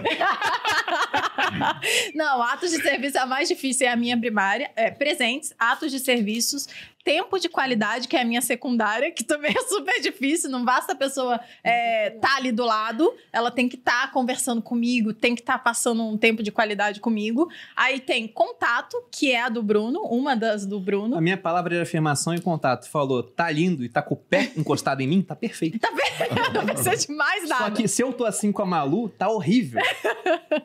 Não, 2.15 2.43
atos 2.43 2.71
de 2.71 2.81
serviço 2.83 3.19
é 3.19 3.21
a 3.21 3.27
mais 3.27 3.49
difícil, 3.49 3.87
é 3.87 3.91
a 3.91 3.97
minha 3.97 4.17
primária. 4.19 4.71
É, 4.77 4.91
presentes, 4.91 5.53
atos 5.59 5.91
de 5.91 5.99
serviços, 5.99 6.69
tempo 7.07 7.39
de 7.39 7.49
qualidade, 7.49 8.09
que 8.09 8.17
é 8.17 8.23
a 8.23 8.25
minha 8.25 8.43
secundária, 8.43 9.13
que 9.13 9.23
também 9.23 9.55
é 9.57 9.63
super 9.71 10.01
difícil. 10.01 10.51
Não 10.51 10.65
basta 10.65 10.93
a 10.93 10.97
pessoa 10.97 11.39
estar 11.65 12.37
ali 12.37 12.51
do 12.51 12.65
lado, 12.65 13.15
ela 13.33 13.49
tem 13.49 13.69
que 13.69 13.77
estar 13.77 14.11
conversando 14.11 14.61
comigo, 14.61 15.15
tem 15.15 15.33
que 15.37 15.41
estar 15.41 15.57
passando 15.59 16.03
um 16.03 16.19
tempo 16.19 16.43
de 16.43 16.51
qualidade 16.51 16.99
comigo. 16.99 17.49
Aí 17.77 18.01
tem 18.01 18.27
contato, 18.27 19.01
que 19.13 19.31
é 19.31 19.43
a 19.43 19.49
do 19.49 19.63
Bruno, 19.63 20.01
uma 20.03 20.35
das 20.35 20.67
do 20.67 20.81
Bruno. 20.81 21.17
A 21.17 21.21
minha 21.21 21.37
palavra 21.37 21.77
de 21.77 21.81
afirmação 21.81 22.35
e 22.35 22.41
contato 22.41 22.91
falou, 22.91 23.23
tá 23.23 23.49
lindo 23.53 23.85
e 23.85 23.89
tá 23.89 24.03
com 24.03 24.15
o 24.15 24.17
pé 24.17 24.51
encostado 24.59 25.01
em 25.01 25.07
mim, 25.07 25.23
tá 25.23 25.37
perfeito. 25.37 25.79
Não 26.53 26.67
precisa 26.67 26.97
de 26.97 27.13
mais 27.15 27.47
Só 27.47 27.61
nada. 27.61 27.77
que 27.77 27.87
se 27.87 28.03
eu 28.03 28.13
tô 28.13 28.25
assim 28.25 28.51
com 28.51 28.63
a 28.63 28.67
Malu, 28.67 29.09
tá 29.11 29.29
horrível. 29.29 29.81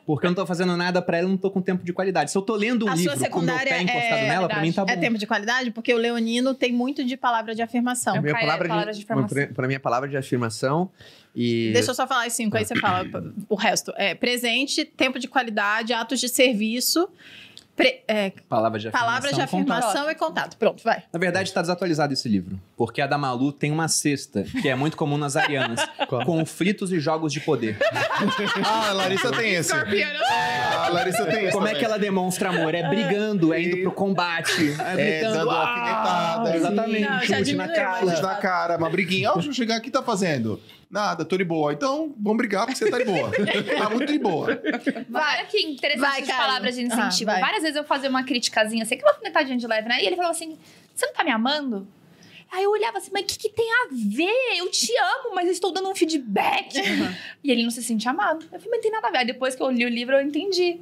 Porque 0.04 0.26
eu 0.26 0.30
não 0.30 0.34
tô 0.34 0.46
fazendo 0.46 0.76
nada 0.76 1.02
pra 1.02 1.18
ela 1.18 1.28
e 1.28 1.30
não 1.30 1.36
tô 1.36 1.50
com 1.50 1.60
tempo 1.60 1.84
de 1.84 1.92
qualidade. 1.92 2.30
Se 2.30 2.38
eu 2.38 2.42
tô 2.42 2.54
lendo 2.56 2.86
um 2.86 2.88
A 2.88 2.96
sua 2.96 3.14
livro 3.14 3.30
com 3.30 3.40
o 3.40 3.42
meu 3.42 3.54
pé 3.58 3.82
encostado 3.82 4.18
é, 4.18 4.28
nela, 4.28 4.48
pra 4.48 4.60
mim 4.60 4.72
tá 4.72 4.84
bom. 4.84 4.90
É 4.90 4.96
tempo 4.96 5.18
de 5.18 5.26
qualidade, 5.26 5.70
porque 5.70 5.92
o 5.92 5.98
leonino 5.98 6.31
tem 6.54 6.72
muito 6.72 7.04
de 7.04 7.16
palavra 7.16 7.54
de 7.54 7.62
afirmação. 7.62 8.16
É 8.16 8.20
minha 8.20 8.32
Caio, 8.32 8.46
palavra, 8.46 8.68
palavra 8.68 8.92
de, 8.92 8.98
de 8.98 9.04
afirmação. 9.04 9.54
pra 9.54 9.68
mim 9.68 9.74
é 9.74 9.78
palavra 9.78 10.08
de 10.08 10.16
afirmação. 10.16 10.90
E 11.34 11.70
Deixa 11.72 11.90
eu 11.90 11.94
só 11.94 12.06
falar 12.06 12.26
as 12.26 12.32
cinco, 12.32 12.56
aí 12.56 12.64
você 12.64 12.78
fala 12.78 13.04
o 13.48 13.54
resto. 13.54 13.92
É 13.96 14.14
presente, 14.14 14.84
tempo 14.84 15.18
de 15.18 15.28
qualidade, 15.28 15.92
atos 15.92 16.20
de 16.20 16.28
serviço, 16.28 17.08
pre- 17.74 18.02
é, 18.06 18.30
Palavra 18.48 18.78
de 18.78 18.88
afirmação. 18.88 19.06
palavras 19.08 19.30
de 19.32 19.46
contato. 19.50 19.78
afirmação 19.84 20.10
e 20.10 20.14
contato. 20.14 20.56
Pronto, 20.58 20.82
vai. 20.84 21.02
Na 21.12 21.18
verdade, 21.18 21.52
tá 21.52 21.60
desatualizado 21.62 22.12
esse 22.12 22.28
livro. 22.28 22.60
Porque 22.76 23.00
a 23.02 23.06
da 23.06 23.18
Malu 23.18 23.52
tem 23.52 23.70
uma 23.70 23.86
cesta, 23.86 24.44
que 24.60 24.68
é 24.68 24.74
muito 24.74 24.96
comum 24.96 25.16
nas 25.18 25.36
arianas. 25.36 25.80
Qual? 26.08 26.24
conflitos 26.24 26.90
e 26.92 26.98
jogos 26.98 27.32
de 27.32 27.40
poder. 27.40 27.76
Ah, 28.64 28.88
a 28.88 28.92
Larissa 28.92 29.30
tem 29.30 29.54
esse. 29.54 29.72
Ah, 29.72 30.86
a 30.86 30.88
Larissa 30.88 31.24
tem 31.26 31.44
esse. 31.44 31.52
Como 31.52 31.66
é 31.68 31.74
que 31.74 31.84
ela 31.84 31.98
demonstra 31.98 32.48
amor? 32.48 32.74
É 32.74 32.88
brigando, 32.88 33.52
é 33.52 33.62
indo 33.62 33.76
pro 33.82 33.92
combate, 33.92 34.74
é 34.80 34.92
É, 34.92 35.18
gritando. 35.20 35.38
dando 35.38 35.50
"Ah!" 35.50 36.44
Exatamente, 36.54 37.08
Não, 37.08 37.20
chute 37.20 37.54
na 37.54 37.68
cara. 37.68 38.04
mas- 38.06 38.20
na 38.20 38.34
cara, 38.36 38.76
uma 38.78 38.90
briguinha. 38.90 39.30
Ah, 39.30 39.34
deixa 39.34 39.48
eu 39.50 39.52
chegar 39.52 39.76
aqui, 39.76 39.90
tá 39.90 40.02
fazendo? 40.02 40.60
Nada, 40.90 41.24
tô 41.24 41.36
de 41.38 41.44
boa. 41.44 41.72
Então, 41.72 42.12
vamos 42.20 42.36
brigar 42.38 42.66
porque 42.66 42.76
você 42.78 42.90
tá 42.90 42.98
de 42.98 43.04
boa. 43.04 43.30
Tá 43.78 43.90
muito 43.90 44.12
de 44.12 44.18
boa. 44.18 44.48
Olha 44.48 45.44
que 45.46 45.58
interessante 45.58 46.00
Vai, 46.00 46.20
as 46.20 46.26
Caio. 46.26 46.38
palavras 46.40 46.74
de 46.74 46.82
incentivo. 46.82 47.30
Ah, 47.30 47.34
vai. 47.34 47.40
Várias 47.42 47.62
vezes 47.62 47.76
eu 47.76 47.84
fazia 47.84 48.10
uma 48.10 48.24
criticazinha, 48.24 48.82
assim, 48.82 48.96
que 48.96 49.02
uma 49.02 49.10
alfinetadinha 49.12 49.56
de 49.56 49.66
leve, 49.66 49.88
né? 49.88 50.02
E 50.02 50.06
ele 50.06 50.16
falava 50.16 50.32
assim: 50.34 50.58
você 50.94 51.06
não 51.06 51.12
tá 51.14 51.24
me 51.24 51.30
amando? 51.30 51.86
Aí 52.52 52.64
eu 52.64 52.70
olhava 52.70 52.98
assim, 52.98 53.10
mas 53.12 53.22
o 53.22 53.26
que, 53.26 53.38
que 53.38 53.48
tem 53.48 53.66
a 53.66 53.88
ver? 53.90 54.58
Eu 54.58 54.70
te 54.70 54.92
amo, 54.98 55.34
mas 55.34 55.46
eu 55.46 55.52
estou 55.52 55.72
dando 55.72 55.88
um 55.88 55.94
feedback. 55.94 56.74
E 57.42 57.50
ele 57.50 57.62
não 57.62 57.70
se 57.70 57.82
sente 57.82 58.06
amado. 58.08 58.44
Eu 58.52 58.60
falei, 58.60 58.66
mas 58.66 58.72
não 58.76 58.80
tem 58.82 58.90
nada 58.90 59.08
a 59.08 59.10
ver. 59.10 59.18
Aí 59.18 59.26
depois 59.26 59.54
que 59.54 59.62
eu 59.62 59.70
li 59.70 59.84
o 59.86 59.88
livro, 59.88 60.14
eu 60.14 60.20
entendi. 60.20 60.80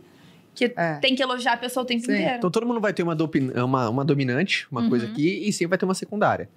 Que 0.54 0.72
É. 0.76 0.94
tem 0.94 1.14
que 1.14 1.22
elogiar 1.22 1.52
a 1.52 1.56
pessoa 1.56 1.84
o 1.84 1.86
tempo 1.86 2.04
Sim. 2.04 2.12
inteiro. 2.12 2.34
Então 2.38 2.50
todo 2.50 2.66
mundo 2.66 2.80
vai 2.80 2.92
ter 2.92 3.04
uma, 3.04 3.14
dopi- 3.14 3.52
uma, 3.56 3.88
uma 3.88 4.04
dominante, 4.04 4.66
uma 4.70 4.88
coisa 4.88 5.06
Uhum. 5.06 5.12
aqui, 5.12 5.46
e 5.48 5.52
sim 5.52 5.66
vai 5.68 5.78
ter 5.78 5.84
uma 5.84 5.94
secundária. 5.94 6.48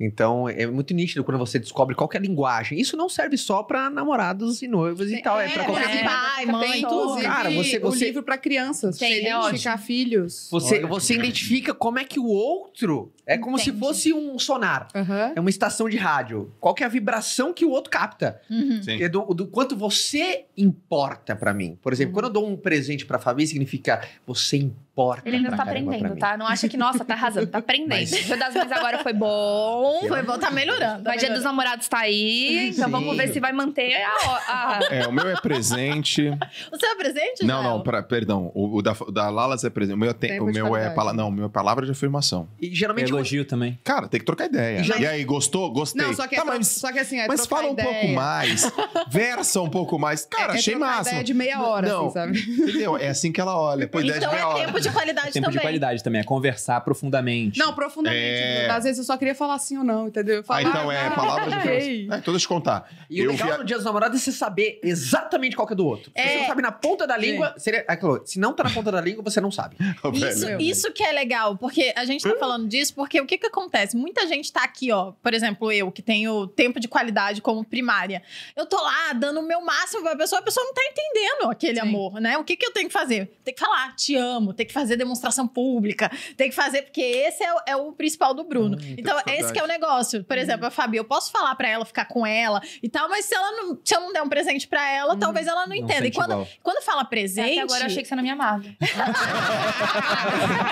Então 0.00 0.48
é 0.48 0.64
muito 0.64 0.94
nítido 0.94 1.24
quando 1.24 1.38
você 1.38 1.58
descobre 1.58 1.92
qual 1.94 2.08
que 2.08 2.16
é 2.16 2.20
a 2.20 2.22
linguagem. 2.22 2.80
Isso 2.80 2.96
não 2.96 3.08
serve 3.08 3.36
só 3.36 3.64
pra 3.64 3.90
namorados 3.90 4.62
e 4.62 4.68
noivas 4.68 5.10
e 5.10 5.20
tal, 5.20 5.40
é, 5.40 5.48
pra 5.48 5.64
qualquer 5.64 5.96
é, 5.96 6.04
pai, 6.04 6.46
mãe, 6.46 6.70
Tem, 6.70 6.82
tudo. 6.82 6.94
inclusive, 7.02 7.26
Cara, 7.26 7.50
você- 7.50 7.78
você- 7.80 8.04
o 8.04 8.08
livro 8.08 8.22
pra 8.22 8.38
crianças. 8.38 8.96
Tem, 8.96 9.20
pra 9.20 9.28
é 9.28 9.32
identificar 9.40 9.76
filhos. 9.76 10.48
Você, 10.52 10.76
Olha. 10.76 10.86
você 10.86 11.14
identifica 11.14 11.74
como 11.74 11.98
é 11.98 12.04
que 12.04 12.20
o 12.20 12.26
outro 12.26 13.12
é 13.28 13.38
como 13.38 13.58
se 13.58 13.68
Entende. 13.70 13.78
fosse 13.86 14.12
um 14.12 14.38
sonar. 14.38 14.88
Aham. 14.94 15.32
É 15.36 15.40
uma 15.40 15.50
estação 15.50 15.88
de 15.88 15.96
rádio. 15.96 16.50
Qual 16.58 16.74
que 16.74 16.82
é 16.82 16.86
a 16.86 16.88
vibração 16.88 17.52
que 17.52 17.64
o 17.64 17.70
outro 17.70 17.90
capta? 17.90 18.40
Uhum. 18.50 18.82
Sim. 18.82 19.02
É 19.02 19.08
do, 19.08 19.22
do 19.34 19.46
quanto 19.46 19.76
você 19.76 20.46
importa 20.56 21.36
pra 21.36 21.52
mim. 21.54 21.78
Por 21.82 21.92
exemplo, 21.92 22.14
quando 22.14 22.24
eu 22.26 22.30
dou 22.32 22.48
um 22.48 22.56
presente 22.56 23.04
pra 23.06 23.18
Fabi, 23.18 23.46
significa 23.46 24.00
você 24.26 24.56
importa 24.56 25.28
Ele 25.28 25.36
ainda 25.36 25.48
pra 25.50 25.58
tá 25.58 25.62
aprendendo, 25.64 26.16
tá? 26.16 26.36
Não 26.36 26.46
acha 26.46 26.68
que, 26.68 26.76
nossa, 26.76 27.04
tá 27.04 27.14
arrasando, 27.14 27.46
tá 27.46 27.58
aprendendo. 27.58 27.88
Mas- 27.90 28.10
O 28.12 28.16
Dia 28.24 28.36
das 28.36 28.54
Mães 28.54 28.72
agora 28.72 28.98
foi 29.02 29.12
bom. 29.12 30.00
Foi 30.08 30.22
bom, 30.22 30.38
tá 30.38 30.50
melhorando. 30.50 31.04
tá 31.04 31.10
Mas 31.10 31.20
Dia 31.20 31.28
dos 31.30 31.38
melhorando. 31.38 31.44
Namorados 31.44 31.86
tá 31.88 31.98
aí, 31.98 32.70
então 32.70 32.86
Sim. 32.86 32.90
vamos 32.90 33.16
ver 33.16 33.32
se 33.32 33.38
vai 33.40 33.52
manter 33.52 33.94
a... 33.94 34.08
a- 34.48 34.80
É, 34.90 35.06
o 35.06 35.12
meu 35.12 35.28
é 35.28 35.40
presente. 35.40 36.28
O 36.72 36.78
seu 36.78 36.90
é 36.90 36.94
presente, 36.96 37.44
Não, 37.44 37.62
Joel? 37.62 37.74
não, 37.76 37.82
pra- 37.82 38.02
perdão. 38.02 38.50
O, 38.54 38.78
o 38.78 38.82
da, 38.82 38.92
o 39.00 39.10
da 39.10 39.28
Lalas 39.30 39.64
é 39.64 39.70
presente. 39.70 39.94
O 39.94 39.98
meu, 39.98 40.12
tem, 40.14 40.40
o 40.40 40.46
de 40.46 40.52
meu 40.52 40.76
é 40.76 40.90
pala, 40.90 41.12
Não, 41.12 41.28
o 41.28 41.32
meu 41.32 41.46
é 41.46 41.48
palavra 41.48 41.84
de 41.86 41.92
afirmação. 41.92 42.48
E 42.60 42.74
geralmente 42.74 43.12
Elogio 43.18 43.44
também. 43.44 43.78
Cara, 43.84 44.08
tem 44.08 44.20
que 44.20 44.26
trocar 44.26 44.46
ideia. 44.46 44.82
Já- 44.82 44.96
E 44.98 45.06
aí, 45.06 45.24
gostou? 45.24 45.70
Gostei. 45.72 46.04
Não, 46.06 46.14
só 46.14 46.26
que, 46.26 46.34
é 46.34 46.38
Tá, 46.38 46.44
tro- 46.44 46.54
mas 46.54 46.66
só 46.68 46.92
que 46.92 46.98
assim, 46.98 47.18
é 47.18 47.26
mas 47.26 47.46
fala 47.46 47.68
um 47.68 47.72
ideia. 47.72 47.88
pouco 47.88 48.08
mais. 48.08 48.72
Versa 49.10 49.60
um 49.60 49.68
pouco 49.70 49.98
mais. 49.98 50.24
Cara, 50.24 50.52
é, 50.52 50.56
é 50.56 50.58
achei 50.58 50.74
massa. 50.76 51.10
ideia 51.10 51.24
de 51.24 51.34
meia 51.34 51.62
hora, 51.62 51.88
Não. 51.88 52.04
assim, 52.06 52.14
sabe? 52.14 52.38
Entendeu? 52.40 52.96
É 52.96 53.08
assim 53.08 53.32
que 53.32 53.40
ela 53.40 53.58
olha. 53.58 53.86
Pô, 53.88 54.00
ideia 54.00 54.16
Então 54.18 54.28
de 54.30 54.34
meia 54.36 54.42
é 54.44 54.46
hora. 54.46 54.66
tempo 54.66 54.80
de 54.80 54.90
qualidade 54.90 55.32
Tempo 55.32 55.44
também. 55.46 55.58
de 55.58 55.60
qualidade 55.60 56.02
também, 56.04 56.20
é 56.20 56.24
conversar 56.24 56.80
profundamente. 56.82 57.58
Não, 57.58 57.72
profundamente. 57.72 58.22
É. 58.24 58.70
Às 58.70 58.84
vezes 58.84 58.98
eu 58.98 59.04
só 59.04 59.16
queria 59.16 59.34
falar 59.34 59.58
sim 59.58 59.78
ou 59.78 59.84
não, 59.84 60.08
entendeu? 60.08 60.40
Ah, 60.40 60.42
Falar, 60.44 60.62
então 60.62 60.92
é 60.92 61.06
ah, 61.06 61.10
palavra 61.12 61.44
de 61.44 61.50
ei. 61.50 61.58
afirmação. 61.78 62.14
É, 62.14 62.18
então 62.18 62.34
deixa 62.34 62.44
eu 62.44 62.48
contar. 62.48 62.88
E 63.08 63.22
o 63.26 63.30
legal 63.30 63.46
via- 63.48 63.58
no 63.58 63.64
Dia 63.64 63.76
dos 63.76 63.84
Namorados 63.84 64.20
é 64.20 64.24
você 64.24 64.32
saber 64.32 64.80
exatamente 64.82 65.56
qual 65.56 65.66
que 65.66 65.72
é 65.72 65.76
do 65.76 65.86
outro. 65.86 66.10
Se 66.14 66.20
É. 66.22 66.28
você 66.28 66.38
não 66.38 66.46
sabe 66.46 66.62
na 66.62 66.72
ponta 66.72 67.06
da 67.06 67.16
língua, 67.16 67.54
seria. 67.56 67.84
Se 68.24 68.38
não 68.38 68.52
tá 68.52 68.64
na 68.64 68.70
ponta 68.70 68.90
da 68.92 69.00
língua, 69.00 69.22
você 69.22 69.40
não 69.40 69.50
sabe. 69.50 69.76
Isso 70.58 70.92
que 70.92 71.02
é 71.02 71.12
legal, 71.12 71.56
porque 71.56 71.92
a 71.96 72.04
gente 72.04 72.22
tá 72.22 72.34
falando 72.38 72.66
disso, 72.68 72.94
porque 72.94 73.07
o 73.20 73.26
que 73.26 73.38
que 73.38 73.46
acontece? 73.46 73.96
Muita 73.96 74.26
gente 74.26 74.52
tá 74.52 74.62
aqui, 74.62 74.92
ó, 74.92 75.12
por 75.22 75.32
exemplo, 75.32 75.72
eu, 75.72 75.90
que 75.90 76.02
tenho 76.02 76.46
tempo 76.48 76.78
de 76.78 76.86
qualidade 76.88 77.40
como 77.40 77.64
primária. 77.64 78.22
Eu 78.56 78.66
tô 78.66 78.76
lá 78.80 79.12
dando 79.14 79.40
o 79.40 79.42
meu 79.42 79.60
máximo 79.62 80.02
pra 80.02 80.14
pessoa, 80.16 80.40
a 80.40 80.42
pessoa 80.44 80.64
não 80.66 80.74
tá 80.74 80.82
entendendo 80.84 81.50
aquele 81.50 81.80
Sim. 81.80 81.88
amor, 81.88 82.20
né? 82.20 82.36
O 82.36 82.44
que 82.44 82.56
que 82.56 82.66
eu 82.66 82.72
tenho 82.72 82.88
que 82.88 82.92
fazer? 82.92 83.30
Tem 83.44 83.54
que 83.54 83.60
falar, 83.60 83.94
te 83.96 84.14
amo, 84.16 84.52
tem 84.52 84.66
que 84.66 84.72
fazer 84.72 84.96
demonstração 84.96 85.46
pública, 85.48 86.10
tem 86.36 86.50
que 86.50 86.54
fazer, 86.54 86.82
porque 86.82 87.00
esse 87.00 87.42
é, 87.42 87.54
o- 87.54 87.60
é 87.66 87.76
o 87.76 87.92
principal 87.92 88.34
do 88.34 88.44
Bruno. 88.44 88.76
Hum, 88.76 88.94
então, 88.98 89.18
esse 89.26 89.52
que 89.52 89.58
é 89.58 89.64
o 89.64 89.66
negócio. 89.66 90.22
Por 90.24 90.36
exemplo, 90.36 90.66
a 90.66 90.70
Fabi, 90.70 90.96
eu 90.98 91.04
posso 91.04 91.30
falar 91.30 91.54
pra 91.54 91.68
ela, 91.68 91.84
ficar 91.84 92.04
com 92.06 92.26
ela 92.26 92.60
e 92.82 92.88
tal, 92.88 93.08
mas 93.08 93.24
se, 93.24 93.34
ela 93.34 93.52
não, 93.52 93.78
se 93.84 93.94
eu 93.94 94.00
não 94.00 94.12
der 94.12 94.22
um 94.22 94.28
presente 94.28 94.66
pra 94.66 94.86
ela, 94.90 95.16
talvez 95.16 95.46
ela 95.46 95.60
não, 95.62 95.68
Não 95.68 95.76
entenda. 95.76 96.06
E 96.06 96.10
quando, 96.12 96.32
igual. 96.32 96.48
quando 96.62 96.82
fala 96.82 97.04
presente. 97.04 97.52
Até 97.52 97.60
agora 97.60 97.80
eu 97.82 97.86
achei 97.86 98.02
que 98.02 98.08
você 98.08 98.16
não 98.16 98.22
me 98.22 98.30
amava. 98.30 98.64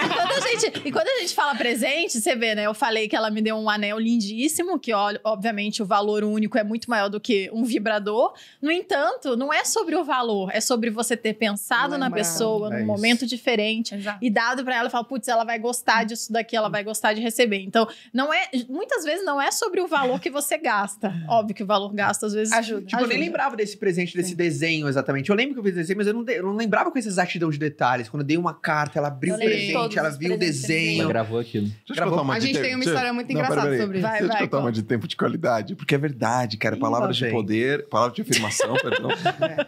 e, 0.05 0.09
quando 0.15 0.33
a 0.33 0.41
gente, 0.49 0.83
e 0.87 0.93
quando 0.93 1.09
a 1.09 1.21
gente 1.21 1.35
fala 1.35 1.55
presente, 1.55 2.19
você 2.31 2.37
vê, 2.37 2.55
né? 2.55 2.63
Eu 2.67 2.75
falei 2.75 3.09
que 3.09 3.15
ela 3.15 3.31
me 3.31 3.41
deu 3.41 3.57
um 3.57 3.69
anel 3.71 3.99
lindíssimo, 3.99 4.79
que 4.79 4.93
ó, 4.93 5.13
obviamente 5.25 5.83
o 5.83 5.87
valor 5.87 6.25
único 6.25 6.59
é 6.59 6.65
muito 6.65 6.91
maior 6.91 7.09
do 7.09 7.21
que 7.21 7.49
um 7.53 7.63
vibrador. 7.65 8.33
No 8.61 8.71
entanto, 8.71 9.37
não 9.37 9.53
é 9.53 9.65
sobre 9.65 9.95
o 9.95 10.03
valor, 10.05 10.51
é 10.53 10.61
sobre 10.61 10.91
você 10.91 11.17
ter 11.17 11.35
pensado 11.35 11.97
na 11.97 12.07
Lembrar. 12.07 12.19
pessoa 12.19 12.67
É 12.69 12.71
num 12.71 12.77
isso. 12.79 12.87
momento 12.87 13.27
diferente 13.27 13.95
Exato. 13.95 14.19
e 14.21 14.29
dado 14.31 14.65
pra 14.65 14.77
ela 14.77 14.89
e 14.89 14.91
falar, 14.91 15.05
putz, 15.05 15.29
ela 15.29 15.45
vai 15.45 15.59
gostar 15.59 16.05
disso 16.05 16.33
daqui, 16.33 16.57
ela 16.57 16.69
vai 16.69 16.83
gostar 16.83 17.13
de 17.13 17.21
receber. 17.21 17.61
Então, 17.61 17.87
não 18.13 18.33
é. 18.33 18.49
Muita 18.69 18.97
muitas 18.97 19.05
vezes 19.05 19.25
não 19.27 19.43
é 19.43 19.51
sobre 19.51 19.81
o 19.81 19.87
valor 19.87 20.19
que 20.21 20.31
você 20.31 20.57
gasta. 20.57 21.13
Óbvio 21.29 21.55
que 21.55 21.63
o 21.63 21.67
valor 21.67 21.93
gasto 21.93 22.25
às 22.25 22.33
vezes 22.33 22.53
Ajuda. 22.53 22.87
Tipo, 22.87 23.03
eu 23.03 23.07
nem 23.09 23.19
lembrava 23.19 23.55
desse 23.57 23.77
presente, 23.77 24.17
desse 24.17 24.35
desenho 24.35 24.89
exatamente. 24.89 25.29
Eu 25.29 25.37
lembro 25.37 25.55
que 25.55 25.61
eu 25.61 25.65
fiz 25.65 25.75
desenho, 25.75 25.99
mas 25.99 26.07
eu 26.07 26.15
não, 26.15 26.25
de- 26.25 26.35
eu 26.37 26.43
não 26.45 26.55
lembrava 26.57 26.91
com 26.91 26.99
essa 26.99 27.09
exatidão 27.09 27.51
de 27.51 27.59
detalhes. 27.59 28.09
Quando 28.09 28.23
eu 28.23 28.27
dei 28.27 28.39
uma 28.39 28.55
carta, 28.55 28.99
ela 28.99 29.09
abriu 29.09 29.35
o 29.35 29.39
presente, 29.39 29.99
ela 29.99 30.09
viu 30.11 30.29
o 30.31 30.33
eu 30.33 30.37
Ela 30.37 30.39
desenho. 30.39 31.09
gravou 31.09 31.39
aquilo. 31.39 31.69
Eu 32.07 32.23
uma 32.23 32.35
A 32.35 32.41
gente 32.41 32.61
tem 32.61 32.75
uma 32.75 32.85
história 32.85 33.13
muito 33.13 33.33
Não, 33.33 33.41
engraçada 33.41 33.79
sobre 33.79 33.99
isso. 33.99 34.07
Vai, 34.07 34.19
Deixa 34.19 34.25
eu 34.25 34.29
vai, 34.29 34.43
contar 34.43 34.59
uma 34.59 34.73
de 34.73 34.83
tempo 34.83 35.09
de 35.09 35.17
qualidade, 35.17 35.75
porque 35.75 35.95
é 35.95 35.99
verdade, 35.99 36.57
cara. 36.57 36.77
Ih, 36.77 36.81
Palavra 36.81 37.07
lá 37.09 37.13
de 37.13 37.31
poder, 37.31 37.89
palavra 37.89 38.15
de 38.15 38.23
afirmação, 38.23 38.75
perdão. 38.81 39.11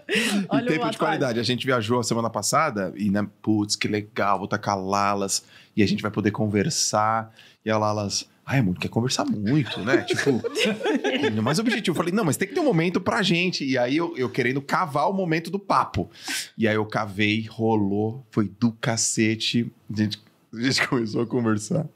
E 0.08 0.46
Olha 0.48 0.64
o 0.64 0.68
tempo 0.68 0.90
de 0.90 0.98
qualidade. 0.98 1.40
A 1.40 1.42
gente 1.42 1.66
viajou 1.66 2.00
a 2.00 2.02
semana 2.04 2.30
passada 2.30 2.92
e, 2.96 3.10
né, 3.10 3.26
putz, 3.42 3.76
que 3.76 3.88
legal, 3.88 4.38
vou 4.38 4.48
tacar 4.48 4.78
Lalas 4.78 5.44
e 5.76 5.82
a 5.82 5.86
gente 5.86 6.02
vai 6.02 6.10
poder 6.10 6.30
conversar. 6.30 7.32
E 7.64 7.70
a 7.70 7.76
Lalas, 7.76 8.28
ai, 8.48 8.60
amor, 8.60 8.78
quer 8.78 8.88
conversar 8.88 9.26
muito, 9.26 9.78
né? 9.80 9.98
Tipo, 9.98 10.42
mais 11.42 11.58
objetivo. 11.58 11.94
Eu 11.94 11.96
falei, 11.96 12.14
não, 12.14 12.24
mas 12.24 12.36
tem 12.38 12.48
que 12.48 12.54
ter 12.54 12.60
um 12.60 12.64
momento 12.64 12.98
pra 12.98 13.22
gente. 13.22 13.62
E 13.62 13.76
aí 13.76 13.96
eu, 13.96 14.16
eu 14.16 14.30
querendo 14.30 14.62
cavar 14.62 15.10
o 15.10 15.12
momento 15.12 15.50
do 15.50 15.58
papo. 15.58 16.10
E 16.56 16.66
aí 16.66 16.74
eu 16.74 16.86
cavei, 16.86 17.46
rolou, 17.46 18.26
foi 18.30 18.50
do 18.58 18.72
cacete. 18.72 19.70
A 19.92 19.96
gente, 19.96 20.18
a 20.54 20.60
gente 20.62 20.84
começou 20.88 21.20
a 21.22 21.26
conversar. 21.26 21.86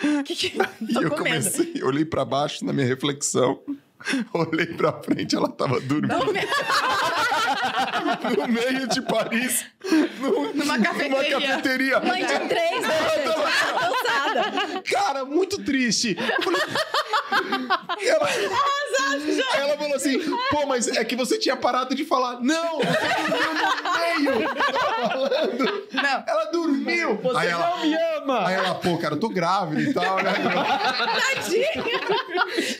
Que 0.24 0.34
que- 0.34 0.58
E 0.88 0.94
eu 0.94 1.10
comecei, 1.10 1.82
olhei 1.82 2.04
pra 2.04 2.24
baixo 2.24 2.64
na 2.64 2.72
minha 2.72 2.86
reflexão. 2.86 3.60
Olhei 4.32 4.64
pra 4.64 4.94
frente, 4.94 5.36
ela 5.36 5.46
tava 5.50 5.78
dormindo 5.78 6.08
Não, 6.08 6.32
me- 6.32 6.40
no 8.38 8.48
meio 8.48 8.86
de 8.88 9.02
Paris, 9.02 9.64
no- 10.18 10.52
Numa 10.54 10.78
cafeteria. 10.78 11.38
numa 11.38 11.46
cafeteria. 11.48 12.00
Mãe 12.00 12.24
de 12.24 12.38
três, 12.48 12.82
né, 12.82 12.98
gente? 13.14 13.30
Tá. 13.30 14.82
Cara, 14.90 15.24
muito 15.24 15.62
triste. 15.62 16.16
Ela... 18.02 18.28
ela 19.56 19.76
falou 19.78 19.94
assim, 19.94 20.18
pô, 20.50 20.66
mas 20.66 20.88
é 20.88 21.04
que 21.04 21.16
você 21.16 21.38
tinha 21.38 21.56
parado 21.56 21.94
de 21.94 22.04
falar. 22.04 22.40
Não, 22.40 22.78
você 22.78 23.30
dormiu 23.30 23.54
no 23.54 24.30
meio. 24.32 24.48
Tava 24.54 25.08
falando. 25.10 25.88
Não. 25.92 26.24
Ela 26.26 26.44
dormiu. 26.52 27.16
Você 27.22 27.38
aí 27.38 27.48
ela, 27.48 27.70
não 27.70 27.80
me 27.86 27.94
ama! 28.16 28.48
aí 28.48 28.54
ela, 28.54 28.74
pô, 28.76 28.96
cara, 28.98 29.14
eu 29.14 29.20
tô 29.20 29.28
grávida 29.28 29.82
e 29.82 29.92
tal, 29.92 30.16
né? 30.22 30.32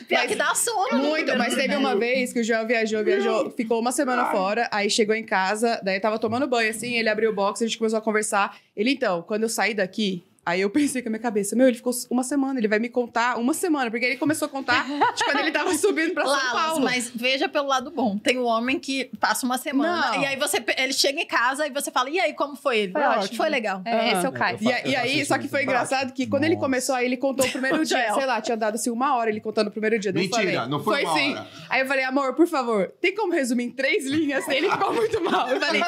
Pior 0.07 0.27
que 0.27 0.35
dá 0.35 0.53
sono. 0.55 0.97
no 0.97 0.97
Muito, 1.09 1.37
mas 1.37 1.53
teve 1.55 1.75
uma 1.75 1.95
vez 1.95 2.33
que 2.33 2.39
o 2.39 2.43
Joel 2.43 2.65
viajou, 2.67 3.03
viajou, 3.03 3.51
ficou 3.51 3.79
uma 3.79 3.91
semana 3.91 4.25
fora, 4.25 4.67
aí 4.71 4.89
chegou 4.89 5.13
em 5.13 5.23
casa, 5.23 5.79
daí 5.83 5.99
tava 5.99 6.17
tomando 6.17 6.47
banho, 6.47 6.69
assim, 6.69 6.95
ele 6.95 7.09
abriu 7.09 7.31
o 7.31 7.35
box, 7.35 7.63
a 7.63 7.67
gente 7.67 7.77
começou 7.77 7.99
a 7.99 8.01
conversar. 8.01 8.57
Ele, 8.75 8.91
então, 8.91 9.21
quando 9.21 9.43
eu 9.43 9.49
saí 9.49 9.73
daqui, 9.73 10.23
aí 10.45 10.61
eu 10.61 10.69
pensei 10.69 11.01
com 11.01 11.09
a 11.09 11.11
minha 11.11 11.21
cabeça, 11.21 11.55
meu, 11.55 11.67
ele 11.67 11.77
ficou 11.77 11.93
uma 12.09 12.23
semana, 12.23 12.59
ele 12.59 12.67
vai 12.67 12.79
me 12.79 12.89
contar 12.89 13.37
uma 13.37 13.53
semana, 13.53 13.89
porque 13.91 14.05
ele 14.05 14.17
começou 14.17 14.47
a 14.47 14.49
contar 14.49 14.85
de 14.87 15.23
quando 15.23 15.39
ele 15.39 15.51
tava 15.51 15.73
subindo 15.77 16.13
pra 16.13 16.23
São 16.23 16.33
Lalas, 16.33 16.51
Paulo. 16.51 16.83
mas 16.83 17.11
veja 17.13 17.47
pelo 17.47 17.67
lado 17.67 17.91
bom. 17.91 18.17
Tem 18.17 18.37
um 18.37 18.45
homem 18.45 18.79
que 18.79 19.05
passa 19.19 19.45
uma 19.45 19.57
semana 19.57 20.11
Não. 20.11 20.21
e 20.21 20.25
aí 20.25 20.35
você 20.35 20.63
ele 20.77 20.93
chega 20.93 21.21
em 21.21 21.25
casa 21.27 21.67
e 21.67 21.69
você 21.69 21.91
fala: 21.91 22.09
"E 22.09 22.19
aí, 22.19 22.33
como 22.33 22.55
foi 22.55 22.79
ele?" 22.79 22.91
Foi 22.93 23.01
ótimo. 23.01 23.37
Foi 23.37 23.49
legal. 23.49 23.81
É, 23.85 24.13
esse 24.13 24.25
é 24.25 24.29
o. 24.29 24.31
Caio. 24.31 24.57
E, 24.61 24.89
e 24.89 24.95
aí, 24.95 25.25
só 25.25 25.37
que 25.37 25.47
foi 25.47 25.63
engraçado 25.63 26.13
que 26.13 26.25
quando 26.25 26.43
ele 26.45 26.55
Nossa. 26.55 26.65
começou, 26.65 26.95
aí 26.95 27.05
ele 27.05 27.17
contou 27.17 27.45
o 27.45 27.51
primeiro 27.51 27.83
dia, 27.85 28.13
sei 28.13 28.25
lá, 28.25 28.41
tinha 28.41 28.57
dado 28.57 28.75
assim 28.75 28.89
uma 28.89 29.15
hora 29.15 29.29
ele 29.29 29.39
contando 29.41 29.67
o 29.67 29.71
primeiro 29.71 29.99
dia. 29.99 30.11
Mentira, 30.11 30.35
falei, 30.35 30.69
não 30.69 30.83
foi 30.83 31.03
uma 31.03 31.13
sim. 31.13 31.33
hora. 31.33 31.47
Aí 31.69 31.81
eu 31.81 31.85
falei, 31.87 32.03
amor, 32.05 32.33
por 32.33 32.47
favor, 32.47 32.91
tem 32.99 33.13
como 33.13 33.33
resumir 33.33 33.65
em 33.65 33.71
três 33.71 34.05
linhas? 34.05 34.47
Ele 34.47 34.69
ficou 34.69 34.93
muito 34.93 35.21
mal. 35.21 35.47
Eu 35.49 35.59
falei, 35.59 35.81
eu 35.81 35.87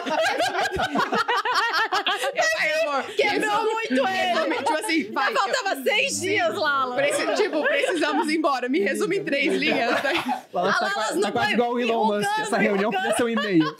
falei, 2.43 2.73
amor, 2.81 3.03
Quebrou 3.15 3.63
muito 3.63 4.07
ele. 4.07 4.42
Resume, 4.49 4.57
tipo 4.65 4.77
assim, 4.77 5.11
vai. 5.11 5.31
eu- 5.33 5.37
Faltava 5.37 5.83
seis 5.83 6.21
dias, 6.21 6.55
Lala. 6.55 6.95
preci- 6.95 7.35
tipo, 7.35 7.61
precisamos 7.63 8.29
ir 8.29 8.37
embora. 8.37 8.67
Me 8.69 8.79
resume 8.79 9.17
em 9.17 9.23
três 9.23 9.53
linhas. 9.53 10.01
Daí- 10.01 10.17
Ela 10.53 10.69
Ah, 10.69 10.73
tá, 10.73 10.85
lá, 10.85 10.91
qua- 10.91 11.03
elas 11.03 11.07
tá 11.09 11.15
não 11.15 11.31
quase 11.31 11.53
igual 11.53 11.73
o 11.73 11.79
Elon 11.79 12.05
Musk. 12.05 12.39
Essa 12.39 12.57
reunião 12.57 12.91
podia 12.91 13.15
ser 13.15 13.23
um 13.23 13.29
e-mail. 13.29 13.75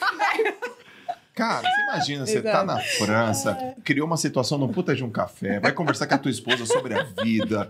Cara, 1.35 1.61
você 1.68 1.81
imagina, 1.84 2.26
você 2.27 2.41
tá 2.41 2.49
Exato. 2.49 2.65
na 2.68 2.80
França, 2.80 3.76
criou 3.84 4.06
uma 4.06 4.18
situação 4.18 4.57
no 4.60 4.69
puta 4.69 4.94
de 4.95 5.03
um 5.03 5.10
café, 5.10 5.60
vai 5.60 5.72
conversar 5.72 6.06
com 6.06 6.14
a 6.14 6.18
tua 6.19 6.30
esposa 6.30 6.64
sobre 6.65 6.94
a 6.94 7.03
vida. 7.23 7.69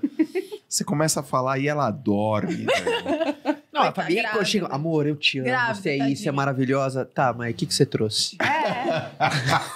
Você 0.67 0.83
começa 0.83 1.21
a 1.21 1.23
falar 1.23 1.59
e 1.59 1.67
ela 1.69 1.89
dorme. 1.89 2.65
velho. 2.65 3.52
Não, 3.73 3.81
a 3.81 3.83
Vai 3.85 3.93
tá 3.93 4.03
grávida. 4.21 4.45
chega, 4.45 4.67
amor, 4.67 5.07
eu 5.07 5.15
te 5.15 5.39
amo, 5.39 5.47
Grávida, 5.47 5.73
você 5.81 5.89
é 5.89 6.09
isso, 6.09 6.29
é 6.29 6.31
maravilhosa. 6.31 7.05
Tá, 7.05 7.33
mas 7.33 7.51
o 7.51 7.55
que, 7.57 7.65
que 7.65 7.73
você 7.73 7.87
trouxe? 7.87 8.37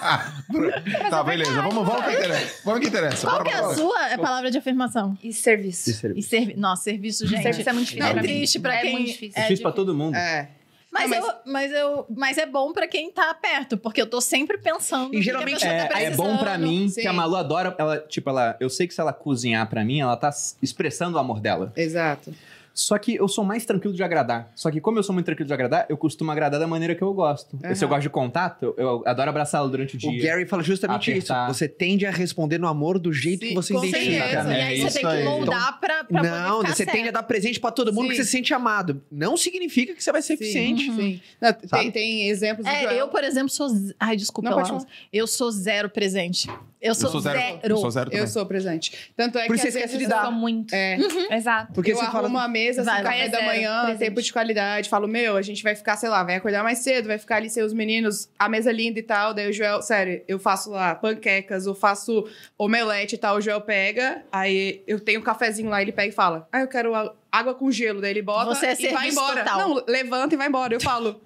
tá, 1.10 1.24
beleza. 1.24 1.61
Vamos, 1.61 1.86
vamos 1.86 2.06
que 2.06 2.11
interessa. 2.14 2.61
Vamos 2.64 2.82
que 2.82 2.88
interessa. 2.88 3.28
Qual 3.28 3.38
Bora, 3.38 3.49
que 3.49 3.56
é 3.56 3.61
bora, 3.61 3.74
a 3.74 3.76
sua 3.76 4.10
é 4.10 4.18
palavra 4.18 4.52
de 4.52 4.57
afirmação? 4.57 5.18
E 5.24 5.34
serviço. 5.34 5.90
É- 6.07 6.11
E 6.15 6.22
servi... 6.22 6.56
Nossa, 6.56 6.84
serviço, 6.84 7.26
gente. 7.28 7.41
Serviço 7.44 7.69
é 7.69 7.74
muito 7.74 7.88
difícil 7.88 8.06
É 8.07 8.14
pra 8.14 8.22
mim. 8.22 8.28
triste 8.28 8.60
pra 8.60 8.76
É 8.76 8.82
quem. 8.82 8.91
muito 8.94 9.07
difícil. 9.07 9.34
é 9.36 9.41
Difícil 9.44 9.64
pra 9.64 9.72
todo 9.72 9.94
mundo. 9.95 10.15
É. 10.15 10.49
Mas, 10.90 11.10
Não, 11.11 11.18
eu, 11.18 11.34
mas, 11.45 11.72
eu, 11.74 12.06
mas 12.15 12.38
é 12.38 12.45
bom 12.45 12.72
pra 12.72 12.88
quem 12.88 13.11
tá 13.11 13.32
perto, 13.34 13.78
porque 13.78 14.02
eu 14.02 14.07
tô 14.07 14.22
sempre 14.22 14.57
pensando. 14.57 15.14
E 15.14 15.22
geralmente 15.22 15.68
a 15.68 15.72
É, 15.72 15.86
tá 15.86 16.02
é 16.02 16.11
bom 16.11 16.38
pra 16.38 16.52
precisando. 16.57 16.68
mim 16.68 16.90
Sim. 16.90 17.02
que 17.02 17.07
a 17.07 17.14
Malu 17.14 17.36
adora. 17.36 17.76
Ela, 17.78 17.98
tipo, 17.99 18.30
ela, 18.30 18.56
eu 18.60 18.69
sei 18.69 18.88
que 18.88 18.94
se 18.94 19.02
ela 19.02 19.11
cozinhar 19.14 19.68
pra 19.68 19.84
mim, 19.84 19.99
ela 19.99 20.15
tá 20.15 20.30
expressando 20.61 21.18
o 21.18 21.19
amor 21.19 21.40
dela. 21.40 21.74
Exato. 21.76 22.34
Só 22.78 22.95
que 22.99 23.16
eu 23.16 23.28
sou 23.28 23.44
mais 23.44 23.66
tranquilo 23.66 23.91
de 23.95 24.04
agradar. 24.04 24.52
Só 24.56 24.70
que 24.70 24.80
como 24.80 24.99
eu 24.99 25.04
sou 25.04 25.12
muito 25.12 25.26
tranquilo 25.26 25.48
de 25.48 25.54
agradar, 25.54 25.88
eu 25.90 25.98
costumo 25.98 26.32
agradar 26.32 26.60
da 26.60 26.68
maneira 26.68 26.94
que 26.94 27.02
eu 27.02 27.12
gosto. 27.12 27.58
Aham. 27.64 27.74
Se 27.74 27.84
eu 27.84 27.90
gosto 27.90 28.04
de 28.04 28.10
contato, 28.12 28.76
eu, 28.78 29.02
adoro 29.04 29.32
abraçá-lo 29.32 29.68
durante 29.68 29.95
o 29.95 29.98
dia. 29.98 30.12
O 30.12 30.24
Gary 30.24 30.45
fala 30.45 30.62
justamente 30.62 31.10
Apertar. 31.10 31.49
isso. 31.49 31.58
Você 31.58 31.68
tende 31.68 32.06
a 32.06 32.12
responder 32.12 32.60
no 32.60 32.68
amor 32.68 32.99
do 32.99 33.12
jeito 33.12 33.41
Sim, 33.44 33.49
que 33.49 33.56
você 33.56 33.74
com 33.74 33.84
identifica. 33.84 34.28
certeza. 34.28 34.54
E 34.54 34.62
aí 34.62 34.78
você 34.82 34.88
isso 34.99 34.99
tem 35.08 35.18
que 35.18 35.24
moldar 35.24 35.80
pra, 35.80 36.04
pra 36.04 36.20
poder 36.20 36.30
Não, 36.30 36.60
ficar 36.60 36.70
você 36.76 36.84
certo. 36.86 36.95
tende 36.95 37.10
a 37.10 37.12
dar 37.12 37.24
presente 37.24 37.60
pra 37.60 37.72
todo 37.72 37.91
mundo 37.91 38.04
Sim. 38.04 38.10
que 38.10 38.16
você 38.18 38.24
se 38.26 38.30
sente 38.32 38.54
amado. 38.54 39.02
Não 39.12 39.36
significa 39.36 39.95
que 39.95 40.04
você 40.04 40.12
vai 40.12 40.22
ser 40.22 40.38
Sim. 40.38 40.44
eficiente. 40.44 40.91
Sim. 40.91 41.22
Não, 41.41 41.54
tem, 41.54 41.91
tem 41.91 42.30
exemplos 42.30 42.68
É, 42.68 43.02
eu, 43.02 43.08
por 43.08 43.24
exemplo, 43.24 43.49
sou. 43.49 43.70
Ai, 43.99 44.16
desculpa, 44.16 44.52
Não. 44.52 44.86
Eu 45.12 45.26
sou 45.26 45.49
zero 45.49 45.90
presente. 45.90 46.48
Eu 46.88 46.96
sou, 46.96 47.08
Eu 47.08 47.12
sou 47.12 47.22
zero. 47.22 47.40
zero. 47.40 47.60
Eu 47.64 47.78
sou 47.78 47.92
zero 47.92 48.10
também. 48.10 48.24
Eu 48.24 48.28
sou 48.28 48.46
presente. 48.46 49.12
Tanto 49.16 49.38
é 49.38 49.46
Por 49.48 49.56
que 49.56 49.60
isso 49.60 49.68
às 49.68 49.74
você 49.74 49.80
esquece 49.80 49.94
vezes 49.94 50.08
de 50.08 50.14
Eu 50.14 50.18
dar. 50.18 50.24
sou 50.24 50.32
muito. 50.32 50.74
É. 50.74 50.98
Exato. 51.36 51.74
Porque 51.74 51.92
eu 51.92 51.96
você 51.98 52.06
arrumo 52.06 52.30
fala. 52.30 52.44
a 52.44 52.48
mesa, 52.48 52.82
assim, 52.82 52.90
Vai, 52.90 53.04
café 53.04 53.30
da 53.30 53.38
zero, 53.40 53.46
manhã, 53.52 53.82
presente. 53.86 54.00
tempo 54.00 54.22
de 54.22 54.34
qualidade. 54.34 54.90
Falo, 54.90 55.08
meu, 55.08 55.38
a 55.38 55.42
gente 55.42 55.62
vai 55.64 55.76
ficar, 55.76 55.98
sei 55.98 56.10
lá, 56.10 56.24
vai 56.24 56.36
acordar 56.36 56.64
mais 56.64 56.80
cedo, 56.80 57.08
vai 57.08 57.18
ficar 57.18 57.38
ali 57.38 57.50
sem 57.50 57.64
os 57.64 57.74
meninos, 57.74 58.30
a 58.40 58.48
mesa 58.50 58.72
linda 58.72 59.00
e 59.00 59.04
tal. 59.04 59.34
Daí 59.34 59.50
o 59.50 59.54
Joel, 59.54 59.82
sério, 59.82 60.22
eu 60.28 60.40
faço 60.40 60.70
lá 60.72 60.96
panquecas, 60.96 61.66
eu 61.66 61.76
faço 61.76 62.28
omelete 62.58 63.16
e 63.16 63.18
tal. 63.18 63.38
O 63.38 63.42
Joel 63.42 63.62
pega, 63.62 64.24
aí 64.32 64.82
eu 64.88 65.00
tenho 65.00 65.20
um 65.20 65.24
cafezinho 65.24 65.70
lá, 65.70 65.82
ele 65.82 65.92
pega 65.92 66.10
e 66.10 66.16
fala, 66.16 66.48
ah, 66.52 66.62
eu 66.62 66.68
quero 66.68 66.94
água 67.32 67.54
com 67.54 67.70
gelo. 67.72 68.02
Daí 68.02 68.12
ele 68.12 68.22
bota 68.22 68.56
Você 68.56 68.68
é 68.68 68.76
e 68.82 68.90
vai 68.94 69.10
embora. 69.10 69.44
total. 69.44 69.60
Não, 69.60 69.84
levanta 69.88 70.34
e 70.36 70.38
vai 70.38 70.48
embora. 70.48 70.74
Eu 70.74 70.82
falo. 70.82 71.22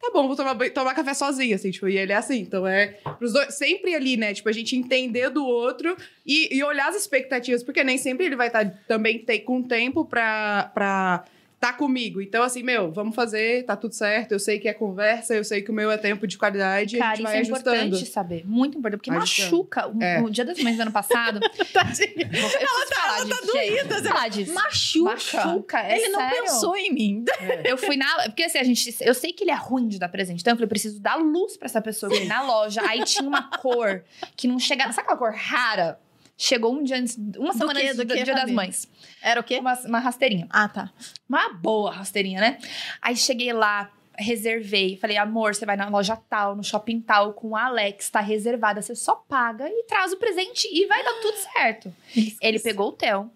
Tá 0.00 0.10
bom, 0.12 0.26
vou 0.26 0.36
tomar, 0.36 0.54
tomar 0.70 0.94
café 0.94 1.14
sozinha, 1.14 1.56
assim, 1.56 1.70
tipo, 1.70 1.88
e 1.88 1.96
ele 1.96 2.12
é 2.12 2.16
assim. 2.16 2.40
Então 2.40 2.66
é 2.66 2.88
pros 3.18 3.32
dois, 3.32 3.54
sempre 3.54 3.94
ali, 3.94 4.16
né? 4.16 4.34
Tipo, 4.34 4.48
a 4.48 4.52
gente 4.52 4.76
entender 4.76 5.30
do 5.30 5.44
outro 5.44 5.96
e, 6.26 6.54
e 6.54 6.62
olhar 6.62 6.88
as 6.88 6.96
expectativas, 6.96 7.62
porque 7.62 7.82
nem 7.82 7.96
sempre 7.96 8.26
ele 8.26 8.36
vai 8.36 8.48
estar 8.48 8.68
também 8.86 9.18
ter, 9.18 9.40
com 9.40 9.62
tempo 9.62 10.04
pra, 10.04 10.70
pra 10.74 11.24
tá 11.66 11.72
comigo. 11.72 12.20
Então, 12.20 12.42
assim, 12.42 12.62
meu, 12.62 12.92
vamos 12.92 13.14
fazer, 13.14 13.64
tá 13.64 13.74
tudo 13.76 13.94
certo. 13.94 14.32
Eu 14.32 14.38
sei 14.38 14.58
que 14.58 14.68
é 14.68 14.74
conversa, 14.74 15.34
eu 15.34 15.42
sei 15.44 15.62
que 15.62 15.70
o 15.70 15.74
meu 15.74 15.90
é 15.90 15.96
tempo 15.96 16.26
de 16.26 16.36
qualidade, 16.36 16.96
a 16.96 16.98
Cara, 16.98 17.10
gente 17.16 17.18
isso 17.20 17.22
vai 17.24 17.36
é 17.36 17.40
ajustando. 17.40 17.76
importante 17.86 18.06
saber. 18.06 18.42
Muito 18.46 18.76
importante. 18.78 18.98
Porque 19.00 19.10
Ajustando. 19.10 19.50
machuca. 19.50 19.88
O, 19.88 20.02
É. 20.02 20.20
o 20.20 20.28
dia 20.30 20.44
das 20.44 20.58
mães 20.62 20.76
do 20.76 20.82
ano 20.82 20.92
passado. 20.92 21.40
Tadinha. 21.72 22.08
Eu 22.18 22.28
preciso 22.28 22.94
falar 22.94 23.18
ela 23.20 23.28
tá 23.28 23.46
doída, 23.46 23.76
gente. 23.76 23.88
você 23.94 24.08
Falar 24.08 24.28
disso. 24.28 24.54
Machuca. 24.54 25.04
Machuca, 25.44 25.78
é 25.80 25.96
Ele 25.96 26.08
não 26.08 26.20
sério. 26.20 26.42
pensou 26.42 26.76
em 26.76 26.92
mim. 26.92 27.24
Eu 27.64 27.78
fui 27.78 27.96
na. 27.96 28.06
Porque 28.24 28.42
assim, 28.42 28.58
a 28.58 28.64
gente. 28.64 28.94
Eu 29.00 29.14
sei 29.14 29.32
que 29.32 29.44
ele 29.44 29.50
é 29.50 29.54
ruim 29.54 29.88
de 29.88 29.98
dar 29.98 30.08
presente. 30.08 30.40
Então 30.40 30.52
eu 30.52 30.56
falei, 30.56 30.68
preciso 30.68 31.00
dar 31.00 31.16
luz 31.16 31.56
pra 31.56 31.66
essa 31.66 31.80
pessoa. 31.80 32.12
Eu 32.12 32.16
fui 32.18 32.26
na 32.26 32.42
loja. 32.42 32.82
Aí 32.86 33.02
tinha 33.04 33.26
uma 33.28 33.42
cor 33.58 34.04
que 34.36 34.46
não 34.46 34.58
chegava. 34.58 34.92
Sabe 34.92 35.06
aquela 35.08 35.18
cor 35.18 35.32
rara? 35.34 35.98
Chegou 36.36 36.74
um 36.74 36.82
dia 36.82 36.96
antes. 36.98 37.16
Uma 37.16 37.52
Do 37.52 37.58
semana 37.58 37.80
quê? 37.80 37.86
antes 37.86 37.96
Do 37.96 38.04
do, 38.04 38.14
Dia 38.14 38.34
das? 38.34 38.50
Mães. 38.50 38.88
Era 39.22 39.40
o 39.40 39.44
quê? 39.44 39.58
Uma, 39.58 39.74
uma 39.84 39.98
rasteirinha. 40.00 40.46
Ah, 40.50 40.68
tá. 40.68 40.90
Uma 41.28 41.52
boa 41.52 41.92
rasteirinha, 41.92 42.40
né? 42.40 42.58
Aí 43.00 43.16
cheguei 43.16 43.52
lá, 43.52 43.90
reservei. 44.18 44.96
Falei, 44.96 45.16
amor, 45.16 45.54
você 45.54 45.64
vai 45.64 45.76
na 45.76 45.88
loja 45.88 46.16
tal, 46.16 46.56
no 46.56 46.64
shopping 46.64 47.00
tal, 47.00 47.32
com 47.34 47.50
o 47.50 47.56
Alex, 47.56 48.10
tá 48.10 48.20
reservada. 48.20 48.82
Você 48.82 48.94
só 48.96 49.14
paga 49.14 49.68
e 49.68 49.84
traz 49.84 50.12
o 50.12 50.16
presente 50.16 50.68
e 50.72 50.86
vai 50.86 51.04
dar 51.04 51.14
tudo 51.20 51.36
certo. 51.52 51.94
Ele 52.40 52.58
pegou 52.58 52.88
o 52.88 52.92
Theo, 52.92 53.30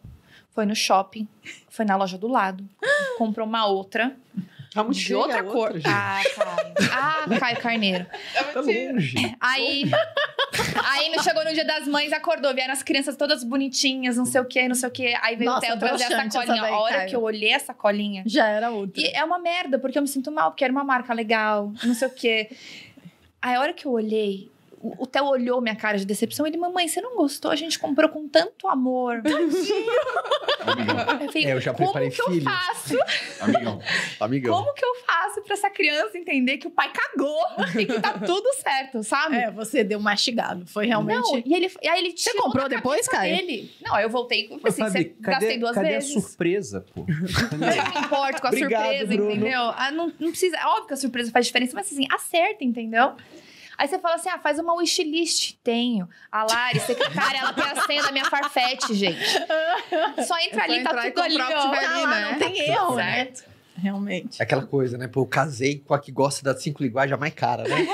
foi 0.51 0.67
no 0.67 0.75
shopping, 0.75 1.29
foi 1.69 1.85
na 1.85 1.97
loja 1.97 2.19
do 2.19 2.27
lado, 2.27 2.69
comprou 3.17 3.47
uma 3.47 3.67
outra, 3.67 4.17
Tá 4.79 4.85
muito 4.85 4.99
de 4.99 5.15
outra 5.15 5.43
cor. 5.43 5.73
gente. 5.75 5.87
ah, 5.89 6.21
Caio. 6.35 6.75
Ah, 6.93 7.27
Caio 7.41 7.57
Carneiro. 7.59 8.07
Tá 8.53 8.61
longe. 8.61 9.37
Aí, 9.41 9.85
aí 10.85 11.09
não 11.11 11.23
chegou 11.23 11.45
no 11.45 11.53
dia 11.53 11.65
das 11.65 11.87
mães, 11.89 12.13
acordou, 12.13 12.55
vieram 12.55 12.73
as 12.73 12.83
crianças 12.83 13.17
todas 13.17 13.43
bonitinhas, 13.45 14.17
não 14.17 14.25
sei 14.25 14.41
o 14.41 14.45
que, 14.45 14.69
não 14.69 14.75
sei 14.75 14.89
o 14.89 14.93
que. 14.93 15.15
Aí 15.21 15.37
veio 15.37 15.51
Nossa, 15.51 15.67
o 15.67 15.69
Theo 15.71 15.79
trazer 15.79 16.05
a 16.05 16.07
essa 16.23 16.31
sacolinha. 16.31 16.63
daí, 16.63 16.73
a 16.73 16.79
hora 16.79 16.97
Caio. 16.97 17.09
que 17.11 17.17
eu 17.17 17.23
olhei 17.23 17.55
a 17.55 17.59
sacolinha, 17.61 18.23
Já 18.27 18.47
era 18.49 18.71
outra. 18.71 19.01
e 19.03 19.07
é 19.07 19.25
uma 19.25 19.39
merda, 19.39 19.79
porque 19.79 19.99
eu 19.99 20.03
me 20.03 20.09
sinto 20.09 20.31
mal, 20.31 20.51
porque 20.53 20.65
era 20.65 20.73
uma 20.73 20.85
marca 20.85 21.13
legal, 21.13 21.73
não 21.85 21.95
sei 21.95 22.09
o 22.09 22.11
quê. 22.13 22.51
Aí 23.43 23.55
a 23.55 23.61
hora 23.61 23.73
que 23.73 23.87
eu 23.87 23.93
olhei, 23.93 24.51
o 24.81 25.07
Theo 25.07 25.25
olhou 25.27 25.61
minha 25.61 25.77
cara 25.77 25.99
de 25.99 26.05
decepção. 26.07 26.47
Ele, 26.47 26.57
mamãe, 26.57 26.87
você 26.89 27.01
não 27.01 27.17
gostou? 27.17 27.51
A 27.51 27.57
gente 27.57 27.79
comprou 27.79 28.09
com 28.09 28.29
tanto 28.29 28.69
amor. 28.69 29.23
Amigão, 30.67 30.99
Eu, 30.99 31.27
falei, 31.29 31.45
É, 31.47 31.53
eu 31.53 31.61
já 31.61 31.73
como 31.73 31.87
preparei 31.89 32.11
que 32.11 32.21
eu 32.21 32.27
filhos." 32.27 32.45
faço? 32.45 32.97
amigão. 33.41 33.81
Amigão. 34.21 34.55
Como 34.55 34.75
que 34.75 34.85
eu 34.85 34.95
faço 35.07 35.43
pra 35.43 35.55
essa 35.55 35.71
criança 35.71 36.17
entender 36.19 36.59
que 36.59 36.67
o 36.67 36.71
pai 36.71 36.91
cagou 36.93 37.41
e 37.81 37.87
que 37.87 38.01
tá 38.01 38.13
tudo 38.19 38.49
certo, 38.63 39.03
sabe? 39.03 39.37
É, 39.37 39.51
você 39.51 39.83
deu 39.85 40.01
mastigado. 40.01 40.67
Foi 40.67 40.87
realmente. 40.87 41.19
Não, 41.31 41.43
e, 41.45 41.55
ele, 41.55 41.73
e 41.83 41.89
aí 41.89 42.01
ele 42.05 42.17
Você 42.17 42.35
comprou 42.35 42.69
da 42.69 42.77
depois, 42.77 43.07
Caio? 43.09 43.37
dele. 43.37 43.73
Não, 43.85 43.99
eu 43.99 44.11
voltei, 44.11 44.49
Mas, 44.63 44.75
assim, 44.79 44.83
Fabi, 44.83 44.93
você 45.05 45.15
gastei 45.21 45.59
duas 45.59 45.75
cadê 45.75 45.89
vezes. 45.91 46.17
a 46.17 46.21
surpresa, 46.21 46.85
pô? 46.95 47.07
Eu 47.09 47.59
não 47.59 47.69
me 48.01 48.07
importo 48.07 48.41
com 48.41 48.47
a 48.47 48.51
Obrigado, 48.51 48.83
surpresa, 48.83 49.07
Bruno. 49.15 49.31
entendeu? 49.33 49.61
Ah, 49.77 49.91
não, 49.91 50.13
não 50.19 50.31
precisa. 50.31 50.57
É 50.57 50.67
óbvio 50.67 50.87
que 50.89 50.95
a 50.95 50.97
surpresa 50.97 51.31
faz 51.31 51.47
diferença, 51.47 51.73
mas 51.75 51.87
assim, 51.91 52.07
acerta, 52.13 52.65
entendeu? 52.65 53.15
Aí 53.79 53.87
você 53.87 53.99
fala 54.01 54.17
assim: 54.17 54.29
ah, 54.29 54.39
faz 54.39 54.59
uma 54.59 54.75
wishlist. 54.75 55.55
Tenho. 55.63 56.09
A 56.33 56.43
Lari, 56.43 56.81
secretária, 56.81 57.39
ela 57.39 57.53
tem 57.53 57.65
a 57.65 57.87
senha 57.87 58.03
da 58.03 58.11
minha 58.11 58.25
Farfetch, 58.25 58.91
gente. 58.91 59.25
Só 60.27 60.37
entra 60.41 60.63
É 60.63 60.65
ali, 60.65 60.83
tá 60.83 60.91
tudo 60.91 61.23
ali, 61.23 61.41
ó. 61.41 61.71
Tá 61.71 61.95
ali, 61.95 62.07
né? 62.07 62.29
não 62.33 62.39
tem 62.39 62.61
erro, 62.61 62.97
né? 62.97 63.15
Certo. 63.15 63.45
Realmente. 63.81 64.41
É 64.41 64.45
Aquela 64.45 64.67
coisa, 64.67 64.99
né? 64.99 65.07
Pô, 65.07 65.21
eu 65.21 65.27
casei 65.27 65.79
com 65.79 65.95
a 65.95 66.01
que 66.01 66.11
gosta 66.11 66.43
das 66.43 66.61
cinco 66.61 66.83
linguagens, 66.83 67.13
a 67.13 67.17
mais 67.17 67.33
cara, 67.33 67.63
né? 67.63 67.87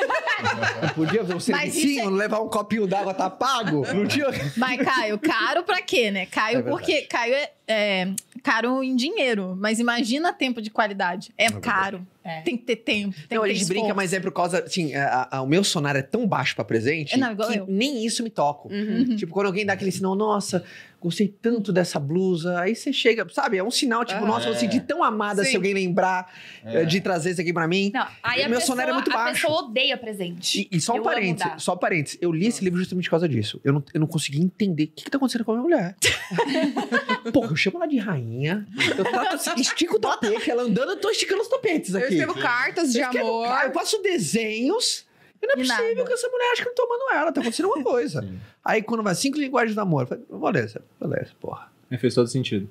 Não 0.83 0.89
podia 0.91 1.23
ver 1.23 1.35
um 1.37 1.41
servicinho, 1.41 2.09
levar 2.11 2.41
um 2.41 2.49
copinho 2.49 2.87
d'água, 2.87 3.13
tá 3.13 3.29
pago? 3.29 3.87
Não 3.93 4.07
tinha... 4.07 4.27
Mas, 4.57 4.81
Caio, 4.83 5.19
caro 5.19 5.63
pra 5.63 5.83
quê, 5.83 6.11
né? 6.11 6.27
Caio, 6.27 6.61
É 6.61 6.63
porque 6.63 7.03
Caio 7.03 7.35
é, 7.35 7.53
é 7.69 8.09
caro 8.43 8.83
em 8.83 8.97
dinheiro, 8.97 9.55
mas 9.59 9.79
imagina 9.79 10.33
tempo 10.33 10.63
de 10.63 10.71
qualidade. 10.71 11.33
É, 11.37 11.51
verdade. 11.51 11.65
caro. 11.67 12.07
É. 12.25 12.41
Tem 12.41 12.57
que 12.57 12.65
ter 12.65 12.77
tempo. 12.77 13.15
Tem 13.29 13.37
Não, 13.37 13.45
a 13.45 13.49
gente 13.53 13.67
brinca, 13.67 13.93
mas 13.93 14.15
é 14.15 14.19
por 14.21 14.33
causa, 14.33 14.61
assim, 14.65 14.95
a- 14.95 15.29
a- 15.31 15.43
o 15.43 15.47
meu 15.47 15.63
sonar 15.63 15.95
é 15.95 16.01
tão 16.03 16.27
baixo 16.27 16.55
pra 16.57 16.65
presente 16.65 17.15
É, 17.15 17.19
não, 17.19 17.33
igual 17.33 17.51
que 17.51 17.59
eu. 17.59 17.67
nem 17.69 18.05
isso 18.07 18.23
me 18.23 18.31
toca. 18.31 18.69
Uhum. 18.73 19.15
Tipo, 19.15 19.33
quando 19.33 19.47
alguém 19.47 19.67
dá 19.67 19.75
aquele 19.75 19.93
sinal, 19.93 20.15
nossa, 20.15 20.65
gostei 20.99 21.29
tanto 21.29 21.71
dessa 21.71 22.01
blusa, 22.01 22.59
aí 22.61 22.75
você 22.75 22.91
chega, 22.95 23.27
sabe? 23.31 23.59
É 23.59 23.63
um 23.63 23.71
sinal, 23.71 24.07
tipo, 24.07 24.25
Ah, 24.25 24.27
nossa, 24.27 24.49
eu 24.49 24.55
é. 24.55 24.57
senti 24.57 24.81
tão 24.81 25.05
amada 25.05 25.45
se 25.45 25.51
Sim. 25.51 25.57
alguém 25.57 25.75
lembrar 25.75 26.33
É. 26.65 26.81
eh, 26.81 26.85
de 26.87 26.99
trazer 27.03 27.33
isso 27.33 27.43
aqui 27.43 27.53
pra 27.53 27.69
mim. 27.69 27.91
Não, 27.93 28.07
aí 28.23 28.41
O 28.41 28.47
a 28.47 28.49
meu 28.49 28.59
pessoa, 28.59 28.75
sonar 28.75 28.89
é 28.89 28.93
muito 28.95 29.11
a 29.11 29.15
baixo. 29.15 29.43
pessoa 29.43 29.65
odeia 29.65 29.99
presente. 29.99 30.67
E, 30.73 30.79
e 30.79 30.81
só 30.81 30.95
um 30.95 30.97
Eu 30.97 31.03
parênteses, 31.03 31.63
só 31.63 31.75
um 31.75 31.77
parênteses. 31.77 32.17
Eu 32.23 32.33
li 32.33 32.47
esse 32.47 32.65
livro 32.65 32.79
justamente 32.79 33.05
por 33.05 33.11
causa 33.11 33.29
disso. 33.29 33.61
Eu 33.63 33.75
não, 33.75 33.85
eu 33.93 34.01
não 34.01 34.07
consegui 34.07 34.41
entender 34.41 34.85
o 34.85 34.89
que, 34.89 35.05
que 35.05 35.11
tá 35.11 35.19
acontecendo 35.19 35.45
com 35.45 35.53
a 35.53 35.57
minha 35.57 35.65
mulher. 35.65 35.95
Porra, 37.33 37.51
eu 37.53 37.57
chamo 37.57 37.77
ela 37.77 37.87
de 37.87 37.99
rainha. 37.99 38.67
Eu 38.97 39.05
trato 39.05 39.35
assim, 39.35 39.51
estico 39.61 39.97
o 39.97 40.01
tapete, 40.01 40.51
ela 40.51 40.63
andando, 40.63 40.93
eu 40.93 40.97
tô 41.01 41.11
esticando 41.11 41.43
os 41.43 41.49
tapetes 41.49 41.95
Eu 41.95 42.01
aqui. 42.01 42.14
Escrevo 42.19 42.35
cartas 42.41 42.93
de 42.93 42.99
Eu 43.01 43.05
escrevo 43.05 43.27
amor. 43.29 43.49
ca- 43.49 43.67
eu 43.67 43.73
faço 43.73 44.03
desenhos. 44.03 45.07
E 45.43 45.47
não 45.47 45.55
é 45.55 45.59
E 45.59 45.61
possível 45.69 45.95
nada. 45.97 46.07
que 46.07 46.13
essa 46.15 46.29
mulher 46.29 46.53
acha 46.53 46.63
que 46.63 46.69
eu 46.71 46.75
tô 46.75 46.83
amando 46.85 47.05
ela, 47.13 47.33
tá 47.33 47.41
acontecendo 47.41 47.67
alguma 47.67 47.85
coisa. 47.85 48.23
Sim. 48.23 48.39
Aí 48.65 48.83
quando 48.83 49.03
vai 49.03 49.15
cinco 49.15 49.39
linguagens 49.39 49.75
do 49.75 49.81
amor, 49.81 50.03
eu 50.03 50.07
falei, 50.07 50.25
beleza, 50.53 50.83
beleza, 51.01 51.33
porra. 51.41 51.71
Fez 52.01 52.15
todo 52.15 52.27
sentido. 52.27 52.69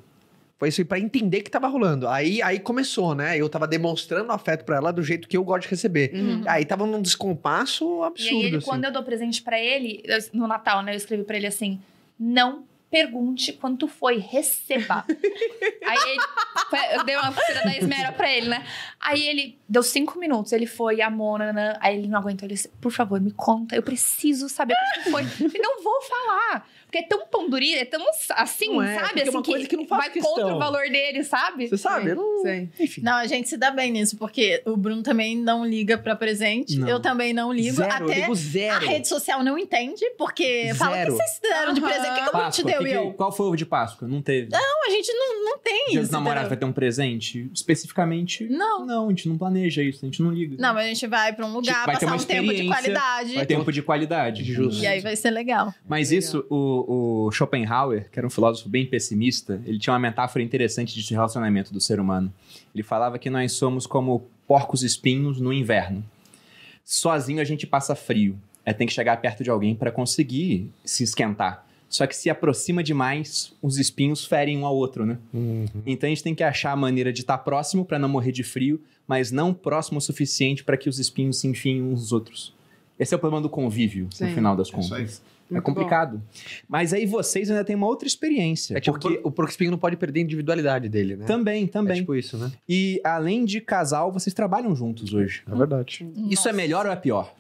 Foi 0.58 0.70
isso 0.70 0.82
aí 0.82 0.86
pra 0.86 0.98
entender 1.00 1.42
que 1.42 1.52
tava 1.52 1.68
rolando. 1.68 2.08
Aí, 2.08 2.42
aí 2.42 2.60
começou, 2.60 3.14
né? 3.14 3.38
Eu 3.38 3.48
tava 3.50 3.68
demonstrando 3.68 4.32
afeto 4.32 4.64
pra 4.66 4.78
ela 4.78 4.92
do 4.94 5.04
jeito 5.04 5.28
que 5.28 5.36
eu 5.38 5.44
gosto 5.44 5.64
de 5.64 5.70
receber. 5.70 6.12
Uhum. 6.14 6.44
Aí 6.48 6.64
tava 6.66 6.86
num 6.88 7.02
descompasso 7.02 8.02
E 8.02 8.08
absurdo, 8.08 8.38
aí, 8.40 8.46
ele, 8.46 8.58
assim. 8.58 8.66
quando 8.66 8.86
eu 8.86 8.92
dou 8.92 9.04
presente 9.04 9.42
pra 9.44 9.60
ele, 9.60 10.02
eu- 10.06 10.20
no 10.34 10.48
Natal, 10.48 10.82
né? 10.82 10.94
Eu 10.94 10.98
escrevi 10.98 11.24
pra 11.24 11.36
ele 11.38 11.48
assim: 11.48 11.80
não 12.20 12.64
pergunte 12.94 13.52
quanto 13.54 13.88
foi, 13.88 14.20
receba. 14.20 15.04
aí 15.84 15.98
ele. 16.12 16.22
foi- 16.70 16.96
eu 16.96 17.04
dei 17.04 17.16
uma 17.16 17.32
pulseira 17.32 17.64
da 17.64 17.76
Esmera 17.76 18.12
pra 18.12 18.32
ele, 18.32 18.50
né? 18.50 18.64
Aí 19.00 19.26
ele 19.28 19.60
deu 19.68 19.82
cinco 19.82 20.20
minutos, 20.20 20.52
ele 20.52 20.68
foi, 20.68 21.02
amou, 21.02 21.36
nanã, 21.40 21.76
aí 21.80 21.98
ele 21.98 22.08
não 22.08 22.20
aguentou. 22.20 22.46
Ele 22.46 22.54
disse: 22.54 22.68
por 22.80 22.92
favor, 22.92 23.20
me 23.20 23.32
conta, 23.32 23.76
eu 23.76 23.82
preciso 23.82 24.48
saber 24.48 24.76
quanto 24.76 25.10
foi. 25.10 25.24
Eu 25.44 25.50
falei, 25.50 25.62
não 25.62 25.84
vou 25.84 26.02
falar. 26.04 26.70
Porque 26.94 27.06
é 27.06 27.08
tão 27.08 27.26
pão 27.26 27.50
duri, 27.50 27.74
é 27.74 27.86
tão 27.86 28.06
assim, 28.36 28.80
é, 28.84 29.00
sabe? 29.00 29.20
é 29.20 29.24
Assim, 29.24 29.32
uma 29.32 29.42
coisa 29.42 29.68
que 29.68 29.76
não 29.76 29.86
faz 29.88 30.04
vai 30.04 30.10
questão. 30.12 30.32
contra 30.36 30.56
o 30.56 30.60
valor 30.60 30.84
dele, 30.90 31.24
sabe? 31.24 31.68
Você 31.68 31.76
sabe? 31.76 32.12
Eu 32.12 32.16
não... 32.18 32.44
Sim. 32.44 32.70
Enfim. 32.80 33.02
Não, 33.02 33.14
a 33.14 33.26
gente 33.26 33.50
se 33.50 33.58
dá 33.58 33.72
bem 33.72 33.92
nisso, 33.92 34.16
porque 34.16 34.62
o 34.64 34.78
Bruno 34.78 35.02
também 35.02 35.36
não 35.36 35.66
liga 35.66 35.98
pra 35.98 36.16
presente. 36.16 36.78
Não. 36.78 36.88
Eu 36.88 37.00
também 37.00 37.34
não 37.34 37.52
ligo. 37.52 37.76
zero, 37.78 37.90
eu 38.06 38.12
até 38.12 38.20
ligo 38.22 38.32
a 38.32 38.36
zero. 38.36 38.86
rede 38.86 39.08
social 39.08 39.44
não 39.44 39.58
entende, 39.58 40.08
porque 40.20 40.72
fala 40.76 40.92
o 40.92 40.94
que 40.94 41.00
Zero. 41.00 41.16
vocês 41.16 41.30
se 41.32 41.42
deram 41.42 41.74
de 41.74 41.82
presente. 41.82 42.10
O 42.12 42.14
que, 42.14 42.22
que 42.22 42.30
o 42.30 42.32
Bruno 42.32 42.52
te 42.52 42.64
Páscoa, 42.64 42.72
deu? 42.72 42.84
que 42.84 42.92
eu? 43.08 43.14
qual 43.14 43.32
foi 43.32 43.46
o 43.46 43.48
ovo 43.50 43.58
de 43.58 43.66
Páscoa? 43.66 44.08
Não 44.08 44.22
teve. 44.22 44.50
Não, 44.52 44.86
a 44.88 44.90
gente 44.92 45.12
não, 45.14 45.46
não 45.46 45.58
tem 45.58 45.86
Dia 45.86 45.94
isso. 45.96 46.02
dos 46.02 46.10
namorados 46.12 46.50
vai 46.50 46.58
ter 46.58 46.66
um 46.66 46.72
presente? 46.74 47.50
Especificamente, 47.52 48.44
Não. 48.48 48.86
não, 48.86 49.08
a 49.08 49.10
gente 49.10 49.28
não 49.28 49.38
planeja 49.38 49.82
isso, 49.82 50.00
a 50.04 50.06
gente 50.06 50.22
não 50.22 50.32
liga. 50.32 50.56
Não, 50.60 50.74
mas 50.76 50.86
a 50.86 50.90
gente 50.90 51.08
vai 51.08 51.34
pra 51.34 51.44
um 51.46 51.54
lugar, 51.54 51.86
Vai 51.88 51.96
passar 51.96 52.06
uma 52.06 52.16
um 52.16 52.20
tempo 52.20 52.44
de 52.44 52.62
experiência, 52.62 52.72
qualidade. 52.76 53.34
Vai 53.36 53.46
ter 53.48 53.56
tempo 53.58 53.72
de 53.72 53.82
qualidade. 53.82 54.44
Justo. 54.44 54.84
E 54.84 54.86
aí 54.86 55.00
vai 55.00 55.16
ser 55.16 55.32
legal. 55.32 55.74
Mas 55.88 56.10
Legal. 56.12 56.20
isso, 56.20 56.46
o, 56.50 56.83
o 56.88 57.32
Schopenhauer, 57.32 58.10
que 58.12 58.20
era 58.20 58.26
um 58.26 58.30
filósofo 58.30 58.70
bem 58.70 58.86
pessimista, 58.86 59.62
ele 59.66 59.80
tinha 59.80 59.94
uma 59.94 60.00
metáfora 60.00 60.44
interessante 60.44 61.00
de 61.02 61.14
relacionamento 61.14 61.74
do 61.74 61.80
ser 61.82 62.00
humano. 62.00 62.32
Ele 62.74 62.84
falava 62.84 63.18
que 63.20 63.30
nós 63.30 63.54
somos 63.54 63.86
como 63.88 64.28
porcos 64.48 64.84
espinhos 64.84 65.40
no 65.40 65.52
inverno. 65.54 66.04
Sozinho 66.84 67.42
a 67.42 67.44
gente 67.44 67.66
passa 67.66 67.96
frio. 67.96 68.38
É 68.66 68.74
tem 68.74 68.88
que 68.88 68.94
chegar 68.94 69.18
perto 69.18 69.44
de 69.44 69.50
alguém 69.50 69.76
para 69.76 69.92
conseguir 69.92 70.70
se 70.86 71.04
esquentar. 71.04 71.66
Só 71.90 72.08
que 72.08 72.16
se 72.16 72.30
aproxima 72.30 72.82
demais, 72.82 73.54
os 73.62 73.78
espinhos 73.78 74.26
ferem 74.26 74.58
um 74.58 74.66
ao 74.66 74.76
outro, 74.76 75.06
né? 75.06 75.20
Uhum. 75.34 75.66
Então 75.86 76.08
a 76.08 76.10
gente 76.10 76.24
tem 76.24 76.34
que 76.34 76.44
achar 76.44 76.72
a 76.72 76.76
maneira 76.76 77.14
de 77.14 77.22
estar 77.22 77.38
próximo 77.38 77.86
para 77.86 78.00
não 78.00 78.10
morrer 78.10 78.32
de 78.32 78.44
frio, 78.44 78.82
mas 79.08 79.32
não 79.32 79.54
próximo 79.54 80.00
o 80.00 80.02
suficiente 80.02 80.64
para 80.64 80.76
que 80.76 80.90
os 80.90 80.98
espinhos 80.98 81.40
se 81.40 81.48
enfiem 81.48 81.84
uns 81.84 82.00
nos 82.02 82.12
outros. 82.12 82.54
Esse 82.98 83.14
é 83.14 83.18
o 83.18 83.20
problema 83.20 83.42
do 83.42 83.50
convívio, 83.50 84.08
Sim. 84.12 84.26
no 84.26 84.34
final 84.34 84.56
das 84.56 84.68
É 84.68 84.70
isso 84.72 84.90
contas. 84.90 84.92
aí. 84.94 85.04
É 85.04 85.33
Muito 85.54 85.66
complicado. 85.66 86.22
Mas 86.68 86.94
aí 86.94 87.06
vocês 87.06 87.50
ainda 87.50 87.64
têm 87.64 87.76
uma 87.76 87.88
outra 87.88 88.08
experiência. 88.08 88.78
É 88.78 88.82
tipo, 88.82 89.00
porque... 89.00 89.20
o 89.24 89.32
porco 89.32 89.52
espinho 89.52 89.72
não 89.72 89.78
pode 89.78 89.96
perder 89.98 90.22
a 90.22 90.24
individualidade 90.24 90.90
dele, 90.90 91.16
né? 91.16 91.26
Também, 91.26 91.66
É 91.66 91.68
também. 91.68 91.98
tipo 91.98 92.16
isso, 92.16 92.38
né? 92.38 92.52
E 92.68 93.00
além 93.04 93.46
de 93.46 93.62
casal, 93.62 94.12
vocês 94.12 94.34
trabalham 94.34 94.76
juntos 94.76 95.14
hoje. 95.14 95.44
É 95.52 95.56
verdade. 95.56 96.06
Isso 96.30 96.48
é 96.48 96.52
Nossa. 96.52 96.54
melhor 96.54 96.86
ou 96.86 96.92
é 96.92 96.96
pior? 96.96 97.34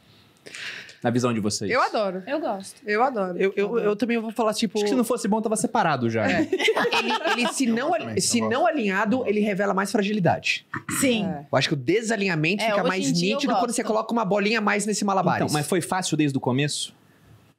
Na 1.03 1.09
visão 1.09 1.33
de 1.33 1.41
vocês? 1.41 1.69
Eu 1.69 1.81
adoro. 1.81 2.23
Eu 2.25 2.39
gosto. 2.39 2.81
Eu 2.85 3.03
adoro. 3.03 3.37
Eu, 3.37 3.51
eu, 3.57 3.77
eu 3.77 3.95
também 3.95 4.17
vou 4.17 4.31
falar, 4.31 4.53
tipo... 4.53 4.77
Acho 4.77 4.85
que 4.85 4.89
se 4.89 4.95
não 4.95 5.03
fosse 5.03 5.27
bom, 5.27 5.41
tava 5.41 5.57
separado 5.57 6.09
já. 6.09 6.25
É. 6.25 6.47
ele, 6.47 7.41
ele, 7.41 7.47
se, 7.53 7.65
não, 7.65 7.93
Eu 7.93 7.99
também, 7.99 8.21
se 8.21 8.39
não 8.39 8.65
alinhado, 8.65 9.21
ele 9.27 9.41
revela 9.41 9.73
mais 9.73 9.91
fragilidade. 9.91 10.65
Sim. 11.01 11.25
É. 11.25 11.45
Eu 11.51 11.57
acho 11.57 11.67
que 11.67 11.73
o 11.73 11.77
desalinhamento 11.77 12.63
É, 12.63 12.69
fica 12.69 12.83
mais 12.85 13.11
nítido 13.11 13.53
quando 13.55 13.71
você 13.71 13.83
coloca 13.83 14.13
uma 14.13 14.23
bolinha 14.23 14.61
mais 14.61 14.85
nesse 14.85 15.03
malabares. 15.03 15.43
Então, 15.43 15.53
mas 15.53 15.67
foi 15.67 15.81
fácil 15.81 16.15
desde 16.15 16.37
o 16.37 16.41
começo? 16.41 16.95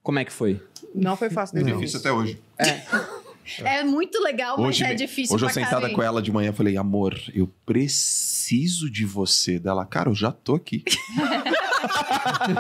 Como 0.05 0.19
é 0.19 0.25
que 0.25 0.33
foi? 0.33 0.61
Não 0.95 1.17
foi 1.17 1.31
fácil. 1.31 1.59
É 1.59 1.63
né? 1.63 1.73
difícil 1.73 1.99
até 1.99 2.13
hoje. 2.13 2.39
É 3.59 3.83
muito 3.83 4.23
legal, 4.23 4.57
mas 4.59 4.69
Hoje, 4.69 4.85
é 4.85 4.95
difícil 4.95 5.35
hoje 5.35 5.45
eu 5.47 5.51
sentada 5.51 5.77
caralho. 5.77 5.95
com 5.95 6.03
ela 6.03 6.23
de 6.23 6.31
manhã, 6.31 6.53
falei, 6.53 6.77
amor, 6.77 7.19
eu 7.35 7.51
preciso 7.67 8.91
de 8.91 9.05
você. 9.05 9.59
Dela, 9.59 9.85
cara, 9.85 10.11
eu 10.11 10.15
já 10.15 10.31
tô 10.31 10.55
aqui. 10.55 10.85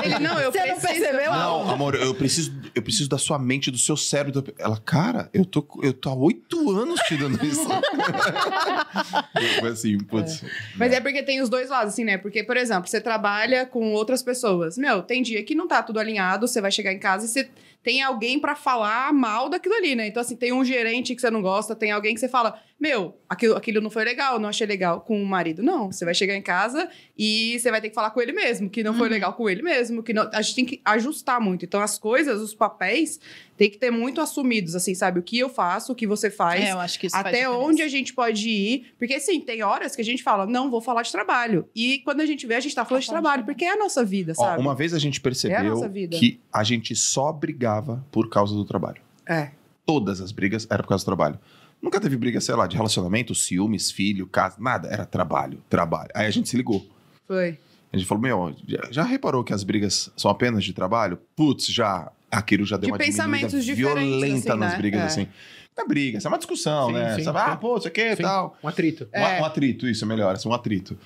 Ele, 0.04 0.18
não, 0.18 0.38
eu 0.38 0.50
Você 0.52 0.58
não 0.58 0.78
preciso. 0.78 1.00
percebeu? 1.00 1.32
Não, 1.32 1.70
amor, 1.70 1.94
eu 1.94 2.14
preciso, 2.14 2.52
eu 2.74 2.82
preciso 2.82 3.08
da 3.08 3.18
sua 3.18 3.38
mente, 3.38 3.70
do 3.70 3.78
seu 3.78 3.96
cérebro. 3.96 4.44
Ela, 4.58 4.76
cara, 4.78 5.28
eu 5.32 5.44
tô, 5.44 5.66
eu 5.82 5.92
tô 5.92 6.10
há 6.10 6.14
oito 6.14 6.70
anos 6.70 7.00
te 7.00 7.16
dando 7.16 7.44
isso. 7.44 7.64
Foi 9.60 9.68
assim, 9.70 9.98
putz. 9.98 10.44
Mas 10.76 10.92
é 10.92 11.00
porque 11.00 11.22
tem 11.22 11.40
os 11.40 11.48
dois 11.48 11.70
lados, 11.70 11.92
assim, 11.92 12.04
né? 12.04 12.18
Porque, 12.18 12.42
por 12.42 12.56
exemplo, 12.56 12.88
você 12.88 13.00
trabalha 13.00 13.66
com 13.66 13.92
outras 13.92 14.22
pessoas. 14.22 14.76
Meu, 14.78 15.02
tem 15.02 15.22
dia 15.22 15.42
que 15.42 15.54
não 15.54 15.66
tá 15.68 15.82
tudo 15.82 15.98
alinhado, 16.00 16.46
você 16.46 16.60
vai 16.60 16.70
chegar 16.70 16.92
em 16.92 16.98
casa 16.98 17.24
e 17.24 17.28
você 17.28 17.48
tem 17.82 18.02
alguém 18.02 18.40
pra 18.40 18.56
falar 18.56 19.12
mal 19.12 19.50
daquilo 19.50 19.74
ali, 19.74 19.94
né? 19.94 20.06
Então, 20.06 20.22
assim, 20.22 20.34
tem 20.34 20.52
um 20.54 20.64
gerente 20.64 21.14
que 21.14 21.20
você 21.20 21.30
não 21.30 21.42
gosta, 21.42 21.76
tem 21.76 21.92
alguém 21.92 22.14
que 22.14 22.20
você 22.20 22.28
fala, 22.30 22.58
meu, 22.80 23.14
aquilo, 23.28 23.54
aquilo 23.54 23.80
não 23.82 23.90
foi 23.90 24.04
legal, 24.04 24.38
não 24.38 24.48
achei 24.48 24.66
legal 24.66 25.02
com 25.02 25.22
o 25.22 25.26
marido. 25.26 25.62
Não, 25.62 25.92
você 25.92 26.02
vai 26.02 26.14
chegar 26.14 26.34
em 26.34 26.40
casa 26.40 26.88
e 27.16 27.58
você 27.58 27.70
vai 27.70 27.82
ter 27.82 27.90
que 27.90 27.94
falar 27.94 28.10
com 28.10 28.22
ele 28.22 28.32
mesmo, 28.32 28.70
que 28.70 28.82
não 28.82 28.94
foi 28.94 29.10
legal 29.14 29.32
com 29.32 29.48
ele 29.48 29.62
mesmo, 29.62 30.02
que 30.02 30.12
não, 30.12 30.28
a 30.32 30.42
gente 30.42 30.54
tem 30.54 30.64
que 30.64 30.80
ajustar 30.84 31.40
muito. 31.40 31.64
Então, 31.64 31.80
as 31.80 31.98
coisas, 31.98 32.40
os 32.40 32.54
papéis, 32.54 33.18
tem 33.56 33.70
que 33.70 33.78
ter 33.78 33.90
muito 33.90 34.20
assumidos, 34.20 34.74
assim, 34.74 34.94
sabe? 34.94 35.20
O 35.20 35.22
que 35.22 35.38
eu 35.38 35.48
faço, 35.48 35.92
o 35.92 35.94
que 35.94 36.06
você 36.06 36.30
faz. 36.30 36.62
É, 36.62 36.72
eu 36.72 36.80
acho 36.80 36.98
que 36.98 37.06
isso 37.06 37.16
Até 37.16 37.48
onde 37.48 37.82
a 37.82 37.88
gente 37.88 38.12
pode 38.12 38.48
ir. 38.48 38.92
Porque, 38.98 39.14
assim, 39.14 39.40
tem 39.40 39.62
horas 39.62 39.94
que 39.94 40.02
a 40.02 40.04
gente 40.04 40.22
fala, 40.22 40.46
não 40.46 40.70
vou 40.70 40.80
falar 40.80 41.02
de 41.02 41.12
trabalho. 41.12 41.68
E 41.74 42.00
quando 42.00 42.20
a 42.20 42.26
gente 42.26 42.46
vê, 42.46 42.56
a 42.56 42.60
gente 42.60 42.74
tá 42.74 42.84
falando 42.84 43.00
de 43.00 43.06
de 43.06 43.12
trabalho, 43.12 43.44
porque 43.44 43.64
é 43.64 43.72
a 43.72 43.76
nossa 43.76 44.04
vida, 44.04 44.32
Ó, 44.36 44.44
sabe? 44.44 44.60
uma 44.60 44.74
vez 44.74 44.92
a 44.92 44.98
gente 44.98 45.16
É 45.16 45.20
a 45.20 45.22
percebeu 45.22 45.64
nossa 45.64 45.88
vida. 45.88 46.16
que 46.18 46.40
a 46.52 46.64
gente 46.64 46.94
só 46.96 47.32
brigava 47.32 48.04
por 48.10 48.28
causa 48.28 48.54
do 48.54 48.64
trabalho. 48.64 49.00
É. 49.26 49.50
Todas 49.86 50.20
as 50.20 50.32
brigas 50.32 50.66
eram 50.70 50.82
por 50.82 50.88
causa 50.90 51.04
do 51.04 51.06
trabalho. 51.06 51.38
Nunca 51.80 52.00
teve 52.00 52.16
briga, 52.16 52.40
sei 52.40 52.54
lá, 52.54 52.66
de 52.66 52.76
relacionamento, 52.76 53.34
ciúmes, 53.34 53.90
filho, 53.90 54.26
casa, 54.26 54.56
nada. 54.58 54.88
Era 54.88 55.04
trabalho, 55.04 55.62
trabalho. 55.68 56.08
Aí 56.14 56.26
a 56.26 56.30
gente 56.30 56.48
se 56.48 56.56
ligou. 56.56 56.84
Foi. 57.26 57.58
A 57.94 57.98
gente 57.98 58.06
falou, 58.06 58.22
meu, 58.22 58.54
já, 58.66 58.88
já 58.90 59.02
reparou 59.04 59.42
que 59.44 59.52
as 59.52 59.62
brigas 59.62 60.10
são 60.16 60.30
apenas 60.30 60.64
de 60.64 60.72
trabalho? 60.72 61.18
Putz, 61.36 61.66
já. 61.66 62.10
Aquilo 62.30 62.64
já 62.64 62.76
deu 62.76 62.86
De 62.88 62.92
uma 62.92 62.98
pensamentos 62.98 63.64
diferentes, 63.64 64.10
violenta 64.20 64.50
assim, 64.50 64.58
nas 64.60 64.72
né? 64.72 64.78
brigas, 64.78 65.00
É. 65.00 65.04
assim. 65.04 65.28
Não 65.76 65.84
é 65.84 65.88
briga, 65.88 66.18
isso 66.18 66.26
é 66.26 66.30
uma 66.30 66.36
discussão, 66.38 66.86
Sim, 66.88 66.92
né? 66.92 67.14
sim, 67.16 67.22
Sabe, 67.24 67.38
sim. 67.38 67.44
ah, 67.48 67.56
pô, 67.56 67.76
isso 67.76 67.88
aqui 67.88 68.00
e 68.00 68.16
tal. 68.16 68.56
Um 68.62 68.68
atrito. 68.68 69.04
Um- 69.12 69.18
É. 69.18 69.40
Um, 69.40 69.44
atrito, 69.44 69.88
isso 69.88 70.04
é 70.04 70.08
melhor, 70.08 70.34
assim, 70.34 70.48
um 70.48 70.52
atrito. 70.52 70.96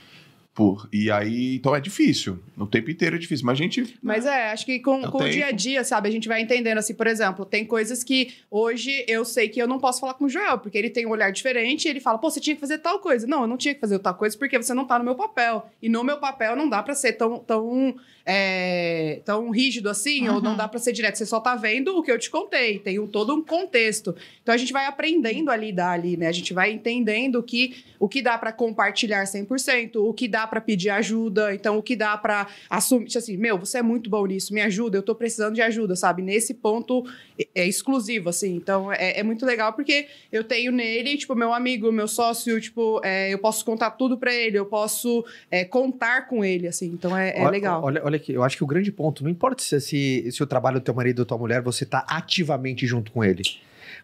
Por, 0.59 0.89
e 0.93 1.09
aí, 1.09 1.55
então 1.55 1.73
é 1.73 1.79
difícil. 1.81 2.41
O 2.57 2.67
tempo 2.67 2.91
inteiro 2.91 3.15
é 3.15 3.19
difícil. 3.21 3.47
Mas 3.47 3.61
a 3.61 3.63
gente. 3.63 3.97
Mas 4.03 4.27
é, 4.27 4.51
acho 4.51 4.67
que 4.67 4.81
com, 4.81 5.03
com 5.03 5.19
o 5.23 5.31
dia 5.31 5.47
a 5.47 5.51
dia, 5.53 5.85
sabe, 5.85 6.09
a 6.09 6.11
gente 6.11 6.27
vai 6.27 6.41
entendendo, 6.41 6.79
assim, 6.79 6.95
por 6.95 7.07
exemplo, 7.07 7.45
tem 7.45 7.65
coisas 7.65 8.03
que 8.03 8.35
hoje 8.51 9.05
eu 9.07 9.25
sei 9.25 9.49
que 9.49 9.63
eu 9.63 9.69
não 9.69 9.79
posso 9.79 10.01
falar 10.01 10.15
com 10.15 10.25
o 10.25 10.29
Joel, 10.29 10.59
porque 10.59 10.77
ele 10.77 10.91
tem 10.91 11.07
um 11.07 11.11
olhar 11.11 11.31
diferente 11.31 11.85
e 11.85 11.89
ele 11.89 12.01
fala, 12.01 12.19
pô, 12.19 12.29
você 12.29 12.41
tinha 12.41 12.57
que 12.57 12.61
fazer 12.61 12.79
tal 12.79 12.99
coisa. 12.99 13.25
Não, 13.25 13.43
eu 13.43 13.47
não 13.47 13.57
tinha 13.57 13.73
que 13.73 13.79
fazer 13.81 14.01
tal 14.01 14.17
coisa 14.17 14.37
porque 14.37 14.61
você 14.61 14.75
não 14.75 14.85
tá 14.85 14.99
no 14.99 15.05
meu 15.05 15.15
papel. 15.15 15.71
E 15.81 15.89
no 15.89 16.03
meu 16.03 16.17
papel 16.17 16.57
não 16.57 16.69
dá 16.69 16.83
pra 16.83 16.93
ser 16.93 17.13
tão, 17.13 17.39
tão, 17.39 17.95
é, 18.27 19.21
tão 19.25 19.51
rígido 19.51 19.89
assim, 19.89 20.29
ou 20.29 20.43
não 20.43 20.51
Uhum. 20.51 20.57
dá 20.57 20.67
pra 20.67 20.81
ser 20.81 20.93
direto. 20.93 21.19
Você 21.19 21.25
só 21.27 21.39
tá 21.39 21.55
vendo 21.55 21.97
o 21.97 22.03
que 22.03 22.11
eu 22.11 22.19
te 22.19 22.29
contei, 22.29 22.81
tem 22.81 22.99
um, 22.99 23.07
todo 23.07 23.33
um 23.33 23.45
contexto. 23.45 24.17
Então 24.43 24.53
a 24.53 24.59
gente 24.59 24.73
vai 24.73 24.87
aprendendo 24.87 25.51
a 25.53 25.57
lidar 25.57 25.93
ali, 25.93 26.17
né? 26.17 26.27
A 26.27 26.33
gente 26.33 26.53
vai 26.53 26.73
entendendo 26.73 27.37
o 27.37 27.43
que, 27.45 27.85
o 28.01 28.09
que 28.09 28.21
dá 28.21 28.37
pra 28.37 28.51
compartilhar 28.51 29.23
100%, 29.23 29.97
o 29.97 30.13
que 30.13 30.27
dá 30.27 30.48
pra 30.49 30.61
pedir 30.61 30.91
ajuda, 30.91 31.55
então 31.55 31.79
o 31.79 31.83
que 31.83 31.95
dá 31.95 32.17
pra 32.17 32.49
assumir, 32.69 33.07
tipo 33.07 33.19
assim, 33.19 33.37
meu, 33.37 33.57
você 33.59 33.79
é 33.79 33.83
muito 33.83 34.11
bom 34.11 34.27
nisso, 34.27 34.53
me 34.53 34.61
ajuda, 34.61 34.99
eu 34.99 35.03
tô 35.03 35.15
precisando 35.15 35.55
de 35.55 35.63
ajuda, 35.63 35.95
sabe? 35.95 36.23
Nesse 36.23 36.55
ponto 36.55 37.05
é, 37.39 37.47
é 37.55 37.67
exclusivo, 37.67 38.29
assim. 38.29 38.55
Então 38.57 38.93
é, 38.93 39.19
é 39.19 39.23
muito 39.23 39.47
legal 39.47 39.73
porque 39.73 40.09
eu 40.33 40.43
tenho 40.43 40.73
nele, 40.73 41.17
tipo, 41.17 41.35
meu 41.35 41.53
amigo, 41.53 41.93
meu 41.93 42.09
sócio, 42.09 42.61
tipo, 42.61 43.01
é, 43.05 43.33
eu 43.33 43.39
posso 43.39 43.65
contar 43.65 43.93
tudo 43.93 44.19
pra 44.19 44.35
ele, 44.35 44.59
eu 44.59 44.67
posso 44.67 45.25
é, 45.51 45.65
contar 45.65 46.27
com 46.27 46.45
ele, 46.45 46.67
assim. 46.67 46.87
Então 46.87 47.17
é, 47.17 47.37
é 47.37 47.41
Olha- 47.41 47.51
legal. 47.51 47.85
Olha, 47.85 48.03
olha 48.05 48.17
aqui, 48.17 48.33
eu 48.33 48.43
acho 48.43 48.57
que 48.57 48.65
o 48.65 48.67
grande 48.67 48.91
ponto, 48.91 49.23
não 49.23 49.31
importa 49.31 49.63
se, 49.63 49.81
se, 49.81 50.33
se 50.33 50.43
o 50.43 50.47
trabalho 50.47 50.81
do 50.81 50.85
teu 50.85 50.95
marido 50.95 51.21
ou 51.21 51.25
tua 51.27 51.39
mulher, 51.39 51.61
você 51.63 51.85
tá 51.85 52.05
ativamente 52.09 52.87
junto 52.87 53.13
com 53.13 53.23
ele. 53.23 53.43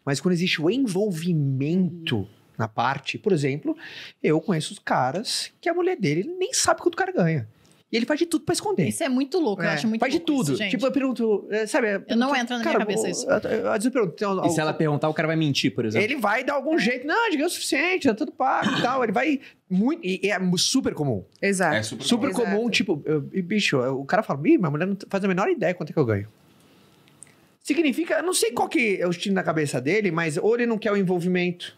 Mas 0.04 0.20
quando 0.20 0.34
existe 0.34 0.60
o 0.60 0.68
envolvimento 0.70 2.26
na 2.58 2.68
parte, 2.68 3.18
por 3.18 3.32
exemplo, 3.32 3.76
eu 4.22 4.40
conheço 4.40 4.72
os 4.72 4.78
caras 4.78 5.52
que 5.60 5.68
a 5.68 5.74
mulher 5.74 5.96
dele 5.96 6.24
nem 6.38 6.52
sabe 6.52 6.80
quanto 6.80 6.94
o 6.94 6.96
cara 6.98 7.12
ganha. 7.12 7.48
E 7.92 7.96
ele 7.96 8.06
faz 8.06 8.18
de 8.18 8.26
tudo 8.26 8.44
pra 8.44 8.52
esconder. 8.52 8.88
Isso 8.88 9.04
é 9.04 9.08
muito 9.08 9.38
louco, 9.38 9.62
eu 9.62 9.68
É, 9.68 9.74
acho 9.74 9.86
muito 9.86 10.00
faz 10.00 10.12
de 10.12 10.18
tudo. 10.18 10.48
isso, 10.48 10.56
gente. 10.56 10.70
tipo, 10.72 10.84
eu 10.84 10.90
pergunto, 10.90 11.46
é, 11.48 11.64
sabe? 11.64 12.02
Eu 12.08 12.16
não 12.16 12.34
entro 12.34 12.54
na 12.56 12.60
minha 12.60 12.64
cara, 12.64 12.78
cabeça 12.80 13.06
eu- 13.06 13.10
isso. 13.12 13.24
eu- 13.30 13.38
eu- 13.50 13.66
eu 13.72 13.90
pergunto. 13.92 14.14
tem 14.16 14.46
E 14.46 14.50
se 14.50 14.60
ela 14.60 14.72
perguntar, 14.74 15.08
o 15.08 15.14
cara 15.14 15.28
vai 15.28 15.36
mentir, 15.36 15.72
por 15.72 15.84
exemplo. 15.84 16.04
ele 16.04 16.16
vai 16.16 16.42
dar 16.42 16.54
algum 16.54 16.76
jeito. 16.76 17.06
Não, 17.06 17.30
diga 17.30 17.46
o 17.46 17.50
suficiente, 17.50 18.08
é 18.08 18.14
tudo 18.14 18.32
pago 18.32 18.68
e 18.78 18.82
tal. 18.82 19.04
Ele 19.04 19.12
vai 19.12 19.40
muito. 19.70 20.04
E 20.04 20.20
é 20.28 20.36
super 20.56 20.92
comum. 20.92 21.24
Exato. 21.40 21.76
É 21.76 21.82
super, 21.84 22.04
Super 22.04 22.30
Exato. 22.30 22.44
comum, 22.50 22.68
tipo, 22.68 23.00
eu- 23.04 23.30
e, 23.32 23.40
bicho, 23.40 23.78
o 23.78 24.04
cara 24.04 24.24
fala, 24.24 24.40
Ih, 24.48 24.58
minha 24.58 24.70
mulher 24.70 24.86
não 24.86 24.96
faz 25.08 25.22
a 25.24 25.28
menor 25.28 25.48
ideia 25.48 25.72
quanto 25.72 25.90
é 25.90 25.92
que 25.92 25.98
eu 25.98 26.04
ganho. 26.06 26.26
Significa, 27.62 28.14
eu 28.18 28.22
não 28.22 28.34
sei 28.34 28.50
qual 28.52 28.68
que 28.68 28.98
é 29.00 29.06
o 29.06 29.10
estilo 29.10 29.34
na 29.34 29.42
cabeça 29.42 29.80
dele, 29.80 30.10
mas 30.10 30.36
ou 30.36 30.54
ele 30.54 30.66
não 30.66 30.76
quer 30.76 30.92
o 30.92 30.96
envolvimento, 30.96 31.76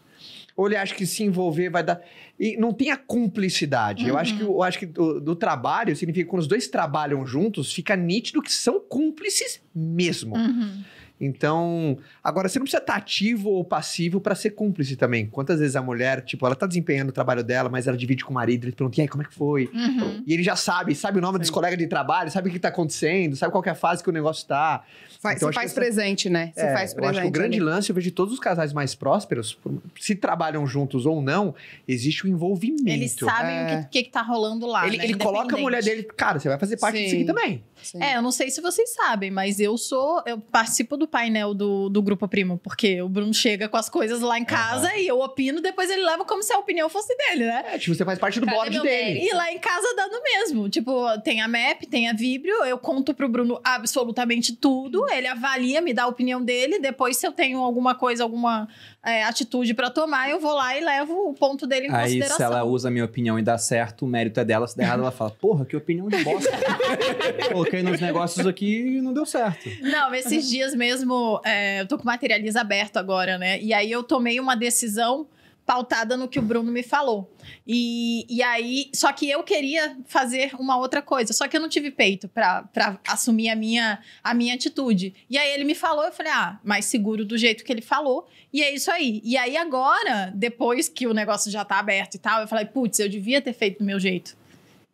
ou 0.57 0.65
ele 0.65 0.75
acha 0.75 0.95
que 0.95 1.05
se 1.05 1.23
envolver 1.23 1.69
vai 1.69 1.83
dar. 1.83 2.01
E 2.39 2.57
não 2.57 2.73
tem 2.73 2.89
a 2.89 2.97
cumplicidade. 2.97 4.07
Eu 4.07 4.17
acho 4.17 4.35
que, 4.35 4.43
eu 4.43 4.63
acho 4.63 4.79
que 4.79 4.87
do, 4.87 5.21
do 5.21 5.35
trabalho 5.35 5.95
significa 5.95 6.25
que 6.25 6.29
quando 6.29 6.41
os 6.41 6.47
dois 6.47 6.67
trabalham 6.67 7.23
juntos, 7.27 7.71
fica 7.71 7.95
nítido 7.95 8.41
que 8.41 8.51
são 8.51 8.79
cúmplices 8.79 9.61
mesmo. 9.73 10.35
Uhum. 10.35 10.83
Então, 11.19 11.97
agora 12.23 12.47
você 12.47 12.59
não 12.59 12.63
precisa 12.65 12.81
estar 12.81 12.95
ativo 12.95 13.49
ou 13.49 13.63
passivo 13.63 14.21
pra 14.21 14.35
ser 14.35 14.51
cúmplice 14.51 14.95
também. 14.95 15.25
Quantas 15.27 15.59
vezes 15.59 15.75
a 15.75 15.81
mulher, 15.81 16.21
tipo, 16.23 16.45
ela 16.45 16.55
tá 16.55 16.65
desempenhando 16.67 17.09
o 17.09 17.11
trabalho 17.11 17.43
dela, 17.43 17.69
mas 17.69 17.87
ela 17.87 17.97
divide 17.97 18.23
com 18.23 18.31
o 18.31 18.33
marido, 18.35 18.65
ele 18.65 18.71
pergunta, 18.71 18.99
e 18.99 19.01
aí, 19.01 19.07
como 19.07 19.23
é 19.23 19.25
que 19.25 19.33
foi? 19.33 19.69
Uhum. 19.73 20.23
E 20.25 20.33
ele 20.33 20.43
já 20.43 20.55
sabe, 20.55 20.93
sabe 20.95 21.17
o 21.17 21.21
nome 21.21 21.39
dos 21.39 21.49
colegas 21.49 21.77
de 21.77 21.87
trabalho, 21.87 22.29
sabe 22.31 22.49
o 22.49 22.51
que 22.51 22.59
tá 22.59 22.67
acontecendo, 22.67 23.35
sabe 23.35 23.51
qual 23.51 23.63
é 23.65 23.69
a 23.69 23.75
fase 23.75 24.03
que 24.03 24.09
o 24.09 24.13
negócio 24.13 24.47
tá. 24.47 24.83
Faz, 25.19 25.37
Então, 25.37 25.49
você 25.49 25.55
faz 25.55 25.71
essa- 25.71 25.79
presente, 25.81 26.29
né? 26.29 26.51
Você 26.53 26.61
É, 26.61 26.73
faz 26.73 26.91
eu 26.91 26.97
presente. 26.97 27.15
acho 27.15 27.21
que 27.23 27.27
o 27.27 27.31
grande 27.31 27.55
ali. 27.57 27.65
lance, 27.65 27.89
eu 27.89 27.95
vejo 27.95 28.05
de 28.05 28.11
todos 28.11 28.33
os 28.33 28.39
casais 28.39 28.71
mais 28.73 28.93
prósperos, 28.93 29.57
se 29.99 30.15
trabalham 30.15 30.65
juntos 30.67 31.05
ou 31.05 31.21
não, 31.21 31.55
existe 31.87 32.25
o 32.25 32.27
envolvimento. 32.29 32.87
Eles 32.89 33.13
sabem 33.13 33.55
É. 33.55 33.63
o 33.79 33.83
que, 33.85 33.89
que, 33.89 34.03
que 34.03 34.11
tá 34.11 34.21
rolando 34.21 34.67
lá. 34.67 34.85
Ele, 34.87 34.97
né? 34.97 35.03
ele 35.05 35.13
coloca 35.15 35.55
a 35.55 35.59
mulher 35.59 35.83
dele, 35.83 36.03
cara, 36.03 36.39
você 36.39 36.47
vai 36.47 36.59
fazer 36.59 36.77
parte 36.77 36.97
disso 36.99 37.15
aqui 37.15 37.21
Sim. 37.21 37.25
também. 37.25 37.63
Sim. 37.81 38.01
É, 38.03 38.17
eu 38.17 38.21
não 38.21 38.31
sei 38.31 38.49
se 38.49 38.59
vocês 38.61 38.93
sabem, 38.93 39.31
mas 39.31 39.59
eu 39.59 39.77
sou. 39.77 40.21
Eu 40.25 40.39
participo 40.39 40.97
do 40.97 41.06
painel 41.07 41.53
do, 41.53 41.89
do 41.89 42.01
Grupo 42.01 42.27
Primo, 42.27 42.57
porque 42.57 43.01
o 43.01 43.09
Bruno 43.09 43.33
chega 43.33 43.67
com 43.67 43.77
as 43.77 43.89
coisas 43.89 44.21
lá 44.21 44.37
em 44.37 44.45
casa 44.45 44.95
e 44.95 45.07
eu 45.07 45.19
opino, 45.19 45.61
depois 45.61 45.89
ele 45.89 46.03
leva 46.03 46.23
como 46.25 46.43
se 46.43 46.53
a 46.53 46.57
opinião 46.57 46.89
fosse 46.89 47.15
dele, 47.15 47.45
né? 47.45 47.63
É, 47.73 47.77
tipo, 47.77 47.95
você 47.95 48.05
faz 48.05 48.19
parte 48.19 48.39
do 48.39 48.45
Cadê 48.45 48.57
board 48.57 48.81
dele. 48.81 49.27
E 49.27 49.33
lá 49.33 49.51
em 49.51 49.59
casa 49.59 49.95
dá 49.95 50.07
no 50.07 50.21
mesmo. 50.21 50.69
Tipo, 50.69 51.19
tem 51.21 51.41
a 51.41 51.47
MAP, 51.47 51.83
tem 51.89 52.09
a 52.09 52.13
Vibrio, 52.13 52.63
eu 52.65 52.77
conto 52.77 53.13
pro 53.13 53.29
Bruno 53.29 53.59
absolutamente 53.63 54.55
tudo, 54.55 55.09
ele 55.11 55.27
avalia, 55.27 55.81
me 55.81 55.93
dá 55.93 56.03
a 56.03 56.07
opinião 56.07 56.43
dele, 56.43 56.79
depois 56.79 57.17
se 57.17 57.25
eu 57.25 57.31
tenho 57.31 57.59
alguma 57.59 57.95
coisa, 57.95 58.23
alguma 58.23 58.67
é, 59.03 59.23
atitude 59.23 59.73
pra 59.73 59.89
tomar, 59.89 60.29
eu 60.29 60.39
vou 60.39 60.53
lá 60.53 60.77
e 60.77 60.83
levo 60.83 61.29
o 61.29 61.33
ponto 61.33 61.65
dele 61.65 61.87
em 61.87 61.91
Aí, 61.91 62.09
se 62.11 62.17
consideração. 62.17 62.45
ela 62.45 62.63
usa 62.63 62.87
a 62.87 62.91
minha 62.91 63.05
opinião 63.05 63.37
e 63.39 63.41
dá 63.41 63.57
certo, 63.57 64.05
o 64.05 64.07
mérito 64.07 64.39
é 64.39 64.45
dela. 64.45 64.67
Se 64.67 64.75
der 64.75 64.83
errado, 64.83 65.01
ela 65.01 65.11
fala, 65.11 65.31
porra, 65.31 65.65
que 65.65 65.75
opinião 65.75 66.07
de 66.07 66.23
bosta. 66.23 66.49
Coloquei 67.51 67.83
nos 67.83 67.99
negócios 67.99 68.45
aqui 68.45 68.97
e 68.97 69.01
não 69.01 69.13
deu 69.13 69.25
certo. 69.25 69.69
Não, 69.81 70.13
esses 70.13 70.49
dias 70.49 70.73
mesmo, 70.73 70.96
é, 71.45 71.81
eu 71.81 71.87
tô 71.87 71.97
com 71.97 72.03
o 72.03 72.05
Materializa 72.05 72.61
aberto 72.61 72.97
agora, 72.97 73.37
né? 73.37 73.61
E 73.61 73.73
aí 73.73 73.91
eu 73.91 74.03
tomei 74.03 74.39
uma 74.39 74.55
decisão 74.55 75.27
pautada 75.67 76.15
no 76.15 76.29
que 76.29 76.39
o 76.39 76.41
Bruno 76.41 76.71
me 76.71 76.81
falou. 76.81 77.29
E, 77.67 78.25
e 78.29 78.41
aí, 78.41 78.89
só 78.95 79.11
que 79.11 79.29
eu 79.29 79.43
queria 79.43 79.97
fazer 80.07 80.55
uma 80.57 80.77
outra 80.77 81.01
coisa, 81.01 81.33
só 81.33 81.45
que 81.45 81.57
eu 81.57 81.61
não 81.61 81.67
tive 81.67 81.91
peito 81.91 82.29
pra 82.29 82.69
assumir 83.05 83.49
a 83.49 83.55
minha, 83.55 83.99
a 84.23 84.33
minha 84.33 84.55
atitude. 84.55 85.13
E 85.29 85.37
aí 85.37 85.51
ele 85.51 85.65
me 85.65 85.75
falou, 85.75 86.05
eu 86.05 86.11
falei, 86.13 86.31
ah, 86.31 86.57
mais 86.63 86.85
seguro 86.85 87.25
do 87.25 87.37
jeito 87.37 87.65
que 87.65 87.71
ele 87.71 87.81
falou. 87.81 88.25
E 88.53 88.63
é 88.63 88.73
isso 88.73 88.89
aí. 88.89 89.21
E 89.25 89.35
aí 89.35 89.57
agora, 89.57 90.31
depois 90.33 90.87
que 90.87 91.05
o 91.05 91.13
negócio 91.13 91.51
já 91.51 91.65
tá 91.65 91.79
aberto 91.79 92.15
e 92.15 92.19
tal, 92.19 92.39
eu 92.39 92.47
falei, 92.47 92.65
putz, 92.65 92.99
eu 92.99 93.09
devia 93.09 93.41
ter 93.41 93.51
feito 93.51 93.79
do 93.79 93.85
meu 93.85 93.99
jeito. 93.99 94.37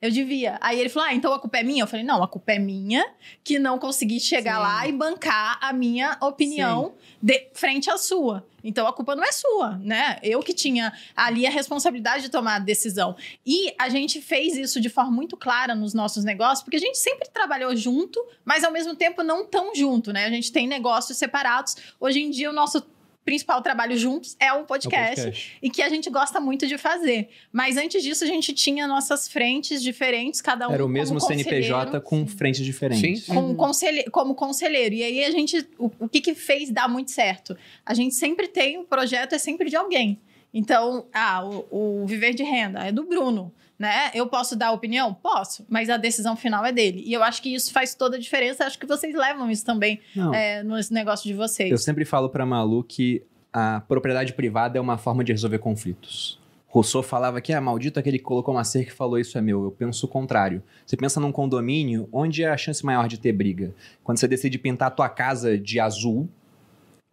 Eu 0.04 0.12
devia. 0.12 0.58
Aí 0.60 0.82
ele 0.82 0.90
falou: 0.90 1.08
ah, 1.08 1.14
então 1.14 1.32
a 1.32 1.40
culpa 1.40 1.60
é 1.60 1.64
minha? 1.64 1.84
Eu 1.84 1.88
falei: 1.88 2.06
não, 2.06 2.22
a 2.22 2.28
culpa 2.28 2.52
é 2.52 2.60
minha 2.60 3.10
que 3.42 3.58
não 3.58 3.80
consegui 3.80 4.20
chegar 4.20 4.56
Sim. 4.56 4.62
lá 4.62 4.86
e 4.86 4.92
bancar 4.92 5.58
a 5.62 5.72
minha 5.72 6.18
opinião 6.22 6.94
de 7.22 7.48
frente 7.54 7.90
à 7.90 7.98
sua. 7.98 8.46
Então 8.62 8.86
a 8.86 8.92
culpa 8.92 9.16
não 9.16 9.24
é 9.24 9.32
sua, 9.32 9.78
né? 9.78 10.18
Eu 10.22 10.42
que 10.42 10.54
tinha 10.54 10.92
ali 11.16 11.48
a 11.48 11.50
responsabilidade 11.50 12.24
de 12.24 12.30
tomar 12.30 12.56
a 12.56 12.60
decisão. 12.60 13.16
E 13.46 13.74
a 13.80 13.88
gente 13.88 14.22
fez 14.22 14.58
isso 14.58 14.82
de 14.82 14.90
forma 14.90 15.12
muito 15.12 15.38
clara 15.38 15.74
nos 15.74 15.94
nossos 15.94 16.26
negócios, 16.26 16.64
porque 16.64 16.76
a 16.76 16.82
gente 16.82 16.98
sempre 16.98 17.30
trabalhou 17.30 17.74
junto, 17.74 18.22
mas 18.44 18.66
ao 18.66 18.74
mesmo 18.74 18.96
tempo 18.96 19.24
não 19.24 19.46
tão 19.46 19.74
junto, 19.74 20.12
né? 20.12 20.26
A 20.26 20.30
gente 20.30 20.52
tem 20.52 20.68
negócios 20.68 21.18
separados. 21.18 21.78
Hoje 21.98 22.22
em 22.22 22.30
dia 22.30 22.50
o 22.50 22.54
nosso 22.54 22.86
principal 23.26 23.62
trabalho 23.62 23.98
juntos 23.98 24.36
é 24.40 24.52
o 24.52 24.64
podcast 24.66 25.58
e 25.62 25.70
que 25.70 25.82
a 25.82 25.90
gente 25.90 26.10
gosta 26.10 26.40
muito 26.40 26.68
de 26.68 26.78
fazer. 26.78 27.30
Mas 27.52 27.78
antes 27.78 28.04
disso, 28.04 28.24
a 28.24 28.28
gente 28.28 28.54
tinha 28.54 28.86
nossas 28.88 29.28
frentes 29.28 29.82
diferentes, 29.82 30.42
cada 30.42 30.68
um 30.68 30.74
Era 30.74 30.86
o 30.86 30.90
mesmo 30.90 31.20
como 31.20 31.34
CNPJ 31.34 32.02
com 32.02 32.28
frentes 32.28 32.64
diferentes. 32.66 33.24
Sim. 33.26 33.34
como, 33.34 33.56
conselhe- 33.56 34.04
como 34.12 34.36
conselheiro. 34.36 34.96
E 34.96 35.04
aí 35.04 35.24
a 35.24 35.32
gente. 35.32 35.66
O, 35.78 35.90
o 36.00 36.10
que, 36.10 36.20
que 36.22 36.36
fez 36.36 36.70
dar 36.70 36.88
muito 36.90 37.12
certo? 37.12 37.58
A 37.86 37.94
gente 37.94 38.16
sempre 38.16 38.48
tem 38.48 38.78
o 38.78 38.84
projeto, 38.84 39.34
é 39.34 39.38
sempre 39.38 39.70
de 39.70 39.76
alguém. 39.76 40.20
Então, 40.54 41.08
ah, 41.12 41.44
o, 41.44 42.02
o 42.04 42.06
Viver 42.06 42.34
de 42.34 42.44
Renda 42.44 42.80
é 42.86 42.92
do 42.92 43.04
Bruno. 43.04 43.52
Né? 43.84 44.12
Eu 44.14 44.28
posso 44.28 44.56
dar 44.56 44.72
opinião? 44.72 45.14
Posso, 45.14 45.66
mas 45.68 45.90
a 45.90 45.98
decisão 45.98 46.38
final 46.38 46.66
é 46.66 46.72
dele. 46.72 47.04
E 47.06 47.12
eu 47.12 47.22
acho 47.22 47.42
que 47.42 47.54
isso 47.54 47.70
faz 47.74 47.94
toda 47.94 48.16
a 48.16 48.20
diferença. 48.20 48.64
Acho 48.64 48.80
que 48.80 48.86
vocês 48.86 49.14
levam 49.14 49.52
isso 49.52 49.66
também 49.66 50.00
é, 50.34 50.64
nos 50.64 50.90
negócios 50.90 51.28
de 51.28 51.34
vocês. 51.34 51.70
eu 51.70 51.78
sempre 51.78 52.06
falo 52.06 52.30
pra 52.30 52.46
Malu 52.46 52.82
que 52.82 53.22
a 53.52 53.82
propriedade 53.82 54.32
privada 54.32 54.78
é 54.78 54.82
uma 54.82 54.98
forma 54.98 55.22
de 55.22 55.34
resolver 55.34 55.60
conflitos. 55.60 56.40
Rousseau 56.66 57.04
falava 57.04 57.42
que 57.42 57.52
é 57.52 57.60
maldito 57.60 58.00
aquele 58.00 58.18
que 58.18 58.24
colocou 58.24 58.54
uma 58.56 58.64
cerca 58.64 58.90
e 58.90 58.96
falou 58.96 59.20
isso 59.20 59.38
é 59.38 59.42
meu. 59.42 59.66
Eu 59.66 59.72
penso 59.72 60.06
o 60.06 60.10
contrário. 60.10 60.64
Você 60.86 60.96
pensa 60.96 61.20
num 61.20 61.34
condomínio 61.34 62.08
onde 62.10 62.42
é 62.42 62.50
a 62.50 62.56
chance 62.56 62.86
maior 62.86 63.10
de 63.10 63.20
ter 63.20 63.34
briga. 63.34 63.76
Quando 64.02 64.18
você 64.18 64.30
decide 64.30 64.58
pintar 64.58 64.88
a 64.88 64.92
tua 64.92 65.10
casa 65.10 65.58
de 65.58 65.78
azul, 65.78 66.30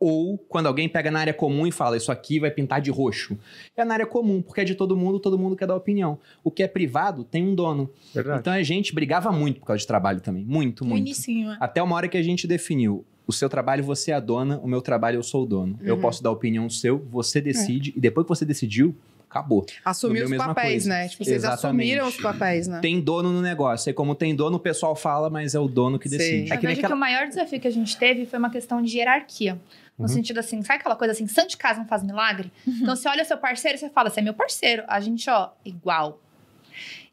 ou 0.01 0.39
quando 0.49 0.67
alguém 0.67 0.89
pega 0.89 1.11
na 1.11 1.21
área 1.21 1.35
comum 1.35 1.67
e 1.67 1.71
fala 1.71 1.97
isso 1.97 2.11
aqui 2.11 2.41
vai 2.41 2.51
pintar 2.51 2.81
de 2.81 2.91
roxo. 2.91 3.39
É 3.77 3.85
na 3.85 3.93
área 3.95 4.07
comum, 4.07 4.41
porque 4.41 4.63
é 4.63 4.65
de 4.65 4.75
todo 4.75 4.97
mundo, 4.97 5.21
todo 5.21 5.39
mundo 5.39 5.55
quer 5.55 5.67
dar 5.67 5.77
opinião. 5.77 6.19
O 6.43 6.51
que 6.51 6.63
é 6.63 6.67
privado 6.67 7.23
tem 7.23 7.47
um 7.47 7.55
dono. 7.55 7.91
Verdade. 8.15 8.41
Então 8.41 8.53
a 8.53 8.63
gente 8.63 8.95
brigava 8.95 9.31
muito 9.31 9.61
por 9.61 9.67
causa 9.67 9.81
de 9.81 9.87
trabalho 9.87 10.21
também. 10.21 10.43
Muito, 10.45 10.85
muito. 10.87 11.07
inicinho, 11.07 11.51
né? 11.51 11.59
Até 11.61 11.83
uma 11.83 11.95
hora 11.95 12.09
que 12.09 12.17
a 12.17 12.23
gente 12.23 12.47
definiu. 12.47 13.05
O 13.27 13.33
seu 13.33 13.49
trabalho, 13.49 13.85
você 13.85 14.11
é 14.11 14.15
a 14.15 14.21
dona, 14.21 14.59
o 14.59 14.67
meu 14.67 14.81
trabalho, 14.81 15.17
eu 15.19 15.23
sou 15.23 15.45
o 15.45 15.47
dono. 15.47 15.79
Eu 15.83 15.95
Uhum. 15.97 16.01
posso 16.01 16.21
dar 16.23 16.31
opinião 16.33 16.69
seu, 16.69 16.99
você 17.11 17.41
decide, 17.41 17.93
e 17.97 18.01
depois 18.01 18.25
que 18.25 18.29
você 18.31 18.45
decidiu, 18.45 18.97
acabou. 19.29 19.65
Assumir 19.85 20.25
No 20.29 20.31
os 20.33 20.37
papéis, 20.37 20.73
coisa. 20.83 20.89
né? 20.89 21.07
Tipo, 21.09 21.25
vocês 21.25 21.37
Exatamente. 21.37 21.85
assumiram 21.93 22.09
os 22.09 22.17
papéis, 22.17 22.67
né? 22.67 22.81
Tem 22.81 23.01
dono 23.01 23.31
no 23.33 23.41
negócio. 23.41 23.89
E 23.89 23.93
como 23.93 24.17
tem 24.17 24.35
dono, 24.35 24.57
o 24.57 24.61
pessoal 24.61 24.97
fala, 24.97 25.31
mas 25.31 25.55
é 25.55 25.61
o 25.61 25.69
dono 25.69 25.97
que 26.01 26.09
Sim. 26.09 26.19
decide. 26.19 26.53
É 26.53 26.57
Eu 26.57 26.59
que 26.75 26.77
que 26.83 26.93
o 26.93 26.97
maior 26.97 27.29
desafio 27.29 27.61
que 27.61 27.69
a 27.69 27.71
gente 27.71 27.97
teve 27.97 28.27
foi 28.27 28.39
uma 28.41 28.51
questão 28.51 28.83
de 28.83 28.97
hierarquia. 28.99 29.61
No 30.01 30.07
Uhum. 30.07 30.15
sentido 30.15 30.39
assim, 30.41 30.63
sabe 30.63 30.81
aquela 30.81 30.97
coisa 30.97 31.13
assim, 31.13 31.27
santo 31.27 31.51
de 31.51 31.57
casa 31.57 31.79
não 31.81 31.87
faz 31.87 32.03
milagre? 32.03 32.51
Então 32.67 32.97
você 32.97 33.09
olha 33.09 33.25
seu 33.25 33.37
parceiro 33.39 33.77
e 33.77 33.79
você 33.79 33.91
fala, 33.91 34.11
você 34.11 34.21
é 34.21 34.23
meu 34.23 34.35
parceiro. 34.35 34.83
A 34.89 34.99
gente, 35.01 35.29
ó, 35.31 35.51
igual. 35.65 36.21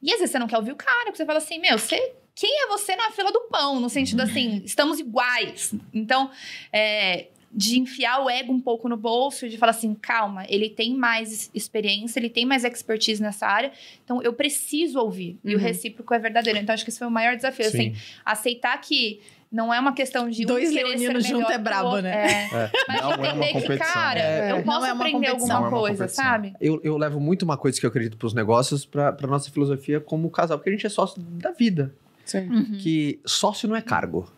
E 0.01 0.11
às 0.13 0.19
vezes 0.19 0.31
você 0.31 0.39
não 0.39 0.47
quer 0.47 0.57
ouvir 0.57 0.71
o 0.71 0.75
cara, 0.75 1.05
porque 1.05 1.17
você 1.17 1.25
fala 1.25 1.39
assim, 1.39 1.59
meu, 1.59 1.77
você... 1.77 2.13
Quem 2.39 2.63
é 2.63 2.67
você 2.67 2.95
na 2.95 3.09
fila 3.11 3.31
do 3.31 3.41
pão? 3.49 3.79
No 3.79 3.89
sentido 3.89 4.21
assim, 4.21 4.61
estamos 4.63 4.99
iguais. 4.99 5.73
Então, 5.91 6.29
é, 6.71 7.29
de 7.51 7.79
enfiar 7.79 8.23
o 8.23 8.29
ego 8.29 8.53
um 8.53 8.61
pouco 8.61 8.87
no 8.87 8.95
bolso, 8.95 9.49
de 9.49 9.57
falar 9.57 9.71
assim, 9.71 9.95
calma, 9.95 10.45
ele 10.47 10.69
tem 10.69 10.93
mais 10.93 11.49
experiência, 11.51 12.19
ele 12.19 12.29
tem 12.29 12.45
mais 12.45 12.63
expertise 12.63 13.19
nessa 13.23 13.47
área, 13.47 13.71
então 14.03 14.21
eu 14.21 14.33
preciso 14.33 14.99
ouvir. 14.99 15.39
E 15.43 15.55
o 15.55 15.57
Uhum. 15.57 15.63
recíproco 15.63 16.13
é 16.13 16.19
verdadeiro. 16.19 16.59
Então 16.59 16.73
acho 16.75 16.83
que 16.83 16.91
esse 16.91 16.99
foi 16.99 17.07
o 17.07 17.11
maior 17.11 17.35
desafio, 17.35 17.65
assim, 17.65 17.95
aceitar 18.23 18.79
que 18.81 19.19
não 19.51 19.73
é 19.73 19.79
uma 19.79 19.93
questão 19.93 20.29
de 20.29 20.43
um 20.43 20.47
Dois 20.47 20.69
querer 20.69 20.83
leoninos 20.83 21.23
ser 21.25 21.33
melhor 21.33 21.39
junto 21.47 21.51
é 21.51 21.57
brabo, 21.57 21.99
né? 21.99 22.11
É. 22.11 22.71
Mas 22.87 23.01
Não 23.01 23.11
é 23.11 23.15
uma 23.33 23.45
entender 23.47 23.67
que, 23.67 23.77
cara, 23.77 24.19
É. 24.19 24.51
eu 24.51 24.55
Não 24.57 24.63
posso 24.63 24.85
é 24.85 24.89
aprender 24.89 25.27
alguma 25.27 25.59
Não 25.59 25.67
é 25.67 25.69
coisa, 25.69 26.07
sabe? 26.07 26.53
Eu, 26.59 26.79
eu 26.83 26.97
levo 26.97 27.19
muito 27.19 27.43
uma 27.43 27.57
coisa 27.57 27.79
que 27.79 27.85
eu 27.85 27.89
acredito 27.89 28.17
pros 28.17 28.33
negócios 28.33 28.85
pra, 28.85 29.11
pra 29.13 29.27
nossa 29.27 29.49
filosofia 29.51 29.99
como 30.01 30.29
casal, 30.29 30.57
porque 30.57 30.69
a 30.69 30.73
gente 30.73 30.85
é 30.85 30.89
sócio 30.89 31.21
da 31.21 31.51
vida. 31.51 31.93
Sim. 32.25 32.49
Uhum. 32.49 32.77
Que 32.79 33.19
sócio 33.25 33.69
não 33.69 33.75
é 33.75 33.81
cargo. 33.81 34.29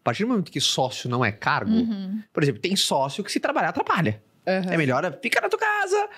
A 0.00 0.04
partir 0.04 0.24
do 0.24 0.30
momento 0.30 0.50
que 0.50 0.60
sócio 0.60 1.08
não 1.08 1.24
é 1.24 1.30
cargo, 1.30 1.70
Uhum. 1.70 2.20
por 2.32 2.42
exemplo, 2.42 2.60
tem 2.60 2.74
sócio 2.74 3.22
que 3.22 3.30
se 3.30 3.38
trabalhar 3.38 3.68
atrapalha. 3.68 4.20
Aham. 4.46 4.72
É 4.72 4.76
melhor 4.76 5.18
fica 5.22 5.40
na 5.40 5.48
tua 5.48 5.58
casa 5.58 6.08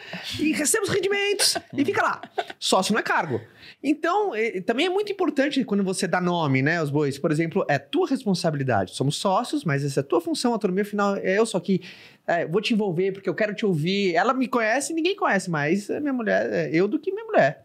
e 0.41 0.53
receba 0.53 0.85
os 0.85 0.89
rendimentos 0.89 1.57
e 1.77 1.85
fica 1.85 2.03
lá. 2.03 2.23
Sócio 2.59 2.93
não 2.93 3.01
é 3.01 3.03
cargo. 3.03 3.41
Então, 3.83 4.33
também 4.65 4.87
é 4.87 4.89
muito 4.89 5.13
importante 5.13 5.63
quando 5.63 5.85
você 5.85 6.07
dá 6.07 6.21
nome, 6.21 6.63
né, 6.63 6.79
aos 6.79 6.89
bois. 6.89 7.19
Por 7.19 7.31
exemplo, 7.31 7.67
é 7.69 7.79
tua 7.79 8.09
responsabilidade. 8.09 8.95
Somos 8.95 9.17
sócios, 9.17 9.63
mas 9.63 9.85
essa 9.85 10.01
é 10.01 10.03
tua 10.03 10.23
função, 10.23 10.53
a 10.53 10.55
autonomia 10.55 10.85
final 10.87 11.17
é 11.17 11.39
eu 11.39 11.45
só 11.45 11.61
que 11.61 11.83
eh, 12.27 12.47
vou 12.47 12.63
te 12.63 12.73
envolver 12.73 13.13
porque 13.13 13.29
eu 13.29 13.35
quero 13.35 13.55
te 13.55 13.67
ouvir. 13.67 14.15
Ela 14.15 14.33
me 14.33 14.49
conhece, 14.49 14.95
ninguém 14.95 15.15
conhece 15.15 15.51
mais 15.51 15.91
a 15.91 16.01
minha 16.01 16.15
mulher, 16.15 16.51
é 16.51 16.71
eu 16.73 16.89
do 16.89 16.99
que 16.99 17.13
minha 17.13 17.27
mulher. 17.27 17.63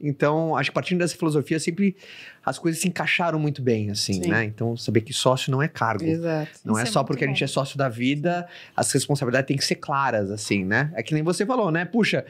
Então, 0.00 0.56
acho 0.56 0.70
que 0.70 0.74
partindo 0.74 0.98
dessa 0.98 1.14
filosofia, 1.14 1.60
sempre 1.60 1.94
as 2.44 2.58
coisas 2.58 2.80
se 2.80 2.88
encaixaram 2.88 3.38
muito 3.38 3.60
bem, 3.62 3.90
assim, 3.90 4.22
Sim. 4.22 4.28
né? 4.30 4.44
Então, 4.44 4.76
saber 4.76 5.02
que 5.02 5.12
sócio 5.12 5.50
não 5.52 5.62
é 5.62 5.68
cargo. 5.68 6.04
Exato. 6.04 6.50
Não 6.64 6.74
Isso 6.74 6.86
é 6.86 6.88
é 6.88 6.92
só 6.92 7.04
porque 7.04 7.24
a 7.24 7.26
bom. 7.26 7.34
gente 7.34 7.44
é 7.44 7.46
sócio 7.46 7.76
da 7.76 7.88
vida, 7.88 8.48
as 8.76 8.90
responsabilidades 8.92 9.46
têm 9.48 9.56
que 9.56 9.64
ser 9.64 9.76
claras, 9.76 10.30
assim, 10.30 10.64
né? 10.64 10.90
É 10.94 11.02
que 11.02 11.12
nem 11.14 11.22
você 11.22 11.44
falou, 11.44 11.70
né? 11.70 11.84
Puxa, 11.84 12.24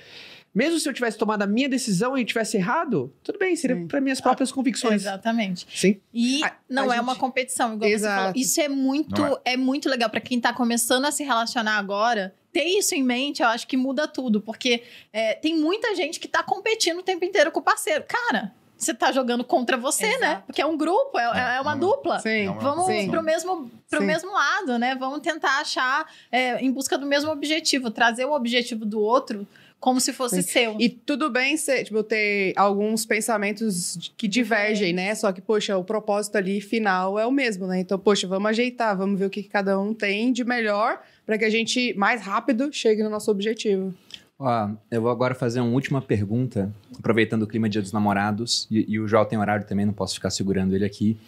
mesmo 0.53 0.81
se 0.81 0.89
eu 0.89 0.93
tivesse 0.93 1.17
tomado 1.17 1.43
a 1.43 1.47
minha 1.47 1.69
decisão 1.69 2.19
e 2.19 2.25
tivesse 2.25 2.57
errado, 2.57 3.13
tudo 3.23 3.39
bem, 3.39 3.55
seria 3.55 3.77
para 3.87 4.01
minhas 4.01 4.21
próprias 4.21 4.51
convicções. 4.51 5.03
Exatamente. 5.03 5.65
Sim. 5.73 6.01
E 6.13 6.43
A- 6.43 6.53
não 6.69 6.85
a 6.85 6.87
é 6.87 6.97
gente- 6.97 7.03
uma 7.05 7.15
competição, 7.17 7.75
igual 7.75 7.89
você 7.89 7.95
Exato. 7.95 8.17
falou. 8.21 8.33
Isso 8.35 8.61
é 8.61 8.69
muito, 8.69 9.21
Não 9.23 9.39
é. 9.45 9.57
muito 9.57 9.89
legal 9.89 10.11
para 10.11 10.21
quem 10.21 10.41
tá 10.41 10.53
começando 10.53 11.05
a 11.05 11.13
se 11.13 11.23
relacionar 11.23 11.79
agora. 11.79 12.35
Ter 12.53 12.65
isso 12.65 12.97
em 12.97 13.03
mente, 13.05 13.43
eu 13.43 13.49
acho 13.49 13.65
que 13.69 13.77
muda 13.77 14.09
tudo, 14.09 14.41
porque 14.41 14.83
é, 15.13 15.35
tem 15.35 15.57
muita 15.57 15.95
gente 15.95 16.19
que 16.19 16.27
tá 16.27 16.43
competindo 16.43 16.99
o 16.99 17.03
tempo 17.05 17.25
inteiro 17.25 17.53
com 17.53 17.61
o 17.61 17.63
parceiro. 17.63 18.05
Cara, 18.09 18.53
você 18.81 18.95
tá 18.95 19.13
jogando 19.13 19.45
contra 19.45 19.77
você, 19.77 20.07
né? 20.07 20.15
Exato. 20.17 20.43
Porque 20.47 20.63
é 20.63 20.67
um 20.67 20.77
grupo, 20.77 21.19
é, 21.19 21.57
é 21.57 21.61
uma 21.61 21.75
Hum. 21.75 21.79
dupla. 21.79 22.19
Sim. 22.21 22.47
Não, 22.47 22.59
Vamos 22.59 22.87
Sim. 22.87 23.11
pro 23.11 23.23
mesmo, 23.23 23.71
pro 23.89 24.01
Sim. 24.01 24.07
mesmo 24.07 24.33
lado, 24.33 24.79
né? 24.79 24.97
Vamos 24.97 25.21
tentar 25.21 25.61
achar 25.61 26.07
é, 26.33 26.59
em 26.65 26.71
busca 26.73 26.97
do 26.97 27.07
mesmo 27.07 27.31
objetivo, 27.31 27.91
trazer 27.91 28.25
o 28.25 28.33
objetivo 28.33 28.85
do 28.87 29.01
outro 29.01 29.47
como 29.79 29.99
se 30.01 30.13
fosse 30.13 30.43
Sim. 30.43 30.51
seu. 30.51 30.77
E 30.79 30.89
tudo 30.91 31.31
bem 31.31 31.57
ser, 31.57 31.85
tipo, 31.85 32.03
ter 32.03 32.53
alguns 32.57 33.07
pensamentos 33.07 34.13
que 34.17 34.29
divergem, 34.29 34.93
né? 34.93 35.15
Só 35.15 35.33
que, 35.33 35.41
poxa, 35.41 35.77
o 35.79 35.83
propósito 35.85 36.37
ali 36.37 36.61
final 36.61 37.19
é 37.19 37.27
o 37.27 37.31
mesmo, 37.31 37.67
né? 37.67 37.81
Então, 37.81 37.99
poxa, 37.99 38.27
vamos 38.29 38.51
ajeitar, 38.51 38.97
vamos 38.97 39.19
ver 39.19 39.27
o 39.27 39.31
que 39.31 39.43
que 39.43 39.49
cada 39.49 39.79
um 39.81 39.95
tem 39.95 40.33
de 40.33 40.45
melhor 40.45 41.01
para 41.25 41.39
que 41.39 41.45
a 41.47 41.51
gente 41.51 41.95
mais 41.95 42.21
rápido 42.21 42.71
chegue 42.73 43.03
no 43.03 43.09
nosso 43.09 43.31
objetivo. 43.31 43.95
Ó, 44.43 44.71
eu 44.91 45.03
vou 45.03 45.11
agora 45.11 45.35
fazer 45.35 45.61
uma 45.61 45.71
última 45.75 46.01
pergunta, 46.01 46.75
aproveitando 46.99 47.43
o 47.43 47.47
clima 47.47 47.69
Dia 47.69 47.83
dos 47.83 47.93
Namorados, 47.93 48.67
e, 48.71 48.95
e 48.95 48.99
o 48.99 49.07
João 49.07 49.23
tem 49.27 49.39
horário 49.39 49.67
também, 49.67 49.85
não 49.85 49.93
posso 49.93 50.15
ficar 50.15 50.31
segurando 50.31 50.75
ele 50.75 50.87
aqui. 50.87 51.19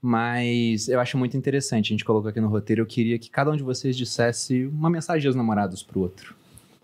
Mas 0.00 0.88
eu 0.88 0.98
acho 0.98 1.18
muito 1.18 1.36
interessante, 1.36 1.88
a 1.88 1.90
gente 1.90 2.06
colocou 2.06 2.30
aqui 2.30 2.40
no 2.40 2.48
roteiro, 2.48 2.80
eu 2.80 2.86
queria 2.86 3.18
que 3.18 3.28
cada 3.28 3.50
um 3.50 3.56
de 3.56 3.62
vocês 3.62 3.94
dissesse 3.94 4.64
uma 4.64 4.88
mensagem 4.88 5.26
aos 5.26 5.36
namorados 5.36 5.82
pro 5.82 6.00
outro. 6.00 6.34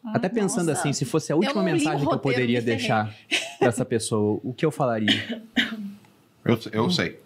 Até 0.04 0.28
pensando 0.28 0.66
nossa. 0.66 0.80
assim, 0.80 0.92
se 0.92 1.06
fosse 1.06 1.32
a 1.32 1.36
última 1.36 1.62
mensagem 1.62 2.06
que 2.06 2.14
eu 2.14 2.18
poderia 2.18 2.60
deixar 2.60 3.14
pra 3.58 3.68
essa 3.68 3.86
pessoa, 3.86 4.38
o 4.44 4.52
que 4.52 4.66
eu 4.66 4.70
falaria? 4.70 5.42
Eu, 6.46 6.58
eu 6.72 6.90
sei. 6.90 7.18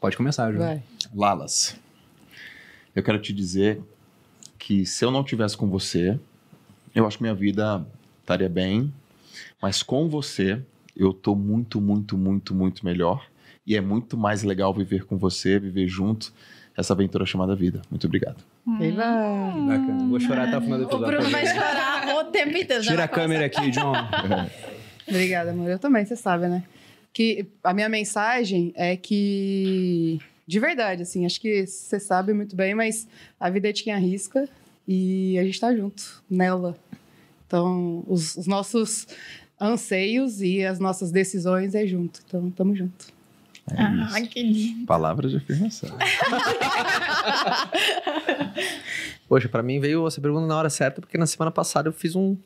Pode 0.00 0.16
começar, 0.16 0.50
João. 0.50 0.66
Vai. 0.66 0.82
Lalas, 1.14 1.76
eu 2.96 3.00
quero 3.00 3.22
te 3.22 3.32
dizer 3.32 3.80
que 4.58 4.84
se 4.84 5.04
eu 5.04 5.12
não 5.12 5.22
tivesse 5.22 5.56
com 5.56 5.68
você, 5.68 6.18
eu 6.94 7.06
acho 7.06 7.18
que 7.18 7.22
minha 7.22 7.34
vida 7.34 7.84
estaria 8.20 8.48
bem, 8.48 8.92
mas 9.60 9.82
com 9.82 10.08
você 10.08 10.60
eu 10.96 11.12
tô 11.12 11.34
muito, 11.34 11.80
muito, 11.80 12.16
muito, 12.16 12.54
muito 12.54 12.84
melhor 12.84 13.26
e 13.66 13.76
é 13.76 13.80
muito 13.80 14.16
mais 14.16 14.42
legal 14.42 14.74
viver 14.74 15.04
com 15.04 15.16
você, 15.16 15.58
viver 15.58 15.86
junto 15.86 16.32
essa 16.76 16.92
aventura 16.92 17.26
chamada 17.26 17.54
vida. 17.54 17.82
Muito 17.90 18.06
obrigado. 18.06 18.42
Aí 18.78 18.90
vai. 18.90 19.06
Bacana. 19.06 20.06
Vou 20.08 20.20
chorar 20.20 20.48
até 20.48 20.58
o 20.58 20.60
final 20.60 20.78
do 20.78 20.84
O 20.84 20.88
episódio. 20.88 21.06
Bruno 21.06 21.30
vai 21.30 21.46
chorar 21.46 22.16
o 22.16 22.24
tempo 22.24 22.56
inteiro. 22.56 22.82
Tira 22.82 23.04
a 23.04 23.08
câmera 23.08 23.46
aqui, 23.46 23.70
John. 23.70 23.92
Obrigada, 25.06 25.50
amor. 25.50 25.68
Eu 25.68 25.78
também, 25.78 26.04
você 26.04 26.16
sabe, 26.16 26.48
né? 26.48 26.62
Que 27.12 27.46
a 27.64 27.74
minha 27.74 27.88
mensagem 27.88 28.72
é 28.76 28.96
que, 28.96 30.20
de 30.46 30.60
verdade, 30.60 31.02
assim, 31.02 31.26
acho 31.26 31.40
que 31.40 31.66
você 31.66 31.98
sabe 31.98 32.32
muito 32.32 32.54
bem, 32.54 32.74
mas 32.74 33.08
a 33.38 33.50
vida 33.50 33.68
é 33.68 33.72
de 33.72 33.82
quem 33.82 33.92
arrisca 33.92 34.48
e 34.86 35.38
a 35.38 35.44
gente 35.44 35.60
tá 35.60 35.74
junto 35.74 36.22
nela. 36.28 36.76
Então, 37.46 38.04
os, 38.06 38.36
os 38.36 38.46
nossos 38.46 39.06
anseios 39.60 40.40
e 40.40 40.64
as 40.64 40.78
nossas 40.78 41.10
decisões 41.10 41.74
é 41.74 41.86
junto. 41.86 42.20
Então, 42.26 42.50
tamo 42.50 42.74
junto. 42.74 43.06
começar. 43.66 44.16
Ah, 44.16 44.20
que 44.22 44.42
lindo. 44.42 44.86
Palavras 44.86 45.30
de 45.32 45.36
afirmação. 45.38 45.90
Poxa, 49.28 49.48
pra 49.48 49.62
mim 49.62 49.78
veio 49.78 50.06
essa 50.06 50.20
pergunta 50.20 50.46
na 50.46 50.56
hora 50.56 50.70
certa, 50.70 51.00
porque 51.00 51.18
na 51.18 51.26
semana 51.26 51.50
passada 51.50 51.88
eu 51.88 51.92
fiz 51.92 52.16
um, 52.16 52.36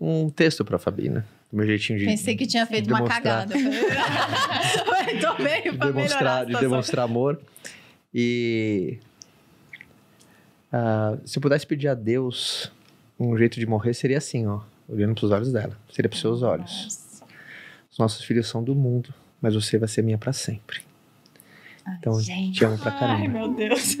um 0.00 0.28
texto 0.30 0.64
pra 0.64 0.78
Fabi, 0.78 1.08
né? 1.08 1.24
Do 1.50 1.56
meu 1.56 1.66
jeitinho 1.66 1.98
de, 1.98 2.04
Pensei 2.04 2.36
que 2.36 2.46
tinha 2.46 2.66
feito 2.66 2.88
uma 2.88 2.98
demonstrar. 2.98 3.48
cagada. 3.48 3.54
Tô 5.20 5.42
meio 5.42 5.72
de 5.72 5.78
demonstrar, 5.78 6.44
de 6.46 6.54
demonstrar 6.60 7.04
amor. 7.04 7.40
E 8.12 8.98
ah, 10.72 11.16
se 11.24 11.38
eu 11.38 11.42
pudesse 11.42 11.66
pedir 11.66 11.88
a 11.88 11.94
Deus 11.94 12.70
um 13.18 13.36
jeito 13.36 13.58
de 13.58 13.66
morrer, 13.66 13.94
seria 13.94 14.18
assim, 14.18 14.46
ó. 14.46 14.60
Olhando 14.88 15.14
pros 15.14 15.30
olhos 15.30 15.52
dela. 15.52 15.76
Seria 15.92 16.08
pros 16.08 16.20
seus 16.20 16.42
olhos. 16.42 17.20
Os 17.90 17.98
nossos 17.98 18.24
filhos 18.24 18.48
são 18.48 18.62
do 18.62 18.74
mundo, 18.74 19.12
mas 19.40 19.54
você 19.54 19.78
vai 19.78 19.88
ser 19.88 20.02
minha 20.02 20.16
pra 20.18 20.32
sempre. 20.32 20.80
Então, 21.98 22.20
gente. 22.20 22.58
te 22.58 22.64
amo 22.64 22.78
pra 22.78 22.92
Ai, 22.92 22.98
caramba. 22.98 23.28
meu 23.28 23.48
Deus. 23.54 23.96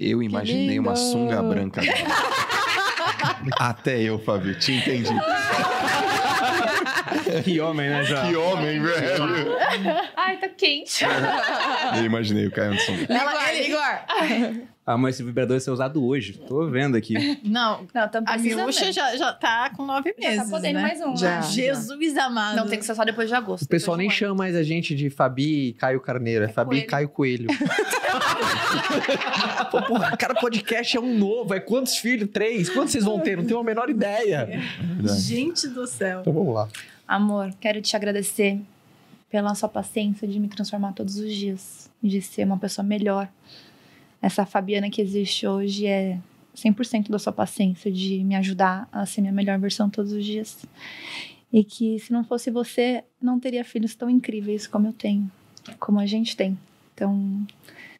Eu 0.00 0.22
imaginei 0.22 0.78
uma 0.78 0.96
sunga 0.96 1.42
branca. 1.42 1.80
Até 3.58 4.00
eu, 4.00 4.18
Fábio, 4.18 4.58
te 4.58 4.72
entendi. 4.72 5.10
que 7.42 7.60
homem, 7.60 7.88
né, 7.90 8.04
João? 8.04 8.28
Que 8.28 8.36
homem, 8.36 8.80
velho. 8.82 9.56
Ai, 10.16 10.36
tá 10.36 10.48
quente. 10.48 11.04
Eu 11.96 12.04
imaginei 12.04 12.46
o 12.46 12.50
Caio 12.50 12.72
de 12.72 12.80
sunga. 12.82 13.06
Ela, 13.12 13.52
ele, 13.54 13.74
Ah, 14.86 14.96
mas 14.98 15.14
esse 15.14 15.22
vibrador 15.22 15.50
vai 15.56 15.60
ser 15.60 15.70
usado 15.70 16.04
hoje. 16.04 16.34
Tô 16.46 16.66
vendo 16.68 16.96
aqui. 16.96 17.14
não, 17.42 17.86
Não, 17.94 18.04
estamos 18.04 18.30
a. 18.30 18.36
Miúcha 18.36 18.92
já, 18.92 19.16
já 19.16 19.32
tá 19.32 19.70
com 19.74 19.84
nove 19.84 20.14
Já 20.18 20.28
meses, 20.28 20.44
tá 20.44 20.50
podendo 20.50 20.74
né? 20.74 20.82
mais 20.82 21.00
um. 21.00 21.16
Já. 21.16 21.40
né? 21.40 21.42
Jesus 21.42 22.16
amado. 22.18 22.56
Não, 22.56 22.68
tem 22.68 22.78
que 22.78 22.84
ser 22.84 22.94
só 22.94 23.04
depois 23.04 23.28
de 23.28 23.34
agosto. 23.34 23.64
O 23.64 23.68
pessoal 23.68 23.96
nem 23.96 24.10
chama 24.10 24.34
mais 24.34 24.54
a 24.54 24.62
gente 24.62 24.94
de 24.94 25.08
Fabi 25.10 25.68
e 25.68 25.72
Caio 25.72 26.00
Carneiro, 26.00 26.44
é, 26.44 26.48
Fabi 26.48 26.78
e. 26.78 26.82
Caio 26.82 27.08
Coelho. 27.08 27.48
Pô, 29.70 29.82
porra, 29.82 30.16
cada 30.16 30.34
podcast 30.34 30.96
é 30.96 31.00
um 31.00 31.18
novo, 31.18 31.54
é 31.54 31.60
quantos 31.60 31.96
filhos? 31.96 32.28
Três? 32.32 32.68
Quantos 32.68 32.92
vocês 32.92 33.04
vão 33.04 33.18
ter? 33.20 33.36
Não 33.36 33.44
tenho 33.44 33.58
a 33.60 33.64
menor 33.64 33.88
ideia. 33.90 34.48
Gente 35.18 35.68
do 35.68 35.86
céu. 35.86 36.20
Então 36.20 36.32
vamos 36.32 36.54
lá. 36.54 36.68
Amor, 37.06 37.54
quero 37.60 37.82
te 37.82 37.94
agradecer 37.94 38.60
pela 39.30 39.54
sua 39.54 39.68
paciência 39.68 40.26
de 40.26 40.38
me 40.38 40.48
transformar 40.48 40.92
todos 40.92 41.16
os 41.16 41.34
dias, 41.34 41.90
de 42.02 42.22
ser 42.22 42.44
uma 42.44 42.58
pessoa 42.58 42.84
melhor. 42.84 43.28
Essa 44.22 44.46
Fabiana 44.46 44.88
que 44.88 45.02
existe 45.02 45.46
hoje 45.46 45.86
é 45.86 46.18
100% 46.56 47.10
da 47.10 47.18
sua 47.18 47.32
paciência 47.32 47.90
de 47.90 48.24
me 48.24 48.34
ajudar 48.36 48.88
a 48.90 49.04
ser 49.04 49.20
minha 49.20 49.32
melhor 49.32 49.58
versão 49.58 49.90
todos 49.90 50.12
os 50.12 50.24
dias. 50.24 50.64
E 51.52 51.62
que 51.62 51.98
se 51.98 52.12
não 52.12 52.24
fosse 52.24 52.50
você, 52.50 53.04
não 53.20 53.38
teria 53.38 53.64
filhos 53.64 53.94
tão 53.94 54.08
incríveis 54.08 54.66
como 54.66 54.86
eu 54.88 54.92
tenho, 54.92 55.30
como 55.78 56.00
a 56.00 56.06
gente 56.06 56.36
tem. 56.36 56.58
Então, 56.94 57.46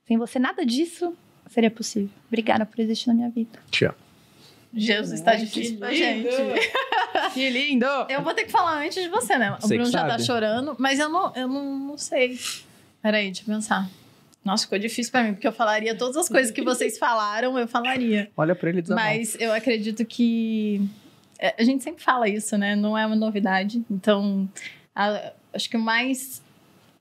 sem 0.07 0.17
você, 0.17 0.39
nada 0.39 0.65
disso 0.65 1.15
seria 1.49 1.71
possível. 1.71 2.11
Obrigada 2.29 2.65
por 2.65 2.81
existir 2.81 3.09
na 3.09 3.15
minha 3.15 3.31
vida. 3.31 3.59
Te 3.71 3.87
Jesus, 4.75 5.21
tá 5.21 5.35
difícil 5.35 5.79
pra 5.79 5.93
gente. 5.93 6.29
Que 7.33 7.49
lindo! 7.49 7.87
Eu 8.09 8.23
vou 8.23 8.35
ter 8.35 8.45
que 8.45 8.51
falar 8.51 8.85
antes 8.85 9.01
de 9.03 9.09
você, 9.09 9.39
né? 9.39 9.53
O 9.53 9.61
Você 9.61 9.69
que 9.69 9.75
Bruno 9.77 9.91
já 9.91 10.05
tá 10.05 10.19
chorando, 10.19 10.75
mas 10.79 10.99
eu 10.99 11.09
não, 11.09 11.33
eu 11.35 11.47
não, 11.49 11.79
não 11.79 11.99
sei. 11.99 12.39
Peraí, 13.01 13.27
deixa 13.27 13.43
eu 13.43 13.47
pensar. 13.55 13.89
Nossa, 14.45 14.65
ficou 14.65 14.79
difícil 14.79 15.11
pra 15.13 15.23
mim, 15.23 15.33
porque 15.33 15.47
eu 15.47 15.53
falaria 15.53 15.97
todas 15.97 16.17
as 16.17 16.29
coisas 16.29 16.51
que 16.51 16.61
vocês 16.63 16.99
falaram, 16.99 17.57
eu 17.59 17.67
falaria. 17.69 18.31
Olha 18.37 18.55
pra 18.55 18.69
ele 18.69 18.83
desabafa. 18.83 19.07
Mas 19.09 19.37
eu 19.41 19.53
acredito 19.53 20.05
que. 20.05 20.81
é, 21.39 21.55
A 21.59 21.63
gente 21.65 21.83
sempre 21.85 22.03
fala 22.03 22.29
isso, 22.29 22.59
né? 22.59 22.75
Não 22.77 22.99
é 22.99 23.07
uma 23.07 23.17
novidade. 23.17 23.83
Então, 23.91 24.49
a- 24.95 25.33
acho 25.53 25.71
que 25.71 25.77
o 25.77 25.81
mais 25.81 26.43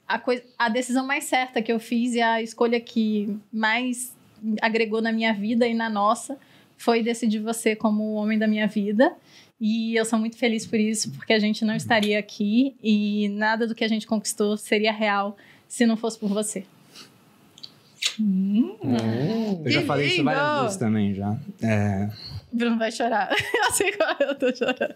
a, 0.08 0.20
coi- 0.20 0.44
a 0.60 0.70
decisão 0.70 1.06
mais 1.06 1.24
certa 1.26 1.62
que 1.62 1.72
eu 1.72 1.80
fiz 1.80 2.14
e 2.14 2.22
a 2.22 2.42
escolha 2.42 2.80
que 2.80 3.36
mais 3.52 4.16
agregou 4.62 5.02
na 5.02 5.12
minha 5.12 5.34
vida 5.34 5.66
e 5.68 5.74
na 5.74 5.90
nossa 5.90 6.38
foi 6.84 7.02
decidir 7.02 7.40
você 7.40 7.78
como 7.78 8.04
o 8.04 8.14
homem 8.16 8.38
da 8.38 8.46
minha 8.46 8.68
vida. 8.68 9.16
E 9.60 9.96
eu 9.96 10.04
sou 10.04 10.20
muito 10.20 10.38
feliz 10.38 10.68
por 10.68 10.78
isso, 10.78 11.12
porque 11.14 11.32
a 11.32 11.40
gente 11.40 11.64
não 11.64 11.74
estaria 11.74 12.20
aqui 12.20 12.76
e 12.84 13.30
nada 13.30 13.66
do 13.66 13.74
que 13.74 13.86
a 13.86 13.88
gente 13.88 14.06
conquistou 14.06 14.58
seria 14.58 14.92
real 14.92 15.38
se 15.66 15.86
não 15.86 15.96
fosse 15.96 16.20
por 16.20 16.28
você. 16.28 16.66
Eu 19.64 19.72
já 19.72 19.82
falei 19.84 20.08
isso 20.08 20.24
várias 20.26 20.62
vezes 20.64 20.78
também, 20.78 21.14
já. 21.14 21.38
É, 21.62 22.10
Bruno 22.52 22.78
vai 22.78 22.92
chorar. 22.92 23.32
Eu 23.32 23.72
sei 23.72 23.94
qual 23.94 24.16
eu 24.20 24.36
tô 24.36 24.54
chorando. 24.54 24.96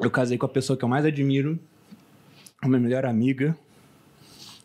eu 0.00 0.10
casei 0.10 0.38
com 0.38 0.46
a 0.46 0.48
pessoa 0.48 0.76
que 0.76 0.84
eu 0.84 0.88
mais 0.88 1.04
admiro, 1.04 1.58
a 2.62 2.66
minha 2.66 2.80
melhor 2.80 3.04
amiga. 3.04 3.56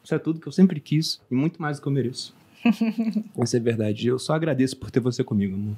Isso 0.01 0.15
é 0.15 0.19
tudo 0.19 0.39
que 0.39 0.47
eu 0.47 0.51
sempre 0.51 0.79
quis 0.79 1.21
e 1.29 1.35
muito 1.35 1.61
mais 1.61 1.77
do 1.77 1.83
que 1.83 1.87
eu 1.89 1.91
mereço. 1.91 2.33
Isso 3.43 3.57
é 3.57 3.59
verdade. 3.59 4.07
Eu 4.07 4.19
só 4.19 4.33
agradeço 4.33 4.77
por 4.77 4.91
ter 4.91 4.99
você 4.99 5.23
comigo, 5.23 5.55
amor. 5.55 5.75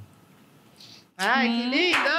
Ai, 1.18 1.47
que 1.47 1.69
lindo! 1.69 2.14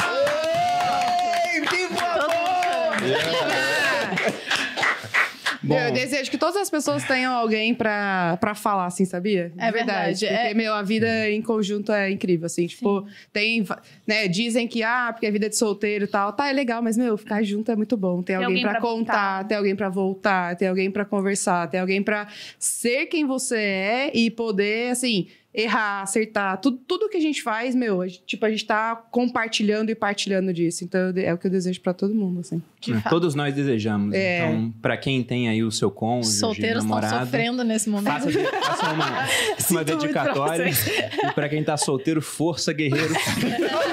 Bom. 5.64 5.78
Eu 5.78 5.92
desejo 5.92 6.30
que 6.30 6.38
todas 6.38 6.56
as 6.56 6.70
pessoas 6.70 7.02
tenham 7.04 7.32
alguém 7.32 7.74
pra, 7.74 8.36
pra 8.40 8.54
falar, 8.54 8.86
assim, 8.86 9.04
sabia? 9.04 9.50
De 9.50 9.60
É 9.62 9.70
verdade, 9.72 10.20
Porque, 10.26 10.34
é. 10.34 10.54
meu, 10.54 10.74
a 10.74 10.82
vida 10.82 11.30
em 11.30 11.40
conjunto 11.42 11.90
é 11.92 12.10
incrível, 12.10 12.46
assim. 12.46 12.66
Tipo, 12.66 13.06
tem... 13.32 13.62
va- 13.62 13.80
Né, 14.06 14.28
dizem 14.28 14.68
que, 14.68 14.82
ah, 14.82 15.08
porque 15.12 15.26
é 15.26 15.30
vida 15.30 15.48
de 15.48 15.56
solteiro 15.56 16.04
e 16.04 16.08
tal. 16.08 16.32
Tá, 16.32 16.48
é 16.48 16.52
legal, 16.52 16.82
mas, 16.82 16.96
meu, 16.96 17.16
ficar 17.16 17.42
junto 17.42 17.70
é 17.72 17.76
muito 17.76 17.96
bom. 17.96 18.22
Tem, 18.22 18.36
alguém, 18.36 18.46
alguém 18.48 18.62
pra, 18.62 18.72
pra 18.72 18.80
contar, 18.80 19.14
voltar. 19.36 19.44
tem 19.48 19.56
alguém 19.56 19.76
pra 19.76 19.88
voltar, 19.88 20.56
tem 20.56 20.68
alguém 20.68 20.90
pra 20.90 21.04
conversar, 21.04 21.68
tem 21.68 21.80
alguém 21.80 22.02
pra 22.02 22.26
ser 22.58 23.06
quem 23.06 23.24
você 23.24 23.56
é 23.58 24.10
e 24.14 24.30
poder, 24.30 24.90
assim... 24.90 25.28
Errar, 25.54 26.02
acertar, 26.02 26.60
tudo, 26.60 26.78
tudo 26.78 27.08
que 27.08 27.16
a 27.16 27.20
gente 27.20 27.40
faz, 27.40 27.76
meu, 27.76 28.00
a 28.02 28.08
gente- 28.08 28.24
tipo, 28.26 28.44
a 28.44 28.50
gente 28.50 28.64
tá 28.66 28.96
compartilhando 29.10 29.88
e 29.90 29.94
partilhando 29.94 30.52
disso. 30.52 30.82
Então, 30.84 31.12
é 31.16 31.32
o 31.32 31.38
que 31.38 31.46
eu 31.46 31.50
desejo 31.50 31.80
pra 31.80 31.94
todo 31.94 32.12
mundo, 32.12 32.40
assim. 32.40 32.60
É. 32.88 33.08
Todos 33.08 33.34
nós 33.36 33.54
desejamos. 33.54 34.12
É. 34.14 34.38
Então, 34.40 34.74
pra 34.82 34.96
quem 34.96 35.22
tem 35.22 35.48
aí 35.48 35.62
o 35.62 35.70
seu 35.70 35.90
cônjuge, 35.92 36.38
Solteiros 36.38 36.82
estão 36.82 36.96
namorado, 37.00 37.24
sofrendo 37.26 37.62
nesse 37.64 37.88
momento. 37.88 38.12
faça, 38.12 38.30
faça 38.32 38.92
uma, 38.92 39.26
uma 39.70 39.84
dedicatória. 39.84 40.68
E 40.68 41.32
pra 41.32 41.48
quem 41.48 41.62
tá 41.62 41.76
solteiro, 41.76 42.20
força, 42.20 42.72
guerreiro. 42.72 43.14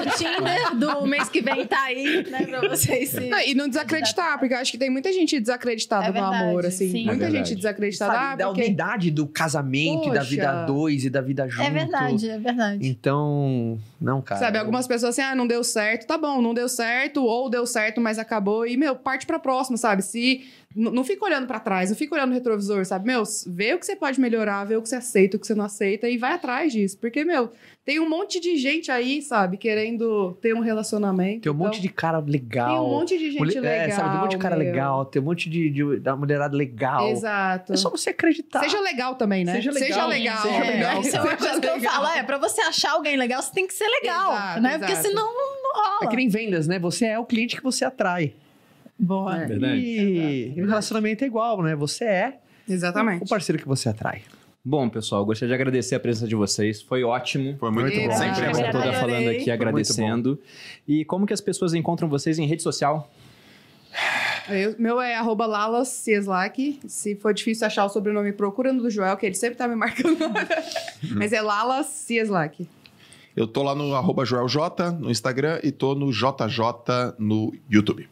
O 0.02 0.14
Tinder 0.16 0.74
do 0.76 1.06
mês 1.06 1.28
que 1.28 1.40
vem 1.40 1.64
tá 1.64 1.80
aí, 1.84 2.24
né, 2.28 2.44
pra 2.44 2.68
vocês 2.68 3.08
se... 3.10 3.20
Não, 3.28 3.38
e 3.40 3.54
não 3.54 3.68
desacreditar, 3.68 4.36
porque 4.38 4.52
eu 4.52 4.58
acho 4.58 4.72
que 4.72 4.76
tem 4.78 4.90
muita 4.90 5.12
gente 5.12 5.38
desacreditada 5.38 6.04
É 6.06 6.08
no 6.08 6.12
verdade, 6.14 6.42
amor, 6.44 6.66
assim. 6.66 6.90
sim. 6.90 7.04
Muita 7.06 7.12
É 7.12 7.16
verdade. 7.30 7.48
gente 7.48 7.56
desacreditada. 7.56 8.12
Sabe, 8.12 8.24
Ah, 8.32 8.36
da 8.36 8.46
porque... 8.46 8.62
unidade 8.62 9.10
do 9.12 9.26
casamento 9.26 10.08
e 10.08 10.12
da 10.12 10.18
Poxa. 10.20 10.30
vida 10.30 10.64
dois 10.66 11.04
e 11.04 11.10
da 11.10 11.20
vida 11.20 11.46
junto. 11.52 11.62
É 11.62 11.70
verdade, 11.70 12.30
é 12.30 12.38
verdade. 12.38 12.88
Então, 12.88 13.78
não, 14.00 14.20
cara. 14.20 14.40
Sabe, 14.40 14.58
algumas 14.58 14.86
pessoas 14.86 15.18
assim, 15.18 15.22
ah, 15.22 15.34
não 15.34 15.46
deu 15.46 15.62
certo, 15.62 16.06
tá 16.06 16.18
bom, 16.18 16.42
não 16.42 16.54
deu 16.54 16.68
certo, 16.68 17.24
ou 17.24 17.48
deu 17.48 17.66
certo, 17.66 18.00
mas 18.00 18.18
acabou, 18.18 18.66
e, 18.66 18.76
meu, 18.76 18.96
parte 18.96 19.26
pra 19.26 19.38
próxima, 19.38 19.76
sabe? 19.76 20.02
Se. 20.02 20.44
N- 20.76 20.90
Não 20.90 21.04
fica 21.04 21.24
olhando 21.24 21.46
pra 21.46 21.58
trás, 21.60 21.90
não 21.90 21.96
fica 21.96 22.14
olhando 22.14 22.28
no 22.30 22.34
retrovisor, 22.34 22.84
sabe? 22.84 23.06
Meu, 23.06 23.22
vê 23.46 23.74
o 23.74 23.78
que 23.78 23.86
você 23.86 23.96
pode 23.96 24.20
melhorar, 24.20 24.64
vê 24.64 24.76
o 24.76 24.82
que 24.82 24.88
você 24.88 24.96
aceita, 24.96 25.36
o 25.36 25.40
que 25.40 25.46
você 25.46 25.54
não 25.54 25.64
aceita, 25.64 26.08
e 26.08 26.16
vai 26.18 26.32
atrás 26.34 26.72
disso. 26.72 26.98
Porque, 26.98 27.24
meu, 27.24 27.50
tem 27.84 27.98
um 28.00 28.08
monte 28.08 28.38
de 28.40 28.56
gente 28.56 28.90
aí, 28.90 29.20
sabe, 29.22 29.56
querendo 29.56 30.32
ter 30.40 30.54
um 30.54 30.60
relacionamento. 30.60 31.40
Tem 31.42 31.52
um 31.52 31.54
monte 31.54 31.80
de 31.80 31.88
cara 31.88 32.18
legal. 32.18 32.68
Tem 32.68 32.78
um 32.78 32.88
monte 32.90 33.18
de 33.18 33.30
gente 33.30 33.38
Mulher- 33.38 33.60
legal. 33.60 33.72
É, 33.86 33.90
sabe, 33.90 34.08
tem 34.10 34.18
um 34.18 34.22
monte 34.22 34.30
de 34.32 34.38
cara 34.38 34.56
meu. 34.56 34.66
legal, 34.66 35.04
tem 35.04 35.22
um 35.22 35.24
monte 35.24 35.50
de, 35.50 35.70
de- 35.70 35.98
da 36.00 36.14
mulherada 36.16 36.56
legal. 36.56 37.08
Exato. 37.08 37.72
É 37.72 37.76
só 37.76 37.90
você 37.90 38.10
acreditar. 38.10 38.60
Seja 38.60 38.80
legal 38.80 39.14
também, 39.16 39.44
né? 39.44 39.54
Seja 39.54 39.70
legal, 39.72 39.88
Seja 39.88 40.06
legal. 40.06 40.42
seja 40.42 40.54
É, 40.64 40.70
legal. 40.70 41.00
Isso 41.02 41.16
é 41.16 41.20
uma 41.20 41.26
Seja 41.30 41.36
coisa 41.38 41.60
que 41.60 41.66
eu 41.68 41.74
legal. 41.74 41.92
falo, 41.94 42.06
é, 42.08 42.22
pra 42.22 42.38
você 42.38 42.60
achar 42.60 42.92
alguém 42.92 43.16
legal, 43.16 43.42
você 43.42 43.52
tem 43.52 43.66
que 43.66 43.74
ser 43.74 43.88
legal, 43.88 44.32
Exato, 44.32 44.60
né? 44.60 44.78
Porque 44.78 44.92
exato. 44.92 45.08
senão 45.08 45.24
não 45.34 45.72
É 45.72 45.88
rola. 45.98 46.10
que 46.10 46.16
nem 46.16 46.28
vendas, 46.28 46.66
né? 46.68 46.78
Você 46.78 47.06
é 47.06 47.18
o 47.18 47.24
cliente 47.24 47.56
que 47.56 47.62
você 47.62 47.84
atrai. 47.84 48.34
Boa. 48.98 49.42
É. 49.42 49.46
Verdade. 49.46 49.80
E, 49.80 50.62
o 50.62 50.66
relacionamento 50.66 51.24
é 51.24 51.26
igual, 51.26 51.62
né? 51.62 51.74
Você 51.74 52.04
é 52.04 52.38
o 52.68 52.72
Exatamente. 52.72 53.28
parceiro 53.28 53.60
que 53.60 53.66
você 53.68 53.88
atrai. 53.88 54.22
Bom, 54.64 54.88
pessoal, 54.88 55.24
gostaria 55.24 55.48
de 55.48 55.60
agradecer 55.60 55.96
a 55.96 56.00
presença 56.00 56.28
de 56.28 56.36
vocês. 56.36 56.80
Foi 56.80 57.02
ótimo. 57.02 57.56
Foi 57.58 57.70
muito 57.72 57.96
bom. 58.00 58.12
Sempre 58.12 58.44
é 58.44 58.52
bom. 58.52 58.70
toda 58.70 58.92
falando 58.92 59.28
aqui, 59.28 59.50
agradecendo. 59.50 60.40
E 60.86 61.04
como 61.04 61.26
que 61.26 61.32
as 61.32 61.40
pessoas 61.40 61.74
encontram 61.74 62.08
vocês 62.08 62.38
em 62.38 62.46
rede 62.46 62.62
social? 62.62 63.10
Eu- 64.48 64.74
meu 64.78 65.00
é 65.00 65.16
arroba 65.16 65.46
Lalas 65.46 65.88
Cieslak. 65.88 66.80
Se 66.86 67.16
for 67.16 67.34
difícil 67.34 67.66
achar 67.66 67.84
o 67.84 67.88
sobrenome, 67.88 68.32
procura 68.32 68.72
no 68.72 68.82
do 68.82 68.90
Joel, 68.90 69.16
que 69.16 69.26
ele 69.26 69.34
sempre 69.34 69.56
tá 69.56 69.66
me 69.66 69.74
marcando. 69.74 70.16
Mas 71.16 71.32
é 71.32 71.40
Lalas 71.40 71.86
Cieslak. 71.86 72.68
Eu 73.36 73.46
tô 73.46 73.62
lá 73.62 73.74
no 73.74 73.94
arroba 73.94 74.24
Joel 74.24 74.46
J 74.48 74.92
no 74.92 75.10
Instagram 75.10 75.58
e 75.62 75.72
tô 75.72 75.94
no 75.94 76.12
JJ 76.12 77.14
no 77.18 77.52
YouTube. 77.68 78.08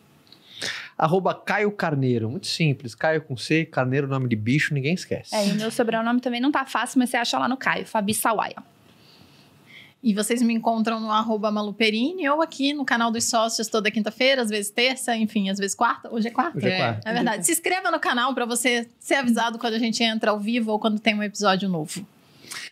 Arroba 1.01 1.35
Caio 1.35 1.73
Carneiro. 1.73 2.29
Muito 2.29 2.47
simples. 2.47 2.95
Caio 2.95 3.23
com 3.23 3.35
C, 3.35 3.65
Carneiro, 3.65 4.07
nome 4.07 4.29
de 4.29 4.37
bicho, 4.37 4.75
ninguém 4.75 4.93
esquece. 4.93 5.35
É, 5.35 5.49
e 5.49 5.53
meu 5.55 5.71
sobrenome 5.71 6.21
também 6.21 6.41
não 6.43 6.53
tá 6.53 6.67
fácil, 6.67 6.99
mas 6.99 7.09
você 7.09 7.17
acha 7.17 7.39
lá 7.39 7.49
no 7.49 7.57
Caio, 7.57 7.87
Fabi 7.87 8.13
Sawaia. 8.13 8.57
E 10.03 10.13
vocês 10.15 10.43
me 10.43 10.53
encontram 10.55 11.01
no 11.01 11.11
arroba 11.11 11.51
Maluperini 11.51 12.29
ou 12.29 12.43
aqui 12.43 12.73
no 12.75 12.85
canal 12.85 13.11
dos 13.11 13.25
sócios 13.25 13.69
toda 13.69 13.91
quinta-feira, 13.91 14.43
às 14.43 14.51
vezes 14.51 14.71
terça, 14.71 15.17
enfim, 15.17 15.49
às 15.51 15.59
vezes 15.59 15.75
quarta. 15.75 16.13
Hoje 16.13 16.29
é 16.29 16.31
quarta? 16.31 16.59
Hoje 16.59 16.69
é 16.69 16.71
É. 16.73 16.77
quarta. 16.79 17.09
É 17.09 17.13
verdade. 17.15 17.47
Se 17.47 17.53
inscreva 17.53 17.91
no 17.91 17.99
canal 18.01 18.35
pra 18.35 18.45
você 18.45 18.87
ser 18.99 19.15
avisado 19.15 19.59
quando 19.59 19.75
a 19.75 19.79
gente 19.79 20.03
entra 20.03 20.31
ao 20.33 20.39
vivo 20.39 20.71
ou 20.73 20.79
quando 20.79 20.99
tem 20.99 21.15
um 21.15 21.23
episódio 21.23 21.67
novo. 21.69 22.07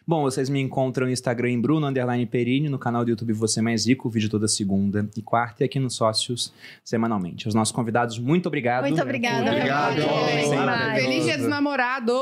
Bom, 0.09 0.23
vocês 0.23 0.49
me 0.49 0.59
encontram 0.59 1.07
no 1.07 1.13
Instagram 1.13 1.51
em 1.51 1.61
Bruno 1.61 1.87
Underline 1.87 2.25
Perini, 2.25 2.71
no 2.71 2.79
canal 2.79 3.05
do 3.05 3.11
YouTube 3.11 3.35
Você 3.35 3.61
Mais 3.61 3.87
Rico, 3.87 4.09
vídeo 4.09 4.31
toda 4.31 4.49
segunda 4.49 5.07
e 5.15 5.21
quarta, 5.21 5.63
e 5.63 5.67
aqui 5.67 5.79
nos 5.79 5.97
Sócios 5.97 6.51
semanalmente. 6.83 7.47
Os 7.47 7.55
nossos 7.55 7.73
convidados, 7.73 8.19
muito 8.19 8.47
obrigado. 8.47 8.85
Muito 8.85 9.03
obrigada. 9.03 9.51
Obrigado. 9.51 10.01
Obrigada. 10.01 10.49
Demais. 10.49 11.05
Feliz 11.05 11.25
dia 11.25 11.37
dos 11.37 11.47
namorados! 11.47 12.17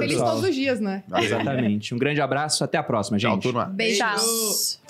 Feliz 0.00 0.18
todos 0.18 0.42
os 0.42 0.52
dias, 0.52 0.80
né? 0.80 1.04
Exatamente. 1.18 1.94
Um 1.94 1.98
grande 1.98 2.20
abraço, 2.20 2.64
até 2.64 2.78
a 2.78 2.82
próxima, 2.82 3.16
Tchau, 3.16 3.34
gente. 3.34 3.44
turma. 3.44 3.66
Beijos. 3.66 4.80